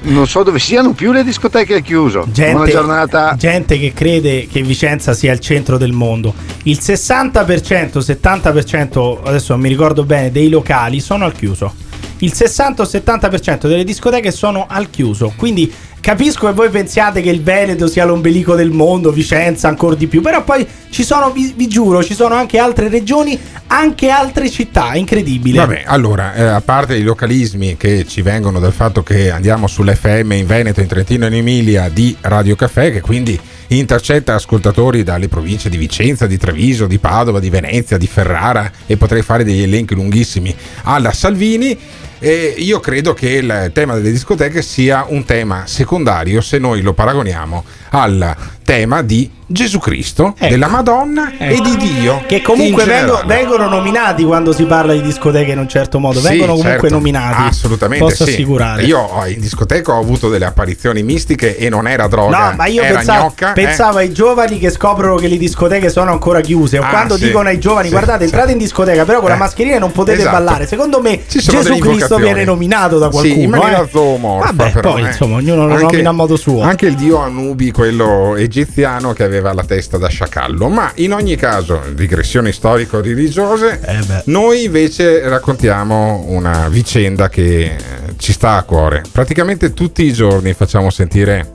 non 0.01 0.27
so 0.27 0.43
dove 0.43 0.59
siano 0.59 0.93
più 0.93 1.13
le 1.13 1.25
discoteche 1.25 1.75
al 1.75 1.83
chiuso. 1.83 2.27
Buona 2.27 2.67
giornata. 2.67 3.35
gente 3.37 3.79
che 3.79 3.93
crede 3.93 4.47
che 4.47 4.63
Vicenza 4.63 5.13
sia 5.13 5.33
il 5.33 5.41
centro 5.41 5.79
del 5.79 5.93
mondo. 5.93 6.35
Il 6.65 6.79
60%, 6.81 7.99
70%, 7.99 9.19
adesso 9.25 9.53
non 9.53 9.63
mi 9.63 9.69
ricordo 9.69 10.05
bene, 10.05 10.31
dei 10.31 10.49
locali 10.49 11.01
sono 11.01 11.25
al 11.25 11.33
chiuso. 11.33 11.75
Il 12.19 12.33
60-70% 12.35 13.69
delle 13.69 13.85
discoteche 13.85 14.31
sono 14.31 14.67
al 14.69 14.89
chiuso. 14.89 15.35
Quindi 15.37 15.71
capisco 16.07 16.47
che 16.47 16.53
voi 16.53 16.71
pensiate 16.71 17.21
che 17.21 17.31
il 17.31 17.43
Veneto 17.43 17.89
sia 17.89 18.05
l'ombelico 18.05 18.55
del 18.55 18.71
mondo, 18.71 19.11
Vicenza 19.11 19.67
ancora 19.67 19.97
di 19.97 20.07
più. 20.07 20.21
Però 20.21 20.45
poi 20.45 20.65
ci 20.89 21.03
sono, 21.03 21.33
vi, 21.33 21.53
vi 21.57 21.67
giuro, 21.67 22.05
ci 22.05 22.15
sono 22.15 22.37
anche 22.37 22.59
altre 22.59 22.89
regioni, 22.89 23.37
anche 23.67 24.09
altre 24.09 24.49
città. 24.49 24.95
Incredibile. 24.95 25.59
Vabbè, 25.59 25.83
allora, 25.85 26.33
eh, 26.35 26.45
a 26.45 26.61
parte 26.61 26.95
i 26.95 27.03
localismi 27.03 27.77
che 27.77 28.07
ci 28.07 28.23
vengono 28.23 28.61
dal 28.61 28.73
fatto 28.73 29.03
che 29.03 29.33
andiamo 29.33 29.67
sull'FM 29.67 30.31
in 30.31 30.47
Veneto, 30.47 30.81
in 30.81 30.87
Trentino 30.87 31.25
e 31.25 31.29
in 31.29 31.35
Emilia 31.35 31.89
di 31.89 32.17
Radio 32.21 32.55
Caffè, 32.55 32.93
che 32.93 33.01
quindi 33.01 33.37
intercetta 33.69 34.35
ascoltatori 34.35 35.03
dalle 35.03 35.27
province 35.27 35.69
di 35.69 35.77
Vicenza, 35.77 36.29
di 36.29 36.39
Treviso, 36.39 36.87
di 36.87 36.99
Padova, 36.99 37.41
di 37.41 37.51
Venezia, 37.51 37.99
di 37.99 38.07
Ferrara 38.07 38.71
e 38.87 38.97
potrei 38.97 39.23
fare 39.23 39.43
degli 39.43 39.63
elenchi 39.63 39.97
lunghissimi 39.97 40.55
alla 40.85 41.11
Salvini. 41.11 41.77
E 42.19 42.55
io 42.57 42.81
credo 42.81 43.13
che 43.13 43.29
il 43.29 43.71
tema 43.73 43.95
delle 43.95 44.11
discoteche 44.11 44.63
sia 44.63 45.05
un 45.09 45.25
tema 45.25 45.67
secondario 45.67 46.41
se 46.41 46.59
noi 46.59 46.81
lo 46.81 46.95
paragoniamo 46.95 47.65
al 47.91 48.37
tema 48.67 49.01
di 49.03 49.31
Gesù 49.49 49.79
Cristo, 49.79 50.35
della 50.41 50.67
Madonna 50.67 51.35
e 51.39 51.61
di 51.63 51.77
Dio. 51.77 52.15
Ecco. 52.17 52.27
Che 52.27 52.43
comunque 52.43 52.83
in 52.83 52.89
vengo- 52.89 53.15
generale. 53.21 53.35
vengono 53.43 53.69
nominati 53.69 54.25
quando 54.25 54.53
si 54.53 54.65
parla 54.65 54.93
di 54.93 55.01
discoteche 55.03 55.53
in 55.53 55.59
un 55.59 55.69
certo 55.69 56.01
modo. 56.01 56.19
Sì, 56.19 56.27
vengono 56.31 56.55
comunque 56.55 56.81
certo, 56.81 56.95
nominati. 56.97 57.43
Assolutamente. 57.47 58.05
Posso 58.05 58.25
sì. 58.25 58.31
assicurare. 58.33 58.83
Io 58.83 58.99
ho- 58.99 59.25
in 59.27 59.39
discoteca 59.41 59.93
ho 59.93 60.01
avuto 60.01 60.29
delle 60.29 60.47
apparizioni 60.47 61.05
mistiche 61.05 61.57
e 61.57 61.69
non 61.69 61.87
era 61.87 62.09
droga. 62.09 62.51
No, 62.51 62.57
ma 62.57 62.67
io 62.67 62.83
era 62.83 62.97
pensavo, 62.97 63.21
gnocca, 63.23 63.51
eh. 63.51 63.53
pensavo 63.53 63.99
ai 63.99 64.13
giovani 64.13 64.59
che 64.59 64.71
scoprono 64.71 65.15
che 65.15 65.29
le 65.29 65.37
discoteche 65.37 65.91
sono 65.91 66.11
ancora 66.11 66.41
chiuse. 66.41 66.79
O 66.81 66.83
Ah, 66.83 66.89
quando 66.89 67.17
sì. 67.17 67.27
dicono 67.27 67.49
ai 67.49 67.61
giovani, 67.61 67.87
Sì, 67.87 67.93
guardate, 67.93 68.19
sì. 68.27 68.31
entrate 68.33 68.51
in 68.51 68.59
discoteca, 68.59 69.05
però 69.05 69.21
con 69.21 69.29
Eh, 69.29 69.33
la 69.35 69.39
mascherina 69.39 69.79
non 69.79 69.93
potete 69.93 70.19
esatto. 70.23 70.37
ballare. 70.39 70.67
Secondo 70.67 71.01
me 71.01 71.21
Gesù 71.29 71.79
Cristo 71.79 72.17
viene 72.17 72.43
nominato 72.43 72.99
da 72.99 73.07
Sì, 73.07 73.13
qualcuno. 73.13 73.43
in 73.45 73.51
maniera 73.51 73.83
eh. 73.85 73.89
zoomorfa, 73.93 74.53
Vabbè, 74.53 74.73
però, 74.73 74.91
poi 74.91 75.03
eh. 75.05 75.07
insomma, 75.07 75.37
ognuno 75.37 75.67
lo 75.69 75.73
Anche- 75.75 75.85
nomina 75.85 76.09
a 76.09 76.13
modo 76.13 76.35
suo. 76.35 76.63
Anche 76.63 76.87
il 76.87 76.97
dio 76.97 77.19
Anubi, 77.21 77.71
quello 77.71 78.35
egiziano 78.61 79.13
che 79.13 79.23
aveva 79.23 79.53
la 79.53 79.65
testa 79.65 79.99
da 79.99 80.09
sciacallo. 80.09 80.69
Ma 80.69 80.91
in 80.97 81.13
ogni 81.13 81.37
caso, 81.37 81.83
digressioni 81.95 82.53
storico-religiose, 82.53 83.81
Eh 83.81 84.23
noi 84.27 84.65
invece 84.65 85.29
raccontiamo 85.29 86.25
una 86.29 86.69
vicenda 86.69 87.29
che 87.29 87.65
eh, 87.65 87.77
ci 88.17 88.33
sta 88.33 88.57
a 88.57 88.63
cuore. 88.63 89.03
Praticamente 89.11 89.75
tutti 89.75 90.05
i 90.05 90.13
giorni 90.13 90.55
facciamo 90.55 90.91
sentire 90.91 91.53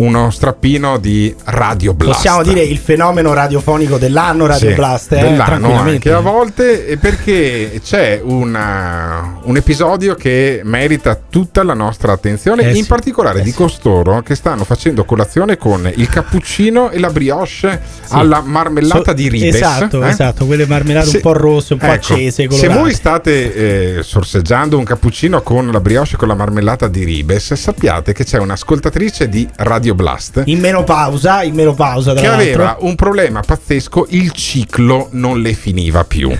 uno 0.00 0.30
strappino 0.30 0.96
di 0.98 1.34
Radio 1.44 1.92
Blast. 1.92 2.14
Possiamo 2.14 2.42
dire 2.42 2.60
il 2.62 2.78
fenomeno 2.78 3.34
radiofonico 3.34 3.98
dell'anno 3.98 4.46
Radio 4.46 4.70
Sì, 4.70 4.74
Blast, 4.74 5.12
eh, 5.12 5.20
dell'anno 5.20 5.74
anche 5.78 6.10
a 6.12 6.20
volte 6.20 6.96
perché 6.98 7.80
c'è 7.84 8.20
una- 8.22 9.38
un 9.42 9.56
episodio 9.56 10.14
che 10.14 10.62
merita 10.64 11.18
tutta 11.28 11.62
la 11.62 11.74
nostra 11.74 12.12
attenzione 12.12 12.62
Eh 12.64 12.70
in 12.70 12.82
sì, 12.82 12.88
particolare 12.88 13.42
di 13.42 13.52
costoro 13.52 14.22
che 14.22 14.34
stanno 14.34 14.64
facendo 14.64 15.04
colazione 15.04 15.58
con 15.58 15.90
il 15.94 16.08
cappuccino 16.08 16.90
e 16.90 16.98
la 16.98 17.10
brioche 17.10 17.80
alla 18.08 18.40
marmellata 18.40 19.10
So- 19.10 19.12
di 19.12 19.28
ribes 19.28 19.54
Esatto, 19.56 20.02
eh? 20.02 20.08
esatto, 20.08 20.46
quelle 20.46 20.66
marmellate 20.66 21.06
Se- 21.08 21.16
un 21.16 21.22
po' 21.22 21.32
rosse, 21.34 21.74
un 21.74 21.78
po' 21.78 21.86
ecco, 21.86 22.12
accese, 22.14 22.42
se 22.42 22.46
colorate. 22.48 22.78
voi 22.80 22.94
state 22.94 23.98
eh, 23.98 24.02
sorseggiando 24.02 24.78
un 24.78 24.84
cappuccino 24.84 25.42
con 25.42 25.70
la 25.70 25.80
brioche 25.80 26.14
e 26.14 26.16
con 26.16 26.28
la 26.28 26.34
marmellata 26.34 26.88
di 26.88 27.04
ribes 27.04 27.52
sappiate 27.54 28.12
che 28.14 28.24
c'è 28.24 28.38
un'ascoltatrice 28.38 29.28
di 29.28 29.46
Radio 29.56 29.88
Blast 29.94 30.42
in 30.46 30.60
menopausa, 30.60 31.42
in 31.42 31.54
menopausa 31.54 32.14
che 32.14 32.26
aveva 32.26 32.76
un 32.80 32.94
problema 32.94 33.40
pazzesco, 33.40 34.06
il 34.10 34.32
ciclo 34.32 35.08
non 35.12 35.40
le 35.40 35.52
finiva 35.52 36.04
più. 36.04 36.36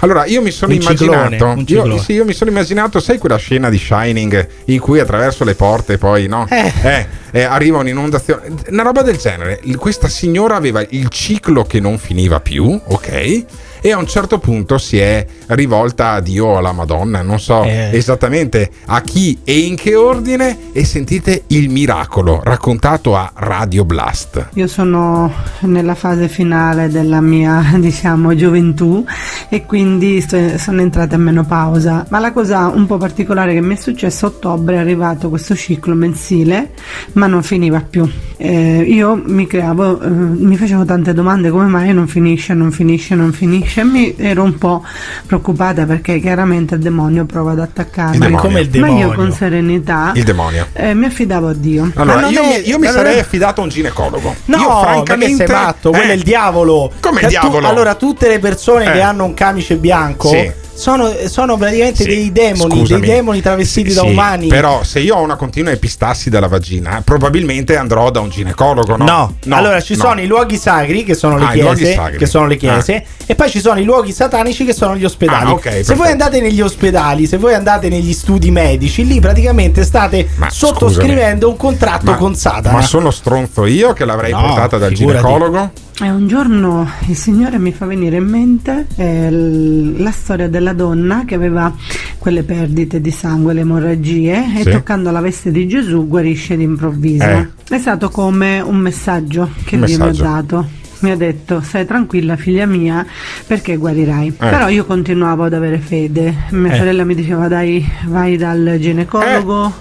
Allora, 0.00 0.26
io 0.26 0.42
mi 0.42 0.50
sono 0.50 0.72
Un 0.74 0.80
immaginato, 0.80 1.56
ciclone, 1.64 1.94
io, 1.94 1.98
sì, 1.98 2.12
io 2.12 2.26
mi 2.26 2.34
sono 2.34 2.50
immaginato, 2.50 3.00
sai 3.00 3.16
quella 3.16 3.36
scena 3.36 3.70
di 3.70 3.78
Shining 3.78 4.48
in 4.66 4.78
cui 4.78 5.00
attraverso 5.00 5.44
le 5.44 5.54
porte 5.54 5.96
poi, 5.96 6.26
no? 6.26 6.46
Eh, 6.50 7.06
eh, 7.30 7.42
arriva 7.42 7.78
un'inondazione, 7.78 8.42
una 8.68 8.82
roba 8.82 9.00
del 9.00 9.16
genere. 9.16 9.60
Questa 9.76 10.08
signora 10.08 10.56
aveva 10.56 10.84
il 10.90 11.08
ciclo 11.08 11.64
che 11.64 11.80
non 11.80 11.96
finiva 11.96 12.40
più, 12.40 12.78
ok? 12.84 13.44
E 13.86 13.92
a 13.92 13.98
un 13.98 14.06
certo 14.06 14.38
punto 14.38 14.78
si 14.78 14.96
è 14.96 15.26
rivolta 15.48 16.12
a 16.12 16.20
Dio 16.20 16.46
o 16.46 16.56
alla 16.56 16.72
Madonna, 16.72 17.20
non 17.20 17.38
so 17.38 17.64
Eh. 17.64 17.90
esattamente 17.92 18.70
a 18.86 19.02
chi 19.02 19.40
e 19.44 19.58
in 19.58 19.76
che 19.76 19.94
ordine, 19.94 20.72
e 20.72 20.86
sentite 20.86 21.42
il 21.48 21.68
miracolo 21.68 22.40
raccontato 22.42 23.14
a 23.14 23.30
Radio 23.34 23.84
Blast. 23.84 24.48
Io 24.54 24.66
sono 24.68 25.30
nella 25.60 25.94
fase 25.94 26.28
finale 26.28 26.88
della 26.88 27.20
mia, 27.20 27.62
diciamo, 27.76 28.34
gioventù 28.34 29.04
e 29.50 29.66
quindi 29.66 30.18
sto- 30.22 30.56
sono 30.56 30.80
entrata 30.80 31.16
in 31.16 31.20
menopausa. 31.22 32.06
Ma 32.08 32.18
la 32.20 32.32
cosa 32.32 32.68
un 32.68 32.86
po' 32.86 32.96
particolare 32.96 33.52
che 33.52 33.60
mi 33.60 33.74
è 33.74 33.78
successa 33.78 34.24
a 34.24 34.28
ottobre 34.30 34.76
è 34.76 34.78
arrivato 34.78 35.28
questo 35.28 35.54
ciclo 35.54 35.94
mensile, 35.94 36.70
ma 37.12 37.26
non 37.26 37.42
finiva 37.42 37.82
più. 37.82 38.10
eh, 38.36 38.80
io 38.80 39.20
mi 39.24 39.46
creavo, 39.46 40.00
eh, 40.00 40.08
mi 40.08 40.56
facevo 40.56 40.84
tante 40.86 41.12
domande 41.14 41.50
come 41.50 41.66
mai 41.66 41.92
non 41.94 42.08
finisce, 42.08 42.52
non 42.54 42.70
finisce, 42.72 43.14
non 43.14 43.30
finisce. 43.32 43.72
E 43.76 43.84
mi 43.84 44.14
ero 44.16 44.42
un 44.44 44.56
po' 44.56 44.84
preoccupata 45.26 45.84
perché 45.84 46.20
chiaramente 46.20 46.74
il 46.76 46.80
demonio 46.80 47.24
prova 47.24 47.52
ad 47.52 47.60
attaccarmi. 47.60 48.18
Demonio. 48.18 48.38
come 48.38 48.60
il 48.60 48.68
Ma 48.78 48.86
io 48.88 48.94
demonio? 48.94 49.12
con 49.14 49.32
serenità 49.32 50.12
Il 50.14 50.24
demonio. 50.24 50.66
eh, 50.72 50.94
mi 50.94 51.06
affidavo 51.06 51.48
a 51.48 51.54
Dio. 51.54 51.90
Allora, 51.94 52.20
Ma 52.20 52.28
io, 52.28 52.42
è- 52.42 52.60
mi, 52.60 52.68
io 52.68 52.78
mi 52.78 52.86
ma 52.86 52.92
sarei 52.92 53.16
è- 53.16 53.20
affidato 53.20 53.60
a 53.60 53.64
un 53.64 53.70
ginecologo. 53.70 54.34
No, 54.46 54.56
io 54.56 54.80
francamente. 54.80 55.46
sei 55.46 55.54
matto, 55.56 55.90
quello 55.90 56.04
eh, 56.06 56.10
è 56.10 56.14
il 56.16 56.22
diavolo. 56.22 56.92
Come 57.00 57.16
il 57.20 57.24
tu- 57.24 57.30
diavolo? 57.30 57.68
allora, 57.68 57.94
tutte 57.94 58.28
le 58.28 58.38
persone 58.38 58.86
Eh. 58.86 58.92
che 58.92 59.00
hanno 59.00 59.24
un 59.24 59.34
camice 59.34 59.76
bianco 59.76 60.28
Sì. 60.28 60.50
Sono, 60.74 61.10
sono 61.26 61.56
praticamente 61.56 62.02
Sì, 62.02 62.08
dei 62.08 62.32
demoni, 62.32 62.78
scusami. 62.80 63.00
dei 63.00 63.10
demoni 63.16 63.40
travestiti 63.40 63.90
Sì, 63.90 63.96
da 63.96 64.02
umani. 64.02 64.48
Però 64.48 64.82
se 64.82 64.98
io 65.00 65.16
ho 65.16 65.20
una 65.22 65.36
continua 65.36 65.70
epistassi 65.72 66.30
dalla 66.30 66.48
vagina, 66.48 67.00
probabilmente 67.04 67.76
andrò 67.76 68.10
da 68.10 68.20
un 68.20 68.28
ginecologo, 68.28 68.96
no? 68.96 69.36
No. 69.44 69.56
allora 69.56 69.80
ci 69.80 69.94
no. 69.96 70.02
sono 70.04 70.20
i 70.20 70.26
luoghi 70.26 70.56
sacri 70.56 71.04
che 71.04 71.14
sono 71.14 71.38
le 71.38 71.44
Ah, 71.44 71.54
i 71.54 71.60
luoghi 71.60 71.84
chiese, 71.84 72.16
che 72.18 72.26
sono 72.26 72.46
le 72.46 72.56
chiese 72.56 73.04
e 73.26 73.34
poi 73.34 73.48
ci 73.50 73.60
sono 73.60 73.78
i 73.80 73.84
luoghi 73.84 74.12
satanici 74.12 74.64
che 74.64 74.72
sono 74.74 74.96
gli 74.96 75.04
ospedali. 75.04 75.50
Ah, 75.50 75.52
ok, 75.52 75.62
se 75.62 75.70
perfetto. 75.70 75.94
voi 75.96 76.10
andate 76.10 76.40
negli 76.40 76.60
ospedali, 76.60 77.26
se 77.26 77.36
voi 77.38 77.54
andate 77.54 77.88
negli 77.88 78.12
studi 78.12 78.50
medici, 78.50 79.06
lì 79.06 79.20
praticamente 79.20 79.84
state 79.84 80.28
Ma 80.36 80.50
sottoscrivendo 80.50 81.48
un 81.48 81.56
contratto 81.56 82.10
Ma- 82.10 82.16
con 82.16 82.34
Satana. 82.34 82.76
Ma 82.78 82.82
sono 82.82 83.10
stronzo 83.10 83.64
io 83.66 83.92
che 83.92 84.04
l'avrei 84.04 84.32
No, 84.32 84.40
portata 84.40 84.76
dal 84.78 84.94
figurati. 84.94 85.22
ginecologo? 85.24 85.70
E 86.00 86.10
un 86.10 86.26
giorno 86.26 86.88
il 87.06 87.14
Signore 87.14 87.56
mi 87.58 87.70
fa 87.72 87.86
venire 87.86 88.16
in 88.16 88.24
mente 88.28 88.86
eh, 88.96 89.30
la 89.30 90.10
storia 90.10 90.48
della 90.48 90.72
donna 90.72 91.24
che 91.24 91.36
aveva 91.36 91.72
quelle 92.18 92.42
perdite 92.42 93.00
di 93.00 93.12
sangue, 93.12 93.52
le 93.52 93.60
emorragie, 93.60 94.44
Sì. 94.56 94.68
e 94.68 94.72
toccando 94.72 95.12
la 95.12 95.20
veste 95.20 95.52
di 95.52 95.68
Gesù 95.68 96.08
guarisce 96.08 96.56
d'improvviso. 96.56 97.22
Eh. 97.24 97.48
È 97.68 97.78
stato 97.78 98.08
come 98.10 98.60
un 98.60 98.76
messaggio 98.76 99.48
che 99.64 99.76
Un 99.76 99.84
Dio 99.84 99.96
mi 99.98 100.02
ha 100.02 100.06
messaggio. 100.06 100.22
dato. 100.24 100.68
Mi 101.00 101.10
ha 101.10 101.16
detto, 101.16 101.60
stai 101.62 101.84
tranquilla 101.86 102.36
figlia 102.36 102.64
mia, 102.66 103.04
perché 103.46 103.76
guarirai. 103.76 104.28
Eh. 104.28 104.32
Però 104.32 104.68
io 104.68 104.84
continuavo 104.86 105.44
ad 105.44 105.52
avere 105.52 105.78
fede. 105.78 106.34
Mia 106.50 106.72
Eh. 106.72 106.76
sorella 106.78 107.04
mi 107.04 107.14
diceva, 107.14 107.46
dai, 107.48 107.86
vai 108.06 108.36
dal 108.36 108.76
ginecologo, 108.80 109.72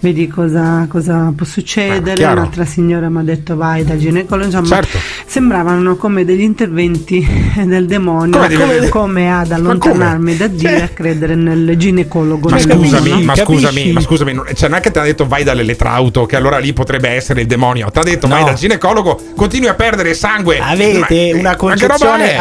vedi 0.00 0.26
cosa, 0.28 0.86
cosa 0.88 1.32
può 1.36 1.44
succedere. 1.44 2.22
Eh. 2.22 2.26
Un'altra 2.26 2.64
signora 2.64 3.08
mi 3.10 3.18
ha 3.18 3.22
detto, 3.22 3.56
vai 3.56 3.84
dal 3.84 3.98
ginecologo. 3.98 4.46
Insomma, 4.46 4.66
Certo. 4.66 4.98
sembravano 5.26 5.96
come 5.96 6.24
degli 6.24 6.40
interventi 6.40 7.26
del 7.64 7.86
demonio, 7.86 8.38
Come 8.38 8.54
come, 8.54 8.88
come 8.88 9.32
ad 9.32 9.50
allontanarmi 9.52 10.36
da 10.36 10.46
Dio 10.46 10.68
e 10.68 10.80
a 10.82 10.88
credere 10.88 11.34
nel 11.34 11.76
ginecologo. 11.76 12.48
Ma 12.48 12.56
nel 12.56 12.64
scusami, 12.70 13.22
ma 13.24 13.34
scusami, 13.36 13.92
ma 13.92 14.00
scusami, 14.00 14.32
non- 14.32 14.44
cioè 14.54 14.68
non 14.68 14.78
è 14.78 14.80
che 14.80 14.90
ti 14.90 14.98
ha 14.98 15.02
detto 15.02 15.26
vai 15.26 15.44
dall'elettrauto, 15.44 16.24
che 16.26 16.36
allora 16.36 16.58
lì 16.58 16.72
potrebbe 16.72 17.08
essere 17.10 17.42
il 17.42 17.46
demonio. 17.46 17.90
Ti 17.90 17.98
ha 17.98 18.02
detto 18.02 18.28
vai 18.28 18.40
No. 18.40 18.46
dal 18.46 18.54
ginecologo, 18.54 19.20
continui 19.36 19.68
a 19.68 19.74
perdere 19.74 20.14
sangue. 20.14 20.58
Avete 20.70 21.32
una, 21.34 21.56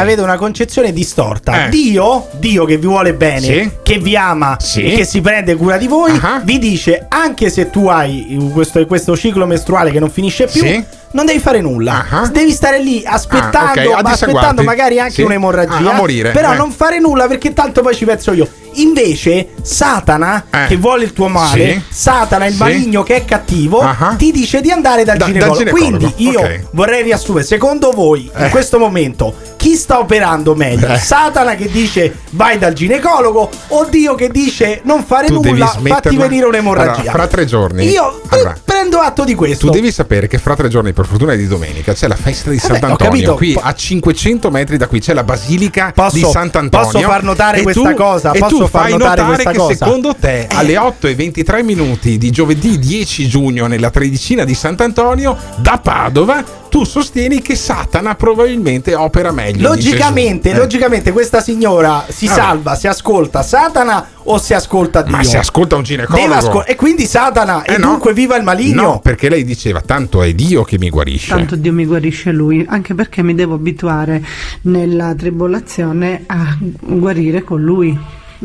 avete 0.02 0.22
una 0.22 0.38
concezione 0.38 0.94
distorta. 0.94 1.66
Eh. 1.66 1.70
Dio, 1.70 2.28
Dio 2.34 2.66
che 2.66 2.78
vi 2.78 2.86
vuole 2.88 3.14
bene, 3.14 3.40
Sì. 3.42 3.72
che 3.84 3.98
vi 4.00 4.16
ama 4.16 4.58
Sì. 4.60 4.84
e 4.84 4.96
che 4.96 5.06
si 5.06 5.22
prende 5.22 5.56
cura 5.56 5.78
di 5.78 5.88
voi, 5.88 6.18
Ah. 6.22 6.42
vi 6.44 6.60
dice 6.60 7.06
anche 7.08 7.50
se 7.50 7.70
tu 7.70 7.88
hai 7.88 8.50
questo, 8.54 8.86
questo 8.86 9.16
ciclo 9.18 9.46
mestruale 9.46 9.92
che 9.92 10.00
non 10.00 10.10
finisce 10.10 10.46
più. 10.48 10.62
Sì. 10.62 10.84
Non 11.12 11.26
devi 11.26 11.40
fare 11.40 11.60
nulla, 11.60 12.06
Ah. 12.10 12.28
devi 12.28 12.52
stare 12.52 12.80
lì 12.82 13.04
aspettando, 13.04 13.58
Ah, 13.82 13.94
ok, 13.94 13.98
a 13.98 14.02
ma 14.04 14.12
aspettando 14.12 14.62
magari 14.64 15.00
anche 15.00 15.14
Sì. 15.14 15.22
un'emorragia. 15.24 15.90
Ah, 15.90 15.94
a 15.94 15.96
morire, 15.96 16.32
Però 16.32 16.54
eh. 16.54 16.56
non 16.56 16.72
fare 16.72 17.00
nulla 17.00 17.28
perché 17.28 17.52
tanto 17.54 17.82
poi 17.82 17.96
ci 17.96 18.06
penso 18.06 18.32
io. 18.32 18.48
Invece, 18.74 19.50
Satana, 19.64 20.46
Eh. 20.52 20.66
che 20.68 20.78
vuole 20.78 21.06
il 21.06 21.14
tuo 21.14 21.28
male, 21.28 21.74
Sì. 21.74 21.82
Satana, 21.90 22.46
il 22.46 22.54
Sì. 22.54 22.60
maligno 22.60 23.02
che 23.02 23.16
è 23.16 23.26
cattivo, 23.26 23.80
Ah. 23.80 24.14
ti 24.18 24.32
dice 24.32 24.62
di 24.62 24.70
andare 24.70 25.04
dal 25.04 25.18
Da- 25.18 25.26
ginecologo. 25.26 25.58
ginecologo, 25.58 25.98
Quindi 25.98 26.14
io 26.32 26.40
ok. 26.40 26.62
vorrei 26.74 27.02
riassumere, 27.02 27.44
secondo 27.44 27.90
voi, 27.92 28.30
in 28.36 28.44
Eh. 28.46 28.50
questo 28.50 28.78
momento, 28.78 29.34
chi 29.60 29.76
sta 29.76 30.00
operando 30.00 30.56
meglio? 30.56 30.88
Eh. 30.88 30.98
Satana 30.98 31.56
che 31.56 31.70
dice 31.70 32.20
vai 32.32 32.58
dal 32.58 32.72
ginecologo 32.72 33.50
o 33.68 33.86
Dio 33.90 34.16
che 34.16 34.30
dice 34.30 34.80
non 34.86 35.04
fare 35.04 35.28
Tu 35.28 35.42
nulla, 35.42 35.68
fatti 35.68 36.16
venire 36.16 36.46
un'emorragia? 36.46 36.92
Allora, 37.02 37.12
fra 37.12 37.28
tre 37.28 37.44
giorni. 37.46 37.86
Io 37.90 38.22
eh, 38.22 38.26
Allora, 38.30 38.56
prendo 38.64 39.00
atto 39.00 39.26
di 39.26 39.36
questo. 39.36 39.66
Tu 39.68 39.74
devi 39.74 39.92
sapere 39.92 40.28
che 40.28 40.38
fra 40.38 40.56
tre 40.56 40.70
giorni, 40.70 40.94
per 40.94 41.06
fortuna 41.06 41.34
è 41.34 41.38
di 41.38 41.46
domenica, 41.46 41.92
c'è 41.92 42.08
la 42.08 42.16
festa 42.16 42.50
di 42.50 42.56
ho 42.56 42.60
Sant'Antonio. 42.60 43.36
Qui 43.36 43.60
a 43.62 43.74
500 43.74 44.50
metri 44.50 44.78
da 44.78 44.88
qui 44.88 45.02
c'è 45.02 45.14
la 45.14 45.24
basilica 45.24 45.92
Posso- 45.94 46.16
di 46.16 46.24
Sant'Antonio. 46.24 46.86
posso 46.92 47.00
far 47.02 47.24
notare 47.24 47.62
questa 47.62 47.90
tu- 47.90 47.96
cosa? 47.96 48.32
E 48.32 48.40
Posso 48.40 48.58
tu 48.60 48.68
far 48.68 48.82
fai 48.84 48.92
notare 48.94 49.22
notare 49.24 49.44
che 49.44 49.58
cosa? 49.58 49.74
secondo 49.86 50.16
te 50.18 50.48
alle 50.54 50.78
8 50.78 51.08
e 51.08 51.16
23 51.16 51.64
minuti 51.64 52.18
di 52.18 52.32
giovedì 52.32 52.80
10 52.80 53.28
giugno 53.28 53.68
nella 53.68 53.90
tredicina 53.90 54.46
di 54.46 54.54
Sant'Antonio 54.54 55.36
da 55.58 55.80
Padova 55.84 56.44
tu 56.70 56.84
sostieni 56.86 57.42
che 57.42 57.56
Satana 57.56 58.16
probabilmente 58.16 58.96
opera 58.96 59.32
meglio. 59.32 59.58
di 59.58 59.62
Logicamente. 59.64 60.52
Eh. 60.52 60.56
logicamente 60.56 61.12
questa 61.12 61.42
signora 61.42 62.06
si 62.08 62.28
Vabbè. 62.28 62.40
salva 62.40 62.76
se 62.76 62.88
ascolta 62.88 63.42
Satana 63.44 64.08
o 64.24 64.38
se 64.38 64.54
ascolta 64.54 65.02
Dio. 65.02 65.16
Ma 65.16 65.24
se 65.24 65.38
ascolta 65.38 65.76
un 65.76 65.84
ginecologo. 65.84 66.34
Ascol- 66.34 66.64
e 66.68 66.76
quindi 66.76 67.06
Satana 67.06 67.64
Eh 67.64 67.74
e 67.74 67.78
no. 67.78 67.88
dunque 67.88 68.14
viva 68.14 68.38
il 68.38 68.44
maligno. 68.44 68.82
No, 68.82 69.00
perché 69.00 69.28
lei 69.30 69.44
diceva 69.44 69.82
tanto 69.82 70.22
è 70.24 70.32
Dio 70.34 70.64
che 70.64 70.78
mi 70.78 70.90
guarisce. 70.90 71.30
Tanto 71.30 71.56
Dio 71.56 71.74
mi 71.74 71.86
guarisce 71.86 72.32
lui, 72.32 72.66
anche 72.70 72.94
perché 72.94 73.24
mi 73.24 73.34
devo 73.34 73.56
abituare 73.56 74.24
nella 74.62 75.14
tribolazione 75.16 76.24
a 76.28 76.58
guarire 76.80 77.44
con 77.44 77.62
lui. 77.62 77.98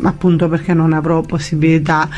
Appunto 0.03 0.49
perché 0.49 0.73
non 0.73 0.91
avrò 0.91 1.21
possibilità 1.21 2.09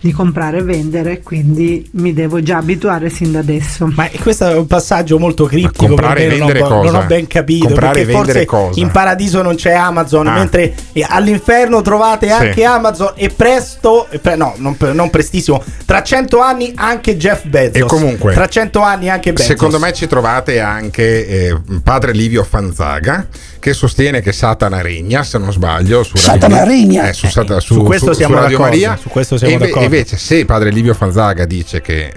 di 0.00 0.10
comprare 0.12 0.58
e 0.58 0.62
vendere, 0.62 1.20
quindi 1.22 1.88
mi 1.92 2.12
devo 2.12 2.42
già 2.42 2.56
abituare 2.56 3.08
sin 3.08 3.32
da 3.32 3.38
adesso. 3.38 3.86
Ma 3.94 4.08
questo 4.20 4.48
è 4.48 4.54
un 4.56 4.66
passaggio 4.66 5.18
molto 5.18 5.44
criptico. 5.44 5.86
comprare 5.86 6.24
e 6.24 6.26
non 6.26 6.32
ho- 6.34 6.38
vendere 6.46 6.58
non, 6.60 6.68
cosa? 6.82 6.98
ho 6.98 7.06
ben 7.06 7.26
capito. 7.28 7.66
Comprare 7.66 7.94
perché 7.98 8.10
e 8.10 8.14
vendere 8.14 8.32
forse 8.32 8.46
cosa? 8.46 8.80
in 8.80 8.90
paradiso 8.90 9.42
non 9.42 9.54
c'è 9.54 9.72
Amazon, 9.72 10.26
Ah. 10.26 10.34
mentre 10.34 10.74
all'inferno 11.06 11.82
trovate 11.82 12.26
Sì. 12.26 12.32
anche 12.32 12.64
Amazon 12.64 13.12
e 13.14 13.28
presto, 13.28 14.08
pre- 14.20 14.36
no, 14.36 14.54
non, 14.56 14.76
non 14.92 15.08
prestissimo, 15.10 15.62
tra 15.84 16.02
cento 16.02 16.40
anni 16.40 16.72
anche 16.74 17.16
Jeff 17.16 17.44
Bezos. 17.46 17.76
E 17.76 17.84
comunque, 17.86 18.32
tra 18.34 18.48
cento 18.48 18.80
anni 18.80 19.08
anche 19.08 19.32
Bezos. 19.32 19.46
Secondo 19.46 19.78
me 19.78 19.92
ci 19.92 20.06
trovate 20.06 20.60
anche 20.60 21.26
eh, 21.26 21.56
padre 21.82 22.12
Livio 22.12 22.42
Fanzaga 22.44 23.26
che 23.60 23.72
sostiene 23.72 24.20
che 24.20 24.32
Satana 24.32 24.80
regna, 24.80 25.22
se 25.22 25.38
non 25.38 25.52
sbaglio, 25.52 26.02
su 26.02 26.16
Satana 26.16 26.64
regna? 26.64 27.08
eh, 27.08 27.12
su, 27.28 27.40
Eh, 27.40 27.60
su- 27.60 27.74
su 27.74 27.82
questo 27.82 28.12
su- 28.12 28.18
siamo 28.18 28.34
su 28.36 28.40
Radio 28.40 28.56
d'accordo, 28.58 28.76
Maria. 28.80 28.96
su 28.96 29.08
questo 29.08 29.36
siamo 29.36 29.52
e 29.52 29.56
inve- 29.56 29.66
d'accordo. 29.68 29.84
invece 29.94 30.16
se 30.16 30.44
padre 30.44 30.70
Livio 30.70 30.94
Fanzaga 30.94 31.44
dice 31.44 31.80
che 31.80 32.12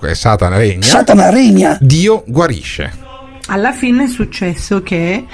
eh, 0.00 0.14
Satana 0.14 0.56
regna, 0.56 0.82
Satana 0.82 1.30
regna. 1.30 1.76
Dio 1.80 2.24
guarisce. 2.26 3.08
Alla 3.46 3.72
fine 3.72 4.04
è 4.04 4.08
successo 4.08 4.80
che 4.82 5.24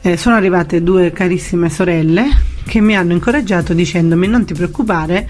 eh, 0.00 0.16
sono 0.16 0.34
arrivate 0.34 0.82
due 0.82 1.12
carissime 1.12 1.70
sorelle 1.70 2.24
che 2.66 2.80
mi 2.80 2.96
hanno 2.96 3.12
incoraggiato 3.12 3.72
dicendomi 3.72 4.26
non 4.26 4.44
ti 4.44 4.52
preoccupare 4.54 5.28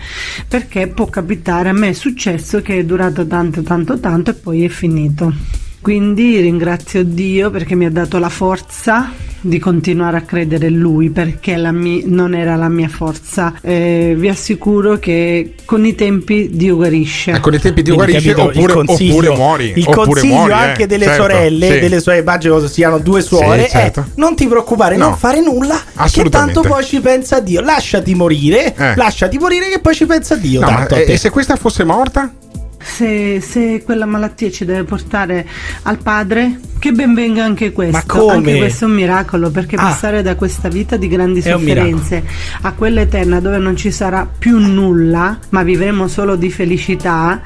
perché 0.48 0.86
può 0.86 1.06
capitare, 1.06 1.68
a 1.68 1.72
me 1.72 1.88
è 1.90 1.92
successo 1.92 2.62
che 2.62 2.78
è 2.78 2.84
durato 2.84 3.26
tanto 3.26 3.62
tanto 3.62 3.98
tanto 4.00 4.30
e 4.30 4.34
poi 4.34 4.64
è 4.64 4.68
finito. 4.68 5.32
Quindi 5.82 6.38
ringrazio 6.40 7.02
Dio 7.04 7.50
perché 7.50 7.74
mi 7.74 7.84
ha 7.86 7.90
dato 7.90 8.18
la 8.18 8.28
forza 8.28 9.10
di 9.44 9.58
continuare 9.58 10.18
a 10.18 10.20
credere 10.20 10.68
in 10.68 10.78
Lui 10.78 11.10
perché 11.10 11.56
la 11.56 11.72
mi- 11.72 12.04
non 12.06 12.32
era 12.36 12.54
la 12.54 12.68
mia 12.68 12.86
forza. 12.86 13.52
Eh, 13.60 14.14
vi 14.16 14.28
assicuro 14.28 15.00
che 15.00 15.54
con 15.64 15.84
i 15.84 15.96
tempi 15.96 16.50
Dio 16.52 16.76
guarisce. 16.76 17.32
Eh, 17.32 17.40
con 17.40 17.52
i 17.52 17.58
tempi 17.58 17.82
Dio 17.82 17.96
Quindi, 17.96 18.12
guarisce 18.12 18.34
capito, 18.34 18.60
oppure, 18.60 18.92
oppure 18.92 19.30
muori. 19.36 19.72
Il 19.74 19.84
oppure 19.88 20.04
consiglio 20.06 20.34
muori, 20.34 20.52
eh. 20.52 20.54
anche 20.54 20.86
delle 20.86 21.04
Certo, 21.06 21.22
sorelle, 21.22 21.72
sì. 21.72 21.78
delle 21.80 22.00
sue 22.00 22.18
immagino 22.18 22.64
siano 22.68 22.98
due 22.98 23.20
suore, 23.20 23.64
Sì, 23.64 23.70
certo. 23.70 24.00
è 24.02 24.04
non 24.14 24.36
ti 24.36 24.46
preoccupare, 24.46 24.96
No. 24.96 25.08
non 25.08 25.16
fare 25.16 25.40
nulla, 25.40 25.80
che 26.12 26.28
tanto 26.28 26.60
poi 26.60 26.84
ci 26.84 27.00
pensa 27.00 27.40
Dio. 27.40 27.60
Lasciati 27.60 28.14
morire, 28.14 28.72
Eh. 28.76 28.94
lasciati 28.94 29.36
morire 29.36 29.68
che 29.68 29.80
poi 29.80 29.94
ci 29.96 30.06
pensa 30.06 30.36
Dio. 30.36 30.60
No, 30.60 30.70
ma- 30.70 30.76
tanto 30.76 30.94
a 30.94 30.98
e, 30.98 31.04
te. 31.06 31.12
e 31.14 31.16
se 31.16 31.30
questa 31.30 31.56
fosse 31.56 31.82
morta? 31.82 32.32
Se, 32.82 33.40
se 33.40 33.82
quella 33.84 34.06
malattia 34.06 34.50
ci 34.50 34.64
deve 34.64 34.84
portare 34.84 35.46
al 35.82 35.98
padre, 35.98 36.58
che 36.78 36.92
ben 36.92 37.14
venga 37.14 37.44
anche 37.44 37.72
questo. 37.72 37.96
Ma 37.96 38.04
come? 38.06 38.32
Anche 38.32 38.56
questo 38.58 38.84
è 38.84 38.88
un 38.88 38.94
miracolo, 38.94 39.50
perché 39.50 39.76
Ah. 39.76 39.82
passare 39.82 40.22
da 40.22 40.34
questa 40.34 40.68
vita 40.68 40.96
di 40.96 41.08
grandi 41.08 41.40
sofferenze 41.40 42.24
a 42.62 42.72
quella 42.72 43.00
eterna 43.02 43.40
dove 43.40 43.58
non 43.58 43.76
ci 43.76 43.90
sarà 43.90 44.28
più 44.38 44.58
nulla, 44.58 45.38
ma 45.50 45.62
vivremo 45.62 46.08
solo 46.08 46.36
di 46.36 46.50
felicità. 46.50 47.40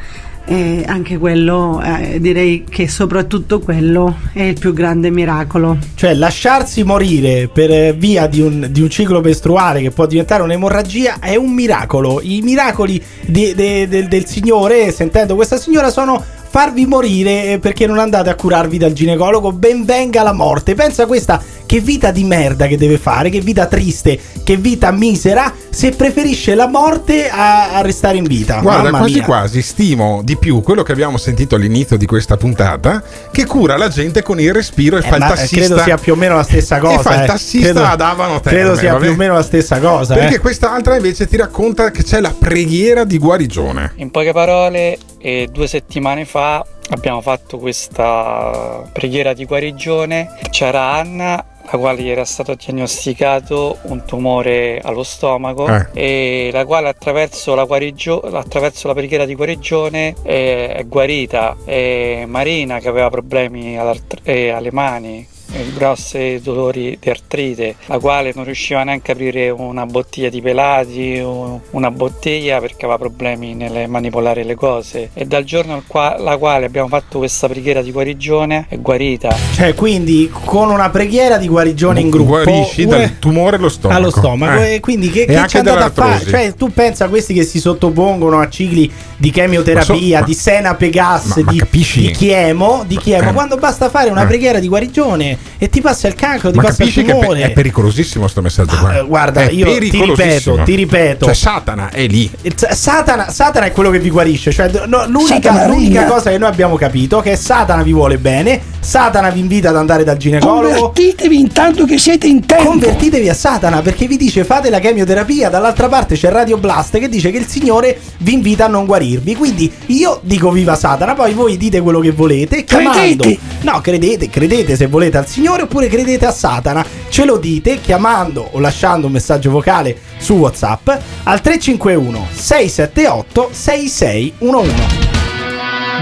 Eh, 0.46 0.84
anche 0.86 1.18
quello, 1.18 1.82
eh, 1.82 2.20
direi 2.20 2.64
che 2.68 2.88
soprattutto 2.88 3.60
quello 3.60 4.16
è 4.32 4.42
il 4.42 4.58
più 4.58 4.72
grande 4.72 5.10
miracolo. 5.10 5.76
Cioè, 5.94 6.14
lasciarsi 6.14 6.84
morire 6.84 7.48
per 7.52 7.94
via 7.96 8.26
di 8.26 8.40
un, 8.40 8.68
di 8.70 8.80
un 8.80 8.88
ciclo 8.90 9.20
mestruale 9.20 9.82
che 9.82 9.90
può 9.90 10.06
diventare 10.06 10.42
un'emorragia 10.42 11.18
è 11.20 11.36
un 11.36 11.52
miracolo. 11.52 12.20
I 12.22 12.40
miracoli 12.42 13.02
di- 13.26 13.54
de- 13.54 13.88
del- 13.88 14.08
del 14.08 14.24
Signore, 14.26 14.92
sentendo 14.92 15.34
questa 15.34 15.56
signora, 15.56 15.90
sono 15.90 16.22
farvi 16.56 16.86
morire 16.86 17.52
eh, 17.52 17.58
perché 17.58 17.86
non 17.86 17.98
andate 17.98 18.30
a 18.30 18.34
curarvi 18.34 18.78
dal 18.78 18.94
ginecologo. 18.94 19.52
Ben 19.52 19.84
venga 19.84 20.22
la 20.22 20.32
morte. 20.32 20.72
Pensa 20.74 21.02
a 21.02 21.06
questa 21.06 21.38
che 21.66 21.80
vita 21.80 22.10
di 22.10 22.24
merda 22.24 22.66
che 22.66 22.78
deve 22.78 22.96
fare, 22.96 23.28
che 23.28 23.40
vita 23.40 23.66
triste, 23.66 24.18
che 24.42 24.56
vita 24.56 24.90
misera, 24.90 25.52
se 25.68 25.90
preferisce 25.90 26.54
la 26.54 26.66
morte 26.66 27.28
a, 27.28 27.72
a 27.74 27.82
restare 27.82 28.16
in 28.16 28.24
vita. 28.24 28.60
Guarda, 28.60 28.84
Mamma 28.84 28.98
quasi 29.00 29.14
mia. 29.14 29.24
quasi 29.24 29.60
stimo 29.60 30.22
di 30.24 30.38
più 30.38 30.62
quello 30.62 30.82
che 30.82 30.92
abbiamo 30.92 31.18
sentito 31.18 31.56
all'inizio 31.56 31.98
di 31.98 32.06
questa 32.06 32.38
puntata, 32.38 33.02
che 33.30 33.44
cura 33.44 33.76
la 33.76 33.88
gente 33.88 34.22
con 34.22 34.40
il 34.40 34.54
respiro 34.54 34.96
e 34.96 35.02
fa 35.02 35.08
Eh, 35.10 35.14
il 35.16 35.18
ma 35.18 35.28
tassista. 35.28 35.56
credo 35.56 35.78
sia 35.82 35.98
più 35.98 36.12
o 36.14 36.16
meno 36.16 36.36
la 36.36 36.42
stessa 36.42 36.78
cosa. 36.78 37.00
E 37.00 37.02
fa 37.02 37.14
il 37.16 37.22
eh. 37.22 37.26
tassista 37.26 37.64
credo, 37.72 37.84
ad 37.84 38.00
Avano 38.00 38.40
Terme, 38.40 38.58
Credo 38.60 38.76
sia 38.76 38.92
vabbè. 38.92 39.04
più 39.04 39.12
o 39.12 39.16
meno 39.16 39.34
la 39.34 39.42
stessa 39.42 39.78
cosa. 39.78 40.14
Perché 40.14 40.36
eh. 40.36 40.40
quest'altra 40.40 40.96
invece 40.96 41.26
ti 41.26 41.36
racconta 41.36 41.90
che 41.90 42.02
c'è 42.02 42.20
la 42.20 42.32
preghiera 42.36 43.04
di 43.04 43.18
guarigione. 43.18 43.92
In 43.96 44.10
poche 44.10 44.32
parole, 44.32 44.96
eh, 45.26 45.48
due 45.50 45.66
settimane 45.66 46.24
fa 46.24 46.64
abbiamo 46.90 47.20
fatto 47.20 47.58
questa 47.58 48.88
preghiera 48.92 49.32
di 49.32 49.44
guarigione. 49.44 50.38
C'era 50.50 50.92
Anna, 50.92 51.44
la 51.68 51.78
quale 51.78 52.00
gli 52.02 52.08
era 52.08 52.24
stato 52.24 52.54
diagnosticato 52.54 53.78
un 53.82 54.04
tumore 54.04 54.80
allo 54.84 55.02
stomaco 55.02 55.66
Eh. 55.66 55.86
e 55.94 56.50
la 56.52 56.64
quale 56.64 56.86
attraverso 56.86 57.56
la, 57.56 57.64
guarigio- 57.64 58.20
attraverso 58.20 58.86
la 58.86 58.94
preghiera 58.94 59.24
di 59.24 59.34
guarigione 59.34 60.14
eh, 60.22 60.68
è 60.74 60.84
guarita. 60.86 61.56
E 61.64 62.22
Marina 62.28 62.78
che 62.78 62.86
aveva 62.86 63.10
problemi 63.10 63.76
eh, 64.22 64.50
alle 64.50 64.70
mani 64.70 65.26
grossi 65.74 66.40
dolori 66.42 66.96
di 67.00 67.10
artrite, 67.10 67.76
la 67.86 67.98
quale 67.98 68.32
non 68.34 68.44
riusciva 68.44 68.82
neanche 68.82 69.10
a 69.10 69.14
aprire 69.14 69.50
una 69.50 69.86
bottiglia 69.86 70.28
di 70.28 70.40
pelati 70.40 71.20
o 71.24 71.60
una 71.70 71.90
bottiglia 71.90 72.58
perché 72.60 72.84
aveva 72.84 72.98
problemi 72.98 73.54
nel 73.54 73.88
manipolare 73.88 74.44
le 74.44 74.54
cose. 74.54 75.10
E 75.14 75.24
dal 75.24 75.44
giorno 75.44 75.74
al 75.74 75.82
qua- 75.86 76.16
alla 76.16 76.36
quale 76.36 76.66
abbiamo 76.66 76.88
fatto 76.88 77.18
questa 77.18 77.48
preghiera 77.48 77.82
di 77.82 77.92
guarigione 77.92 78.66
è 78.68 78.78
guarita. 78.78 79.34
Cioè, 79.54 79.74
quindi 79.74 80.30
con 80.44 80.70
una 80.70 80.90
preghiera 80.90 81.36
di 81.38 81.48
guarigione 81.48 82.00
in 82.00 82.10
gruppo. 82.10 82.30
Guarisci 82.42 82.86
dal 82.86 83.18
tumore 83.18 83.56
allo 83.56 83.68
stomaco. 83.68 84.00
allo 84.00 84.10
stomaco. 84.10 84.60
Eh. 84.62 84.74
E 84.74 84.80
quindi 84.80 85.10
che, 85.10 85.22
E 85.22 85.26
che 85.26 85.46
ci 85.48 85.56
andate 85.58 85.82
a 85.82 85.90
fare? 85.90 86.24
Cioè, 86.24 86.54
tu 86.54 86.72
pensa 86.72 87.04
a 87.06 87.08
questi 87.08 87.34
che 87.34 87.44
si 87.44 87.58
sottopongono 87.60 88.38
a 88.40 88.48
cicli 88.48 88.90
di 89.16 89.30
chemioterapia, 89.30 89.94
Ma 89.94 90.00
so- 90.00 90.14
ma- 90.20 90.20
di 90.22 90.34
senape 90.34 90.90
gas, 90.90 91.36
Ma- 91.36 91.42
ma 91.44 91.50
di, 91.52 91.62
di 91.70 92.10
chiemo, 92.10 92.84
di 92.86 92.96
chiemo, 92.98 93.30
Eh. 93.30 93.32
quando 93.32 93.56
basta 93.56 93.88
fare 93.88 94.10
una 94.10 94.22
Eh. 94.22 94.26
preghiera 94.26 94.58
di 94.58 94.68
guarigione 94.68 95.38
e 95.58 95.68
ti 95.68 95.80
passa 95.80 96.08
il 96.08 96.14
cancro, 96.14 96.50
ti 96.50 96.56
Ma 96.56 96.62
passa 96.64 96.82
il 96.82 96.88
capisci 96.90 97.02
che 97.02 97.16
è, 97.16 97.20
tumore. 97.20 97.42
è 97.42 97.50
pericolosissimo 97.52 98.26
sto 98.28 98.42
messaggio 98.42 98.76
qua. 98.76 98.90
Ah, 98.90 98.96
eh, 98.96 99.04
guarda, 99.04 99.42
È 99.42 99.50
io 99.50 99.66
ti 99.66 99.78
ripeto, 99.78 100.60
ti 100.64 100.74
ripeto. 100.74 101.24
Cioè 101.26 101.34
Satana 101.34 101.90
è 101.90 102.06
lì. 102.06 102.30
Satana, 102.54 103.30
Satana 103.30 103.66
è 103.66 103.72
quello 103.72 103.90
che 103.90 103.98
vi 103.98 104.10
guarisce. 104.10 104.52
Cioè, 104.52 104.70
no, 104.86 105.06
l'unica, 105.06 105.66
l'unica 105.66 106.04
cosa 106.04 106.30
che 106.30 106.38
noi 106.38 106.48
abbiamo 106.48 106.76
capito 106.76 107.20
è 107.20 107.22
che 107.22 107.36
Satana 107.36 107.82
vi 107.82 107.92
vuole 107.92 108.18
bene. 108.18 108.60
Satana 108.80 109.30
vi 109.30 109.40
invita 109.40 109.70
ad 109.70 109.76
andare 109.76 110.04
dal 110.04 110.16
ginecologo. 110.16 110.68
Convertitevi 110.68 111.38
intanto 111.38 111.84
che 111.84 111.98
siete 111.98 112.26
in 112.26 112.44
tempo. 112.46 112.64
Convertitevi 112.70 113.28
a 113.28 113.34
Satana 113.34 113.82
perché 113.82 114.06
vi 114.06 114.16
dice 114.16 114.44
fate 114.44 114.70
la 114.70 114.78
chemioterapia. 114.78 115.48
Dall'altra 115.48 115.88
parte 115.88 116.14
c'è 116.16 116.30
Radio 116.30 116.56
Blast 116.58 116.98
che 116.98 117.08
dice 117.08 117.30
che 117.30 117.38
il 117.38 117.46
Signore 117.46 117.98
vi 118.18 118.34
invita 118.34 118.66
a 118.66 118.68
non 118.68 118.86
guarirvi. 118.86 119.34
Quindi 119.34 119.70
io 119.86 120.20
dico 120.22 120.50
viva 120.50 120.76
Satana. 120.76 121.14
Poi 121.14 121.32
voi 121.32 121.56
dite 121.56 121.80
quello 121.80 122.00
che 122.00 122.12
volete. 122.12 122.64
Chiamando. 122.64 123.24
Credete. 123.24 123.38
No, 123.62 123.80
credete, 123.80 124.28
credete 124.28 124.76
se 124.76 124.86
volete 124.86 125.18
al 125.18 125.25
Signore 125.26 125.62
oppure 125.62 125.88
credete 125.88 126.26
a 126.26 126.30
Satana. 126.30 126.84
Ce 127.08 127.24
lo 127.24 127.36
dite 127.36 127.80
chiamando 127.80 128.48
o 128.52 128.60
lasciando 128.60 129.06
un 129.06 129.12
messaggio 129.12 129.50
vocale 129.50 129.96
su 130.18 130.34
WhatsApp 130.34 130.88
al 131.24 131.40
351 131.40 132.26
678 132.30 133.48
6611. 133.52 134.74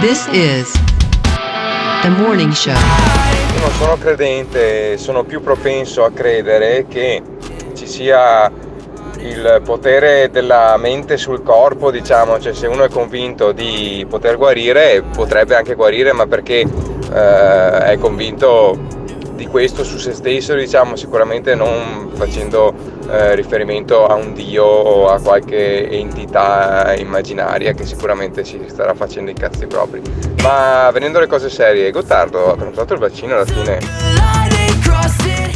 This 0.00 0.26
is 0.32 0.70
the 2.02 2.08
morning 2.10 2.52
show. 2.52 2.74
Io 2.74 3.60
non 3.60 3.70
sono 3.78 3.96
credente, 3.96 4.98
sono 4.98 5.24
più 5.24 5.40
propenso 5.40 6.04
a 6.04 6.10
credere 6.10 6.86
che 6.88 7.22
ci 7.74 7.86
sia 7.86 8.50
il 9.18 9.62
potere 9.64 10.28
della 10.30 10.76
mente 10.76 11.16
sul 11.16 11.42
corpo, 11.42 11.90
diciamo, 11.90 12.38
cioè 12.38 12.52
se 12.52 12.66
uno 12.66 12.84
è 12.84 12.88
convinto 12.88 13.52
di 13.52 14.04
poter 14.08 14.36
guarire, 14.36 15.02
potrebbe 15.14 15.56
anche 15.56 15.74
guarire, 15.74 16.12
ma 16.12 16.26
perché 16.26 16.60
eh, 16.60 17.78
è 17.84 17.96
convinto 17.98 19.02
di 19.34 19.46
questo 19.46 19.84
su 19.84 19.98
se 19.98 20.12
stesso, 20.12 20.54
diciamo, 20.54 20.96
sicuramente 20.96 21.54
non 21.54 22.10
facendo 22.14 22.74
eh, 23.08 23.34
riferimento 23.34 24.06
a 24.06 24.14
un 24.14 24.32
dio 24.32 24.64
o 24.64 25.08
a 25.08 25.20
qualche 25.20 25.90
entità 25.90 26.94
immaginaria 26.96 27.72
che 27.72 27.84
sicuramente 27.84 28.44
si 28.44 28.60
starà 28.66 28.94
facendo 28.94 29.30
i 29.30 29.34
cazzi 29.34 29.66
propri. 29.66 30.00
Ma 30.42 30.90
venendo 30.92 31.18
alle 31.18 31.26
cose 31.26 31.50
serie, 31.50 31.90
Gottardo 31.90 32.52
ha 32.52 32.56
prenotato 32.56 32.94
il 32.94 33.00
vaccino 33.00 33.34
alla 33.34 33.44
fine. 33.44 33.78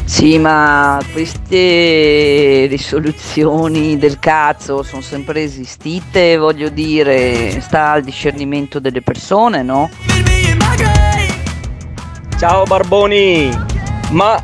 Sì, 0.05 0.38
ma 0.38 0.98
queste 1.12 2.66
risoluzioni 2.66 3.98
del 3.98 4.18
cazzo 4.18 4.82
sono 4.82 5.02
sempre 5.02 5.42
esistite, 5.42 6.36
voglio 6.38 6.70
dire, 6.70 7.60
sta 7.60 7.90
al 7.90 8.02
discernimento 8.02 8.80
delle 8.80 9.02
persone, 9.02 9.62
no? 9.62 9.90
Ciao 12.39 12.62
Barboni, 12.62 13.51
ma 14.10 14.40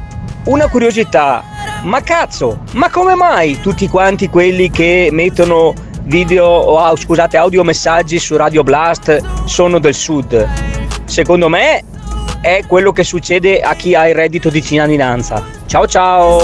una 0.47 0.69
curiosità, 0.69 1.45
ma 1.85 2.01
cazzo, 2.01 2.65
ma 2.73 2.91
come 2.91 3.15
mai 3.15 3.61
tutti 3.61 3.87
quanti 3.89 4.29
quelli 4.29 4.69
che 4.69 5.11
mettono 5.13 5.73
video 6.03 6.45
o 6.45 6.81
au- 6.81 6.97
scusate 6.97 7.37
audiomessaggi 7.37 8.19
su 8.19 8.37
Radio 8.37 8.65
Blast 8.65 9.45
sono 9.45 9.79
del 9.79 9.95
sud? 9.95 10.45
Secondo 11.05 11.49
me 11.49 11.85
è 12.41 12.65
quello 12.67 12.91
che 12.91 13.05
succede 13.05 13.61
a 13.61 13.75
chi 13.75 13.95
ha 13.95 14.09
il 14.09 14.17
reddito 14.17 14.51
di 14.51 14.61
cittadinanza. 14.61 15.45
Ciao 15.67 15.87
ciao! 15.87 16.41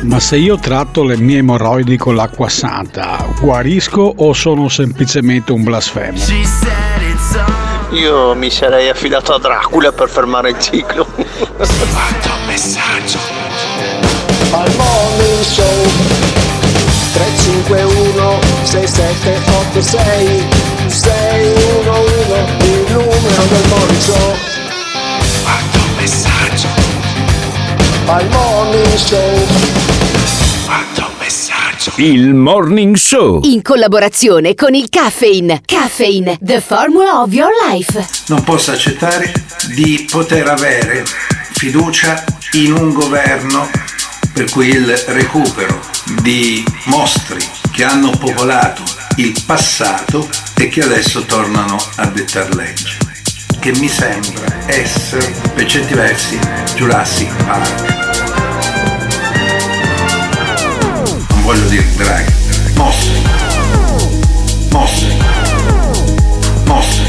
Ma 0.00 0.18
se 0.18 0.36
io 0.38 0.58
tratto 0.58 1.04
le 1.04 1.16
mie 1.16 1.38
emorroidi 1.38 1.96
con 1.96 2.16
l'acqua 2.16 2.48
santa, 2.48 3.24
guarisco 3.40 4.12
o 4.16 4.32
sono 4.32 4.68
semplicemente 4.68 5.52
un 5.52 5.62
blasfemo? 5.62 6.18
Io 7.94 8.34
mi 8.34 8.50
sarei 8.50 8.88
affidato 8.88 9.32
a 9.34 9.38
Dracula 9.38 9.92
per 9.92 10.08
fermare 10.08 10.50
il 10.50 10.58
ciclo. 10.58 11.06
messaggio. 12.46 13.18
Al 14.50 14.74
morning 14.74 15.42
show. 15.42 15.92
351 17.12 18.40
6786 18.64 20.44
611 20.88 22.66
il 22.66 22.84
numero 22.92 23.42
del 23.48 23.68
morning 23.68 24.00
show. 24.00 24.34
Quanto 25.44 25.78
messaggio. 25.96 26.68
Al 28.06 28.28
morning 28.28 28.96
show. 28.96 29.30
Quanto 29.46 29.73
Il 31.96 32.34
Morning 32.34 32.96
Show. 32.96 33.38
In 33.44 33.62
collaborazione 33.62 34.56
con 34.56 34.74
il 34.74 34.88
Caffeine. 34.88 35.60
Caffeine, 35.64 36.36
the 36.42 36.60
formula 36.60 37.20
of 37.20 37.32
your 37.32 37.52
life. 37.70 38.04
Non 38.26 38.42
posso 38.42 38.72
accettare 38.72 39.32
di 39.76 40.04
poter 40.10 40.48
avere 40.48 41.04
fiducia 41.52 42.24
in 42.54 42.72
un 42.72 42.92
governo 42.92 43.70
per 44.32 44.50
cui 44.50 44.70
il 44.70 44.92
recupero 45.06 45.78
di 46.22 46.64
mostri 46.86 47.38
che 47.70 47.84
hanno 47.84 48.10
popolato 48.10 48.82
il 49.16 49.32
passato 49.46 50.28
e 50.56 50.66
che 50.66 50.82
adesso 50.82 51.22
tornano 51.22 51.76
a 51.96 52.06
dettar 52.06 52.52
legge. 52.56 52.98
Che 53.60 53.70
mi 53.78 53.88
sembra 53.88 54.66
essere, 54.66 55.32
per 55.54 55.66
certi 55.66 55.94
versi, 55.94 56.36
Jurassic 56.74 57.32
Park. 57.44 58.03
Voglio 61.44 61.66
dire 61.68 61.84
draghi, 61.94 62.32
mostri, 62.74 63.22
mostri, 64.70 65.08
mostri. 66.64 67.02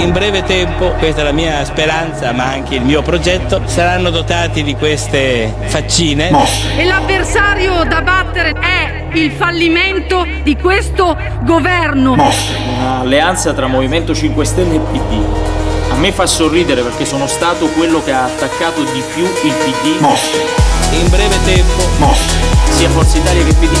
In 0.00 0.10
breve 0.10 0.42
tempo, 0.42 0.92
questa 0.92 1.20
è 1.20 1.24
la 1.24 1.32
mia 1.32 1.62
speranza, 1.66 2.32
ma 2.32 2.46
anche 2.46 2.76
il 2.76 2.82
mio 2.82 3.02
progetto, 3.02 3.60
saranno 3.66 4.08
dotati 4.08 4.62
di 4.62 4.74
queste 4.74 5.52
faccine. 5.66 6.30
E 6.76 6.84
l'avversario 6.84 7.84
da 7.84 8.00
battere 8.00 8.54
è 8.58 9.04
il 9.12 9.30
fallimento 9.32 10.26
di 10.42 10.56
questo 10.56 11.14
governo. 11.42 12.12
Un'alleanza 12.12 13.52
tra 13.52 13.66
Movimento 13.66 14.14
5 14.14 14.44
Stelle 14.46 14.76
e 14.76 14.78
PD. 14.78 15.24
A 15.90 15.96
me 15.96 16.10
fa 16.10 16.24
sorridere 16.24 16.80
perché 16.80 17.04
sono 17.04 17.26
stato 17.26 17.66
quello 17.66 18.02
che 18.02 18.12
ha 18.12 18.24
attaccato 18.24 18.82
di 18.82 19.02
più 19.14 19.24
il 19.24 19.52
PD. 19.52 20.00
In 20.98 21.08
breve 21.10 21.36
tempo, 21.44 22.61
sia 22.82 22.90
Forza 22.90 23.16
Italia 23.16 23.44
che 23.44 23.54
PD. 23.54 23.78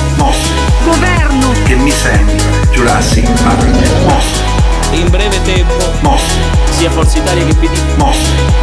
Governo. 0.84 1.50
Che 1.64 1.74
mi 1.74 1.90
sembra 1.90 2.36
Jurassic 2.70 3.28
Park. 3.42 3.66
Mostri, 4.04 5.00
in 5.00 5.10
breve 5.10 5.42
tempo, 5.42 6.16
sia 6.70 6.88
Forza 6.88 7.18
Italia 7.18 7.44
che 7.46 7.54
PD. 7.54 7.76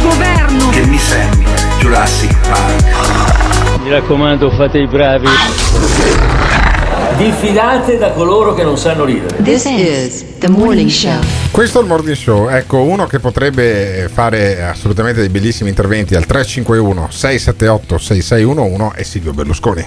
Governo. 0.00 0.70
che 0.70 0.86
mi 0.86 0.96
sembra 0.96 1.50
Jurassic 1.80 2.34
Park. 2.48 3.82
Mi 3.82 3.90
raccomando, 3.90 4.50
fate 4.52 4.78
i 4.78 4.86
bravi. 4.86 5.28
Diffidate 7.18 7.98
da 7.98 8.12
coloro 8.12 8.54
che 8.54 8.62
non 8.62 8.78
sanno 8.78 9.04
ridere. 9.04 9.42
This 9.42 9.66
is 9.66 10.24
the 10.38 10.48
morning 10.48 10.88
show. 10.88 11.20
Questo 11.50 11.80
è 11.80 11.82
il 11.82 11.88
Morning 11.88 12.16
Show, 12.16 12.48
ecco 12.48 12.80
uno 12.80 13.06
che 13.06 13.18
potrebbe 13.18 14.08
fare 14.10 14.62
assolutamente 14.62 15.20
dei 15.20 15.28
bellissimi 15.28 15.68
interventi 15.68 16.14
al 16.14 16.24
351 16.24 17.08
678 17.10 17.98
6611 17.98 18.98
è 18.98 19.02
Silvio 19.02 19.32
Berlusconi. 19.34 19.86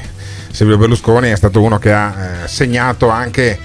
Silvio 0.54 0.78
Berlusconi 0.78 1.32
è 1.32 1.36
stato 1.36 1.64
uno 1.64 1.80
che 1.80 1.92
ha 1.92 2.44
eh, 2.44 2.48
segnato 2.48 3.10
anche 3.10 3.58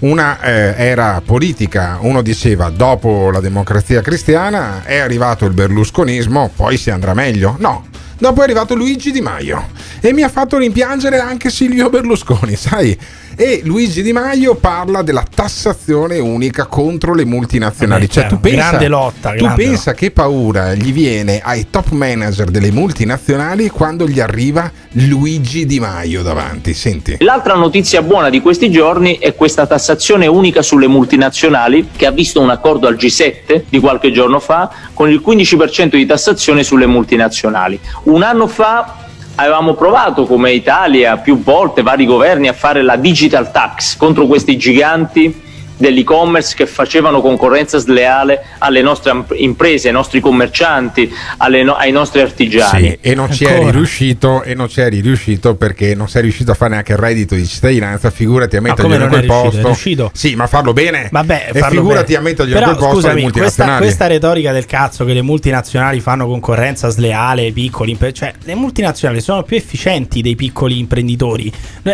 una 0.00 0.38
eh, 0.42 0.74
era 0.76 1.22
politica. 1.24 1.96
Uno 2.02 2.20
diceva 2.20 2.68
dopo 2.68 3.30
la 3.30 3.40
democrazia 3.40 4.02
cristiana 4.02 4.84
è 4.84 4.98
arrivato 4.98 5.46
il 5.46 5.54
berlusconismo, 5.54 6.50
poi 6.54 6.76
si 6.76 6.90
andrà 6.90 7.14
meglio. 7.14 7.56
No, 7.60 7.86
dopo 8.18 8.40
è 8.40 8.44
arrivato 8.44 8.74
Luigi 8.74 9.10
Di 9.10 9.22
Maio 9.22 9.70
e 10.00 10.12
mi 10.12 10.22
ha 10.22 10.28
fatto 10.28 10.58
rimpiangere 10.58 11.18
anche 11.18 11.48
Silvio 11.48 11.88
Berlusconi, 11.88 12.56
sai? 12.56 12.96
E 13.36 13.62
Luigi 13.64 14.02
Di 14.02 14.12
Maio 14.12 14.54
parla 14.54 15.02
della 15.02 15.24
tassazione 15.28 16.20
unica 16.20 16.66
contro 16.66 17.14
le 17.14 17.24
multinazionali. 17.24 18.06
Vabbè, 18.06 18.12
cioè, 18.12 18.26
tu 18.26 18.40
chiaro, 18.40 18.56
pensa, 18.56 18.68
grande 18.68 18.88
lotta, 18.88 19.30
tu 19.30 19.44
grande 19.44 19.64
pensa 19.64 19.92
che 19.94 20.10
paura 20.12 20.74
gli 20.74 20.92
viene 20.92 21.40
ai 21.42 21.68
top 21.68 21.90
manager 21.90 22.50
delle 22.50 22.70
multinazionali 22.70 23.70
quando 23.70 24.06
gli 24.06 24.20
arriva 24.20 24.70
Luigi 24.92 25.66
Di 25.66 25.80
Maio 25.80 26.22
davanti. 26.22 26.74
Senti. 26.74 27.16
L'altra 27.20 27.54
notizia 27.54 28.02
buona 28.02 28.30
di 28.30 28.40
questi 28.40 28.70
giorni 28.70 29.18
è 29.18 29.34
questa 29.34 29.66
tassazione 29.66 30.26
unica 30.26 30.62
sulle 30.62 30.86
multinazionali 30.86 31.88
che 31.96 32.06
ha 32.06 32.12
visto 32.12 32.40
un 32.40 32.50
accordo 32.50 32.86
al 32.86 32.94
G7 32.94 33.64
di 33.68 33.80
qualche 33.80 34.12
giorno 34.12 34.38
fa 34.38 34.70
con 34.92 35.10
il 35.10 35.22
15% 35.24 35.96
di 35.96 36.06
tassazione 36.06 36.62
sulle 36.62 36.86
multinazionali. 36.86 37.80
Un 38.04 38.22
anno 38.22 38.46
fa 38.46 39.03
avevamo 39.36 39.74
provato 39.74 40.26
come 40.26 40.52
Italia 40.52 41.16
più 41.16 41.42
volte, 41.42 41.82
vari 41.82 42.06
governi, 42.06 42.48
a 42.48 42.52
fare 42.52 42.82
la 42.82 42.96
digital 42.96 43.50
tax 43.50 43.96
contro 43.96 44.26
questi 44.26 44.56
giganti 44.56 45.42
dell'e-commerce 45.76 46.54
che 46.54 46.66
facevano 46.66 47.20
concorrenza 47.20 47.78
sleale 47.78 48.44
alle 48.58 48.82
nostre 48.82 49.12
imprese, 49.34 49.88
ai 49.88 49.94
nostri 49.94 50.20
commercianti, 50.20 51.12
alle 51.38 51.62
no- 51.62 51.74
ai 51.74 51.90
nostri 51.92 52.20
artigiani. 52.20 52.88
Sì, 52.88 52.98
e 53.00 53.14
non 53.14 53.32
ci 53.32 53.44
eri 53.44 53.70
riuscito 53.70 54.42
e 54.42 54.54
non 54.54 54.68
ci 54.68 54.80
eri 54.80 55.00
riuscito 55.00 55.54
perché 55.54 55.94
non 55.94 56.08
sei 56.08 56.22
riuscito 56.22 56.52
a 56.52 56.54
fare 56.54 56.70
neanche 56.70 56.92
il 56.92 56.98
reddito 56.98 57.34
di 57.34 57.46
cittadinanza 57.46 58.10
figurati 58.10 58.56
a 58.56 58.60
Ma 58.60 58.68
mettergli 58.68 58.92
come 58.92 59.02
in 59.02 59.08
quel 59.08 59.20
riuscito? 59.20 59.40
È 59.40 59.50
posto 59.50 59.66
riuscito. 59.66 60.10
sì 60.14 60.34
ma 60.34 60.46
farlo 60.46 60.72
bene 60.72 61.08
Vabbè, 61.10 61.50
e 61.52 61.58
farlo 61.58 61.80
figurati 61.80 62.12
bene. 62.12 62.18
a 62.18 62.20
mettergli 62.22 62.52
in 62.52 62.62
quel 62.62 62.76
posto 62.76 62.84
alle 62.84 62.92
scusami, 62.92 63.20
questa, 63.22 63.40
multinazionali 63.40 63.84
questa 63.84 64.06
retorica 64.06 64.52
del 64.52 64.66
cazzo 64.66 65.04
che 65.04 65.12
le 65.12 65.22
multinazionali 65.22 66.00
fanno 66.00 66.26
concorrenza 66.26 66.88
sleale 66.88 67.42
ai 67.42 67.52
piccoli 67.52 67.98
cioè 68.12 68.32
le 68.42 68.54
multinazionali 68.54 69.20
sono 69.20 69.42
più 69.42 69.56
efficienti 69.56 70.22
dei 70.22 70.34
piccoli 70.34 70.78
imprenditori 70.78 71.52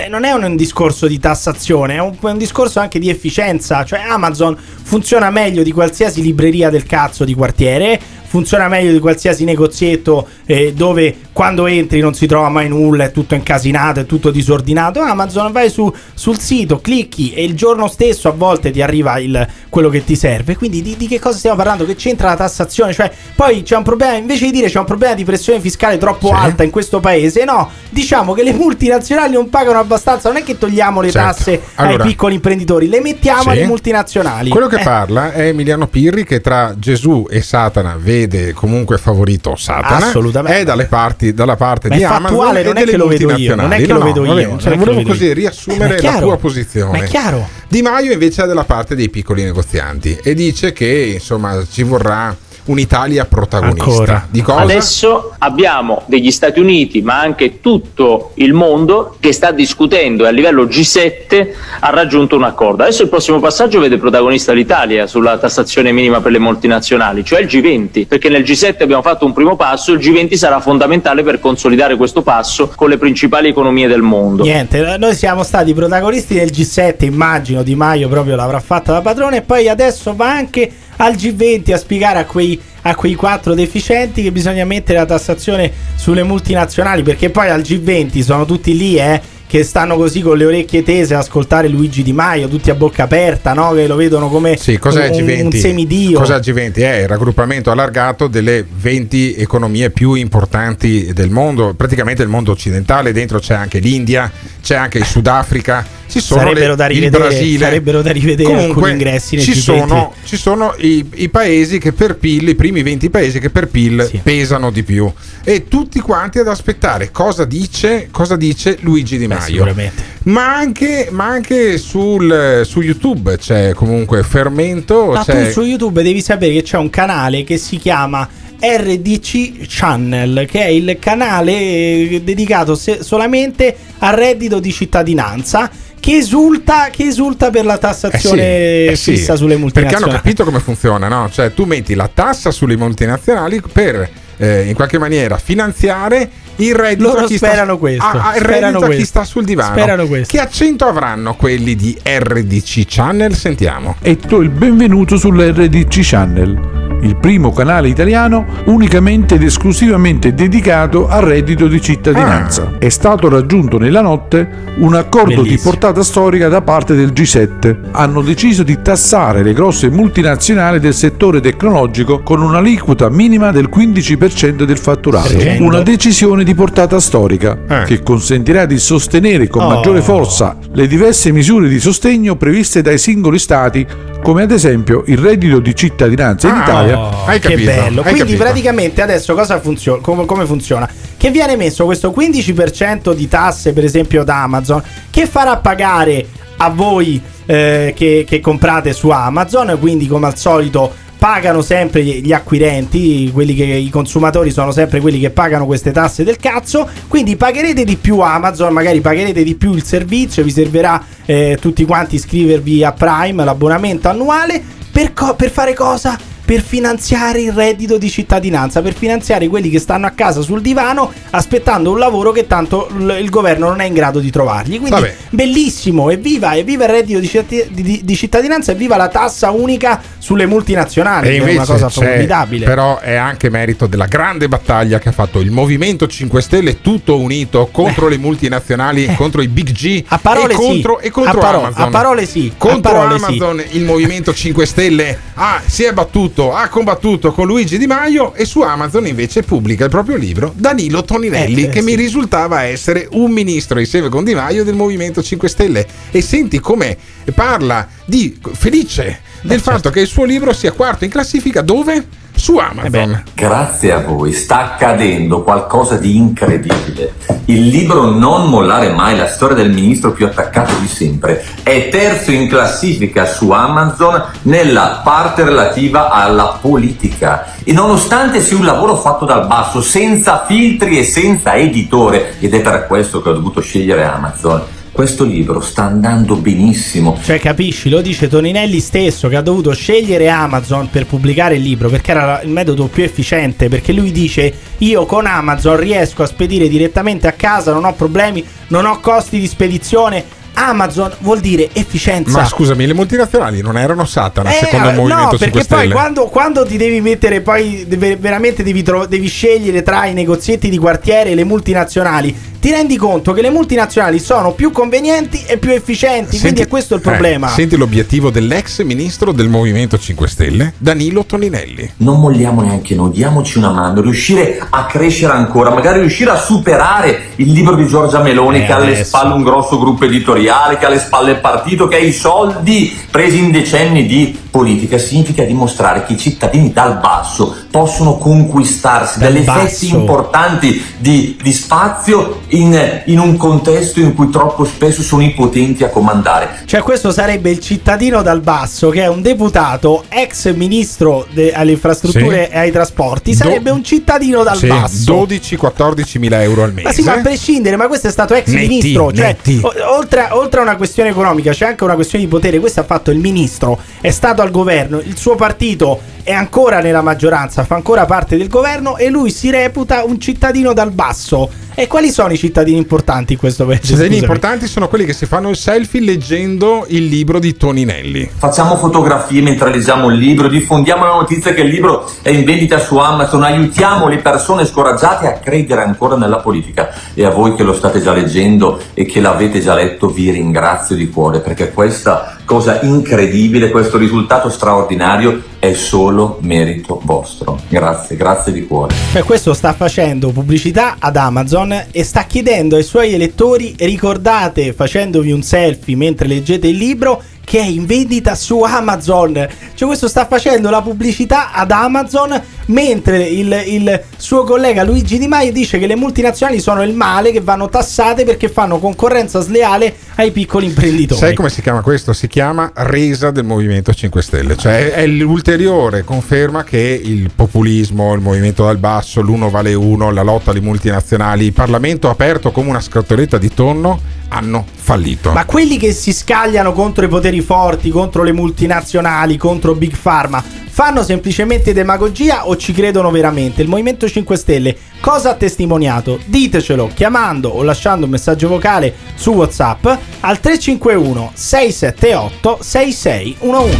non 0.08 0.24
è 0.24 0.32
un, 0.32 0.42
un 0.42 0.56
discorso 0.56 1.06
di 1.06 1.18
tassazione 1.18 1.94
è 1.94 2.00
un, 2.00 2.16
è 2.20 2.30
un 2.30 2.38
discorso 2.38 2.80
anche 2.80 2.98
di 2.98 3.08
efficienza 3.08 3.69
cioè 3.84 4.00
Amazon 4.00 4.56
funziona 4.56 5.30
meglio 5.30 5.62
di 5.62 5.72
qualsiasi 5.72 6.22
libreria 6.22 6.70
del 6.70 6.84
cazzo 6.84 7.24
di 7.24 7.34
quartiere 7.34 8.00
funziona 8.30 8.68
meglio 8.68 8.92
di 8.92 9.00
qualsiasi 9.00 9.42
negozietto 9.42 10.28
eh, 10.46 10.72
dove 10.72 11.16
quando 11.32 11.66
entri 11.66 11.98
non 11.98 12.14
si 12.14 12.26
trova 12.26 12.48
mai 12.48 12.68
nulla, 12.68 13.04
è 13.06 13.10
tutto 13.10 13.34
incasinato, 13.34 13.98
è 13.98 14.06
tutto 14.06 14.30
disordinato. 14.30 15.00
Amazon 15.00 15.50
vai 15.50 15.68
su, 15.68 15.92
sul 16.14 16.38
sito, 16.38 16.80
clicchi 16.80 17.32
e 17.32 17.42
il 17.42 17.54
giorno 17.54 17.88
stesso 17.88 18.28
a 18.28 18.30
volte 18.30 18.70
ti 18.70 18.80
arriva 18.82 19.18
il, 19.18 19.48
quello 19.68 19.88
che 19.88 20.04
ti 20.04 20.14
serve. 20.14 20.54
Quindi 20.56 20.80
di, 20.80 20.96
di 20.96 21.08
che 21.08 21.18
cosa 21.18 21.38
stiamo 21.38 21.56
parlando? 21.56 21.84
Che 21.84 21.96
c'entra 21.96 22.28
la 22.28 22.36
tassazione? 22.36 22.92
Cioè, 22.92 23.10
poi 23.34 23.62
c'è 23.62 23.76
un 23.76 23.82
problema, 23.82 24.14
invece 24.14 24.44
di 24.44 24.52
dire 24.52 24.68
c'è 24.68 24.78
un 24.78 24.84
problema 24.84 25.14
di 25.14 25.24
pressione 25.24 25.58
fiscale 25.58 25.98
troppo 25.98 26.28
Sì. 26.28 26.34
alta 26.34 26.62
in 26.62 26.70
questo 26.70 27.00
paese, 27.00 27.42
no, 27.44 27.68
diciamo 27.88 28.32
che 28.32 28.44
le 28.44 28.52
multinazionali 28.52 29.32
non 29.32 29.48
pagano 29.50 29.80
abbastanza, 29.80 30.28
non 30.28 30.38
è 30.38 30.44
che 30.44 30.56
togliamo 30.56 31.00
le 31.00 31.10
Certo. 31.10 31.28
tasse 31.36 31.60
Allora- 31.74 32.04
ai 32.04 32.08
piccoli 32.10 32.34
imprenditori, 32.36 32.86
le 32.88 33.00
mettiamo 33.00 33.42
Sì. 33.42 33.48
alle 33.48 33.66
multinazionali. 33.66 34.50
Quello 34.50 34.68
che 34.68 34.76
Eh. 34.78 34.84
parla 34.84 35.32
è 35.32 35.48
Emiliano 35.48 35.88
Pirri 35.88 36.24
che 36.24 36.40
tra 36.40 36.76
Gesù 36.78 37.26
e 37.28 37.40
Satana 37.42 37.96
vede 37.98 38.18
comunque 38.54 38.98
favorito 38.98 39.54
Satana. 39.56 40.06
Assolutamente. 40.06 40.58
È 40.60 40.64
dalle 40.64 40.86
parti, 40.86 41.32
dalla 41.34 41.56
parte 41.56 41.88
Ma 41.88 41.96
di 41.96 42.04
Amazon 42.04 42.56
e 42.56 42.62
non 42.62 42.76
è 42.76 42.84
delle 42.84 42.96
lo 42.96 43.06
vedo 43.06 43.22
io, 43.22 43.28
multinazionali. 43.28 43.68
non 43.68 43.72
è 43.72 43.80
che 43.80 43.92
lo 43.92 43.98
No, 43.98 44.04
vedo 44.04 44.22
vabbè, 44.24 44.40
io, 44.40 44.58
cioè, 44.58 44.70
lo 44.70 44.76
volevo 44.78 44.96
vedo 44.98 45.08
così 45.10 45.24
io. 45.24 45.32
riassumere 45.34 45.96
Eh, 45.98 46.02
la 46.02 46.18
tua 46.18 46.36
posizione. 46.38 46.98
Ma 46.98 47.04
è 47.04 47.08
chiaro. 47.08 47.48
Di 47.68 47.82
Maio 47.82 48.12
invece 48.12 48.42
è 48.42 48.46
dalla 48.46 48.64
parte 48.64 48.94
dei 48.94 49.08
piccoli 49.10 49.42
negozianti 49.44 50.18
e 50.22 50.34
dice 50.34 50.72
che 50.72 51.12
insomma 51.14 51.64
ci 51.70 51.82
vorrà 51.82 52.36
un'Italia 52.64 53.24
protagonista. 53.24 53.84
Ancora. 53.84 54.26
Di 54.30 54.42
cosa? 54.42 54.60
Adesso 54.60 55.34
abbiamo 55.38 56.02
degli 56.06 56.30
Stati 56.30 56.60
Uniti, 56.60 57.02
ma 57.02 57.20
anche 57.20 57.60
tutto 57.60 58.32
il 58.34 58.52
mondo 58.52 59.16
che 59.20 59.32
sta 59.32 59.50
discutendo 59.50 60.24
e 60.24 60.28
a 60.28 60.30
livello 60.30 60.64
G7 60.64 61.48
ha 61.80 61.90
raggiunto 61.90 62.36
un 62.36 62.44
accordo. 62.44 62.82
Adesso 62.82 63.02
il 63.02 63.08
prossimo 63.08 63.40
passaggio 63.40 63.80
vede 63.80 63.98
protagonista 63.98 64.52
l'Italia 64.52 65.06
sulla 65.06 65.38
tassazione 65.38 65.92
minima 65.92 66.20
per 66.20 66.32
le 66.32 66.38
multinazionali, 66.38 67.24
cioè 67.24 67.40
il 67.40 67.46
G20, 67.46 68.06
perché 68.06 68.28
nel 68.28 68.42
G7 68.42 68.82
abbiamo 68.82 69.02
fatto 69.02 69.24
un 69.24 69.32
primo 69.32 69.56
passo, 69.56 69.92
il 69.92 69.98
G20 69.98 70.34
sarà 70.34 70.60
fondamentale 70.60 71.22
per 71.22 71.40
consolidare 71.40 71.96
questo 71.96 72.22
passo 72.22 72.72
con 72.74 72.88
le 72.88 72.98
principali 72.98 73.48
economie 73.48 73.88
del 73.88 74.02
mondo. 74.02 74.42
Niente, 74.42 74.96
noi 74.98 75.14
siamo 75.14 75.42
stati 75.42 75.74
protagonisti 75.74 76.34
del 76.34 76.50
G7, 76.50 77.04
immagino 77.04 77.62
Di 77.62 77.74
Maio 77.74 78.08
proprio 78.08 78.36
l'avrà 78.36 78.60
fatta 78.60 78.92
da 78.92 79.00
padrone 79.00 79.38
e 79.38 79.42
poi 79.42 79.68
adesso 79.68 80.14
va 80.14 80.30
anche 80.30 80.70
al 81.00 81.14
G20 81.14 81.72
a 81.72 81.78
spiegare 81.78 82.18
a 82.18 82.24
quei, 82.24 82.60
a 82.82 82.94
quei 82.94 83.14
quattro 83.14 83.54
deficienti 83.54 84.22
che 84.22 84.32
bisogna 84.32 84.64
mettere 84.64 84.98
la 84.98 85.06
tassazione 85.06 85.72
sulle 85.96 86.22
multinazionali 86.22 87.02
perché 87.02 87.30
poi 87.30 87.48
al 87.48 87.62
G20 87.62 88.20
sono 88.20 88.44
tutti 88.44 88.76
lì 88.76 88.96
eh, 88.96 89.20
che 89.50 89.64
stanno 89.64 89.96
così 89.96 90.20
con 90.20 90.36
le 90.38 90.44
orecchie 90.44 90.84
tese 90.84 91.16
a 91.16 91.18
ascoltare 91.18 91.66
Luigi 91.66 92.04
Di 92.04 92.12
Maio, 92.12 92.46
tutti 92.46 92.70
a 92.70 92.74
bocca 92.76 93.02
aperta, 93.02 93.52
no? 93.52 93.72
che 93.72 93.88
lo 93.88 93.96
vedono 93.96 94.28
come 94.28 94.56
Sì, 94.56 94.78
cos'è 94.78 95.08
un, 95.08 95.16
G20? 95.26 95.44
un 95.46 95.50
semidio. 95.52 96.18
Cos'è 96.20 96.36
G20? 96.36 96.74
È 96.76 96.96
il 97.00 97.08
raggruppamento 97.08 97.72
allargato 97.72 98.28
delle 98.28 98.64
20 98.72 99.34
economie 99.34 99.90
più 99.90 100.14
importanti 100.14 101.10
del 101.12 101.30
mondo, 101.30 101.74
praticamente 101.74 102.22
il 102.22 102.28
mondo 102.28 102.52
occidentale, 102.52 103.10
dentro 103.10 103.40
c'è 103.40 103.54
anche 103.54 103.80
l'India, 103.80 104.30
c'è 104.62 104.76
anche 104.76 104.98
il 104.98 105.04
Sudafrica, 105.04 105.84
ci 106.08 106.20
sono 106.20 106.40
Sarebbero 106.42 106.70
le- 106.70 106.76
da 106.76 106.86
il 106.86 106.94
rivedere- 106.94 107.24
Brasile. 107.28 107.64
sarebbero 107.64 108.02
da 108.02 108.10
rivedere 108.12 108.48
alcuni 108.50 108.66
Comunque, 108.68 108.90
ingressi 108.92 109.34
nei 109.36 109.44
ci 109.44 109.52
G20. 109.52 109.56
sono, 109.60 110.12
ci 110.24 110.36
sono 110.36 110.74
i, 110.78 111.08
i 111.14 111.28
paesi 111.28 111.78
che 111.78 111.92
per 111.92 112.16
PIL, 112.16 112.48
i 112.48 112.54
primi 112.56 112.82
20 112.82 113.10
paesi 113.10 113.38
che 113.40 113.50
per 113.50 113.66
PIL 113.68 114.20
pesano 114.22 114.70
di 114.70 114.82
più 114.82 115.10
e 115.44 115.66
tutti 115.68 116.00
quanti 116.00 116.38
ad 116.40 116.48
aspettare 116.48 117.10
cosa 117.12 117.44
dice, 117.44 118.08
cosa 118.10 118.34
dice 118.36 118.78
Luigi 118.80 119.18
Di 119.18 119.26
Maio. 119.28 119.39
Sicuramente. 119.40 120.02
Ma 120.24 120.54
anche, 120.54 121.08
ma 121.10 121.26
anche 121.26 121.78
sul, 121.78 122.62
su 122.64 122.80
YouTube 122.80 123.36
c'è 123.36 123.72
comunque 123.74 124.22
fermento. 124.22 125.06
Ma 125.06 125.24
c'è... 125.24 125.46
tu 125.46 125.50
su 125.52 125.62
YouTube 125.62 126.02
devi 126.02 126.20
sapere 126.20 126.52
che 126.54 126.62
c'è 126.62 126.76
un 126.76 126.90
canale 126.90 127.44
che 127.44 127.56
si 127.56 127.76
chiama 127.78 128.28
RDC 128.60 129.66
Channel, 129.66 130.46
che 130.46 130.62
è 130.62 130.68
il 130.68 130.98
canale 131.00 131.52
eh, 131.52 132.20
dedicato 132.22 132.74
se- 132.74 133.02
solamente 133.02 133.74
al 133.98 134.14
reddito 134.14 134.60
di 134.60 134.72
cittadinanza. 134.72 135.70
Che 136.00 136.16
esulta, 136.16 136.88
che 136.90 137.04
esulta 137.04 137.50
per 137.50 137.66
la 137.66 137.76
tassazione 137.76 138.40
Eh 138.42 138.84
sì, 138.86 138.92
eh 138.92 138.96
sì, 138.96 139.10
fissa 139.16 139.36
sulle 139.36 139.56
Perché 139.56 139.56
hanno 139.56 139.64
multinazionali. 139.64 140.12
capito 140.12 140.44
come 140.44 140.58
funziona, 140.58 141.08
no? 141.08 141.28
Cioè 141.30 141.52
tu 141.52 141.64
metti 141.64 141.94
la 141.94 142.08
tassa 142.12 142.50
sulle 142.50 142.74
multinazionali 142.74 143.60
per 143.70 144.08
eh, 144.38 144.62
in 144.66 144.74
qualche 144.74 144.98
maniera 144.98 145.36
finanziare 145.36 146.30
il 146.66 146.74
reddito 146.74 147.08
Loro 147.08 147.24
a 147.24 147.26
chi 147.26 147.36
sperano 147.36 147.72
sta, 147.72 147.76
questo, 147.78 148.04
a- 148.04 148.10
a- 148.10 148.36
il 148.36 148.42
sperano 148.42 148.60
reddito 148.60 148.78
a 148.78 148.80
chi 148.80 148.86
questo. 148.86 149.04
sta 149.04 149.24
sul 149.24 149.44
divano. 149.44 149.72
Sperano 149.72 150.06
questo. 150.06 150.36
Che 150.36 150.40
accento 150.42 150.86
avranno 150.86 151.34
quelli 151.34 151.74
di 151.76 151.98
RDC 152.02 152.84
Channel? 152.86 153.34
Sentiamo. 153.34 153.96
e 154.00 154.16
do 154.26 154.40
il 154.40 154.50
benvenuto 154.50 155.16
sull'RDC 155.16 155.98
Channel, 156.02 156.89
il 157.02 157.16
primo 157.16 157.52
canale 157.52 157.88
italiano 157.88 158.44
unicamente 158.66 159.36
ed 159.36 159.42
esclusivamente 159.42 160.34
dedicato 160.34 161.08
al 161.08 161.22
reddito 161.22 161.66
di 161.66 161.80
cittadinanza. 161.80 162.72
È 162.78 162.88
stato 162.88 163.28
raggiunto 163.28 163.78
nella 163.78 164.00
notte 164.00 164.48
un 164.78 164.94
accordo 164.94 165.28
di 165.42 165.48
Bellissimo. 165.48 165.70
portata 165.70 166.02
storica 166.02 166.48
da 166.48 166.62
parte 166.62 166.94
del 166.94 167.12
G7. 167.12 167.76
Hanno 167.92 168.20
deciso 168.22 168.62
di 168.62 168.80
tassare 168.82 169.42
le 169.42 169.52
grosse 169.52 169.90
multinazionali 169.90 170.78
del 170.80 170.94
settore 170.94 171.40
tecnologico 171.40 172.20
con 172.22 172.42
un'aliquota 172.42 173.08
minima 173.08 173.50
del 173.50 173.68
15% 173.74 174.64
del 174.64 174.78
fatturato. 174.78 175.28
Tremendo. 175.28 175.64
Una 175.64 175.80
decisione 175.80 176.44
di 176.44 176.54
portata 176.54 176.98
storica 177.00 177.58
Eh. 177.68 177.84
che 177.84 178.02
consentirà 178.02 178.66
di 178.66 178.78
sostenere 178.78 179.48
con 179.48 179.62
Oh. 179.62 179.68
maggiore 179.68 180.00
forza 180.00 180.56
le 180.72 180.86
diverse 180.86 181.32
misure 181.32 181.68
di 181.68 181.78
sostegno 181.80 182.36
previste 182.36 182.82
dai 182.82 182.98
singoli 182.98 183.38
stati, 183.38 183.86
come 184.22 184.42
ad 184.42 184.50
esempio 184.50 185.02
il 185.06 185.18
reddito 185.18 185.58
di 185.60 185.74
cittadinanza 185.74 186.48
in 186.48 186.54
Ah, 186.54 186.64
Italia. 186.92 187.24
hai 187.26 187.38
che 187.40 187.48
capito, 187.48 187.70
bello. 187.70 188.00
hai 188.00 188.12
Quindi 188.12 188.18
capito. 188.18 188.42
praticamente 188.42 189.02
adesso 189.02 189.34
cosa 189.34 189.60
funziona? 189.60 190.00
Come, 190.00 190.24
come 190.26 190.46
funziona? 190.46 190.88
Che 191.16 191.30
viene 191.30 191.56
messo 191.56 191.84
questo 191.84 192.14
15% 192.16 193.12
di 193.12 193.28
tasse, 193.28 193.72
per 193.72 193.84
esempio, 193.84 194.24
da 194.24 194.42
Amazon, 194.42 194.82
che 195.10 195.26
farà 195.26 195.56
pagare 195.58 196.26
a 196.56 196.70
voi 196.70 197.20
eh, 197.46 197.92
che, 197.96 198.24
che 198.26 198.40
comprate 198.40 198.92
su 198.92 199.10
Amazon, 199.10 199.76
quindi 199.80 200.06
come 200.06 200.26
al 200.26 200.36
solito 200.36 201.08
pagano 201.20 201.60
sempre 201.60 202.02
gli 202.02 202.22
gli 202.22 202.32
acquirenti, 202.32 203.30
quelli 203.30 203.54
che 203.54 203.64
i 203.64 203.90
consumatori 203.90 204.50
sono 204.50 204.72
sempre 204.72 205.00
quelli 205.00 205.20
che 205.20 205.28
pagano 205.28 205.66
queste 205.66 205.92
tasse 205.92 206.24
del 206.24 206.38
cazzo, 206.38 206.88
quindi 207.08 207.36
pagherete 207.36 207.84
di 207.84 207.96
più 207.96 208.20
Amazon, 208.20 208.72
magari 208.72 209.02
pagherete 209.02 209.42
di 209.42 209.54
più 209.54 209.74
il 209.74 209.84
servizio, 209.84 210.42
vi 210.42 210.50
servirà 210.50 211.04
eh, 211.26 211.58
tutti 211.60 211.84
quanti 211.84 212.14
iscrivervi 212.14 212.82
a 212.84 212.92
Prime, 212.92 213.44
l'abbonamento 213.44 214.08
annuale, 214.08 214.62
per, 214.90 215.12
co- 215.12 215.34
per 215.34 215.50
fare 215.50 215.74
cosa? 215.74 216.18
Per 216.50 216.62
finanziare 216.62 217.40
il 217.42 217.52
reddito 217.52 217.96
di 217.96 218.10
cittadinanza, 218.10 218.82
per 218.82 218.92
finanziare 218.92 219.46
quelli 219.46 219.70
che 219.70 219.78
stanno 219.78 220.06
a 220.06 220.10
casa 220.10 220.40
sul 220.40 220.60
divano 220.60 221.12
aspettando 221.30 221.92
un 221.92 221.98
lavoro 222.00 222.32
che 222.32 222.48
tanto 222.48 222.88
l- 222.92 223.18
il 223.20 223.30
governo 223.30 223.68
non 223.68 223.80
è 223.80 223.84
in 223.84 223.92
grado 223.94 224.18
di 224.18 224.32
trovargli. 224.32 224.70
Quindi 224.80 224.90
Vabbè. 224.90 225.14
bellissimo, 225.30 226.10
evviva, 226.10 226.56
evviva 226.56 226.86
il 226.86 226.90
reddito 226.90 227.20
di, 227.20 227.28
citt- 227.28 227.68
di- 227.70 228.00
di 228.02 228.16
cittadinanza, 228.16 228.72
evviva 228.72 228.96
la 228.96 229.06
tassa 229.06 229.50
unica 229.52 230.02
sulle 230.18 230.46
multinazionali, 230.46 231.28
E 231.28 231.38
che 231.40 231.50
è 231.50 231.52
una 231.54 231.64
cosa 231.64 231.86
c'è- 231.86 231.92
formidabile. 231.92 232.64
però 232.66 232.98
è 232.98 233.14
anche 233.14 233.48
merito 233.48 233.86
della 233.86 234.06
grande 234.06 234.48
battaglia 234.48 234.98
che 234.98 235.10
ha 235.10 235.12
fatto 235.12 235.38
il 235.38 235.52
Movimento 235.52 236.08
5 236.08 236.42
Stelle 236.42 236.80
tutto 236.80 237.16
unito 237.16 237.68
contro 237.70 238.08
le 238.08 238.18
multinazionali, 238.18 239.14
contro 239.14 239.40
i 239.40 239.46
Big 239.46 239.70
G 239.70 239.84
Eh. 239.98 240.04
A 240.08 240.18
parole 240.18 240.52
e 240.54 240.56
sì. 240.56 240.62
contro, 240.62 240.98
e 240.98 241.10
contro 241.10 241.38
A 241.38 241.42
paro- 241.44 241.58
Amazon. 241.60 241.82
a 241.82 241.88
parole 241.90 242.26
sì. 242.26 242.52
Contro 242.58 242.90
A 242.90 242.94
parole 242.94 243.18
sì. 243.18 243.24
Amazon 243.24 243.62
il 243.70 243.84
Movimento 243.84 244.34
5 244.34 244.66
Stelle 244.66 245.16
ah, 245.34 245.60
si 245.64 245.84
è 245.84 245.92
battuto, 245.92 246.38
ha 246.48 246.68
combattuto 246.68 247.32
con 247.32 247.46
Luigi 247.46 247.76
Di 247.76 247.86
Maio 247.86 248.32
e 248.34 248.46
su 248.46 248.62
Amazon 248.62 249.06
invece 249.06 249.42
pubblica 249.42 249.84
il 249.84 249.90
proprio 249.90 250.16
libro 250.16 250.52
Danilo 250.56 251.04
Toninelli 251.04 251.62
Eh, 251.62 251.64
eh, 251.66 251.68
che 251.68 251.80
sì. 251.80 251.84
mi 251.84 251.94
risultava 251.94 252.62
essere 252.62 253.06
un 253.12 253.30
ministro 253.30 253.78
insieme 253.78 254.08
con 254.08 254.24
Di 254.24 254.34
Maio 254.34 254.64
del 254.64 254.74
Movimento 254.74 255.22
5 255.22 255.48
Stelle 255.48 255.86
e 256.10 256.22
senti 256.22 256.58
come 256.58 256.96
parla 257.34 257.86
di 258.06 258.38
felice 258.52 259.20
del 259.42 259.60
fatto 259.60 259.90
che 259.90 260.00
il 260.00 260.06
suo 260.06 260.24
libro 260.24 260.52
sia 260.52 260.72
quarto 260.72 261.04
in 261.04 261.10
classifica 261.10 261.60
dove? 261.60 262.06
Su 262.40 262.56
Amazon. 262.56 263.22
Grazie 263.34 263.92
a 263.92 264.00
voi 264.00 264.32
sta 264.32 264.72
accadendo 264.72 265.42
qualcosa 265.42 265.98
di 265.98 266.16
incredibile. 266.16 267.12
Il 267.44 267.68
libro 267.68 268.12
Non 268.12 268.48
mollare 268.48 268.88
mai, 268.94 269.14
la 269.14 269.26
storia 269.26 269.56
del 269.56 269.70
ministro 269.70 270.12
più 270.12 270.24
attaccato 270.24 270.74
di 270.80 270.86
sempre, 270.86 271.44
è 271.62 271.90
terzo 271.90 272.32
in 272.32 272.48
classifica 272.48 273.26
su 273.26 273.50
Amazon 273.50 274.24
nella 274.44 275.02
parte 275.04 275.44
relativa 275.44 276.08
alla 276.08 276.56
politica. 276.58 277.44
E 277.62 277.74
nonostante 277.74 278.40
sia 278.40 278.56
un 278.56 278.64
lavoro 278.64 278.96
fatto 278.96 279.26
dal 279.26 279.46
basso, 279.46 279.82
senza 279.82 280.46
filtri 280.46 280.98
e 280.98 281.04
senza 281.04 281.56
editore, 281.56 282.36
ed 282.40 282.54
è 282.54 282.62
per 282.62 282.86
questo 282.86 283.20
che 283.20 283.28
ho 283.28 283.34
dovuto 283.34 283.60
scegliere 283.60 284.04
Amazon, 284.04 284.62
questo 285.00 285.24
libro 285.24 285.60
sta 285.60 285.84
andando 285.84 286.36
benissimo. 286.36 287.18
Cioè, 287.22 287.38
capisci, 287.38 287.88
lo 287.88 288.02
dice 288.02 288.28
Toninelli 288.28 288.80
stesso 288.80 289.28
che 289.28 289.36
ha 289.36 289.40
dovuto 289.40 289.72
scegliere 289.72 290.28
Amazon 290.28 290.90
per 290.90 291.06
pubblicare 291.06 291.54
il 291.54 291.62
libro 291.62 291.88
perché 291.88 292.10
era 292.10 292.42
il 292.42 292.50
metodo 292.50 292.86
più 292.86 293.02
efficiente. 293.02 293.70
Perché 293.70 293.94
lui 293.94 294.12
dice: 294.12 294.52
Io 294.76 295.06
con 295.06 295.24
Amazon 295.24 295.78
riesco 295.78 296.22
a 296.22 296.26
spedire 296.26 296.68
direttamente 296.68 297.26
a 297.26 297.32
casa, 297.32 297.72
non 297.72 297.86
ho 297.86 297.94
problemi, 297.94 298.44
non 298.68 298.84
ho 298.84 299.00
costi 299.00 299.40
di 299.40 299.46
spedizione. 299.46 300.22
Amazon 300.54 301.12
vuol 301.20 301.40
dire 301.40 301.70
efficienza. 301.72 302.38
Ma 302.38 302.44
scusami, 302.44 302.86
le 302.86 302.94
multinazionali 302.94 303.60
non 303.62 303.78
erano 303.78 304.04
Satana 304.04 304.50
Eh, 304.50 304.64
secondo 304.64 304.88
il 304.88 304.94
Movimento 304.94 305.32
no, 305.32 305.38
5 305.38 305.38
perché 305.38 305.62
Stelle? 305.62 305.82
poi 305.82 305.92
quando, 305.92 306.24
quando 306.26 306.66
ti 306.66 306.76
devi 306.76 307.00
mettere, 307.00 307.40
poi 307.40 307.86
veramente 307.86 308.62
devi, 308.62 308.82
tro- 308.82 309.06
devi 309.06 309.28
scegliere 309.28 309.82
tra 309.82 310.06
i 310.06 310.14
negozietti 310.14 310.68
di 310.68 310.78
quartiere 310.78 311.30
e 311.30 311.34
le 311.34 311.44
multinazionali, 311.44 312.48
ti 312.60 312.70
rendi 312.70 312.98
conto 312.98 313.32
che 313.32 313.40
le 313.40 313.48
multinazionali 313.48 314.18
sono 314.18 314.52
più 314.52 314.70
convenienti 314.70 315.42
e 315.46 315.56
più 315.56 315.70
efficienti. 315.70 316.38
quindi 316.38 316.60
è 316.60 316.68
questo 316.68 316.94
il 316.94 317.00
eh, 317.00 317.02
problema. 317.02 317.48
senti 317.48 317.76
l'obiettivo 317.76 318.28
dell'ex 318.30 318.82
ministro 318.82 319.32
del 319.32 319.48
Movimento 319.48 319.98
5 319.98 320.28
Stelle, 320.28 320.74
Danilo 320.76 321.24
Toninelli. 321.24 321.92
Non 321.98 322.20
molliamo 322.20 322.60
neanche 322.60 322.94
noi, 322.94 323.12
diamoci 323.12 323.56
una 323.56 323.70
mano, 323.70 324.02
riuscire 324.02 324.64
a 324.68 324.84
crescere 324.84 325.32
ancora, 325.32 325.70
magari 325.70 326.00
riuscire 326.00 326.30
a 326.30 326.36
superare 326.36 327.28
il 327.36 327.50
libro 327.50 327.74
di 327.76 327.86
Giorgia 327.86 328.20
Meloni 328.20 328.58
Eh, 328.58 328.66
che 328.66 328.72
ha 328.72 328.76
alle 328.76 329.04
spalle 329.04 329.32
un 329.32 329.42
grosso 329.42 329.78
gruppo 329.78 330.04
editoriale, 330.04 330.39
che 330.78 330.86
ha 330.86 330.88
alle 330.88 330.98
spalle 330.98 331.32
il 331.32 331.40
partito, 331.40 331.88
che 331.88 331.96
ha 331.96 331.98
i 331.98 332.12
soldi 332.12 332.98
presi 333.10 333.38
in 333.38 333.50
decenni 333.50 334.06
di 334.06 334.38
politica. 334.50 334.98
Significa 334.98 335.44
dimostrare 335.44 336.04
che 336.04 336.14
i 336.14 336.18
cittadini 336.18 336.72
dal 336.72 336.98
basso 336.98 337.54
possono 337.70 338.16
conquistarsi 338.16 339.18
Dal 339.18 339.32
delle 339.32 339.44
basso. 339.44 339.66
fette 339.66 339.86
importanti 339.94 340.84
di, 340.98 341.36
di 341.40 341.52
spazio 341.52 342.40
in, 342.48 343.02
in 343.06 343.18
un 343.18 343.36
contesto 343.36 344.00
in 344.00 344.14
cui 344.14 344.28
troppo 344.30 344.64
spesso 344.64 345.02
sono 345.02 345.22
i 345.22 345.30
potenti 345.32 345.84
a 345.84 345.88
comandare. 345.88 346.62
Cioè, 346.64 346.82
questo 346.82 347.10
sarebbe 347.12 347.50
il 347.50 347.60
cittadino 347.60 348.22
dal 348.22 348.40
basso, 348.40 348.90
che 348.90 349.02
è 349.02 349.06
un 349.08 349.22
deputato, 349.22 350.04
ex 350.08 350.52
ministro 350.54 351.26
de- 351.32 351.52
alle 351.52 351.72
infrastrutture 351.72 352.46
Sì. 352.50 352.54
e 352.54 352.58
ai 352.58 352.70
trasporti. 352.70 353.30
Do- 353.32 353.36
Sarebbe 353.36 353.70
un 353.70 353.84
cittadino 353.84 354.42
dal 354.42 354.56
Sì, 354.56 354.66
basso. 354.66 355.12
12-14 355.26 356.18
mila 356.18 356.42
euro 356.42 356.62
al 356.64 356.72
mese. 356.72 356.88
Ma 356.88 356.92
sì, 356.92 357.02
ma 357.02 357.12
a 357.14 357.20
prescindere, 357.20 357.76
ma 357.76 357.86
questo 357.86 358.08
è 358.08 358.10
stato 358.10 358.34
ex 358.34 358.46
Netti, 358.48 358.66
ministro. 358.66 359.12
Cioè, 359.12 359.36
o- 359.62 359.72
oltre, 359.96 360.20
a, 360.26 360.36
oltre 360.36 360.60
a 360.60 360.62
una 360.62 360.76
questione 360.76 361.10
economica, 361.10 361.52
c'è 361.52 361.66
anche 361.66 361.84
una 361.84 361.94
questione 361.94 362.24
di 362.24 362.30
potere. 362.30 362.58
Questo 362.58 362.80
ha 362.80 362.84
fatto 362.84 363.10
il 363.10 363.18
ministro, 363.18 363.78
è 364.00 364.10
stato 364.10 364.39
al 364.42 364.50
governo, 364.50 365.00
il 365.00 365.16
suo 365.16 365.34
partito 365.34 366.00
è 366.22 366.32
ancora 366.32 366.80
nella 366.80 367.02
maggioranza, 367.02 367.64
fa 367.64 367.74
ancora 367.74 368.06
parte 368.06 368.36
del 368.36 368.48
governo 368.48 368.96
e 368.96 369.08
lui 369.08 369.30
si 369.30 369.50
reputa 369.50 370.04
un 370.04 370.20
cittadino 370.20 370.72
dal 370.72 370.90
basso. 370.90 371.50
E 371.74 371.86
quali 371.86 372.10
sono 372.10 372.32
i 372.32 372.36
cittadini 372.36 372.76
importanti 372.76 373.34
in 373.34 373.38
questo 373.38 373.64
paese? 373.64 373.82
I 373.82 373.86
cittadini 373.86 374.16
Scusami. 374.16 374.32
importanti 374.32 374.66
sono 374.66 374.88
quelli 374.88 375.04
che 375.04 375.14
si 375.14 375.24
fanno 375.24 375.48
il 375.48 375.56
selfie 375.56 376.00
leggendo 376.00 376.84
il 376.88 377.06
libro 377.06 377.38
di 377.38 377.56
Toninelli. 377.56 378.30
Facciamo 378.36 378.76
fotografie 378.76 379.40
mentre 379.40 379.70
leggiamo 379.70 380.10
il 380.10 380.18
libro, 380.18 380.48
diffondiamo 380.48 381.06
la 381.06 381.14
notizia 381.14 381.54
che 381.54 381.62
il 381.62 381.70
libro 381.70 382.10
è 382.22 382.28
in 382.30 382.44
vendita 382.44 382.78
su 382.78 382.98
Amazon, 382.98 383.44
aiutiamo 383.44 384.08
le 384.08 384.18
persone 384.18 384.66
scoraggiate 384.66 385.26
a 385.26 385.32
credere 385.38 385.82
ancora 385.82 386.16
nella 386.16 386.38
politica. 386.38 386.90
E 387.14 387.24
a 387.24 387.30
voi 387.30 387.54
che 387.54 387.62
lo 387.62 387.72
state 387.72 388.02
già 388.02 388.12
leggendo 388.12 388.78
e 388.92 389.06
che 389.06 389.20
l'avete 389.20 389.60
già 389.60 389.74
letto, 389.74 390.08
vi 390.08 390.30
ringrazio 390.30 390.96
di 390.96 391.08
cuore 391.08 391.40
perché 391.40 391.72
questa 391.72 392.36
cosa 392.44 392.80
incredibile, 392.82 393.70
questo 393.70 393.96
risultato 393.96 394.50
straordinario 394.50 395.40
è 395.60 395.74
solo 395.74 396.38
merito 396.40 397.00
vostro. 397.04 397.60
Grazie, 397.68 398.16
grazie 398.16 398.50
di 398.50 398.66
cuore. 398.66 398.94
Cioè, 399.12 399.22
questo 399.22 399.52
sta 399.52 399.74
facendo 399.74 400.32
pubblicità 400.32 400.96
ad 400.98 401.16
Amazon 401.16 401.86
e 401.90 402.02
sta 402.02 402.24
chiedendo 402.24 402.76
ai 402.76 402.82
suoi 402.82 403.12
elettori: 403.12 403.74
ricordate 403.78 404.72
facendovi 404.72 405.30
un 405.30 405.42
selfie 405.42 405.94
mentre 405.96 406.26
leggete 406.26 406.66
il 406.66 406.76
libro 406.76 407.22
che 407.44 407.58
è 407.58 407.64
in 407.64 407.84
vendita 407.84 408.34
su 408.34 408.62
Amazon. 408.62 409.46
Cioè, 409.74 409.86
questo 409.86 410.08
sta 410.08 410.26
facendo 410.26 410.70
la 410.70 410.82
pubblicità 410.82 411.52
ad 411.52 411.72
Amazon 411.72 412.40
mentre 412.66 413.24
il, 413.24 413.62
il 413.66 414.02
suo 414.16 414.44
collega 414.44 414.84
Luigi 414.84 415.18
Di 415.18 415.26
Maio 415.26 415.50
dice 415.50 415.78
che 415.78 415.86
le 415.86 415.96
multinazionali 415.96 416.60
sono 416.60 416.82
il 416.84 416.94
male 416.94 417.32
che 417.32 417.40
vanno 417.40 417.68
tassate 417.68 418.24
perché 418.24 418.48
fanno 418.48 418.78
concorrenza 418.78 419.40
sleale 419.40 419.94
ai 420.20 420.30
piccoli 420.32 420.66
imprenditori. 420.66 421.18
Sai 421.18 421.34
come 421.34 421.48
si 421.48 421.62
chiama 421.62 421.80
questo? 421.80 422.12
Si 422.12 422.26
chiama 422.26 422.70
resa 422.74 423.30
del 423.30 423.44
Movimento 423.44 423.92
5 423.92 424.22
Stelle, 424.22 424.56
cioè 424.56 424.92
è 424.92 425.06
l'ulteriore 425.06 426.04
conferma 426.04 426.62
che 426.62 427.00
il 427.02 427.30
populismo, 427.34 428.12
il 428.14 428.20
movimento 428.20 428.64
dal 428.64 428.76
basso, 428.76 429.20
l'uno 429.20 429.48
vale 429.48 429.72
uno, 429.74 430.10
la 430.10 430.22
lotta 430.22 430.50
alle 430.50 430.60
multinazionali, 430.60 431.46
il 431.46 431.52
Parlamento 431.52 432.10
aperto 432.10 432.50
come 432.50 432.68
una 432.68 432.80
scatoletta 432.80 433.38
di 433.38 433.52
tonno 433.52 434.00
hanno 434.28 434.64
fallito. 434.72 435.32
Ma 435.32 435.44
quelli 435.44 435.76
che 435.76 435.92
si 435.92 436.12
scagliano 436.12 436.72
contro 436.72 437.04
i 437.04 437.08
poteri 437.08 437.40
forti, 437.40 437.90
contro 437.90 438.22
le 438.22 438.32
multinazionali, 438.32 439.36
contro 439.36 439.74
Big 439.74 439.96
Pharma, 439.96 440.42
fanno 440.82 441.02
semplicemente 441.02 441.74
demagogia 441.74 442.48
o 442.48 442.56
ci 442.56 442.72
credono 442.72 443.10
veramente? 443.10 443.60
Il 443.60 443.68
Movimento 443.68 444.08
5 444.08 444.34
Stelle 444.34 444.74
cosa 444.98 445.32
ha 445.32 445.34
testimoniato? 445.34 446.18
Ditecelo 446.24 446.90
chiamando 446.94 447.50
o 447.50 447.62
lasciando 447.62 448.06
un 448.06 448.12
messaggio 448.12 448.48
vocale 448.48 448.94
su 449.14 449.32
WhatsApp 449.32 449.84
al 450.20 450.40
351 450.40 451.32
678 451.34 452.62
6611. 452.62 453.76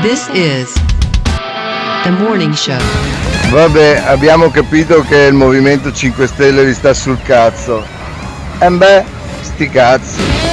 This 0.00 0.26
is 0.32 0.72
the 2.02 2.10
morning 2.12 2.54
show. 2.54 2.80
Vabbè, 3.50 4.04
abbiamo 4.06 4.48
capito 4.48 5.02
che 5.02 5.24
il 5.24 5.34
Movimento 5.34 5.92
5 5.92 6.26
Stelle 6.26 6.64
vi 6.64 6.72
sta 6.72 6.94
sul 6.94 7.20
cazzo. 7.22 7.84
E 8.58 8.70
beh, 8.70 9.04
sti 9.42 9.68
cazzi. 9.68 10.43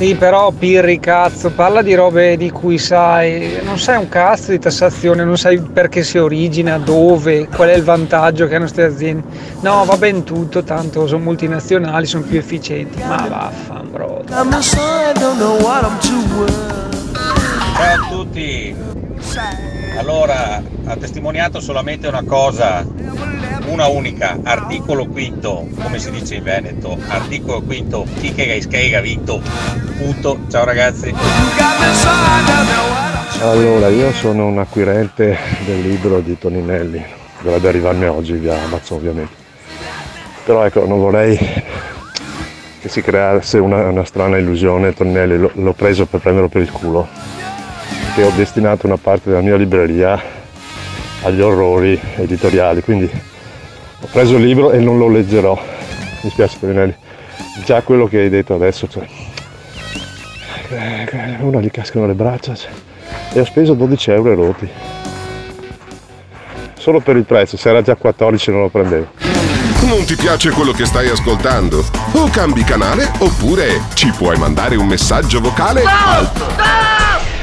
Sì, 0.00 0.14
però 0.14 0.50
Pirri, 0.50 0.98
cazzo, 0.98 1.50
parla 1.50 1.82
di 1.82 1.94
robe 1.94 2.38
di 2.38 2.48
cui 2.48 2.78
sai, 2.78 3.60
non 3.62 3.78
sai 3.78 3.98
un 3.98 4.08
cazzo 4.08 4.50
di 4.50 4.58
tassazione, 4.58 5.24
non 5.24 5.36
sai 5.36 5.60
perché 5.60 6.02
si 6.02 6.16
origina, 6.16 6.78
dove, 6.78 7.46
qual 7.48 7.68
è 7.68 7.74
il 7.74 7.82
vantaggio 7.82 8.46
che 8.46 8.54
hanno 8.54 8.64
queste 8.64 8.84
aziende. 8.84 9.24
No, 9.60 9.84
va 9.84 9.98
ben 9.98 10.24
tutto, 10.24 10.62
tanto 10.62 11.06
sono 11.06 11.22
multinazionali, 11.22 12.06
sono 12.06 12.24
più 12.24 12.38
efficienti. 12.38 12.98
Ma 13.02 13.26
vaffan, 13.28 13.90
bro. 13.90 14.22
Ciao 17.76 17.92
a 17.92 18.06
tutti. 18.08 18.74
Allora, 19.96 20.62
ha 20.84 20.96
testimoniato 20.96 21.60
solamente 21.60 22.08
una 22.08 22.22
cosa, 22.24 22.86
una 23.66 23.86
unica, 23.86 24.38
articolo 24.42 25.06
quinto, 25.06 25.68
come 25.80 25.98
si 25.98 26.10
dice 26.10 26.36
in 26.36 26.42
Veneto, 26.42 26.98
articolo 27.08 27.60
quinto, 27.60 28.06
chi 28.18 28.32
che 28.32 28.60
schega 28.60 29.00
vinto, 29.00 29.42
punto, 29.98 30.38
ciao 30.50 30.64
ragazzi. 30.64 31.14
Allora, 33.42 33.88
io 33.88 34.12
sono 34.12 34.46
un 34.46 34.58
acquirente 34.58 35.36
del 35.64 35.80
libro 35.80 36.20
di 36.20 36.38
Toninelli, 36.38 37.02
dovrebbe 37.40 37.68
arrivarmi 37.68 38.06
oggi 38.06 38.32
via 38.34 38.60
Amazon 38.62 38.98
ovviamente. 38.98 39.34
Però 40.44 40.64
ecco, 40.64 40.86
non 40.86 40.98
vorrei 40.98 41.38
che 42.80 42.88
si 42.88 43.02
creasse 43.02 43.58
una, 43.58 43.88
una 43.88 44.04
strana 44.04 44.38
illusione, 44.38 44.94
Toninelli 44.94 45.50
l'ho 45.52 45.72
preso 45.74 46.06
per 46.06 46.20
prenderlo 46.20 46.48
per 46.48 46.62
il 46.62 46.70
culo, 46.70 47.06
che 48.14 48.22
ho 48.22 48.30
destinato 48.30 48.86
una 48.86 48.96
parte 48.96 49.30
della 49.30 49.42
mia 49.42 49.56
libreria 49.56 50.20
agli 51.22 51.40
orrori 51.40 51.98
editoriali, 52.16 52.82
quindi 52.82 53.10
ho 54.00 54.08
preso 54.10 54.36
il 54.36 54.44
libro 54.44 54.70
e 54.72 54.78
non 54.78 54.98
lo 54.98 55.08
leggerò, 55.08 55.58
mi 56.22 56.30
spiace 56.30 56.58
Toninelli, 56.58 56.94
già 57.64 57.82
quello 57.82 58.06
che 58.06 58.18
hai 58.18 58.28
detto 58.28 58.54
adesso, 58.54 58.88
cioè, 58.88 59.06
eh, 60.70 61.36
uno 61.40 61.60
gli 61.60 61.70
cascano 61.70 62.06
le 62.06 62.14
braccia 62.14 62.54
cioè, 62.54 62.70
e 63.32 63.40
ho 63.40 63.44
speso 63.44 63.74
12 63.74 64.10
euro 64.10 64.32
e 64.32 64.34
roti. 64.34 64.68
Solo 66.78 67.00
per 67.00 67.16
il 67.16 67.24
prezzo, 67.24 67.56
se 67.56 67.68
era 67.68 67.82
già 67.82 67.94
14 67.94 68.50
non 68.50 68.62
lo 68.62 68.68
prendevo. 68.68 69.08
Non 69.82 70.04
ti 70.04 70.14
piace 70.14 70.50
quello 70.50 70.72
che 70.72 70.86
stai 70.86 71.08
ascoltando? 71.08 71.84
O 72.12 72.28
cambi 72.30 72.62
canale 72.64 73.10
oppure 73.18 73.82
ci 73.94 74.10
puoi 74.12 74.38
mandare 74.38 74.76
un 74.76 74.86
messaggio 74.86 75.40
vocale 75.40 75.82
al 75.84 76.79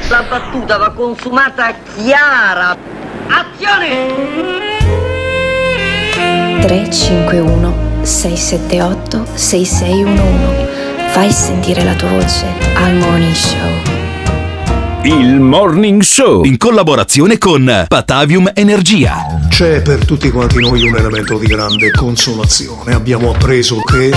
La 0.08 0.24
battuta 0.26 0.78
va 0.78 0.90
consumata 0.92 1.74
chiara. 1.94 2.74
Azione! 3.28 4.06
351 6.62 7.74
678 8.02 9.26
6611. 9.34 10.66
Fai 11.10 11.30
sentire 11.30 11.84
la 11.84 11.92
tua 11.92 12.08
voce 12.08 12.46
al 12.74 12.94
Morning 12.94 13.34
Show. 13.34 13.96
Il 15.02 15.40
Morning 15.40 16.00
Show 16.00 16.44
in 16.44 16.56
collaborazione 16.56 17.36
con 17.36 17.84
Patavium 17.86 18.50
Energia. 18.54 19.26
C'è 19.50 19.82
per 19.82 20.06
tutti 20.06 20.30
quanti 20.30 20.58
noi 20.58 20.88
un 20.88 20.96
elemento 20.96 21.36
di 21.36 21.46
grande 21.46 21.90
consolazione. 21.90 22.94
Abbiamo 22.94 23.30
appreso 23.30 23.80
che 23.82 24.10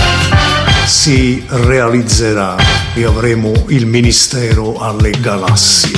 si 0.85 1.43
realizzerà 1.47 2.55
e 2.93 3.05
avremo 3.05 3.51
il 3.67 3.85
ministero 3.85 4.79
alle 4.79 5.11
galassie. 5.19 5.97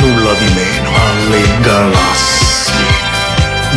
Nulla 0.00 0.32
di 0.34 0.52
meno 0.54 0.90
alle 0.94 1.42
galassie. 1.60 2.86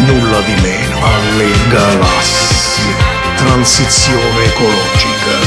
Nulla 0.06 0.40
di 0.42 0.62
meno 0.62 0.98
alle 1.04 1.52
galassie. 1.70 2.96
Transizione 3.36 4.44
ecologica. 4.46 5.47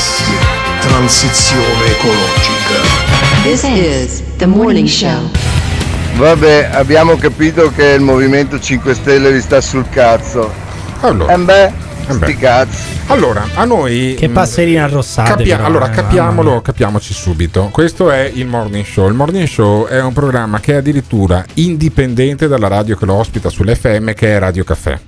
Transizione 0.81 1.85
ecologica. 1.91 2.81
This 3.43 3.63
is 3.63 4.23
the 4.37 4.45
morning 4.45 4.87
show. 4.87 5.29
Vabbè, 6.15 6.69
abbiamo 6.73 7.15
capito 7.17 7.71
che 7.71 7.91
il 7.91 8.01
Movimento 8.01 8.59
5 8.59 8.93
Stelle 8.95 9.31
vi 9.31 9.41
sta 9.41 9.61
sul 9.61 9.87
cazzo. 9.89 10.51
Allora. 11.01 11.33
E 11.33 11.37
beh, 11.37 11.65
Eh 11.65 11.71
beh. 12.07 12.13
sti 12.25 12.35
cazzi. 12.37 12.81
Allora, 13.07 13.45
a 13.53 13.63
noi. 13.65 14.15
Che 14.17 14.27
mh, 14.27 14.33
passerina 14.33 14.83
arrossate. 14.85 15.29
Capia- 15.29 15.55
però, 15.57 15.67
allora, 15.67 15.85
eh, 15.87 15.95
capiamolo, 15.95 16.61
capiamoci 16.61 17.13
subito. 17.13 17.69
Questo 17.71 18.09
è 18.09 18.29
il 18.33 18.47
Morning 18.47 18.85
Show. 18.85 19.07
Il 19.07 19.13
Morning 19.13 19.47
Show 19.47 19.87
è 19.87 20.01
un 20.01 20.13
programma 20.13 20.59
che 20.59 20.73
è 20.73 20.75
addirittura 20.77 21.43
indipendente 21.55 22.47
dalla 22.47 22.67
radio 22.67 22.95
che 22.97 23.05
lo 23.05 23.13
ospita 23.13 23.49
sull'FM, 23.49 24.13
che 24.13 24.35
è 24.35 24.39
Radio 24.39 24.63
Caffè. 24.63 24.99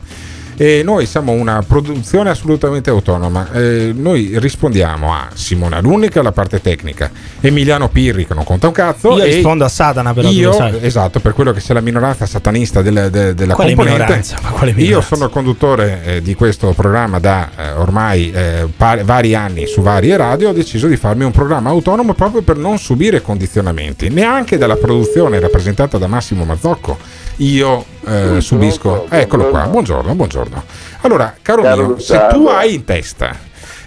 E 0.56 0.82
noi 0.84 1.06
siamo 1.08 1.32
una 1.32 1.64
produzione 1.68 2.30
assolutamente 2.30 2.90
autonoma. 2.92 3.52
Eh, 3.52 3.92
noi 3.96 4.34
rispondiamo 4.36 5.12
a 5.14 5.28
Simona 5.34 5.80
Lunni, 5.80 6.10
che 6.10 6.20
è 6.20 6.22
la 6.22 6.32
parte 6.32 6.62
tecnica, 6.62 7.10
Emiliano 7.42 7.90
Pirri, 7.90 8.28
che 8.28 8.34
non 8.36 8.44
conta 8.44 8.68
un 8.68 8.74
cazzo. 8.74 9.16
Io 9.18 9.24
e 9.24 9.34
rispondo 9.36 9.66
a 9.66 9.70
Satana, 9.70 10.14
però, 10.14 10.30
Io, 10.30 10.80
esatto, 10.80 11.20
per 11.20 11.34
quello 11.34 11.52
che 11.54 11.60
c'è 11.60 11.74
la 11.74 11.82
minoranza 11.82 12.26
satanista 12.28 12.82
del- 12.82 13.10
de- 13.12 13.34
della 13.34 13.56
Quale 13.56 13.74
componente. 13.74 14.02
minoranza? 14.04 14.38
Quale 14.52 14.72
Io 14.72 14.76
minoranza? 14.78 15.08
sono 15.16 15.26
il 15.26 15.32
conduttore 15.32 16.02
eh, 16.06 16.22
di 16.22 16.36
questo 16.36 16.72
programma 16.74 17.20
da 17.20 17.50
eh, 17.58 17.72
ormai 17.72 18.32
eh, 18.32 18.68
par- 18.78 19.04
vari 19.04 19.34
anni 19.36 19.66
su 19.66 19.82
varie 19.82 20.16
radio. 20.18 20.50
Ho 20.50 20.54
deciso 20.54 20.88
di 20.88 20.98
farmi 20.98 21.24
un 21.24 21.32
programma 21.32 21.70
autonomo 21.72 22.14
proprio 22.14 22.42
per 22.44 22.58
non 22.58 22.78
subire 22.78 23.22
condizionamenti, 23.22 24.10
neanche 24.10 24.58
dalla 24.58 24.76
produzione 24.76 25.40
rappresentata 25.40 25.98
da 25.98 26.08
Massimo 26.08 26.46
Mazzocco. 26.46 26.98
Io 27.38 27.86
eh, 28.06 28.42
subisco. 28.42 29.08
Eccolo 29.10 29.50
qua, 29.50 29.68
buongiorno, 29.68 30.14
buongiorno. 30.16 30.64
Allora, 31.02 31.36
caro 31.42 31.62
Caro 31.62 31.86
mio, 31.88 32.00
se 32.00 32.28
tu 32.32 32.48
hai 32.48 32.76
in 32.76 32.86
testa 32.86 33.36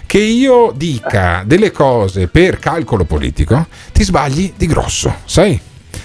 che 0.05 0.19
io 0.19 0.71
dica 0.75 1.43
delle 1.45 1.71
cose 1.71 2.27
per 2.27 2.59
calcolo 2.59 3.03
politico, 3.03 3.67
ti 3.91 4.03
sbagli 4.03 4.53
di 4.55 4.65
grosso, 4.65 5.13
sai? 5.25 5.59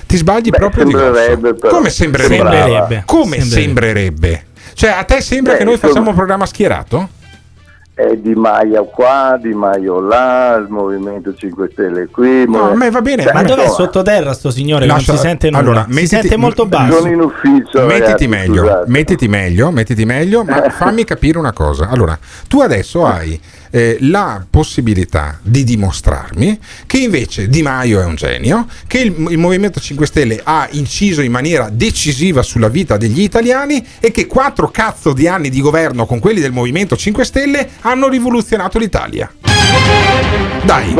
Ti 0.06 0.16
sbagli 0.16 0.51
proprio 0.51 0.84
di 0.84 0.93
grosso. 0.93 1.55
Come 1.68 1.89
sembrerebbe? 1.90 2.34
Sembrava. 2.36 3.02
Come 3.06 3.40
Sembrerebbe. 3.40 3.62
sembrerebbe? 3.62 4.44
Cioè, 4.74 4.90
a 4.90 5.05
te 5.05 5.20
sembra 5.20 5.52
Beh, 5.52 5.59
che 5.59 5.64
noi 5.64 5.76
facciamo 5.76 6.10
un 6.10 6.16
programma 6.16 6.47
schierato? 6.47 7.09
È 7.94 8.16
Di 8.16 8.35
Maio 8.35 8.86
qua, 8.86 9.39
Di 9.40 9.52
Maio 9.52 10.01
là, 10.01 10.55
il 10.56 10.66
Movimento 10.70 11.35
5 11.35 11.69
Stelle 11.73 12.09
qui. 12.10 12.47
No, 12.48 12.70
a 12.70 12.74
me 12.74 12.89
va 12.90 13.02
bene, 13.02 13.23
Cioè, 13.23 13.35
Ma 13.35 13.43
dov'è 13.43 13.64
insomma, 13.64 13.85
sottoterra 13.85 14.32
sto 14.32 14.51
signore? 14.51 14.86
Lascia- 14.86 15.12
non 15.12 15.20
si 15.20 15.27
sente 15.28 15.47
nulla. 15.51 15.59
allora, 15.62 15.82
si 15.86 15.93
mettiti- 15.94 16.06
sente 16.20 16.36
molto 16.39 16.64
basso. 16.66 16.97
Sono 17.01 17.10
in 17.12 17.20
ufficio. 17.20 17.85
mettiti 17.85 18.01
ragazzi, 18.01 18.27
meglio, 18.28 18.60
scusate. 18.62 18.90
mettiti 18.90 19.28
meglio, 19.28 19.70
mettiti 19.70 20.05
meglio, 20.06 20.43
ma 20.43 20.62
fammi 20.70 21.05
capire 21.05 21.36
una 21.39 21.52
cosa. 21.52 21.89
Allora, 21.90 22.19
tu 22.48 22.60
adesso 22.60 23.05
hai 23.05 23.39
eh, 23.72 23.96
la 24.00 24.44
possibilità 24.48 25.38
di 25.42 25.64
dimostrarmi 25.64 26.58
che 26.86 26.98
invece 26.98 27.48
Di 27.48 27.62
Maio 27.62 28.00
è 28.00 28.04
un 28.04 28.14
genio, 28.14 28.66
che 28.86 28.98
il, 28.98 29.26
il 29.30 29.38
Movimento 29.38 29.80
5 29.80 30.06
Stelle 30.06 30.40
ha 30.44 30.68
inciso 30.72 31.22
in 31.22 31.32
maniera 31.32 31.70
decisiva 31.72 32.42
sulla 32.42 32.68
vita 32.68 32.96
degli 32.98 33.22
italiani 33.22 33.84
e 33.98 34.10
che 34.10 34.26
quattro 34.26 34.68
cazzo 34.68 35.12
di 35.14 35.26
anni 35.26 35.48
di 35.48 35.60
governo 35.62 36.04
con 36.06 36.18
quelli 36.18 36.40
del 36.40 36.52
Movimento 36.52 36.96
5 36.96 37.24
Stelle 37.24 37.68
hanno 37.80 38.08
rivoluzionato 38.08 38.78
l'Italia. 38.78 39.30
Dai, 40.64 40.94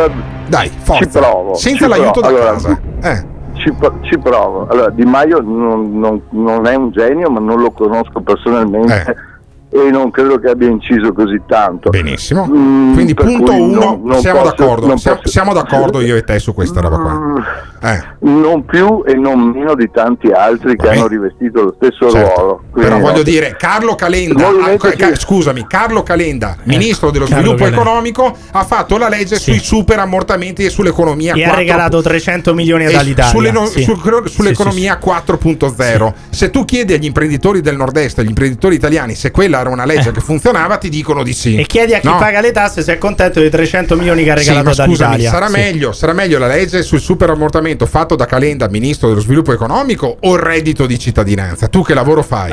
dai, 0.48 0.70
forza. 0.82 1.04
Ci 1.04 1.10
provo. 1.10 1.54
Senza 1.54 1.84
ci 1.84 1.90
l'aiuto 1.90 2.20
provo. 2.20 2.36
da 2.36 2.40
Allora, 2.40 2.52
casa. 2.52 2.80
Eh. 3.02 3.26
Ci, 3.54 3.72
ci 4.08 4.18
provo. 4.18 4.66
Allora, 4.68 4.88
Di 4.90 5.04
Maio 5.04 5.40
non, 5.40 5.98
non- 5.98 6.22
non 6.30 6.66
è 6.66 6.74
un 6.74 6.90
genio, 6.90 7.30
ma 7.30 7.38
non 7.38 7.60
lo 7.60 7.70
conosco 7.70 8.20
personalmente. 8.22 9.30
E 9.74 9.90
non 9.90 10.10
credo 10.10 10.38
che 10.38 10.50
abbia 10.50 10.68
inciso 10.68 11.12
così 11.14 11.40
tanto. 11.46 11.88
Eh. 11.90 12.02
Benissimo. 12.02 12.46
Mm, 12.46 12.92
Quindi 12.92 13.14
punto 13.14 13.52
cui 13.52 13.60
uno, 13.60 13.80
non- 13.80 14.00
non 14.04 14.20
siamo 14.20 14.40
posso- 14.42 14.54
d'accordo. 14.54 14.96
Siamo, 14.98 15.20
siamo 15.24 15.52
d'accordo 15.54 16.00
io 16.02 16.14
e 16.16 16.24
te 16.24 16.38
su 16.38 16.52
questa 16.52 16.80
roba 16.80 16.96
qua. 16.98 17.90
Eh. 17.90 18.02
Non 18.20 18.64
più 18.66 19.02
e 19.06 19.14
non 19.14 19.40
meno 19.48 19.74
di 19.74 19.90
tanti 19.90 20.28
altri 20.30 20.76
che 20.76 20.88
hanno 20.90 21.06
rivestito 21.08 21.62
lo 21.62 21.74
stesso 21.76 22.10
Certo. 22.10 22.34
ruolo. 22.40 22.60
Però 22.72 22.86
Quindi, 22.86 23.00
voglio 23.02 23.16
no. 23.16 23.22
dire, 23.22 23.56
Carlo 23.58 23.94
Calenda, 23.94 24.46
ah, 24.46 24.76
ca- 24.76 24.92
sì. 25.14 25.20
scusami, 25.20 25.66
Carlo 25.66 26.02
Calenda, 26.02 26.54
ministro 26.64 27.10
dello 27.10 27.24
Carlo 27.24 27.40
sviluppo 27.40 27.64
Calenda. 27.64 27.80
economico, 27.82 28.36
ha 28.52 28.64
fatto 28.64 28.98
la 28.98 29.08
legge 29.08 29.36
sui 29.38 29.58
super 29.58 29.98
ammortamenti 29.98 30.64
e 30.66 30.70
sull'economia. 30.70 31.32
E 31.34 31.40
ha 31.44 31.46
4 31.48 31.56
regalato 31.58 32.02
300 32.02 32.52
milioni 32.54 32.84
all'Italia. 32.84 33.24
sulle 33.30 33.50
no- 33.50 33.64
Sì. 33.66 33.82
su- 33.82 33.96
cro- 33.96 34.26
Sì, 34.26 34.34
sull'economia 34.34 34.98
4.0. 34.98 36.14
Se 36.30 36.50
tu 36.50 36.64
chiedi 36.64 36.92
agli 36.92 37.06
imprenditori 37.06 37.60
del 37.62 37.76
nord-est, 37.76 38.18
agli 38.18 38.28
imprenditori 38.28 38.74
italiani, 38.74 39.14
se 39.14 39.30
quella 39.30 39.61
era 39.62 39.70
una 39.70 39.84
legge 39.84 40.10
che 40.12 40.20
funzionava, 40.20 40.76
ti 40.76 40.89
dicono 40.89 41.22
di 41.22 41.32
sì. 41.32 41.56
Eh. 41.56 41.60
E 41.62 41.66
chiedi 41.66 41.94
a 41.94 41.98
chi 42.01 42.06
No? 42.09 42.18
paga 42.18 42.40
le 42.40 42.52
tasse 42.52 42.82
se 42.82 42.93
è 42.94 42.98
contento 42.98 43.40
dei 43.40 43.51
300 43.51 43.97
milioni 43.97 44.22
che 44.24 44.30
ha 44.30 44.36
Sì, 44.36 44.48
regalato 44.48 44.64
ma 44.66 44.72
scusami, 44.74 44.97
dall'Italia. 44.97 45.30
sarà, 45.30 45.47
Sì. 45.47 45.52
meglio, 45.52 45.93
sarà 45.93 46.12
meglio 46.12 46.39
la 46.39 46.47
legge 46.47 46.82
sul 46.82 47.01
superammortamento 47.01 47.86
fatto 47.86 48.14
da 48.16 48.26
Calenda, 48.26 48.68
ministro 48.68 49.09
dello 49.09 49.20
sviluppo 49.20 49.52
economico, 49.52 50.16
o 50.20 50.34
il 50.34 50.40
reddito 50.40 50.86
di 50.86 50.98
cittadinanza? 50.98 51.68
Tu 51.68 51.82
che 51.82 51.94
lavoro 51.94 52.22
fai? 52.22 52.51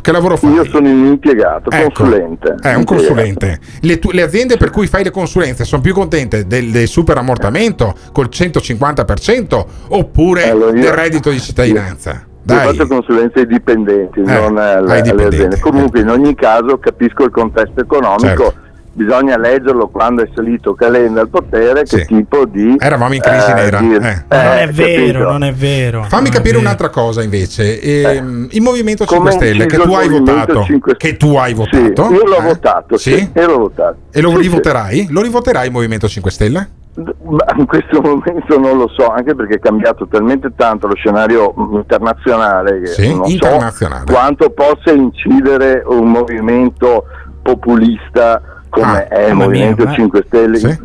che 0.00 0.12
lavoro 0.12 0.36
fai? 0.36 0.52
Io 0.52 0.64
sono 0.64 0.88
un 0.88 1.06
impiegato, 1.06 1.70
Ecco, 1.70 1.90
consulente. 2.04 2.48
È 2.60 2.72
un 2.72 2.80
Impiegato. 2.80 2.84
consulente. 2.84 3.58
Le, 3.80 3.98
tu- 3.98 4.10
le 4.12 4.22
aziende 4.22 4.56
per 4.56 4.70
cui 4.70 4.86
fai 4.86 5.02
le 5.04 5.10
consulenze 5.10 5.64
sono 5.64 5.80
più 5.82 5.92
contente 5.94 6.46
del, 6.46 6.70
del 6.70 6.86
superammortamento 6.88 7.94
col 8.12 8.28
150% 8.30 9.64
oppure 9.88 10.48
Allora, 10.50 10.76
io- 10.76 10.82
del 10.82 10.92
reddito 10.92 11.30
di 11.30 11.40
cittadinanza? 11.40 12.10
Io 12.10 12.32
Dai. 12.44 12.66
faccio 12.66 12.86
consulenza 12.86 13.38
ai 13.40 13.46
dipendenti, 13.46 14.20
Eh, 14.20 14.22
non 14.24 14.58
alle, 14.58 14.98
aziende. 15.24 15.58
Comunque, 15.60 16.00
in 16.00 16.10
ogni 16.10 16.34
caso, 16.34 16.78
capisco 16.78 17.24
il 17.24 17.30
contesto 17.30 17.80
economico 17.80 18.20
Certo. 18.20 18.54
Bisogna 18.94 19.36
leggerlo 19.36 19.88
quando 19.88 20.22
è 20.22 20.28
salito 20.34 20.74
Calenda 20.74 21.20
al 21.20 21.28
potere, 21.28 21.82
che 21.82 21.98
Sì. 21.98 22.04
tipo 22.06 22.44
di... 22.46 22.76
Eravamo 22.78 23.14
in 23.14 23.20
crisi 23.20 23.50
eh, 23.50 23.54
nera. 23.54 23.78
di- 23.80 23.94
eh. 23.94 23.98
non 23.98 24.40
è 24.56 24.68
vero, 24.68 25.02
capito? 25.12 25.30
non 25.30 25.44
è 25.44 25.52
vero. 25.52 26.02
Fammi 26.04 26.30
capire 26.30 26.52
vero. 26.52 26.60
un'altra 26.60 26.88
cosa 26.88 27.22
invece. 27.22 27.80
Ehm, 27.80 28.48
il 28.52 28.62
Movimento 28.62 29.04
5 29.04 29.16
Come 29.18 29.30
Stelle 29.32 29.66
che 29.66 29.76
tu 29.76 29.88
votato, 29.88 30.62
5 30.62 30.96
che 30.96 31.16
tu 31.16 31.34
hai 31.36 31.50
Sì, 31.50 31.54
votato, 31.56 32.12
io 32.14 32.24
l'ho 32.24 32.38
eh? 32.38 32.42
votato, 32.42 32.96
sì, 32.96 33.16
Sì? 33.16 33.30
io 33.34 33.46
l'ho 33.46 33.58
votato. 33.58 33.96
E 34.12 34.20
lo 34.20 34.28
Sì, 34.30 34.34
sì. 34.36 34.42
rivoterai? 34.42 35.06
Lo 35.10 35.20
rivoterai 35.22 35.66
il 35.66 35.72
Movimento 35.72 36.08
5 36.08 36.30
Stelle? 36.30 36.68
Ma 36.94 37.44
in 37.56 37.66
questo 37.66 38.00
momento 38.02 38.56
non 38.58 38.76
lo 38.78 38.88
so, 38.96 39.08
anche 39.08 39.34
perché 39.34 39.54
è 39.56 39.58
cambiato 39.58 40.06
talmente 40.06 40.52
tanto 40.54 40.86
lo 40.86 40.94
scenario 40.94 41.52
mm, 41.58 41.74
internazionale 41.74 42.80
che 42.82 42.86
Sì, 42.86 43.08
non 43.12 43.28
internazionale. 43.28 44.04
so 44.06 44.12
quanto 44.12 44.50
possa 44.50 44.92
incidere 44.92 45.82
un 45.84 46.08
movimento 46.08 47.04
populista 47.42 48.40
come 48.80 48.92
Ah, 49.04 49.08
è 49.08 49.20
il 49.28 49.34
mamma 49.34 49.46
mia, 49.50 49.60
Movimento 49.70 49.84
ma- 49.84 49.94
5 49.94 50.24
Stelle. 50.26 50.58
Sì. 50.58 50.78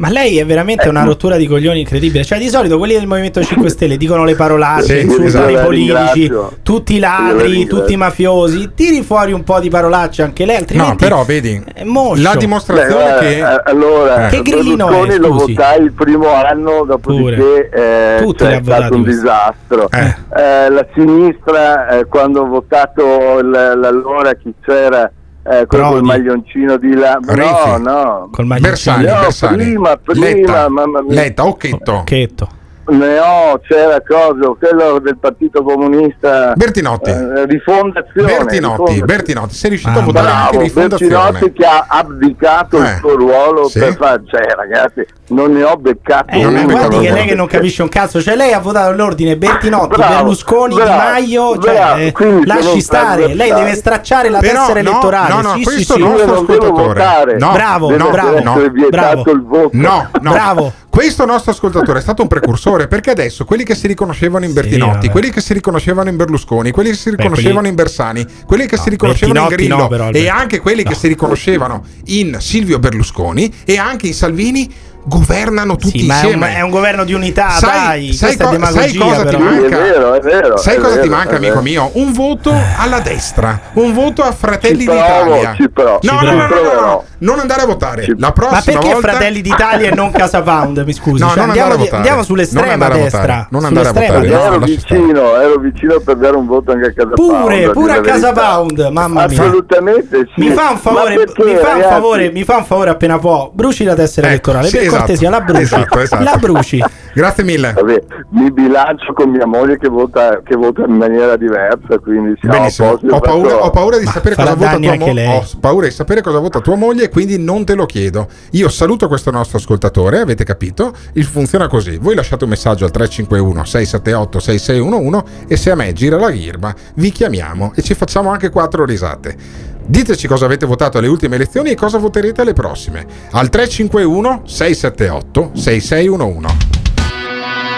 Ma 0.00 0.08
lei 0.08 0.38
è 0.38 0.46
veramente 0.46 0.88
una 0.88 1.04
rottura 1.04 1.36
di 1.36 1.46
coglioni 1.46 1.80
incredibile. 1.80 2.24
Cioè, 2.24 2.38
di 2.38 2.48
solito 2.48 2.78
quelli 2.78 2.94
del 2.94 3.06
Movimento 3.06 3.42
5 3.44 3.68
Stelle 3.68 3.98
dicono 3.98 4.24
le 4.24 4.34
parolacce, 4.34 4.98
Sì, 5.00 5.04
insultano 5.04 5.46
esatto. 5.48 5.50
i 5.50 5.62
politici, 5.62 6.32
tutti 6.62 6.94
i 6.94 6.98
ladri, 6.98 7.66
tutti 7.66 7.92
i 7.92 7.96
mafiosi. 7.98 8.70
Tiri 8.74 9.02
fuori 9.02 9.32
un 9.32 9.44
po' 9.44 9.60
di 9.60 9.68
parolacce 9.68 10.22
anche 10.22 10.46
lei, 10.46 10.56
altrimenti 10.56 10.90
No, 10.92 10.96
però 10.96 11.22
vedi, 11.24 11.62
è 11.74 11.84
moscio. 11.84 12.22
la 12.22 12.32
Beh, 12.32 12.38
dimostrazione 12.38 13.16
eh, 13.16 13.18
che... 13.18 13.38
eh, 13.40 13.60
allora, 13.66 14.28
Che 14.28 14.40
grillino 14.40 14.86
Berlusconi 14.86 15.10
è, 15.12 15.18
lo 15.18 15.38
scusi? 15.38 15.52
votai 15.54 15.82
il 15.82 15.92
primo 15.92 16.32
anno, 16.32 16.84
dopodiché 16.86 17.68
eh, 17.68 18.34
cioè, 18.38 18.58
è 18.58 18.62
stato 18.64 18.94
un 18.94 19.02
disastro. 19.02 19.88
Eh. 19.90 20.14
Eh, 20.34 20.70
la 20.70 20.86
sinistra, 20.94 21.88
eh, 21.98 22.06
quando 22.06 22.40
ho 22.40 22.46
votato 22.46 23.42
l'allora 23.42 24.32
chi 24.32 24.50
c'era, 24.64 25.12
eh, 25.42 25.66
col 25.66 25.80
Prodi. 25.80 26.06
maglioncino 26.06 26.76
di 26.76 26.94
là, 26.94 27.18
no, 27.20 27.34
Renzi. 27.34 27.82
no, 27.82 28.28
Col 28.32 28.46
Bersani, 28.46 29.04
No, 29.06 29.20
Bersani. 29.20 29.56
prima, 29.56 29.96
prima, 29.96 30.26
Letta, 30.26 30.68
mamma 30.68 31.02
mia. 31.02 31.14
Letta, 31.14 31.46
Occhetto, 31.46 31.92
Occhetto. 31.94 32.48
Ne 32.90 33.18
ho, 33.18 33.60
c'era 33.66 34.00
cosa, 34.06 34.54
quello 34.58 34.98
del 34.98 35.16
Partito 35.18 35.62
Comunista, 35.62 36.52
Bertinotti. 36.54 37.10
eh, 37.10 37.46
rifondazione. 37.46 38.26
Bertinotti, 38.36 38.58
rifondazione. 38.58 39.04
Bertinotti, 39.04 39.54
sei 39.54 39.70
riuscito 39.70 39.98
Ah, 39.98 40.02
a 40.02 40.04
votare 40.04 40.26
anche 40.28 40.48
Bravo, 40.50 40.62
rifondazione. 40.62 41.14
Bertinotti 41.30 41.52
che 41.52 41.66
ha 41.66 41.86
abdicato 41.88 42.76
Eh, 42.82 42.88
il 42.90 42.96
suo 42.98 43.16
ruolo 43.16 43.68
sì. 43.68 43.78
per 43.78 43.96
fare, 43.96 44.22
cioè 44.30 44.40
ragazzi, 44.56 45.06
non 45.28 45.52
ne 45.52 45.62
ho 45.62 45.76
beccato 45.76 46.34
Eh, 46.34 46.42
Non 46.42 46.54
uno. 46.56 46.66
guardi 46.66 46.98
che 47.00 47.10
lei 47.12 47.26
che 47.26 47.34
non 47.34 47.46
capisce 47.46 47.82
un 47.82 47.88
cazzo, 47.88 48.20
cioè 48.20 48.34
lei 48.36 48.52
ha 48.52 48.60
votato 48.60 48.92
l'ordine 48.92 49.36
Bertinotti, 49.36 49.96
Bravo, 49.96 50.14
Berlusconi, 50.14 50.74
bravo, 50.74 50.90
Di 50.90 50.96
Maio, 50.96 51.58
cioè 51.58 51.74
bravo, 51.74 51.98
eh, 52.00 52.46
lasci 52.46 52.80
stare, 52.80 53.34
lei 53.34 53.52
deve 53.52 53.74
stracciare 53.74 54.28
la 54.28 54.38
Però 54.40 54.60
tessera 54.66 54.82
no, 54.82 54.90
elettorale. 54.90 55.28
no, 55.34 55.40
no, 55.40 55.54
sì, 55.54 55.62
questo 55.62 55.94
sì, 55.94 56.00
sì. 56.00 56.06
non 56.06 56.46
devo 56.46 56.72
votare. 56.72 57.36
No, 57.38 57.52
Bravo, 57.52 57.86
Deve 57.88 58.02
no, 58.02 58.10
bravo, 58.10 58.42
no. 58.42 58.60
bravo. 58.90 59.30
il 59.30 59.42
voto. 59.44 59.70
No, 59.72 60.08
no. 60.20 60.30
Bravo. 60.32 60.72
Questo 60.90 61.24
nostro 61.24 61.52
ascoltatore 61.52 62.00
è 62.00 62.02
stato 62.02 62.22
un 62.22 62.28
precursore 62.28 62.88
perché 62.88 63.10
adesso 63.10 63.44
quelli 63.44 63.62
che 63.62 63.76
si 63.76 63.86
riconoscevano 63.86 64.44
in 64.44 64.50
Sì, 64.50 64.56
Bertinotti, 64.56 64.92
vabbè. 65.06 65.10
quelli 65.10 65.30
che 65.30 65.40
si 65.40 65.52
riconoscevano 65.52 66.08
in 66.08 66.16
Berlusconi, 66.16 66.72
quelli 66.72 66.90
che 66.90 66.96
si 66.96 67.10
riconoscevano 67.10 67.54
quelli- 67.60 67.68
in 67.68 67.74
Bersani, 67.76 68.26
quelli 68.44 68.66
che 68.66 68.76
No, 68.76 68.82
si 68.82 68.90
riconoscevano 68.90 69.38
in 69.40 69.46
Bertinotti 69.46 69.86
Grillo 69.86 69.96
no, 69.96 70.10
però, 70.10 70.18
e 70.18 70.28
anche 70.28 70.58
quelli 70.58 70.82
che 70.82 70.90
No. 70.90 70.96
si 70.96 71.06
riconoscevano 71.06 71.84
in 72.06 72.36
Silvio 72.40 72.80
Berlusconi 72.80 73.52
e 73.64 73.78
anche 73.78 74.08
in 74.08 74.14
Salvini 74.14 74.68
governano 75.04 75.76
tutti 75.76 76.00
Sì, 76.00 76.06
ma 76.06 76.14
è 76.20 76.24
un, 76.24 76.32
insieme. 76.32 76.56
è 76.56 76.60
un 76.60 76.70
governo 76.70 77.04
di 77.04 77.14
unità, 77.14 77.50
Sai- 77.50 77.70
dai, 77.70 78.12
sai 78.12 78.36
co- 78.36 78.58
sai 78.70 78.94
cosa 78.94 79.20
ti 79.24 79.36
però. 79.36 79.38
manca? 79.38 79.60
Sì, 79.60 79.64
è 79.64 79.68
vero, 79.78 80.14
è 80.14 80.20
vero, 80.20 80.56
Sai 80.58 80.74
è 80.76 80.78
cosa 80.80 80.94
ti 81.00 81.08
vero, 81.08 81.10
manca, 81.16 81.30
è 81.32 81.36
amico 81.36 81.52
vero. 81.54 81.62
mio? 81.62 81.90
Un 81.94 82.12
voto 82.12 82.52
alla 82.76 82.98
destra, 83.00 83.60
un 83.74 83.94
voto 83.94 84.22
a 84.22 84.32
Fratelli 84.32 84.80
Ci 84.80 84.84
provo, 84.86 85.00
d'Italia. 85.02 85.54
ci 85.54 85.68
provo, 85.70 85.90
no, 85.92 85.98
ci 86.00 86.06
no, 86.14 86.20
no, 86.20 86.30
no, 86.32 86.36
no, 86.42 86.46
proverò. 86.48 86.80
no, 86.84 87.04
non 87.20 87.38
andare 87.38 87.62
a 87.62 87.66
votare. 87.66 88.04
Ci- 88.04 88.10
La 88.18 88.26
Ma 88.26 88.32
prossima 88.32 88.60
perché 88.78 88.92
volta 88.92 89.08
Fratelli 89.08 89.40
d'Italia 89.40 89.90
e 89.90 89.94
non 89.94 90.10
Casa 90.10 90.42
Pound? 90.42 90.82
Mi 90.84 90.92
scusi, 90.92 91.22
No, 91.22 91.28
Cioè, 91.28 91.36
non 91.38 91.48
andiamo, 91.48 91.76
di- 91.76 91.88
andiamo 91.88 92.16
Non 92.16 92.24
sull'estrema 92.24 92.72
andare 92.72 92.94
a 92.94 92.96
destra. 92.96 93.20
votare. 93.20 93.46
Non 93.50 93.64
andare 93.64 93.88
a 93.88 93.92
votare, 93.92 94.20
destra. 94.20 94.38
no, 94.38 94.44
ero 94.54 94.58
vicino, 94.64 95.40
ero 95.40 95.58
vicino 95.58 96.00
per 96.00 96.16
dare 96.16 96.36
un 96.36 96.46
voto 96.46 96.72
anche 96.72 96.86
a 96.88 96.92
Casa 96.92 97.10
Pure, 97.14 97.60
Pound, 97.60 97.72
pure 97.72 97.92
a 97.92 98.00
Casa 98.00 98.32
verità. 98.32 98.54
Pound, 98.54 98.88
mamma 98.92 99.26
mia. 99.26 99.40
Assolutamente 99.42 100.28
sì. 100.34 100.40
Mi 100.40 100.50
fa 100.50 100.62
un 100.62 100.68
Ma 100.74 100.76
favore, 100.78 101.14
perché, 101.14 101.44
mi 101.44 101.54
fa 101.56 101.74
un 101.74 101.82
favore, 101.82 102.30
mi 102.30 102.44
fa 102.44 102.56
un 102.56 102.64
favore 102.64 102.90
appena 102.90 103.18
può. 103.18 103.50
Bruci 103.52 103.84
la 103.84 103.94
tessera 103.94 104.26
Ecco, 104.32 104.50
elettorale. 104.50 104.68
sì, 104.68 104.76
per 104.76 104.82
esatto. 104.86 104.96
cortesia, 104.98 105.30
la 105.30 105.40
bruci. 105.40 105.62
Esatto, 105.62 105.98
esatto. 106.00 106.22
La 106.24 106.36
bruci. 106.38 106.84
Grazie 107.12 107.44
mille. 107.44 107.72
Vabbè, 107.72 108.02
mi 108.30 108.50
bilancio 108.52 109.12
con 109.12 109.30
mia 109.30 109.46
moglie 109.46 109.78
che 109.78 109.88
vota, 109.88 110.40
che 110.44 110.56
vota 110.56 110.84
in 110.86 110.94
maniera 110.94 111.36
diversa, 111.36 111.98
quindi 111.98 112.36
siamo 112.40 112.56
Benissimo, 112.56 112.90
posto. 112.90 113.06
Ho 113.14 113.20
paura, 113.20 113.64
ho 113.64 113.70
paura 113.70 113.98
di 113.98 114.04
Ma 114.04 114.10
sapere 114.12 114.34
cosa 114.34 114.54
vota 114.54 114.76
tua 114.76 114.96
moglie. 114.96 115.26
Ho 115.26 115.44
paura 115.60 115.86
di 115.86 115.92
sapere 115.92 116.22
cosa 116.22 116.38
vota 116.38 116.60
tua 116.60 116.76
moglie, 116.76 117.08
quindi 117.08 117.38
non 117.38 117.64
te 117.64 117.74
lo 117.74 117.86
chiedo. 117.86 118.28
Io 118.52 118.68
saluto 118.68 119.08
questo 119.08 119.30
nostro 119.30 119.58
ascoltatore, 119.58 120.20
avete 120.20 120.44
capito? 120.44 120.92
Il 121.14 121.24
funziona 121.24 121.68
così: 121.68 121.98
voi 121.98 122.14
lasciate 122.14 122.44
un 122.44 122.50
messaggio 122.50 122.84
al 122.84 122.90
351 122.90 123.64
678 123.64 124.38
6611 124.38 125.46
e 125.48 125.56
se 125.56 125.70
a 125.70 125.74
me 125.74 125.92
gira 125.92 126.18
la 126.18 126.30
ghirba, 126.30 126.74
vi 126.94 127.10
chiamiamo 127.10 127.72
e 127.74 127.82
ci 127.82 127.94
facciamo 127.94 128.30
anche 128.30 128.50
quattro 128.50 128.84
risate. 128.84 129.36
Diteci 129.84 130.28
cosa 130.28 130.44
avete 130.44 130.66
votato 130.66 130.98
alle 130.98 131.08
ultime 131.08 131.34
elezioni 131.34 131.70
e 131.70 131.74
cosa 131.74 131.98
voterete 131.98 132.42
alle 132.42 132.52
prossime. 132.52 133.04
Al 133.32 133.48
351 133.48 134.42
678 134.44 135.50
6611. 135.54 136.79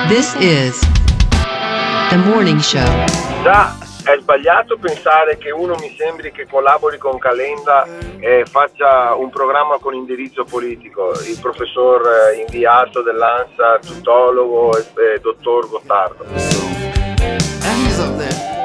This 0.09 0.35
is 0.41 0.79
the 2.11 2.17
morning 2.17 2.59
show. 2.61 2.85
Già 3.43 3.77
è 4.05 4.19
sbagliato 4.21 4.77
pensare 4.79 5.39
che 5.39 5.51
uno 5.51 5.75
mi 5.81 5.95
sembri 5.97 6.33
che 6.33 6.47
collabori 6.47 6.99
con 6.99 7.19
Calenda 7.19 7.87
e 8.19 8.45
faccia 8.51 9.15
un 9.15 9.31
programma 9.31 9.79
con 9.81 9.95
indirizzo 9.95 10.45
politico, 10.45 11.13
il 11.29 11.39
professor 11.41 12.03
eh, 12.35 12.41
inviato 12.41 13.03
dell'ANSA, 13.03 13.79
tutologo 13.79 14.77
e 14.77 14.85
e 15.15 15.21
dottor 15.21 15.69
Gottardo. 15.69 16.25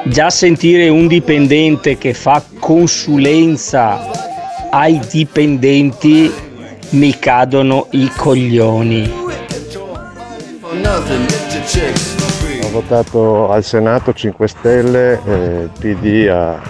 Già 0.04 0.30
sentire 0.30 0.88
un 0.88 1.06
dipendente 1.06 1.98
che 1.98 2.14
fa 2.14 2.42
consulenza 2.58 4.00
ai 4.70 4.98
dipendenti 4.98 6.32
mi 6.90 7.18
cadono 7.18 7.86
i 7.90 8.10
coglioni. 8.16 9.26
Ho 12.64 12.70
votato 12.70 13.50
al 13.50 13.62
Senato 13.64 14.12
5 14.12 14.48
Stelle 14.48 15.20
e 15.24 15.68
PD 15.78 16.28
a- 16.28 16.60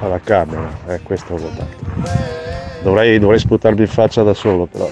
alla 0.00 0.20
Camera, 0.22 0.68
eh, 0.88 1.00
questo 1.02 1.34
ho 1.34 1.36
votato. 1.36 1.76
Dovrei, 2.82 3.18
dovrei 3.18 3.38
sputarmi 3.38 3.80
in 3.82 3.88
faccia 3.88 4.22
da 4.22 4.34
solo, 4.34 4.66
però 4.66 4.90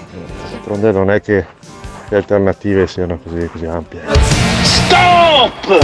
d'altronde 0.50 0.92
non 0.92 1.10
è 1.10 1.20
che 1.20 1.44
le 2.08 2.16
alternative 2.16 2.86
siano 2.86 3.18
così, 3.22 3.48
così 3.50 3.66
ampie. 3.66 4.00
Stop! 4.62 5.78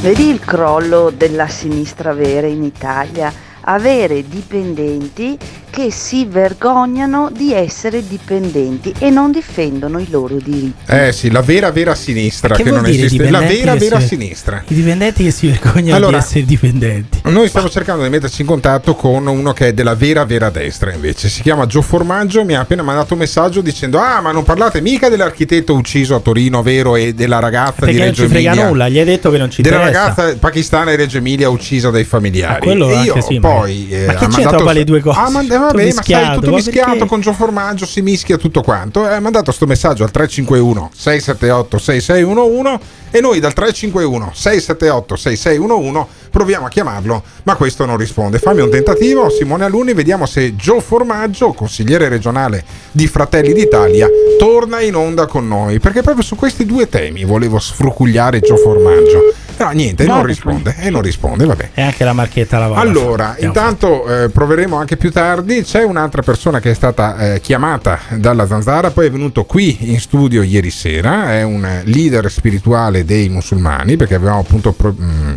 Vedi 0.02 0.30
il 0.30 0.40
crollo 0.40 1.10
della 1.10 1.48
sinistra 1.48 2.14
vera 2.14 2.46
in 2.46 2.62
Italia? 2.62 3.34
Avere 3.62 4.28
dipendenti 4.28 5.40
che 5.72 5.90
si 5.90 6.26
vergognano 6.26 7.32
di 7.36 7.54
essere 7.54 8.06
dipendenti 8.06 8.94
e 9.00 9.10
non 9.10 9.32
difendono 9.32 10.00
i 10.00 10.08
loro 10.10 10.36
diritti. 10.36 10.92
Eh 10.92 11.12
sì, 11.14 11.32
la 11.32 11.42
vera 11.42 11.72
vera 11.72 11.96
sinistra 11.96 12.54
Che 12.56 12.64
che, 12.64 12.70
vuol 12.70 12.82
non 12.82 12.92
dire 12.92 13.06
esiste. 13.06 13.30
La 13.30 13.40
vera 13.40 13.76
vera 13.76 14.00
si- 14.02 14.08
sinistra. 14.08 14.64
I 14.68 14.74
dipendenti 14.76 15.24
che 15.24 15.32
si 15.32 15.48
vergognano 15.48 15.96
Allora- 15.96 16.18
di 16.18 16.24
essere 16.24 16.46
dipendenti. 16.46 17.22
Noi 17.24 17.48
stiamo 17.48 17.70
cercando 17.70 18.04
di 18.04 18.10
metterci 18.10 18.42
in 18.42 18.48
contatto 18.48 18.96
con 18.96 19.26
uno 19.26 19.54
che 19.54 19.68
è 19.68 19.74
della 19.74 19.96
vera 19.96 20.26
vera 20.26 20.50
destra 20.50 20.94
invece. 20.94 21.30
Si 21.30 21.42
chiama 21.42 21.66
Gio 21.66 21.82
Formaggio, 21.82 22.44
mi 22.44 22.54
ha 22.56 22.60
appena 22.60 22.84
mandato 22.84 23.14
un 23.14 23.20
messaggio 23.20 23.62
dicendo 23.62 23.98
"Ah, 24.00 24.20
ma 24.22 24.32
non 24.32 24.44
parlate 24.44 24.82
mica 24.82 25.08
dell'architetto 25.10 25.74
ucciso 25.74 26.16
a 26.16 26.20
Torino, 26.20 26.62
vero? 26.62 26.96
E 26.98 27.14
della 27.14 27.40
ragazza 27.40 27.86
di 27.86 27.94
Perché 27.94 27.98
non 27.98 28.06
Reggio 28.08 28.24
ci 28.24 28.28
frega 28.30 28.50
Emilia". 28.52 28.68
nulla, 28.68 28.90
gli 28.90 29.00
hai 29.00 29.06
detto 29.06 29.32
che 29.32 29.38
non 29.38 29.50
ci 29.50 29.62
della 29.62 29.78
interessa. 29.78 30.00
ragazza 30.16 30.38
pakistana 30.38 30.90
di 30.92 30.98
Reggio 30.98 31.18
Emilia 31.18 31.50
uccisa 31.50 31.90
dai 31.90 32.04
familiari. 32.04 32.54
Ma 32.54 32.60
quello 32.60 32.90
e 32.90 32.96
anche 32.96 33.08
io 33.18 33.22
sì, 33.22 33.40
poi 33.40 33.88
ma- 33.90 33.96
eh, 33.96 34.06
ma 34.08 34.14
che 34.14 34.18
ha 34.18 34.28
c'entra 34.28 34.42
mandato- 34.44 34.64
poi 34.66 34.74
le 34.74 34.84
due 34.84 35.00
cose? 35.00 35.20
Ah, 35.20 35.30
ma, 35.30 35.40
eh, 35.42 35.44
Tutto 35.48 35.60
vabbè, 35.68 35.94
ma 35.94 36.02
sai, 36.04 36.36
tutto 36.36 36.52
mischiato 36.52 36.92
perché? 36.92 37.06
con 37.08 37.22
Gio 37.22 37.34
Formaggio, 37.34 37.86
si 37.86 38.02
mischia 38.02 38.38
tutto 38.38 38.62
quanto. 38.62 39.06
Ha 39.06 39.20
mandato 39.20 39.52
sto 39.52 39.66
messaggio 39.66 40.04
al 40.04 40.12
351 40.12 40.92
678 40.94 41.78
6611 41.78 42.80
e 43.12 43.20
noi 43.22 43.40
dal 43.40 43.54
351 43.54 44.32
678 44.34 45.16
6611 45.16 46.08
proviamo 46.32 46.66
a 46.66 46.70
chiamarlo, 46.70 47.22
ma 47.44 47.56
questo 47.56 47.86
non 47.86 47.98
risponde. 47.98 48.40
Fammi 48.40 48.62
un 48.62 48.70
tentativo, 48.70 49.30
Simone 49.30 49.66
Aluni, 49.66 49.94
vediamo 49.94 50.26
se 50.26 50.56
Gio 50.56 50.80
Formaggio, 50.80 51.52
consigliere 51.54 52.08
regionale 52.08 52.64
di 52.92 53.06
Fratelli 53.08 53.54
d'Italia, 53.54 54.08
torna 54.40 54.82
in 54.82 54.96
onda 54.96 55.28
con 55.28 55.48
noi, 55.48 55.80
perché 55.80 56.02
proprio 56.02 56.24
su 56.24 56.36
questi 56.36 56.66
due 56.66 56.88
temi 56.90 57.26
volevo 57.26 57.60
sfrucugliare 57.60 58.40
Gio 58.40 58.56
Formaggio. 58.56 59.34
Però 59.62 59.74
niente, 59.74 60.06
non 60.06 60.26
risponde, 60.26 60.76
e 60.80 60.90
non 60.90 61.04
risponde, 61.04 61.46
vabbè. 61.46 61.70
E 61.76 61.82
anche 61.84 62.04
la 62.04 62.14
marchetta 62.14 62.58
la 62.58 62.74
Allora, 62.78 63.36
intanto 63.38 64.08
eh, 64.08 64.30
proveremo 64.30 64.76
anche 64.76 64.98
più 64.98 65.12
tardi. 65.12 65.62
C'è 65.62 65.84
un'altra 65.84 66.24
persona 66.24 66.60
che 66.60 66.72
è 66.72 66.74
stata 66.74 67.36
eh, 67.36 67.42
chiamata 67.42 68.00
dalla 68.16 68.48
Zanzara, 68.48 68.90
poi 68.90 69.06
è 69.06 69.12
venuto 69.12 69.44
qui 69.44 69.92
in 69.92 70.00
studio 70.00 70.42
ieri 70.42 70.72
sera. 70.72 71.34
È 71.34 71.44
un 71.44 71.64
eh, 71.64 71.82
leader 71.86 72.32
spirituale 72.32 73.01
dei 73.06 73.30
musulmani, 73.30 73.96
perché 73.96 74.16
avevamo 74.16 74.40
appunto 74.40 74.76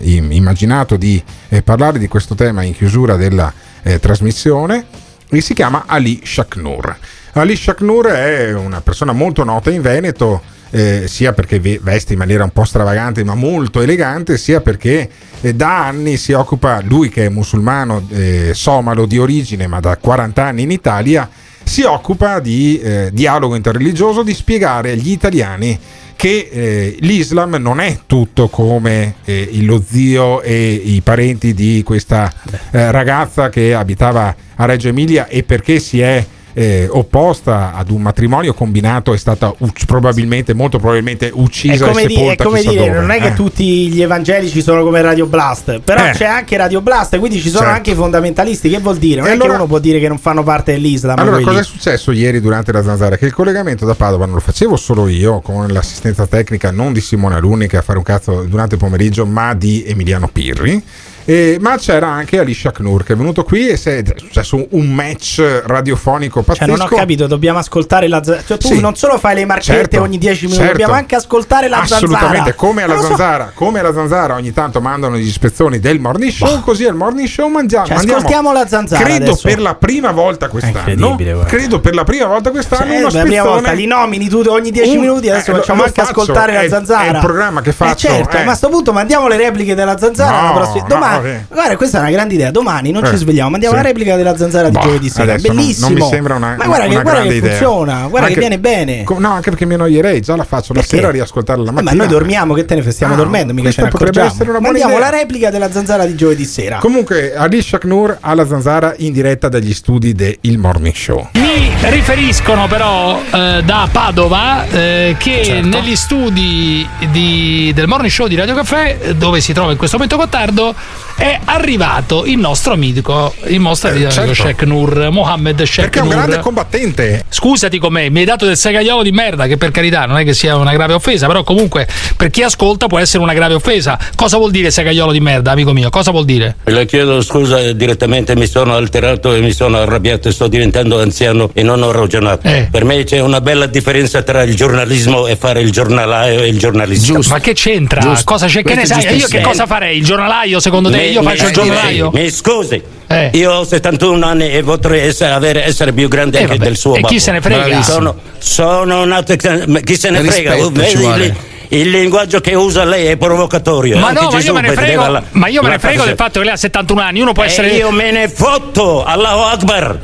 im- 0.00 0.32
immaginato 0.32 0.96
di 0.96 1.22
eh, 1.48 1.62
parlare 1.62 1.98
di 1.98 2.08
questo 2.08 2.34
tema 2.34 2.62
in 2.62 2.74
chiusura 2.74 3.16
della 3.16 3.52
eh, 3.82 3.98
trasmissione. 3.98 4.86
E 5.28 5.40
si 5.40 5.54
chiama 5.54 5.84
Ali 5.86 6.20
Shaknur. 6.24 6.96
Ali 7.32 7.56
Shaknur 7.56 8.06
è 8.06 8.52
una 8.52 8.80
persona 8.80 9.12
molto 9.12 9.42
nota 9.42 9.70
in 9.70 9.82
Veneto 9.82 10.42
eh, 10.70 11.04
sia 11.06 11.32
perché 11.32 11.60
ve- 11.60 11.80
veste 11.82 12.12
in 12.12 12.18
maniera 12.18 12.44
un 12.44 12.50
po' 12.50 12.64
stravagante 12.64 13.22
ma 13.22 13.34
molto 13.34 13.80
elegante, 13.80 14.36
sia 14.36 14.60
perché 14.60 15.08
eh, 15.40 15.54
da 15.54 15.86
anni 15.86 16.16
si 16.16 16.32
occupa, 16.32 16.80
lui 16.82 17.08
che 17.08 17.26
è 17.26 17.28
musulmano 17.28 18.06
eh, 18.10 18.50
somalo 18.54 19.06
di 19.06 19.18
origine 19.18 19.66
ma 19.66 19.80
da 19.80 19.96
40 19.96 20.44
anni 20.44 20.62
in 20.62 20.70
Italia, 20.70 21.28
si 21.62 21.82
occupa 21.82 22.40
di 22.40 22.78
eh, 22.80 23.10
dialogo 23.12 23.54
interreligioso, 23.54 24.22
di 24.22 24.34
spiegare 24.34 24.90
agli 24.90 25.10
italiani 25.10 25.78
che 26.16 26.48
eh, 26.50 26.96
l'Islam 27.00 27.56
non 27.56 27.80
è 27.80 28.00
tutto 28.06 28.48
come 28.48 29.16
eh, 29.24 29.48
lo 29.62 29.82
zio 29.86 30.42
e 30.42 30.72
i 30.72 31.00
parenti 31.02 31.54
di 31.54 31.82
questa 31.84 32.32
eh, 32.70 32.90
ragazza 32.90 33.48
che 33.48 33.74
abitava 33.74 34.34
a 34.56 34.64
Reggio 34.64 34.88
Emilia 34.88 35.26
e 35.26 35.42
perché 35.42 35.78
si 35.78 36.00
è 36.00 36.24
eh, 36.54 36.86
opposta 36.90 37.72
ad 37.74 37.90
un 37.90 38.00
matrimonio 38.00 38.54
combinato 38.54 39.12
è 39.12 39.16
stata 39.18 39.52
uc- 39.58 39.84
probabilmente, 39.86 40.54
molto 40.54 40.78
probabilmente 40.78 41.28
È 41.28 41.32
uccisa 41.34 41.86
come, 41.88 42.02
e 42.02 42.06
di- 42.06 42.14
è 42.14 42.36
come 42.36 42.60
dire, 42.62 42.86
dove. 42.86 42.90
non 43.00 43.10
è 43.10 43.20
che 43.20 43.28
Eh. 43.28 43.32
tutti 43.34 43.88
gli 43.88 44.00
evangelici 44.00 44.62
sono 44.62 44.82
come 44.84 45.02
Radio 45.02 45.26
Blast, 45.26 45.80
però 45.80 46.06
Eh. 46.06 46.10
c'è 46.12 46.24
anche 46.26 46.56
Radio 46.56 46.80
Blast, 46.80 47.18
quindi 47.18 47.38
ci 47.40 47.48
sono 47.48 47.62
Certo. 47.64 47.74
anche 47.76 47.90
i 47.90 47.94
fondamentalisti. 47.94 48.70
Che 48.70 48.78
vuol 48.78 48.96
dire? 48.98 49.20
Non 49.20 49.26
E 49.28 49.30
è 49.30 49.34
allora- 49.34 49.50
che 49.50 49.54
uno 49.56 49.66
può 49.66 49.78
dire 49.80 49.98
che 49.98 50.08
non 50.08 50.18
fanno 50.18 50.42
parte 50.42 50.72
dell'Islam. 50.72 51.18
Allora, 51.18 51.40
cosa 51.40 51.58
è 51.60 51.64
successo 51.64 52.12
ieri 52.12 52.40
durante 52.40 52.72
la 52.72 52.82
zanzara? 52.82 53.16
Che 53.16 53.26
il 53.26 53.34
collegamento 53.34 53.84
da 53.84 53.94
Padova 53.94 54.24
non 54.24 54.34
lo 54.34 54.40
facevo 54.40 54.76
solo 54.76 55.08
io, 55.08 55.40
con 55.40 55.66
l'assistenza 55.68 56.26
tecnica 56.26 56.70
non 56.70 56.92
di 56.92 57.00
Simone 57.00 57.34
Aluni 57.34 57.66
che 57.66 57.76
a 57.76 57.82
fare 57.82 57.98
un 57.98 58.04
cazzo 58.04 58.44
durante 58.44 58.74
il 58.76 58.80
pomeriggio, 58.80 59.26
ma 59.26 59.54
di 59.54 59.82
Emiliano 59.86 60.28
Pirri. 60.28 60.82
Eh, 61.26 61.56
ma 61.60 61.76
c'era 61.78 62.08
anche 62.08 62.38
Alicia 62.38 62.70
Knur 62.70 63.02
che 63.02 63.14
è 63.14 63.16
venuto 63.16 63.44
qui 63.44 63.68
e 63.68 63.76
si 63.78 63.88
è 63.88 64.02
successo 64.16 64.66
un 64.70 64.92
match 64.92 65.62
radiofonico 65.64 66.40
Cioè, 66.44 66.56
pazzesco. 66.58 66.70
non 66.76 66.80
ho 66.80 66.94
capito, 66.94 67.26
dobbiamo 67.26 67.58
ascoltare 67.58 68.08
la 68.08 68.16
zanzara. 68.22 68.42
Cioè, 68.46 68.58
tu 68.58 68.66
Sì. 68.68 68.80
non 68.80 68.94
solo 68.94 69.18
fai 69.18 69.34
le 69.34 69.44
marchette 69.46 69.72
Certo, 69.78 70.00
ogni 70.02 70.18
10 70.18 70.42
minuti, 70.44 70.58
certo. 70.60 70.72
dobbiamo 70.72 70.94
anche 70.98 71.14
ascoltare 71.14 71.68
la 71.68 71.80
Assolutamente, 71.80 72.36
zanzara. 72.36 72.54
come 72.54 72.82
alla 72.82 72.94
lo 72.94 73.00
so. 73.00 73.06
zanzara, 73.08 73.52
come 73.54 73.80
alla 73.80 73.92
zanzara 73.94 74.34
ogni 74.34 74.52
tanto 74.52 74.80
mandano 74.82 75.16
gli 75.16 75.30
spezzoni 75.30 75.78
del 75.80 75.98
morning 75.98 76.30
show, 76.30 76.60
così 76.60 76.84
al 76.84 76.94
morning 76.94 77.26
show 77.26 77.48
mangiamo. 77.48 77.86
Cioè, 77.86 77.96
mandiamo, 77.96 78.18
ascoltiamo 78.18 78.52
la 78.52 78.66
zanzara 78.66 79.04
Credo 79.04 79.24
adesso. 79.30 79.48
per 79.48 79.60
la 79.60 79.74
prima 79.76 80.10
volta 80.12 80.48
quest'anno. 80.48 81.16
Credo 81.46 81.80
per 81.80 81.94
la 81.94 82.04
prima 82.04 82.26
volta 82.26 82.50
quest'anno 82.50 82.84
Cioè, 82.90 82.96
uno 82.98 83.08
la 83.10 83.22
prima 83.22 83.42
volta 83.42 83.58
spezzone 83.60 83.76
li 83.76 83.86
nomini 83.86 84.28
tu 84.28 84.42
ogni 84.46 84.70
10 84.70 84.94
Un- 84.96 85.00
minuti, 85.00 85.30
adesso 85.30 85.52
eh, 85.52 85.54
facciamo 85.54 85.82
anche 85.84 86.02
faccio, 86.02 86.20
ascoltare 86.20 86.52
è- 86.52 86.62
la 86.64 86.68
zanzara. 86.68 87.04
è 87.04 87.10
il 87.14 87.18
programma 87.18 87.60
che 87.62 87.72
faccio, 87.72 88.08
Eh 88.08 88.10
certo, 88.10 88.36
eh. 88.36 88.44
ma 88.44 88.52
a 88.52 88.54
sto 88.54 88.68
punto 88.68 88.92
mandiamo 88.92 89.26
le 89.26 89.36
repliche 89.38 89.74
della 89.74 89.96
zanzara 89.96 90.48
No, 90.48 90.52
prossima- 90.54 90.86
no, 90.88 90.94
vabbè. 91.16 91.44
guarda, 91.50 91.76
questa 91.76 91.98
è 91.98 92.00
una 92.00 92.10
grande 92.10 92.34
idea. 92.34 92.50
Domani 92.50 92.90
non 92.90 93.04
Eh, 93.04 93.08
ci 93.08 93.16
svegliamo, 93.16 93.50
mandiamo 93.50 93.76
sì. 93.76 93.82
la 93.82 93.86
replica 93.88 94.16
della 94.16 94.36
zanzara 94.36 94.68
di 94.68 94.76
Boh, 94.76 94.82
giovedì 94.82 95.08
sera. 95.08 95.32
adesso 95.32 95.46
non- 95.48 95.56
Bellissimo. 95.56 95.88
Non, 95.88 95.98
mi 95.98 96.08
sembra 96.08 96.34
una, 96.36 96.54
ma 96.58 96.64
guarda 96.66 96.84
una 96.86 96.94
che, 96.96 97.02
guarda 97.02 97.22
che 97.22 97.34
idea. 97.34 97.50
funziona, 97.50 97.94
guarda 98.08 98.18
Anche- 98.28 98.32
che 98.34 98.40
viene 98.40 98.58
bene. 98.58 99.02
co- 99.04 99.18
No, 99.18 99.30
anche 99.32 99.50
perché 99.50 99.66
mi 99.66 99.74
annoierei, 99.74 100.20
già 100.20 100.36
la 100.36 100.44
faccio 100.44 100.72
la 100.72 100.80
Perché? 100.80 100.96
sera 100.96 101.08
a 101.08 101.10
riascoltarla 101.12 101.62
la 101.64 101.70
Eh, 101.70 101.72
ma 101.74 101.80
mattina. 101.82 102.02
noi 102.04 102.12
dormiamo, 102.12 102.54
che 102.54 102.64
te 102.64 102.74
ne? 102.74 102.90
Stiamo 102.90 103.14
Ah, 103.14 103.16
dormendo, 103.16 103.52
mica 103.52 103.70
ce 103.70 103.82
ne 103.82 103.88
potrebbe 103.88 104.18
accorgiamo. 104.20 104.28
essere 104.34 104.50
una 104.50 104.58
buona 104.60 104.78
Mandiamo 104.78 104.96
idea. 104.98 105.10
la 105.10 105.16
replica 105.16 105.50
della 105.50 105.70
zanzara 105.70 106.04
di 106.06 106.14
giovedì 106.14 106.44
sera. 106.44 106.78
Comunque, 106.78 107.34
Ali 107.34 107.62
Shaknur 107.62 108.18
alla 108.20 108.46
zanzara 108.46 108.94
in 108.98 109.12
diretta 109.12 109.48
dagli 109.48 109.72
studi 109.74 110.12
del 110.12 110.38
Morning 110.58 110.94
Show. 110.94 111.28
Mi 111.32 111.70
riferiscono 111.90 112.66
però 112.66 113.20
eh, 113.30 113.62
da 113.64 113.88
Padova 113.90 114.66
eh, 114.68 115.14
che 115.18 115.42
Certo. 115.44 115.66
negli 115.68 115.96
studi 115.96 116.86
di- 117.10 117.72
del 117.74 117.86
morning 117.86 118.10
show 118.10 118.26
di 118.26 118.34
Radio 118.36 118.54
Caffè, 118.54 119.14
dove 119.16 119.40
si 119.40 119.52
trova 119.52 119.70
in 119.72 119.76
questo 119.78 119.96
momento 119.96 120.16
Gottardo, 120.16 120.74
è 121.16 121.38
arrivato 121.44 122.24
il 122.24 122.38
nostro 122.38 122.72
amico, 122.72 123.34
il 123.46 123.60
nostro 123.60 123.90
amico 123.90 124.10
certo. 124.10 124.34
Sheikh 124.34 124.62
Nur, 124.62 125.10
Mohammed 125.10 125.62
Sheikh 125.62 125.90
Perché 125.90 125.98
è 126.00 126.02
un 126.02 126.08
Nur. 126.08 126.16
grande 126.16 126.38
combattente. 126.40 127.24
Scusati 127.28 127.78
con 127.78 127.92
me, 127.92 128.10
mi 128.10 128.20
hai 128.20 128.24
dato 128.24 128.46
del 128.46 128.56
segaiolo 128.56 129.02
di 129.02 129.12
merda, 129.12 129.46
che 129.46 129.56
per 129.56 129.70
carità 129.70 130.06
non 130.06 130.18
è 130.18 130.24
che 130.24 130.34
sia 130.34 130.56
una 130.56 130.72
grave 130.72 130.94
offesa, 130.94 131.26
però 131.26 131.42
comunque 131.44 131.86
per 132.16 132.30
chi 132.30 132.42
ascolta 132.42 132.86
può 132.86 132.98
essere 132.98 133.22
una 133.22 133.34
grave 133.34 133.54
offesa. 133.54 133.98
Cosa 134.14 134.36
vuol 134.36 134.50
dire 134.50 134.70
segaiolo 134.70 135.12
di 135.12 135.20
merda, 135.20 135.52
amico 135.52 135.72
mio? 135.72 135.88
Cosa 135.90 136.10
vuol 136.10 136.24
dire? 136.24 136.56
Le 136.64 136.86
chiedo 136.86 137.22
scusa 137.22 137.60
eh, 137.60 137.76
direttamente, 137.76 138.34
mi 138.34 138.46
sono 138.46 138.74
alterato 138.74 139.32
e 139.34 139.40
mi 139.40 139.52
sono 139.52 139.78
arrabbiato 139.78 140.28
e 140.28 140.32
sto 140.32 140.48
diventando 140.48 141.00
anziano 141.00 141.50
e 141.52 141.62
non 141.62 141.82
ho 141.82 141.92
ragionato. 141.92 142.48
Eh. 142.48 142.68
Per 142.70 142.84
me 142.84 143.04
c'è 143.04 143.20
una 143.20 143.40
bella 143.40 143.66
differenza 143.66 144.22
tra 144.22 144.42
il 144.42 144.54
giornalismo 144.56 145.26
e 145.26 145.36
fare 145.36 145.60
il 145.60 145.70
giornalaio 145.70 146.40
e 146.40 146.48
il 146.48 146.58
giornalista. 146.58 147.18
Ma 147.28 147.40
che 147.40 147.52
c'entra? 147.52 148.00
Giusto. 148.00 148.24
Cosa 148.24 148.46
c'è? 148.46 148.62
Che 148.62 148.74
ne 148.74 148.86
sai? 148.86 149.16
Io 149.16 149.28
che 149.28 149.40
cosa 149.40 149.66
farei? 149.66 149.98
Il 149.98 150.04
giornalaio 150.04 150.58
secondo 150.60 150.90
te? 150.90 151.03
Mi- 151.06 151.12
Io 151.12 151.22
faccio 151.22 151.42
il 151.44 151.48
eh, 151.48 151.52
giornalaio? 151.52 152.10
Mi 152.12 152.30
scusi, 152.30 152.82
Eh. 153.06 153.30
io 153.34 153.52
ho 153.52 153.64
71 153.64 154.24
anni 154.26 154.50
e 154.50 154.62
potrei 154.62 155.06
essere, 155.06 155.32
avere- 155.32 155.64
essere 155.64 155.92
più 155.92 156.08
grande 156.08 156.38
Eh, 156.38 156.42
anche 156.42 156.54
vabbè. 156.54 156.64
del 156.68 156.76
suo 156.76 156.94
E 156.96 157.02
chi 157.02 157.18
se 157.20 157.32
ne 157.32 157.40
frega? 157.40 157.82
Sono, 157.82 158.14
sono 158.38 159.04
nato, 159.04 159.34
chi 159.36 159.96
se 159.96 160.10
ne 160.10 160.22
frega? 160.22 160.54
Rispetto 160.54 160.70
Vedi 160.70 161.34
il, 161.70 161.90
linguaggio 161.90 162.40
che 162.40 162.54
usa 162.54 162.84
lei 162.84 163.06
è 163.06 163.16
provocatorio. 163.16 163.98
Ma 163.98 164.08
Anche 164.08 164.20
no, 164.22 164.30
ma 164.30 164.36
Gesù 164.36 164.46
io 164.48 164.52
me 164.54 164.60
ne 164.60 164.72
frego, 164.72 165.08
la- 165.08 165.22
ma 165.32 165.48
io 165.48 165.62
me 165.62 165.70
ne 165.70 165.78
frego 165.78 166.04
del 166.04 166.14
fatto 166.14 166.38
che 166.38 166.44
lei 166.44 166.54
ha 166.54 166.58
71 166.58 167.00
anni. 167.00 167.20
Uno 167.20 167.32
può 167.32 167.42
e 167.42 167.46
essere. 167.46 167.68
io 167.70 167.90
me 167.90 168.10
ne 168.12 168.28
fotto, 168.28 169.02
Allahu 169.04 169.40
Akbar. 169.40 169.98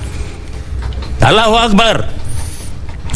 Allahu 1.21 1.55
Akbar. 1.55 2.09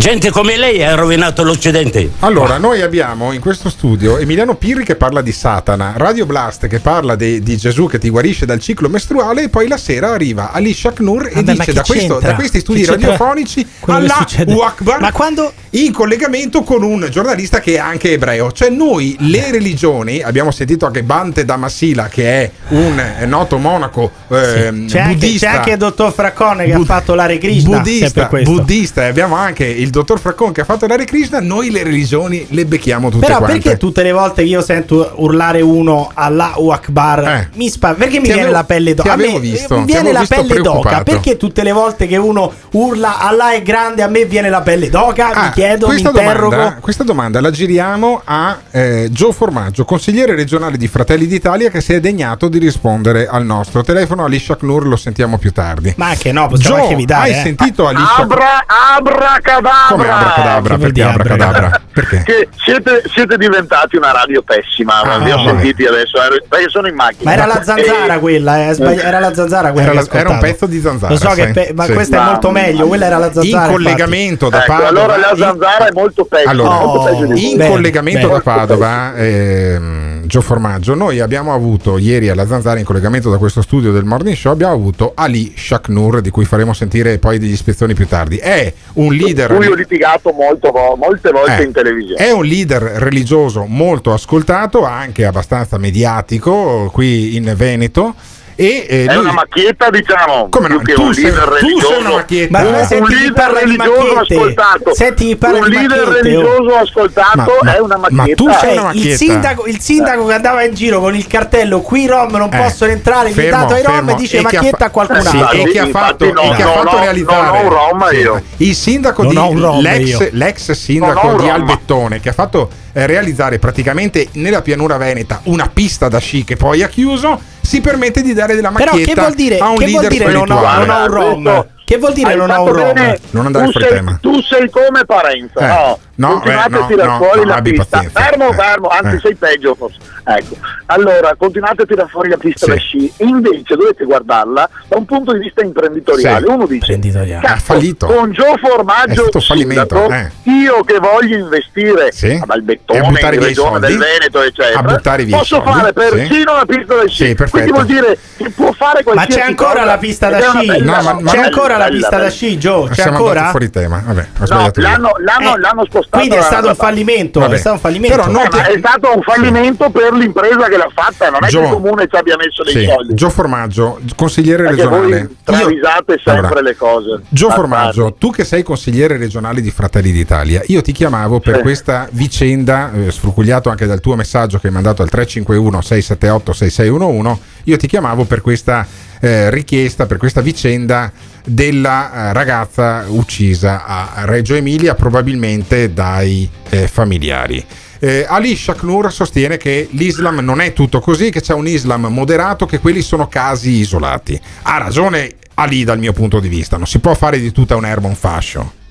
Gente 0.05 0.31
come 0.31 0.59
lei 0.59 0.85
ha 0.85 0.95
rovinato 0.95 1.43
l'Occidente. 1.43 2.11
Allora, 2.19 2.59
noi 2.59 2.83
abbiamo 2.83 3.33
in 3.33 3.41
questo 3.41 3.71
studio 3.71 4.19
Emiliano 4.19 4.55
Pirri 4.55 4.85
che 4.85 4.97
parla 4.97 5.23
di 5.23 5.33
Satana, 5.33 5.95
Radio 5.97 6.27
Blast 6.27 6.67
che 6.67 6.79
parla 6.79 7.17
di, 7.17 7.43
di 7.43 7.57
Gesù 7.57 7.87
che 7.87 7.97
ti 7.97 8.11
guarisce 8.11 8.45
dal 8.45 8.61
ciclo 8.61 8.91
mestruale 8.91 9.45
e 9.45 9.49
poi 9.49 9.67
la 9.67 9.79
sera 9.79 10.11
arriva 10.11 10.53
Ali 10.53 10.75
Shaknur 10.75 11.29
e 11.29 11.31
Vabbè, 11.37 11.53
dice 11.53 11.73
da, 11.73 11.81
questo- 11.81 12.19
da 12.19 12.35
questi 12.35 12.61
studi 12.61 12.83
c'entra 12.83 13.13
radiofonici 13.13 13.67
quello 13.81 14.01
che 14.01 14.05
Allah 14.05 14.17
succede? 14.19 14.53
Akbar 14.53 15.01
Ma 15.01 15.11
quando 15.11 15.53
in 15.71 15.93
collegamento 15.93 16.63
con 16.63 16.83
un 16.83 17.09
giornalista 17.11 17.61
che 17.61 17.75
è 17.75 17.79
anche 17.79 18.13
ebreo. 18.13 18.53
Cioè 18.53 18.69
noi 18.69 19.17
le 19.21 19.51
religioni, 19.51 20.23
abbiamo 20.23 20.51
sentito 20.51 20.85
anche 20.87 21.03
Bante 21.03 21.47
Damasila 21.47 22.09
che 22.09 22.43
è 22.43 22.51
un 22.69 22.99
eh, 22.99 23.25
noto 23.25 23.57
monaco 23.57 24.11
ehm, 24.29 24.87
C'è 24.87 25.01
anche, 25.01 25.15
buddista. 25.15 25.51
c'è 25.51 25.57
anche 25.57 25.71
il 25.71 25.77
dottor 25.79 26.13
Fraccone 26.13 26.67
che 26.67 26.75
ha 26.75 26.85
fatto 26.85 27.15
l'Are 27.15 27.39
Krishna. 27.39 27.83
se 27.83 28.07
è 28.07 28.11
buddista, 28.11 28.29
buddista 28.43 29.05
e 29.05 29.09
abbiamo 29.09 29.35
anche 29.35 29.65
il 29.65 29.91
dottor 29.95 30.21
Fraccon 30.21 30.53
che 30.53 30.61
ha 30.61 30.65
fatto 30.65 30.87
l'Are 30.87 31.05
Krishna 31.05 31.41
noi 31.41 31.71
le 31.71 31.83
religioni 31.83 32.47
le 32.51 32.67
becchiamo 32.67 33.09
tutte 33.11 33.27
Però 33.27 33.39
quante 33.39 33.59
perché 33.61 33.77
tutte 33.79 34.03
le 34.03 34.13
volte 34.13 34.43
che 34.43 34.49
io 34.49 34.61
sento 34.63 35.13
urlare 35.17 35.61
uno 35.61 36.11
Allahu 36.15 36.69
Akbar 36.71 37.49
mi 37.55 37.69
spa- 37.69 37.95
perché 37.95 38.17
mi 38.19 38.23
Ti 38.25 38.33
viene 38.33 38.41
avevo- 38.43 38.57
la 38.57 38.65
pelle 38.65 38.95
d'oca? 38.95 39.11
A 39.11 39.13
avevo 39.15 39.33
me 39.35 39.41
visto, 39.41 39.79
mi 39.79 39.85
viene 39.85 40.13
la 40.13 40.25
pelle 40.29 40.61
d'oca. 40.61 41.03
Perché 41.03 41.37
tutte 41.37 41.63
le 41.63 41.73
volte 41.73 42.07
che 42.07 42.17
uno 42.17 42.53
urla 42.73 43.19
Allah 43.21 43.53
è 43.53 43.63
grande 43.63 44.03
a 44.03 44.09
me 44.09 44.25
viene 44.25 44.51
la 44.51 44.61
pelle 44.63 44.91
d'oca? 44.91 45.27
Mi 45.29 45.33
Ah, 45.35 45.51
chiedo 45.51 45.63
chiedo, 45.65 45.87
questa 45.87 46.11
mi 46.13 46.19
interrogo. 46.19 46.51
domanda, 46.57 46.77
questa 46.81 47.05
domanda 47.05 47.41
la 47.41 47.51
giriamo 47.51 48.21
a 48.25 48.59
eh, 48.71 49.09
Gio 49.11 49.33
Formaggio, 49.33 49.85
consigliere 49.85 50.35
regionale 50.35 50.77
di 50.77 50.89
Fratelli 50.89 51.27
d'Italia, 51.27 51.71
che 51.71 51.81
si 51.81 51.93
è 51.95 52.01
degnato 52.01 52.49
di 52.49 52.59
rispondere 52.59 53.27
al 53.27 53.45
nostro 53.45 53.83
telefono. 53.83 54.25
Ali 54.25 54.39
Shaknur 54.39 54.87
lo 54.87 54.97
sentiamo 54.97 55.39
più 55.39 55.53
tardi. 55.53 55.93
Ma 55.97 56.09
anche 56.09 56.33
no, 56.33 56.49
possiamo 56.49 56.77
Gio, 56.77 56.83
anche 56.83 56.95
evitare. 56.95 57.31
hai 57.33 57.39
eh. 57.39 57.43
sentito 57.43 57.87
Ali 57.87 57.99
Shaknur? 58.05 58.33
Abra, 58.33 58.65
abracadabra! 58.97 59.73
Come 59.89 60.09
abracadabra? 60.09 60.77
Perché 60.79 61.03
abracadabra? 61.03 61.81
Perché? 61.93 62.23
Che 62.25 62.49
siete, 62.65 63.03
siete 63.13 63.37
diventati 63.37 63.97
una 63.97 64.13
radio 64.13 64.43
pessima, 64.43 65.01
Ah, 65.03 65.19
vi 65.19 65.31
ho 65.31 65.37
vabbè. 65.37 65.49
sentiti 65.51 65.85
adesso, 65.85 66.19
perché 66.49 66.69
sono 66.69 66.89
in 66.89 66.95
macchina. 66.95 67.23
Ma 67.31 67.33
era 67.33 67.47
la 67.47 67.63
zanzara 67.63 68.15
E- 68.15 68.19
quella, 68.19 68.69
eh, 68.69 68.73
sbagli- 68.73 68.99
era 68.99 69.19
la 69.21 69.35
zanzara 69.35 69.73
quella. 69.73 69.91
Era 69.93 70.03
che 70.03 70.09
la- 70.13 70.19
era 70.21 70.29
un 70.31 70.39
pezzo 70.39 70.67
di 70.67 70.81
zanzara, 70.81 71.13
Lo 71.13 71.19
so 71.19 71.29
che 71.31 71.49
pe- 71.49 71.73
ma 71.75 71.85
sì. 71.85 71.93
questa 71.93 72.17
è 72.17 72.19
Ma- 72.21 72.31
molto 72.31 72.51
meglio. 72.51 72.87
Quella 72.87 73.07
era 73.07 73.19
la 73.19 73.25
zanzara. 73.33 73.47
in 73.47 73.53
infatti. 73.53 73.73
collegamento 73.73 74.49
da 74.49 74.59
Ecco, 74.59 74.67
Padova. 74.73 74.89
allora 74.89 75.17
la 75.17 75.33
zanzara 75.37 75.87
è 75.89 75.93
molto 75.93 76.25
peggio, 76.25 76.49
Allora, 76.49 76.75
molto 76.85 77.05
peggio 77.11 77.33
di 77.33 77.51
in 77.53 77.59
voi. 77.59 77.69
collegamento 77.69 78.21
Bene, 78.29 78.33
da 78.33 78.41
Padova, 78.41 79.15
ehm, 79.17 80.27
Gio 80.27 80.41
Formaggio, 80.41 80.95
noi 80.95 81.21
abbiamo 81.21 81.53
avuto 81.55 81.99
ieri 81.99 82.29
alla 82.31 82.47
Zanzara, 82.47 82.79
in 82.79 82.85
collegamento 82.85 83.31
da 83.31 83.37
questo 83.37 83.61
studio 83.63 83.93
del 83.93 84.05
Morning 84.05 84.35
Show, 84.37 84.53
abbiamo 84.53 84.73
avuto 84.73 85.13
Ali 85.15 85.53
Shaknur, 85.57 86.21
di 86.21 86.31
cui 86.31 86.45
faremo 86.47 86.73
sentire 86.73 87.19
poi 87.19 87.39
degli 87.39 87.53
ispezioni 87.53 87.93
più 87.95 88.07
tardi. 88.07 88.37
È 88.39 88.73
un 88.95 89.13
leader. 89.13 89.51
Ho 89.75 89.77
litigato 89.77 90.31
molto 90.33 90.73
molte 90.97 91.31
volte 91.33 91.63
Eh, 91.63 91.65
in 91.65 91.73
televisione. 91.73 92.25
È 92.25 92.31
un 92.31 92.45
leader 92.45 92.81
religioso 92.83 93.65
molto 93.67 94.13
ascoltato, 94.13 94.85
anche 94.85 95.25
abbastanza 95.25 95.79
mediatico 95.79 96.91
qui 96.93 97.35
in 97.35 97.53
Veneto. 97.57 98.15
E, 98.57 98.87
eh, 98.89 99.05
È 99.07 99.13
lui- 99.15 99.25
una 99.25 99.33
macchietta, 99.33 99.91
diciamo, 99.91 100.49
Come 100.49 100.69
no? 100.69 100.79
che 100.79 100.93
Tu 100.95 101.03
un 101.03 101.13
sei- 101.15 101.25
leader 101.25 101.49
tu 101.49 101.55
sei 101.55 101.63
religioso. 101.69 101.99
una 101.99 102.11
macchietta. 102.11 102.59
Ma 102.63 102.71
Ma 102.71 102.79
un, 102.79 102.87
senti 102.87 103.07
chi 103.15 103.21
leader 103.21 103.51
religioso 103.51 104.19
ascoltato. 104.19 104.95
Senti 104.95 105.37
parla 105.37 105.59
un 105.59 105.65
di 105.65 105.71
leader 105.71 106.07
macchiette, 106.07 106.37
oh. 106.37 106.43
religioso 106.43 106.77
ascoltato 106.77 107.37
Ma- 107.37 107.47
ma- 107.63 107.75
è 107.75 107.79
una 107.81 107.97
ma 107.97 108.07
macchietta. 108.11 108.43
tu 108.45 108.51
sei 108.53 108.73
una 108.79 108.91
il 108.93 108.97
macchietta. 108.97 109.17
sindaco, 109.17 109.67
il 109.67 109.81
sindaco 109.81 110.27
che 110.27 110.33
andava 110.35 110.63
in 110.63 110.75
giro 110.75 111.01
con 111.01 111.15
il 111.17 111.27
cartello 111.27 111.81
qui 111.81 112.07
Rom 112.07 112.31
non 112.37 112.49
Eh, 112.53 112.57
possono 112.57 112.91
entrare, 112.93 113.31
fermo, 113.31 113.41
vietato 113.51 113.75
ai 113.75 113.83
Rom 113.83 113.95
fermo. 113.95 114.15
dice 114.15 114.37
E 114.37 114.41
macchietta 114.43 114.77
fa- 114.77 114.85
a 114.85 114.91
qualcun 114.91 115.21
Sì, 115.23 115.37
altro. 115.37 115.59
e 115.59 115.65
che 115.65 115.79
ha 115.81 115.87
fatto, 115.89 116.25
no, 116.33 116.41
che 116.55 116.63
ha 116.63 116.65
non 116.67 116.75
fatto 116.75 116.97
ho- 116.97 117.01
realizzare 117.01 117.47
non 117.47 117.57
ho 117.57 117.63
un 117.63 117.69
Rom 117.99 118.09
io. 118.13 118.43
il 118.59 118.75
sindaco 118.75 119.23
Non 119.25 119.31
di 119.33 119.37
un 119.39 119.79
l'ex, 119.81 120.67
Non 120.69 120.77
sindaco 120.77 121.27
un 121.27 121.37
di. 121.39 121.49
Albettone 121.49 122.21
che 122.21 122.29
ha 122.29 122.33
fatto 122.33 122.71
eh, 122.93 123.07
realizzare 123.07 123.59
praticamente 123.59 124.29
nella 124.35 124.63
pianura 124.63 124.97
veneta 124.97 125.41
una 125.45 125.69
pista 125.73 126.09
da 126.09 126.19
sci 126.19 126.45
che 126.45 126.55
poi 126.57 126.83
ha 126.83 126.89
chiuso 126.89 127.41
si 127.65 127.81
permette 127.81 128.23
di 128.23 128.33
dare 128.35 128.55
della 128.55 128.71
Però 128.71 128.93
macchietta 128.93 129.13
che 129.15 129.21
vuol 129.21 129.35
dire, 129.35 129.59
a 129.59 129.69
un 129.71 129.77
che 129.77 129.87
vuol 129.87 130.03
leader 130.03 130.11
dire 130.11 130.25
non, 130.33 130.37
ho, 130.37 130.45
spirituale 130.45 130.87
non 130.87 130.97
ho 130.97 131.05
un 131.05 131.11
Rom? 131.11 131.67
Che 131.85 131.99
vuol 131.99 132.13
dire 132.13 132.31
Hai 132.31 132.37
non 132.37 132.51
ho 132.51 132.63
un 132.63 132.73
Rom? 132.73 133.17
Non 133.31 133.47
andare 133.47 133.65
tu 133.67 133.73
fuori 133.73 133.87
sei, 133.87 133.97
tema. 133.97 134.19
Tu 134.21 134.41
sei 134.43 134.71
come 134.71 135.05
Parenza, 135.05 135.61
Eh, 135.61 135.67
no? 135.67 135.99
No, 136.17 136.29
continuate 136.41 136.69
eh, 136.75 136.79
no, 136.79 136.85
a 136.85 136.87
tirare 136.87 137.09
no, 137.09 137.17
fuori 137.17 137.41
no, 137.41 137.47
la 137.47 137.63
pista. 137.63 137.85
pazienza. 137.91 138.21
Fermo, 138.21 138.49
Eh, 138.51 138.55
fermo, 138.55 138.89
anzi 138.89 139.15
eh. 139.17 139.19
sei 139.21 139.35
peggio 139.35 139.75
forse. 139.75 139.99
Ecco. 140.27 140.57
Allora, 140.87 141.35
continuate 141.37 141.83
a 141.83 141.87
tirare 141.87 142.09
fuori 142.09 142.29
la 142.31 142.37
pista 142.39 142.65
Sì. 142.67 142.71
da 142.73 142.77
sci 142.79 143.13
invece 143.19 143.75
dovete 143.77 144.05
guardarla 144.05 144.69
da 144.89 144.97
un 144.97 145.05
punto 145.05 145.33
di 145.33 145.39
vista 145.41 145.63
imprenditoriale. 145.63 146.47
Sì. 146.47 146.53
Uno 146.53 146.67
dice, 146.67 146.93
Imprenditoriale. 146.93 147.43
"Cazzo, 147.47 147.55
Ha 147.55 147.59
fallito. 147.75 148.07
con 148.07 148.33
Gio 148.33 148.57
Formaggio 148.61 149.41
sindaco, 149.41 150.09
eh. 150.11 150.31
io 150.45 150.83
che 150.85 150.99
voglio 150.99 151.37
investire 151.37 152.11
Sì. 152.13 152.27
ad 152.27 152.33
E 152.33 152.39
a 152.39 152.45
Albettone, 152.55 153.01
buttare 153.09 153.35
in 153.37 153.43
regione 153.43 153.79
del 153.81 153.91
soldi? 153.91 154.05
Veneto, 154.05 154.43
eccetera, 154.43 154.79
A 154.79 154.83
buttare 154.83 155.25
via 155.25 155.37
i 155.37 155.39
posso 155.39 155.57
soldi? 155.63 155.71
fare 155.79 155.93
persino 155.93 156.29
Sì. 156.37 156.45
la 156.45 156.65
pista 156.67 156.95
da 156.95 157.07
sci. 157.07 157.27
Sì, 157.27 157.35
perfetto. 157.35 157.51
Quindi 157.51 157.71
vuol 157.73 157.87
dire 157.87 158.19
che 158.37 158.51
può 158.51 158.73
fare 158.73 159.03
Ma 159.05 159.13
qualsiasi 159.13 159.41
c'è 159.41 159.47
ancora 159.47 159.71
cosa 159.73 159.85
la 159.85 159.99
pista 159.99 160.29
da 160.31 160.41
sci? 160.41 160.67
bella 160.67 160.97
No, 160.97 161.03
ma- 161.03 161.21
ma 161.21 161.31
C'è 161.33 161.39
ancora 161.39 161.77
la 161.77 161.85
Bella, 161.85 161.97
pista 161.99 162.17
da 162.19 162.31
sci, 162.31 162.59
Gio? 162.59 162.83
C'è 162.89 162.95
siamo 162.95 163.17
ancora? 163.19 163.51
fuori 163.51 163.71
tema 163.71 164.03
vabbè 164.05 164.21
ho 164.21 164.39
No, 164.41 164.47
sbagliato 164.47 164.81
io. 164.81 164.87
l'hanno, 164.87 165.13
l'hanno, 165.19 165.57
Spostato. 166.05 166.19
Quindi 166.19 166.37
è 166.37 166.43
stato 166.43 166.69
un 166.69 166.75
fallimento, 166.75 167.41
Vabbè. 167.41 167.55
è 167.55 167.59
stato 167.59 167.75
un 167.75 167.81
fallimento. 167.81 168.17
Però 168.17 168.29
non 168.31 168.41
Eh, 168.43 168.49
ma 168.51 168.63
ti- 168.63 168.73
è 168.73 168.79
stato 168.79 169.13
un 169.15 169.23
fallimento 169.23 169.91
per 169.91 170.13
l'impresa 170.13 170.69
che 170.69 170.77
l'ha 170.77 170.91
fatta, 170.95 171.31
non 171.31 171.45
è 171.45 171.49
Gio- 171.49 171.61
che 171.61 171.67
il 171.67 171.73
comune 171.73 172.07
ci 172.09 172.17
abbia 172.17 172.37
messo 172.37 172.63
dei 172.63 172.73
Sì, 172.73 172.85
soldi. 172.87 173.15
Gio 173.15 173.31
Formaggio, 173.31 173.99
consigliere 174.17 174.65
Perché 174.65 174.83
regionale. 174.83 175.31
travisate 175.45 176.21
sempre 176.23 176.47
Allora, 176.47 176.61
le 176.61 176.77
cose. 176.77 177.21
Gio. 177.29 177.51
Formaggio, 177.51 178.15
tu 178.19 178.31
che 178.31 178.45
sei 178.45 178.63
consigliere 178.63 179.17
regionale 179.17 179.61
di 179.61 179.71
Fratelli 179.71 180.13
d'Italia, 180.13 180.63
io 180.67 180.83
ti 180.83 180.93
chiamavo 180.93 181.41
per 181.41 181.57
Sì. 181.57 181.63
questa 181.63 182.09
vicenda, 182.11 182.91
eh, 182.93 183.11
sfrucugliato 183.11 183.69
anche 183.71 183.87
dal 183.87 184.01
tuo 184.01 184.15
messaggio 184.17 184.59
che 184.59 184.67
hai 184.69 184.73
mandato 184.73 185.03
al 185.03 185.09
351 185.09 185.81
678 185.81 186.53
6611, 186.53 187.41
io 187.65 187.77
ti 187.77 187.87
chiamavo 187.87 188.25
per 188.25 188.41
questa 188.41 188.87
eh, 189.21 189.49
richiesta, 189.49 190.05
per 190.05 190.19
questa 190.19 190.43
vicenda 190.43 191.11
della 191.45 192.31
eh, 192.31 192.33
ragazza 192.33 193.05
uccisa 193.09 193.85
a 193.85 194.25
Reggio 194.25 194.55
Emilia, 194.55 194.95
probabilmente 194.95 195.93
dai 195.93 196.49
eh, 196.71 196.89
familiari. 196.89 197.65
Eh, 197.99 198.27
Ali 198.29 198.57
Shaknur 198.57 199.13
sostiene 199.13 199.57
che 199.57 199.89
l'Islam 199.93 200.41
non 200.41 200.61
è 200.61 200.73
tutto 200.73 201.01
così, 201.01 201.31
che 201.31 201.41
c'è 201.41 201.55
un 201.55 201.67
Islam 201.67 202.07
moderato, 202.07 202.67
che 202.67 202.79
quelli 202.79 203.03
sono 203.03 203.29
casi 203.29 203.71
isolati. 203.71 204.39
Ha 204.63 204.79
ragione 204.79 205.37
Ali 205.55 205.85
dal 205.85 205.99
mio 205.99 206.13
punto 206.13 206.41
di 206.41 206.49
vista, 206.49 206.77
non 206.77 206.87
si 206.87 206.99
può 206.99 207.15
fare 207.15 207.39
di 207.39 207.53
tutta 207.53 207.77
un'erba 207.77 208.09
un 208.09 208.17
fascio. 208.17 208.83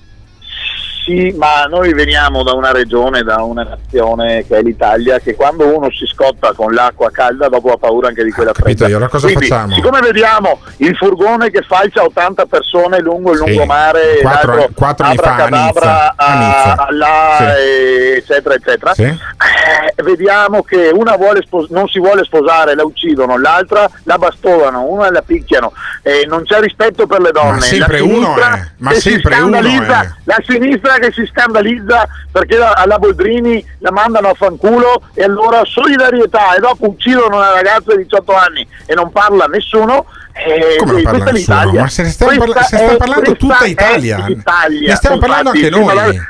Sì, 1.04 1.34
ma 1.38 1.64
noi 1.66 1.94
veniamo 1.94 2.44
da 2.44 2.54
una 2.54 2.72
regione, 2.72 3.24
da 3.24 3.42
una 3.44 3.64
nazione 3.64 4.46
che 4.48 4.60
è 4.60 4.62
l'Italia, 4.62 5.20
che 5.20 5.36
quando 5.36 5.68
uno 5.68 5.90
si 5.92 6.06
scotta 6.06 6.54
con 6.54 6.74
l'acqua 6.74 7.12
calda 7.12 7.50
dopo 7.50 7.72
ha 7.74 7.78
paura 7.78 8.08
anche 8.08 8.24
di 8.24 8.32
quella 8.32 8.54
capito 8.54 8.70
fredda. 8.78 8.88
io, 8.88 8.96
allora 8.96 9.10
cosa 9.10 9.28
Quindi, 9.28 9.48
facciamo? 9.48 9.74
Siccome 9.74 10.00
vediamo 10.00 10.60
il 10.78 10.96
furgone 10.96 11.50
che 11.52 11.62
falcia 11.64 12.04
80 12.04 12.46
persone 12.46 13.02
lungo 13.02 13.32
il 13.34 13.38
Sì, 13.40 13.44
lungomare, 13.46 14.20
quattro- 14.22 14.56
l'altro 14.56 14.74
quattro 14.76 15.06
anni 15.08 15.18
fa 15.18 15.24
a 15.24 15.32
abracadabra 15.44 16.16
Nizza, 16.38 16.76
a 16.86 16.88
là, 16.92 17.36
Sì. 17.38 17.44
eccetera, 18.16 18.56
eccetera, 18.56 18.94
Sì? 18.94 19.04
eh, 19.04 20.04
vediamo 20.04 20.64
che 20.64 20.90
una 20.94 21.18
vuole 21.18 21.42
spos- 21.42 21.70
non 21.70 21.88
si 21.90 22.00
vuole 22.00 22.24
sposare, 22.24 22.76
la 22.76 22.86
uccidono, 22.86 23.38
l'altra 23.38 23.90
la 24.04 24.18
bastonano, 24.18 24.86
una 24.88 25.12
la 25.12 25.22
picchiano, 25.22 25.74
eh, 26.02 26.26
non 26.30 26.44
c'è 26.44 26.62
rispetto 26.62 27.08
per 27.08 27.20
le 27.20 27.32
donne. 27.32 27.52
Ma 27.56 27.62
sempre 27.62 27.98
la 28.00 28.04
uno 28.06 28.36
è, 28.38 28.68
ma 28.78 28.94
sempre 28.94 29.36
uno 29.40 29.58
è. 29.58 30.10
la 30.24 30.38
sinistra 30.48 30.92
che 31.00 31.12
si 31.12 31.26
scandalizza 31.26 32.08
perché 32.32 32.58
la- 32.58 32.72
alla 32.74 32.98
Boldrini 32.98 33.64
la 33.80 33.92
mandano 33.92 34.30
a 34.30 34.34
fanculo 34.34 35.02
e 35.14 35.24
allora 35.24 35.62
solidarietà 35.66 36.56
e 36.56 36.60
dopo 36.60 36.90
uccidono 36.90 37.36
una 37.38 37.54
ragazza 37.54 37.96
di 37.96 38.04
18 38.04 38.34
anni 38.36 38.68
e 38.86 38.94
non 38.96 39.12
parla 39.12 39.46
nessuno. 39.46 40.06
eh, 40.36 40.78
Come 40.80 40.92
non 40.94 41.00
eh, 41.00 41.04
parla 41.04 41.20
questa 41.20 41.30
è 41.30 41.34
nessuno? 41.34 41.58
l'Italia. 41.60 41.82
Ma 41.82 41.88
se 41.90 42.02
ne 42.04 42.10
stiamo 42.10 42.38
parla- 42.38 42.62
se 42.64 42.76
ne 42.82 42.88
sta 42.88 42.98
parlando 42.98 43.36
tutta 43.36 43.66
Italia. 43.66 44.26
l'Italia. 44.28 44.90
Ne 44.90 44.96
stiamo 44.96 45.18
parlando 45.20 45.50
anche 45.52 45.70
noi. 45.70 46.22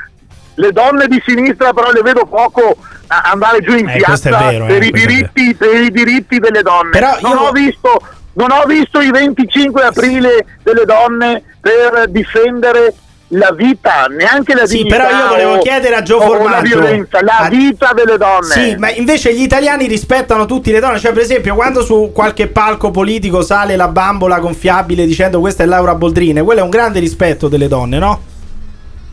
Le 0.56 0.70
donne 0.72 1.06
di 1.08 1.22
sinistra 1.26 1.72
però 1.72 1.90
le 1.90 2.02
vedo 2.02 2.26
poco 2.26 2.76
andare 3.08 3.60
giù 3.60 3.72
in 3.76 3.88
Eh, 3.88 3.96
piazza 3.96 4.30
vero, 4.36 4.64
eh, 4.64 4.68
per, 4.68 4.82
i 4.84 4.90
questo 4.90 5.08
è 5.08 5.10
diritti, 5.10 5.54
per 5.54 5.74
i 5.80 5.90
diritti 5.90 6.38
delle 6.38 6.62
donne. 6.62 6.90
Però 6.90 7.16
non, 7.22 7.32
io- 7.32 7.40
ho 7.40 7.50
visto, 7.52 8.02
non 8.34 8.50
ho 8.52 8.64
visto 8.66 9.00
i 9.00 9.10
25 9.10 9.82
aprile 9.84 10.44
delle 10.62 10.84
donne 10.84 11.42
per 11.60 12.04
difendere 12.08 12.92
la 13.36 13.52
vita, 13.52 14.06
neanche 14.08 14.54
la 14.54 14.66
Sì, 14.66 14.78
dignità 14.78 14.96
però 14.96 15.08
io 15.18 15.28
volevo 15.28 15.52
o- 15.54 15.58
chiedere 15.58 15.94
a 15.96 16.02
Gio 16.02 16.18
la 16.18 16.24
Formaggio. 16.26 16.62
violenza, 16.62 17.22
la 17.22 17.36
A- 17.38 17.48
vita 17.48 17.92
delle 17.94 18.16
donne. 18.16 18.52
Sì, 18.52 18.74
ma 18.78 18.90
invece 18.90 19.34
gli 19.34 19.42
italiani 19.42 19.86
rispettano 19.86 20.46
tutte 20.46 20.72
le 20.72 20.80
donne. 20.80 20.98
Cioè, 20.98 21.12
per 21.12 21.22
esempio, 21.22 21.54
quando 21.54 21.82
su 21.84 22.10
qualche 22.12 22.46
palco 22.48 22.90
politico 22.90 23.42
sale 23.42 23.76
la 23.76 23.88
bambola 23.88 24.38
gonfiabile 24.38 25.06
dicendo 25.06 25.40
questa 25.40 25.62
è 25.62 25.66
Laura 25.66 25.94
Boldrine, 25.94 26.42
quello 26.42 26.60
è 26.60 26.64
un 26.64 26.70
grande 26.70 27.00
rispetto 27.00 27.48
delle 27.48 27.68
donne, 27.68 27.98
no? 27.98 28.20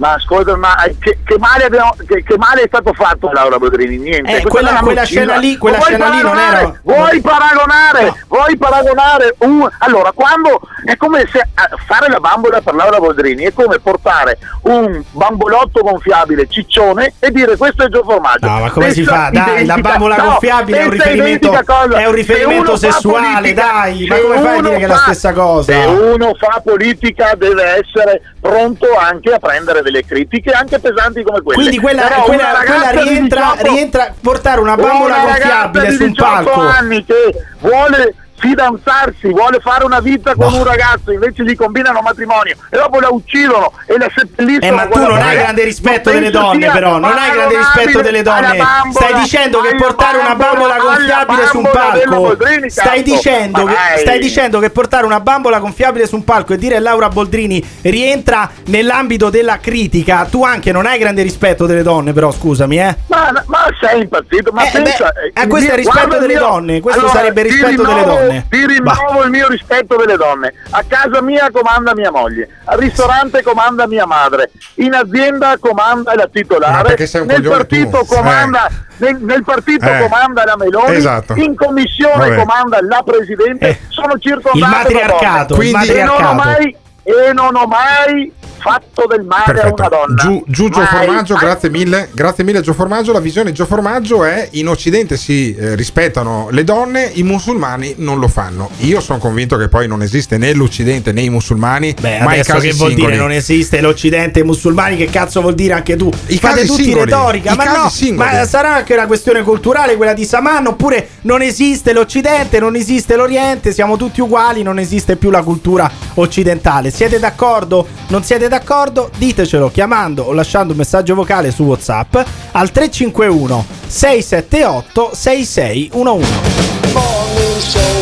Ma 0.02 0.14
ascolta, 0.14 0.56
ma 0.58 0.76
che, 1.00 1.20
che 1.24 1.36
male 1.38 1.66
abbiamo- 1.66 1.94
che- 2.08 2.24
che 2.24 2.36
male 2.36 2.62
è 2.64 2.68
stato 2.68 2.92
fatto 2.92 3.30
a 3.30 3.34
Laura 3.34 3.60
Bodrini? 3.60 3.98
Niente. 3.98 4.38
Eh, 4.38 4.42
quella- 4.42 4.80
quella 4.82 5.04
scena 5.04 5.36
lì- 5.38 5.58
quella 5.58 5.80
scena 5.80 6.10
lì 6.10 6.22
non 6.24 6.40
era- 6.40 6.74
Vuoi 6.82 7.22
paragonare? 7.22 8.12
Vuoi 8.28 8.58
paragonare 8.58 9.36
un... 9.40 9.70
Allora, 9.78 10.12
quando 10.12 10.60
è 10.86 10.98
come 10.98 11.28
se 11.32 11.38
eh, 11.38 11.46
fare 11.86 12.10
la 12.10 12.20
bambola 12.20 12.62
per 12.62 12.74
Laura 12.74 12.98
Boldrini 12.98 13.44
è 13.44 13.54
come 13.54 13.78
portare 13.78 14.40
un 14.64 15.04
bambolotto 15.12 15.82
gonfiabile 15.84 16.48
ciccione 16.50 17.14
e 17.20 17.30
dire 17.30 17.56
questo 17.56 17.84
è 17.84 17.88
Gio 17.90 18.02
Formaggio. 18.04 18.48
No, 18.48 18.60
ma 18.60 18.72
come 18.72 18.92
si 18.92 19.04
Stessa 19.04 19.26
fa? 19.26 19.30
Dai, 19.30 19.66
la 19.68 19.78
bambola 19.78 20.16
no, 20.16 20.24
gonfiabile 20.24 20.80
è 20.80 20.84
un 20.86 20.90
riferimento- 20.90 21.52
è 21.52 22.06
un 22.08 22.10
Se 22.10 22.12
riferimento 22.16 22.72
fa 22.72 22.78
sessuale, 22.78 23.28
politica- 23.54 23.62
dai, 23.72 24.06
ma 24.08 24.16
se 24.16 24.22
come 24.24 24.42
fai 24.42 24.58
a 24.58 24.62
dire 24.62 24.78
che 24.78 24.84
è 24.84 24.88
la 24.88 24.96
fa- 24.96 25.02
stessa 25.04 25.34
cosa? 25.34 25.72
Se 25.72 25.86
uno 25.86 26.34
fa 26.40 26.60
politica 26.64 27.34
deve 27.38 27.64
essere 27.86 28.22
pronto 28.42 28.88
anche 28.98 29.32
a 29.34 29.38
prendere 29.38 29.84
delle 29.92 30.06
critiche 30.06 30.52
anche 30.52 30.80
pesanti 30.80 31.22
come 31.24 31.42
quelle. 31.42 31.60
Quindi 31.60 31.78
quella, 31.80 32.04
Però 32.04 32.24
quella- 32.24 32.64
quella 32.66 32.90
rientra, 32.92 33.52
18 33.52 33.72
rientra 33.74 34.14
portare 34.20 34.62
una 34.62 34.76
bambola 34.76 35.18
gonfiabile 35.20 35.92
sul 35.92 36.10
18 36.10 36.24
palco. 36.50 36.62
anni 36.62 37.06
che 37.06 37.16
vuole 37.60 38.16
fidanzarsi, 38.42 39.30
vuole 39.30 39.60
fare 39.62 39.86
una 39.86 40.00
vita 40.00 40.34
con 40.36 40.52
un 40.54 40.64
ragazzo, 40.64 41.12
invece 41.12 41.44
gli 41.44 41.56
combinano 41.56 42.02
matrimonio 42.02 42.56
e 42.70 42.78
dopo 42.78 43.00
la 43.00 43.10
uccidono 43.10 43.72
e 43.86 43.98
la 43.98 44.08
seppelliscono. 44.14 44.72
Eh, 44.72 44.76
ma 44.76 44.88
tu 44.88 45.00
non 45.00 45.22
hai 45.22 45.36
grande 45.38 45.64
rispetto 45.64 46.12
delle 46.12 46.32
donne, 46.32 46.70
però. 46.72 46.98
Non 46.98 47.14
hai 47.18 47.32
grande 47.32 47.58
rispetto 47.58 48.02
delle 48.02 48.22
donne. 48.24 48.58
bambola, 48.58 49.06
Stai 49.08 49.22
dicendo 49.22 49.62
che 49.62 49.76
portare 49.76 50.18
una 50.18 50.36
bambola 50.36 50.78
gonfiabile 50.78 51.46
su 51.48 51.58
un 51.58 51.64
bambola 51.72 52.28
palco. 52.28 52.38
Stai 52.68 53.04
dicendo, 53.04 53.64
che, 53.66 53.76
stai 54.00 54.20
dicendo 54.20 54.60
che 54.60 54.70
portare 54.72 55.06
una 55.06 55.20
bambola 55.20 55.60
gonfiabile 55.60 56.08
su 56.08 56.16
un 56.16 56.24
palco 56.24 56.54
e 56.54 56.58
dire 56.58 56.80
Laura 56.80 57.10
Boldrini 57.10 57.64
rientra 57.84 58.50
nell'ambito 58.66 59.30
della 59.30 59.60
critica. 59.60 60.26
Tu 60.30 60.44
anche 60.44 60.72
non 60.72 60.86
hai 60.88 60.98
grande 60.98 61.22
rispetto 61.22 61.66
delle 61.68 61.84
donne, 61.84 62.12
però, 62.14 62.32
scusami, 62.32 62.80
eh. 62.80 62.96
Ma, 63.08 63.32
ma 63.46 63.66
sei 63.80 64.02
impazzito? 64.02 64.52
Ma 64.52 64.64
Eh, 64.64 64.72
pensa, 64.72 65.12
beh, 65.34 65.42
eh, 65.42 65.48
questo 65.48 65.72
è 65.72 65.76
rispetto 65.76 66.18
delle 66.18 66.34
mio- 66.34 66.40
donne, 66.40 66.80
questo 66.80 67.02
Allora, 67.02 67.16
sarebbe 67.16 67.42
rispetto 67.44 67.82
delle 67.84 68.00
rinnovo- 68.00 68.31
donne. 68.32 68.46
Ti 68.50 68.66
rinnovo 68.66 69.24
il 69.24 69.30
mio 69.30 69.48
rispetto 69.48 69.96
delle 69.96 70.18
donne. 70.18 70.54
A 70.72 70.84
casa 70.88 71.22
mia 71.22 71.50
comanda 71.52 71.94
mia 71.96 72.12
moglie, 72.12 72.48
al 72.66 72.78
ristorante 72.80 73.42
comanda 73.44 73.88
mia 73.88 74.06
madre, 74.06 74.52
in 74.76 74.94
azienda 74.94 75.58
comanda 75.60 76.16
la 76.16 76.28
titolare, 76.32 76.96
nel 77.26 77.42
partito 77.42 78.06
comanda. 78.08 78.70
Nel, 78.98 79.18
nel 79.20 79.44
partito 79.44 79.84
Eh. 79.88 79.98
comanda 80.00 80.44
la 80.46 80.56
Meloni, 80.56 80.96
Esatto. 80.96 81.34
in 81.36 81.56
commissione 81.56 82.30
Vabbè. 82.30 82.36
comanda 82.36 82.78
la 82.88 83.02
Presidente, 83.04 83.80
sono 83.88 84.16
circondato 84.20 84.58
il 84.58 84.64
matriarcato, 84.64 85.56
da 85.56 85.64
il 85.64 85.72
donne. 85.72 85.86
E 85.88 86.04
non 86.04 86.24
ho 86.24 86.34
mai, 86.36 86.76
e 87.04 87.34
non 87.34 87.56
ho 87.56 87.66
mai 87.66 88.32
fatto 88.62 89.08
del 89.10 89.24
male 89.24 89.60
a 89.60 89.74
una 89.74 89.88
donna. 89.88 90.14
Giù, 90.16 90.44
giù 90.48 90.70
Gio. 90.70 90.86
Formaggio, 90.86 91.34
Mai. 91.34 91.44
grazie 91.44 91.70
mille. 91.70 92.10
Grazie 92.14 92.44
mille 92.44 92.62
Gio 92.62 92.74
Formaggio. 92.74 93.12
La 93.12 93.20
visione 93.20 93.50
di 93.50 93.56
Gio 93.56 93.66
Formaggio 93.66 94.24
è 94.24 94.50
in 94.52 94.68
Occidente 94.68 95.18
si 95.18 95.56
eh, 95.56 95.74
rispettano 95.76 96.50
le 96.52 96.64
donne, 96.64 97.10
i 97.14 97.24
musulmani 97.24 97.96
non 97.98 98.20
lo 98.20 98.28
fanno. 98.28 98.70
Io 98.80 99.00
sono 99.02 99.18
convinto 99.18 99.58
che 99.58 99.68
poi 99.68 99.88
non 99.88 100.04
esiste 100.04 100.38
né 100.38 100.54
l'Occidente 100.54 101.12
né 101.12 101.22
i 101.22 101.30
musulmani, 101.30 101.96
Beh, 102.00 102.20
ma 102.20 102.32
adesso 102.32 102.58
che 102.58 102.72
vuol 102.74 102.90
singoli. 102.90 102.96
dire 102.96 103.16
non 103.16 103.32
esiste 103.32 103.82
l'Occidente 103.82 104.40
e 104.40 104.44
i 104.44 104.46
musulmani? 104.46 104.96
Che 104.96 105.06
cazzo 105.06 105.42
vuol 105.42 105.56
dire 105.56 105.74
anche 105.74 105.96
tu? 105.96 106.12
I 106.28 106.38
Fate 106.38 106.56
casi 106.56 106.68
tutti 106.68 106.84
singoli, 106.84 107.06
retorica, 107.06 107.54
i 107.54 107.56
ma 107.56 107.64
no, 107.64 107.90
singoli. 107.90 108.30
ma 108.30 108.46
sarà 108.46 108.76
anche 108.76 108.94
una 108.94 109.08
questione 109.08 109.42
culturale 109.42 109.96
quella 109.96 110.14
di 110.14 110.26
Saman, 110.26 110.68
oppure 110.68 111.10
non 111.22 111.42
esiste 111.42 111.94
l'Occidente, 111.94 112.60
non 112.60 112.76
esiste 112.76 113.16
l'Oriente, 113.16 113.72
siamo 113.72 113.98
tutti 113.98 114.22
uguali, 114.22 114.62
non 114.62 114.78
esiste 114.78 115.16
più 115.16 115.32
la 115.32 115.42
cultura 115.42 115.90
occidentale. 116.16 116.91
Siete 116.92 117.20
d'accordo? 117.20 117.88
Non 118.08 118.24
siete 118.24 118.48
d'accordo? 118.48 119.10
Ditecelo 119.18 119.72
chiamando 119.72 120.24
o 120.24 120.34
lasciando 120.34 120.74
un 120.74 120.78
messaggio 120.78 121.16
vocale 121.16 121.50
su 121.50 121.64
WhatsApp 121.64 122.16
al 122.52 122.70
351 122.70 123.66
678 123.88 125.12
6611. 125.14 126.32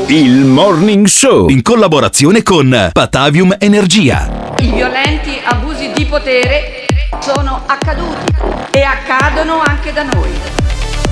Il 0.07 0.43
Morning 0.43 1.05
Show 1.05 1.49
in 1.49 1.61
collaborazione 1.61 2.41
con 2.41 2.89
Patavium 2.91 3.55
Energia. 3.59 4.53
I 4.57 4.71
violenti 4.71 5.39
abusi 5.43 5.91
di 5.93 6.05
potere 6.05 6.87
sono 7.19 7.61
accaduti 7.67 8.33
e 8.71 8.81
accadono 8.81 9.61
anche 9.61 9.93
da 9.93 10.03
noi. 10.03 10.31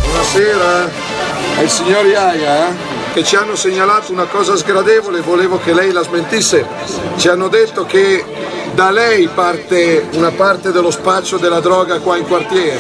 Buonasera, 0.04 0.90
è 1.58 1.62
il 1.62 1.70
signor 1.70 2.06
Iaia 2.06 2.70
eh? 2.70 2.97
Che 3.18 3.24
ci 3.24 3.36
hanno 3.36 3.56
segnalato 3.56 4.12
una 4.12 4.26
cosa 4.26 4.56
sgradevole, 4.56 5.22
volevo 5.22 5.58
che 5.58 5.74
lei 5.74 5.92
la 5.92 6.04
smentisse. 6.04 6.64
Ci 7.16 7.28
hanno 7.28 7.48
detto 7.48 7.84
che 7.84 8.24
da 8.76 8.92
lei 8.92 9.28
parte 9.28 10.06
una 10.12 10.30
parte 10.30 10.72
dello 10.72 10.92
spaccio 10.92 11.38
della 11.38 11.60
droga 11.60 11.98
qua 12.00 12.16
in 12.16 12.28
quartiere. 12.28 12.78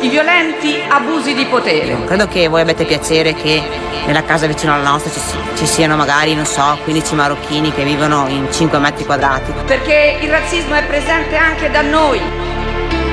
I 0.00 0.08
violenti 0.08 0.74
abusi 0.88 1.34
di 1.34 1.44
potere. 1.44 2.02
Credo 2.06 2.26
che 2.28 2.48
voi 2.48 2.62
abbiate 2.62 2.86
piacere 2.86 3.34
che 3.34 3.62
nella 4.06 4.24
casa 4.24 4.46
vicino 4.46 4.72
alla 4.72 4.88
nostra 4.88 5.10
ci, 5.10 5.20
ci 5.54 5.66
siano 5.66 5.96
magari, 5.96 6.34
non 6.34 6.46
so, 6.46 6.78
15 6.84 7.14
marocchini 7.14 7.70
che 7.74 7.84
vivono 7.84 8.24
in 8.28 8.50
5 8.50 8.78
metri 8.78 9.04
quadrati. 9.04 9.52
Perché 9.66 10.16
il 10.22 10.30
razzismo 10.30 10.76
è 10.76 10.84
presente 10.86 11.36
anche 11.36 11.70
da 11.70 11.82
noi. 11.82 12.22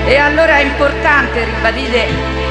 E 0.05 0.15
allora 0.15 0.55
è 0.55 0.63
importante 0.63 1.43
ribadire, 1.43 2.50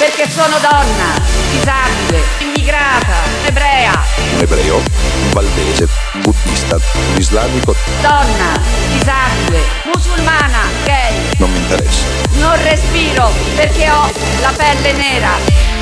Perché 0.00 0.26
sono 0.30 0.56
donna, 0.60 1.12
disabile, 1.50 2.22
immigrata, 2.38 3.16
ebrea, 3.44 3.92
Un 4.36 4.40
ebreo, 4.40 4.76
un 4.76 5.30
valdese, 5.30 5.86
buddista, 6.22 6.76
un 6.76 7.18
islamico, 7.18 7.74
donna, 8.00 8.58
disabile, 8.96 9.60
musulmana, 9.92 10.60
gay. 10.86 11.36
non 11.36 11.52
mi 11.52 11.58
interessa. 11.58 12.06
Non 12.38 12.56
respiro 12.62 13.30
perché 13.56 13.90
ho 13.90 14.10
la 14.40 14.52
pelle 14.56 14.92
nera. 14.94 15.32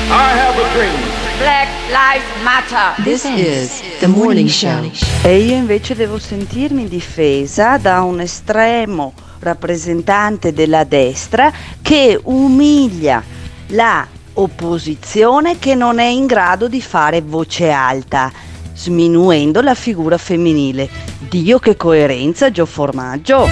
I 0.09 0.37
have 0.37 0.61
a 0.61 0.73
dream. 0.73 0.99
Black 1.37 1.69
Lives 1.87 2.43
Matter. 2.43 3.01
This 3.05 3.23
is 3.23 3.81
the 3.99 4.07
morning 4.07 4.49
show. 4.49 4.91
E 5.21 5.37
io 5.37 5.55
invece 5.55 5.95
devo 5.95 6.19
sentirmi 6.19 6.89
difesa 6.89 7.77
da 7.77 8.01
un 8.01 8.19
estremo 8.19 9.13
rappresentante 9.39 10.51
della 10.51 10.83
destra 10.83 11.49
che 11.81 12.19
umilia 12.21 13.23
la 13.69 14.07
opposizione 14.33 15.59
che 15.59 15.75
non 15.75 15.99
è 15.99 16.07
in 16.07 16.25
grado 16.25 16.67
di 16.67 16.81
fare 16.81 17.21
voce 17.21 17.69
alta, 17.69 18.31
sminuendo 18.73 19.61
la 19.61 19.75
figura 19.75 20.17
femminile. 20.17 20.89
Dio 21.29 21.59
che 21.59 21.75
coerenza, 21.75 22.49
Gio 22.49 22.65
Formaggio! 22.65 23.47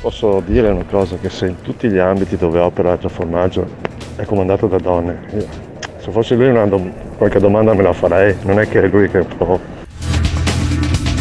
Posso 0.00 0.42
dire 0.46 0.68
una 0.70 0.84
cosa, 0.84 1.16
che 1.16 1.28
se 1.28 1.46
in 1.46 1.60
tutti 1.60 1.88
gli 1.88 1.98
ambiti 1.98 2.36
dove 2.36 2.58
opera 2.60 2.96
Gio 2.98 3.08
Formaggio 3.08 3.66
è 4.16 4.24
comandato 4.24 4.66
da 4.66 4.78
donne, 4.78 5.20
se 5.98 6.10
fossi 6.10 6.34
lui 6.34 6.48
una 6.48 6.66
qualche 7.16 7.38
domanda 7.38 7.74
me 7.74 7.82
la 7.82 7.92
farei, 7.92 8.34
non 8.42 8.58
è 8.58 8.66
che 8.66 8.82
è 8.82 8.88
lui 8.88 9.08
che 9.08 9.20
può... 9.20 9.58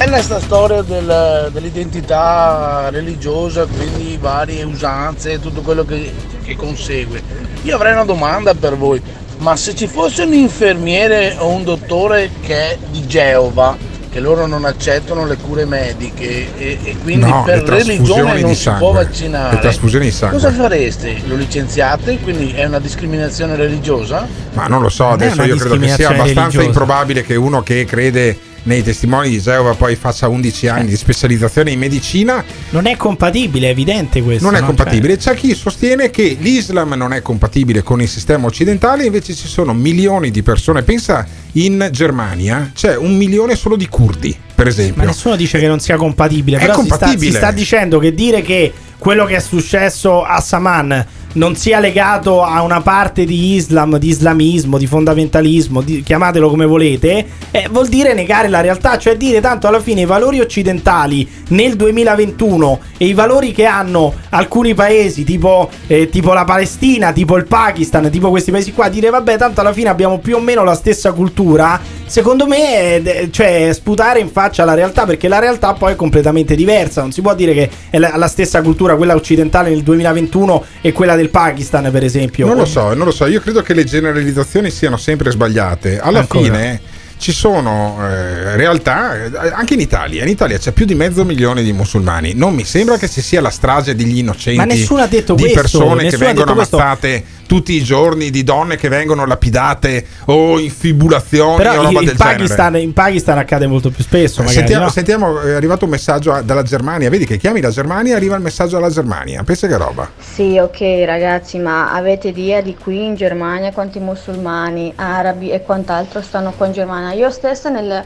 È 0.01 0.09
questa 0.09 0.39
storia 0.39 0.81
del- 0.81 1.49
dell'identità 1.53 2.87
religiosa, 2.89 3.65
quindi 3.65 4.17
varie 4.19 4.63
usanze 4.63 5.33
e 5.33 5.39
tutto 5.39 5.61
quello 5.61 5.85
che, 5.85 6.11
che 6.43 6.55
consegue. 6.55 7.21
Io 7.61 7.75
avrei 7.75 7.93
una 7.93 8.03
domanda 8.05 8.55
per 8.55 8.75
voi, 8.77 8.99
ma 9.37 9.55
se 9.55 9.75
ci 9.75 9.85
fosse 9.87 10.23
un 10.23 10.33
infermiere 10.33 11.35
o 11.37 11.49
un 11.49 11.63
dottore 11.63 12.31
che 12.41 12.55
è 12.71 12.77
di 12.89 13.05
Geova, 13.05 13.77
che 14.11 14.19
loro 14.19 14.47
non 14.47 14.65
accettano 14.65 15.25
le 15.25 15.37
cure 15.37 15.65
mediche 15.65 16.57
e, 16.57 16.79
e 16.83 16.97
quindi 17.03 17.29
No, 17.29 17.43
per 17.43 17.61
le 17.63 17.77
religione 17.77 18.41
non 18.41 18.55
si 18.55 18.61
sangue. 18.63 18.79
può 18.79 18.93
Le 18.97 19.03
vaccinare, 19.05 19.59
trasfusioni 19.59 20.05
di 20.05 20.11
sangue. 20.11 20.39
cosa 20.39 20.51
fareste? 20.51 21.21
Lo 21.27 21.35
licenziate? 21.35 22.17
Quindi 22.17 22.51
è 22.53 22.65
una 22.65 22.79
discriminazione 22.79 23.55
religiosa? 23.55 24.27
Ma 24.53 24.65
non 24.65 24.81
lo 24.81 24.89
so, 24.89 25.03
Non 25.03 25.13
adesso 25.13 25.43
io 25.43 25.55
credo 25.57 25.77
che 25.77 25.89
sia 25.89 26.07
abbastanza 26.09 26.39
religiosa. 26.41 26.63
improbabile 26.65 27.21
che 27.23 27.35
uno 27.35 27.61
che 27.61 27.85
crede 27.85 28.37
nei 28.63 28.83
testimoni 28.83 29.29
di 29.29 29.39
Geova 29.39 29.73
poi 29.73 29.95
faccia 29.95 30.27
11 30.27 30.67
anni 30.67 30.89
di 30.89 30.97
specializzazione 30.97 31.71
in 31.71 31.79
medicina. 31.79 32.43
Non 32.69 32.85
è 32.85 32.95
compatibile, 32.95 33.67
è 33.67 33.71
evidente 33.71 34.21
questo. 34.21 34.45
Non 34.45 34.55
è 34.55 34.59
no? 34.59 34.67
compatibile. 34.67 35.17
C'è 35.17 35.35
chi 35.35 35.55
sostiene 35.55 36.09
che 36.09 36.37
l'Islam 36.39 36.93
non 36.93 37.13
è 37.13 37.21
compatibile 37.21 37.81
con 37.81 38.01
il 38.01 38.09
sistema 38.09 38.47
occidentale, 38.47 39.05
invece 39.05 39.33
ci 39.33 39.47
sono 39.47 39.73
milioni 39.73 40.31
di 40.31 40.43
persone. 40.43 40.83
Pensa 40.83 41.25
in 41.53 41.89
Germania 41.91 42.71
c'è 42.73 42.95
un 42.95 43.15
milione 43.15 43.55
solo 43.55 43.75
di 43.75 43.87
curdi, 43.87 44.37
per 44.61 44.67
esempio. 44.67 45.01
Ma 45.01 45.07
nessuno 45.07 45.35
dice 45.35 45.57
che 45.57 45.67
non 45.67 45.79
sia 45.79 45.95
compatibile. 45.95 46.57
È 46.57 46.59
però 46.59 46.75
si 46.75 46.85
sta- 46.85 46.97
compatibile. 46.97 47.31
Si, 47.31 47.37
sta, 47.37 47.51
dicendo 47.51 47.97
che 47.97 48.13
dire 48.13 48.41
che 48.43 48.71
quello 48.99 49.25
che 49.25 49.37
è 49.37 49.39
successo 49.39 50.23
a 50.23 50.39
Saman 50.39 51.05
non 51.33 51.55
sia 51.55 51.79
legato 51.79 52.43
a 52.43 52.61
una 52.61 52.81
parte 52.81 53.25
di 53.25 53.55
Islam, 53.55 53.97
di 53.97 54.09
islamismo, 54.09 54.77
di 54.77 54.85
fondamentalismo, 54.85 55.81
di- 55.81 56.03
chiamatelo 56.03 56.49
come 56.49 56.65
volete, 56.65 57.25
eh, 57.49 57.67
vuol 57.71 57.87
dire 57.87 58.13
negare 58.13 58.49
la 58.49 58.61
realtà, 58.61 58.99
cioè 58.99 59.15
dire 59.17 59.41
tanto 59.41 59.67
alla 59.67 59.79
fine 59.79 60.01
i 60.01 60.05
valori 60.05 60.39
occidentali 60.39 61.27
nel 61.49 61.75
2021 61.75 62.79
e 62.97 63.05
i 63.07 63.13
valori 63.13 63.53
che 63.53 63.65
hanno 63.65 64.13
alcuni 64.29 64.75
paesi 64.75 65.23
tipo, 65.23 65.69
eh, 65.87 66.09
tipo 66.09 66.33
la 66.33 66.43
Palestina, 66.43 67.11
tipo 67.11 67.37
il 67.37 67.45
Pakistan, 67.45 68.11
tipo 68.11 68.29
questi 68.29 68.51
paesi 68.51 68.73
qua, 68.73 68.89
dire 68.89 69.09
vabbè 69.09 69.37
tanto 69.37 69.61
alla 69.61 69.73
fine 69.73 69.89
abbiamo 69.89 70.19
più 70.19 70.35
o 70.35 70.39
meno 70.39 70.63
la 70.63 70.75
stessa 70.75 71.13
cultura, 71.13 71.79
secondo 72.11 72.45
me 72.45 72.97
è, 72.97 73.01
è- 73.01 73.29
cioè, 73.29 73.71
sputare 73.71 74.19
in 74.19 74.29
faccia 74.29 74.65
la 74.65 74.73
realtà 74.73 75.05
perché 75.05 75.29
la 75.29 75.39
realtà 75.39 75.73
poi 75.73 75.93
è 75.93 75.95
completamente 75.95 76.55
diversa, 76.55 77.01
non 77.01 77.13
si 77.13 77.21
può 77.21 77.33
dire 77.33 77.53
che 77.53 77.69
è 77.89 77.97
la, 77.97 78.27
stessa 78.27 78.61
cultura 78.61 78.95
quella 78.97 79.15
occidentale 79.15 79.69
nel 79.69 79.81
2021 79.81 80.65
e 80.81 80.91
quella 80.91 81.15
del 81.15 81.29
Pakistan 81.29 81.89
per 81.89 82.03
esempio. 82.03 82.47
Non 82.47 82.57
lo 82.57 82.65
so, 82.65 82.93
non 82.93 83.05
lo 83.05 83.11
so, 83.11 83.25
io 83.27 83.39
credo 83.39 83.61
che 83.61 83.73
le 83.73 83.85
generalizzazioni 83.85 84.69
siano 84.69 84.97
sempre 84.97 85.31
sbagliate. 85.31 85.99
Alla 85.99 86.19
Ancora. 86.19 86.43
fine 86.43 86.81
ci 87.21 87.31
sono 87.31 87.99
eh, 88.01 88.55
realtà, 88.55 89.13
eh, 89.25 89.51
anche 89.53 89.75
in 89.75 89.79
Italia, 89.79 90.23
in 90.23 90.29
Italia 90.29 90.57
c'è 90.57 90.71
più 90.71 90.85
di 90.85 90.95
mezzo 90.95 91.23
milione 91.23 91.61
di 91.61 91.71
musulmani. 91.71 92.33
Non 92.33 92.55
mi 92.55 92.65
sembra 92.65 92.97
che 92.97 93.07
ci 93.07 93.21
sia 93.21 93.39
la 93.41 93.51
strage 93.51 93.93
degli 93.93 94.17
innocenti 94.17 94.57
Ma 94.57 94.65
nessuno 94.65 95.03
ha 95.03 95.07
detto 95.07 95.35
di 95.35 95.43
questo, 95.43 95.61
persone 95.61 96.09
che 96.09 96.17
vengono 96.17 96.51
ammazzate 96.51 97.23
tutti 97.51 97.73
i 97.73 97.83
giorni, 97.83 98.29
di 98.29 98.43
donne 98.43 98.77
che 98.77 98.87
vengono 98.87 99.25
lapidate 99.25 100.05
o 100.27 100.57
in 100.57 100.71
fibulazioni 100.71 101.55
o 101.55 101.57
Però 101.57 101.75
roba 101.81 101.99
in, 101.99 102.05
del 102.05 102.15
Pakistan, 102.15 102.77
in 102.77 102.93
Pakistan 102.93 103.39
accade 103.39 103.67
molto 103.67 103.89
più 103.89 104.05
spesso. 104.05 104.39
Magari, 104.39 104.59
Sentiamo, 104.59 104.85
no? 104.85 104.89
sentiamo, 104.89 105.41
è 105.41 105.51
arrivato 105.51 105.83
un 105.83 105.91
messaggio 105.91 106.39
dalla 106.45 106.63
Germania. 106.63 107.09
Vedi 107.09 107.25
che 107.25 107.35
chiami 107.35 107.59
la 107.59 107.69
Germania, 107.69 108.15
arriva 108.15 108.37
il 108.37 108.41
messaggio 108.41 108.75
dalla 108.75 108.89
Germania. 108.89 109.43
Pensa 109.43 109.67
che 109.67 109.75
roba. 109.75 110.09
Sì, 110.17 110.57
ok 110.59 111.03
ragazzi, 111.05 111.59
ma 111.59 111.91
avete 111.91 112.29
idea 112.29 112.61
di 112.61 112.73
qui 112.81 113.03
in 113.03 113.15
Germania 113.15 113.73
quanti 113.73 113.99
musulmani, 113.99 114.93
arabi 114.95 115.51
e 115.51 115.61
quant'altro 115.61 116.21
stanno 116.21 116.53
qua 116.55 116.67
in 116.67 116.71
Germania? 116.71 117.11
Io 117.11 117.29
stessa 117.31 117.67
nel, 117.67 118.01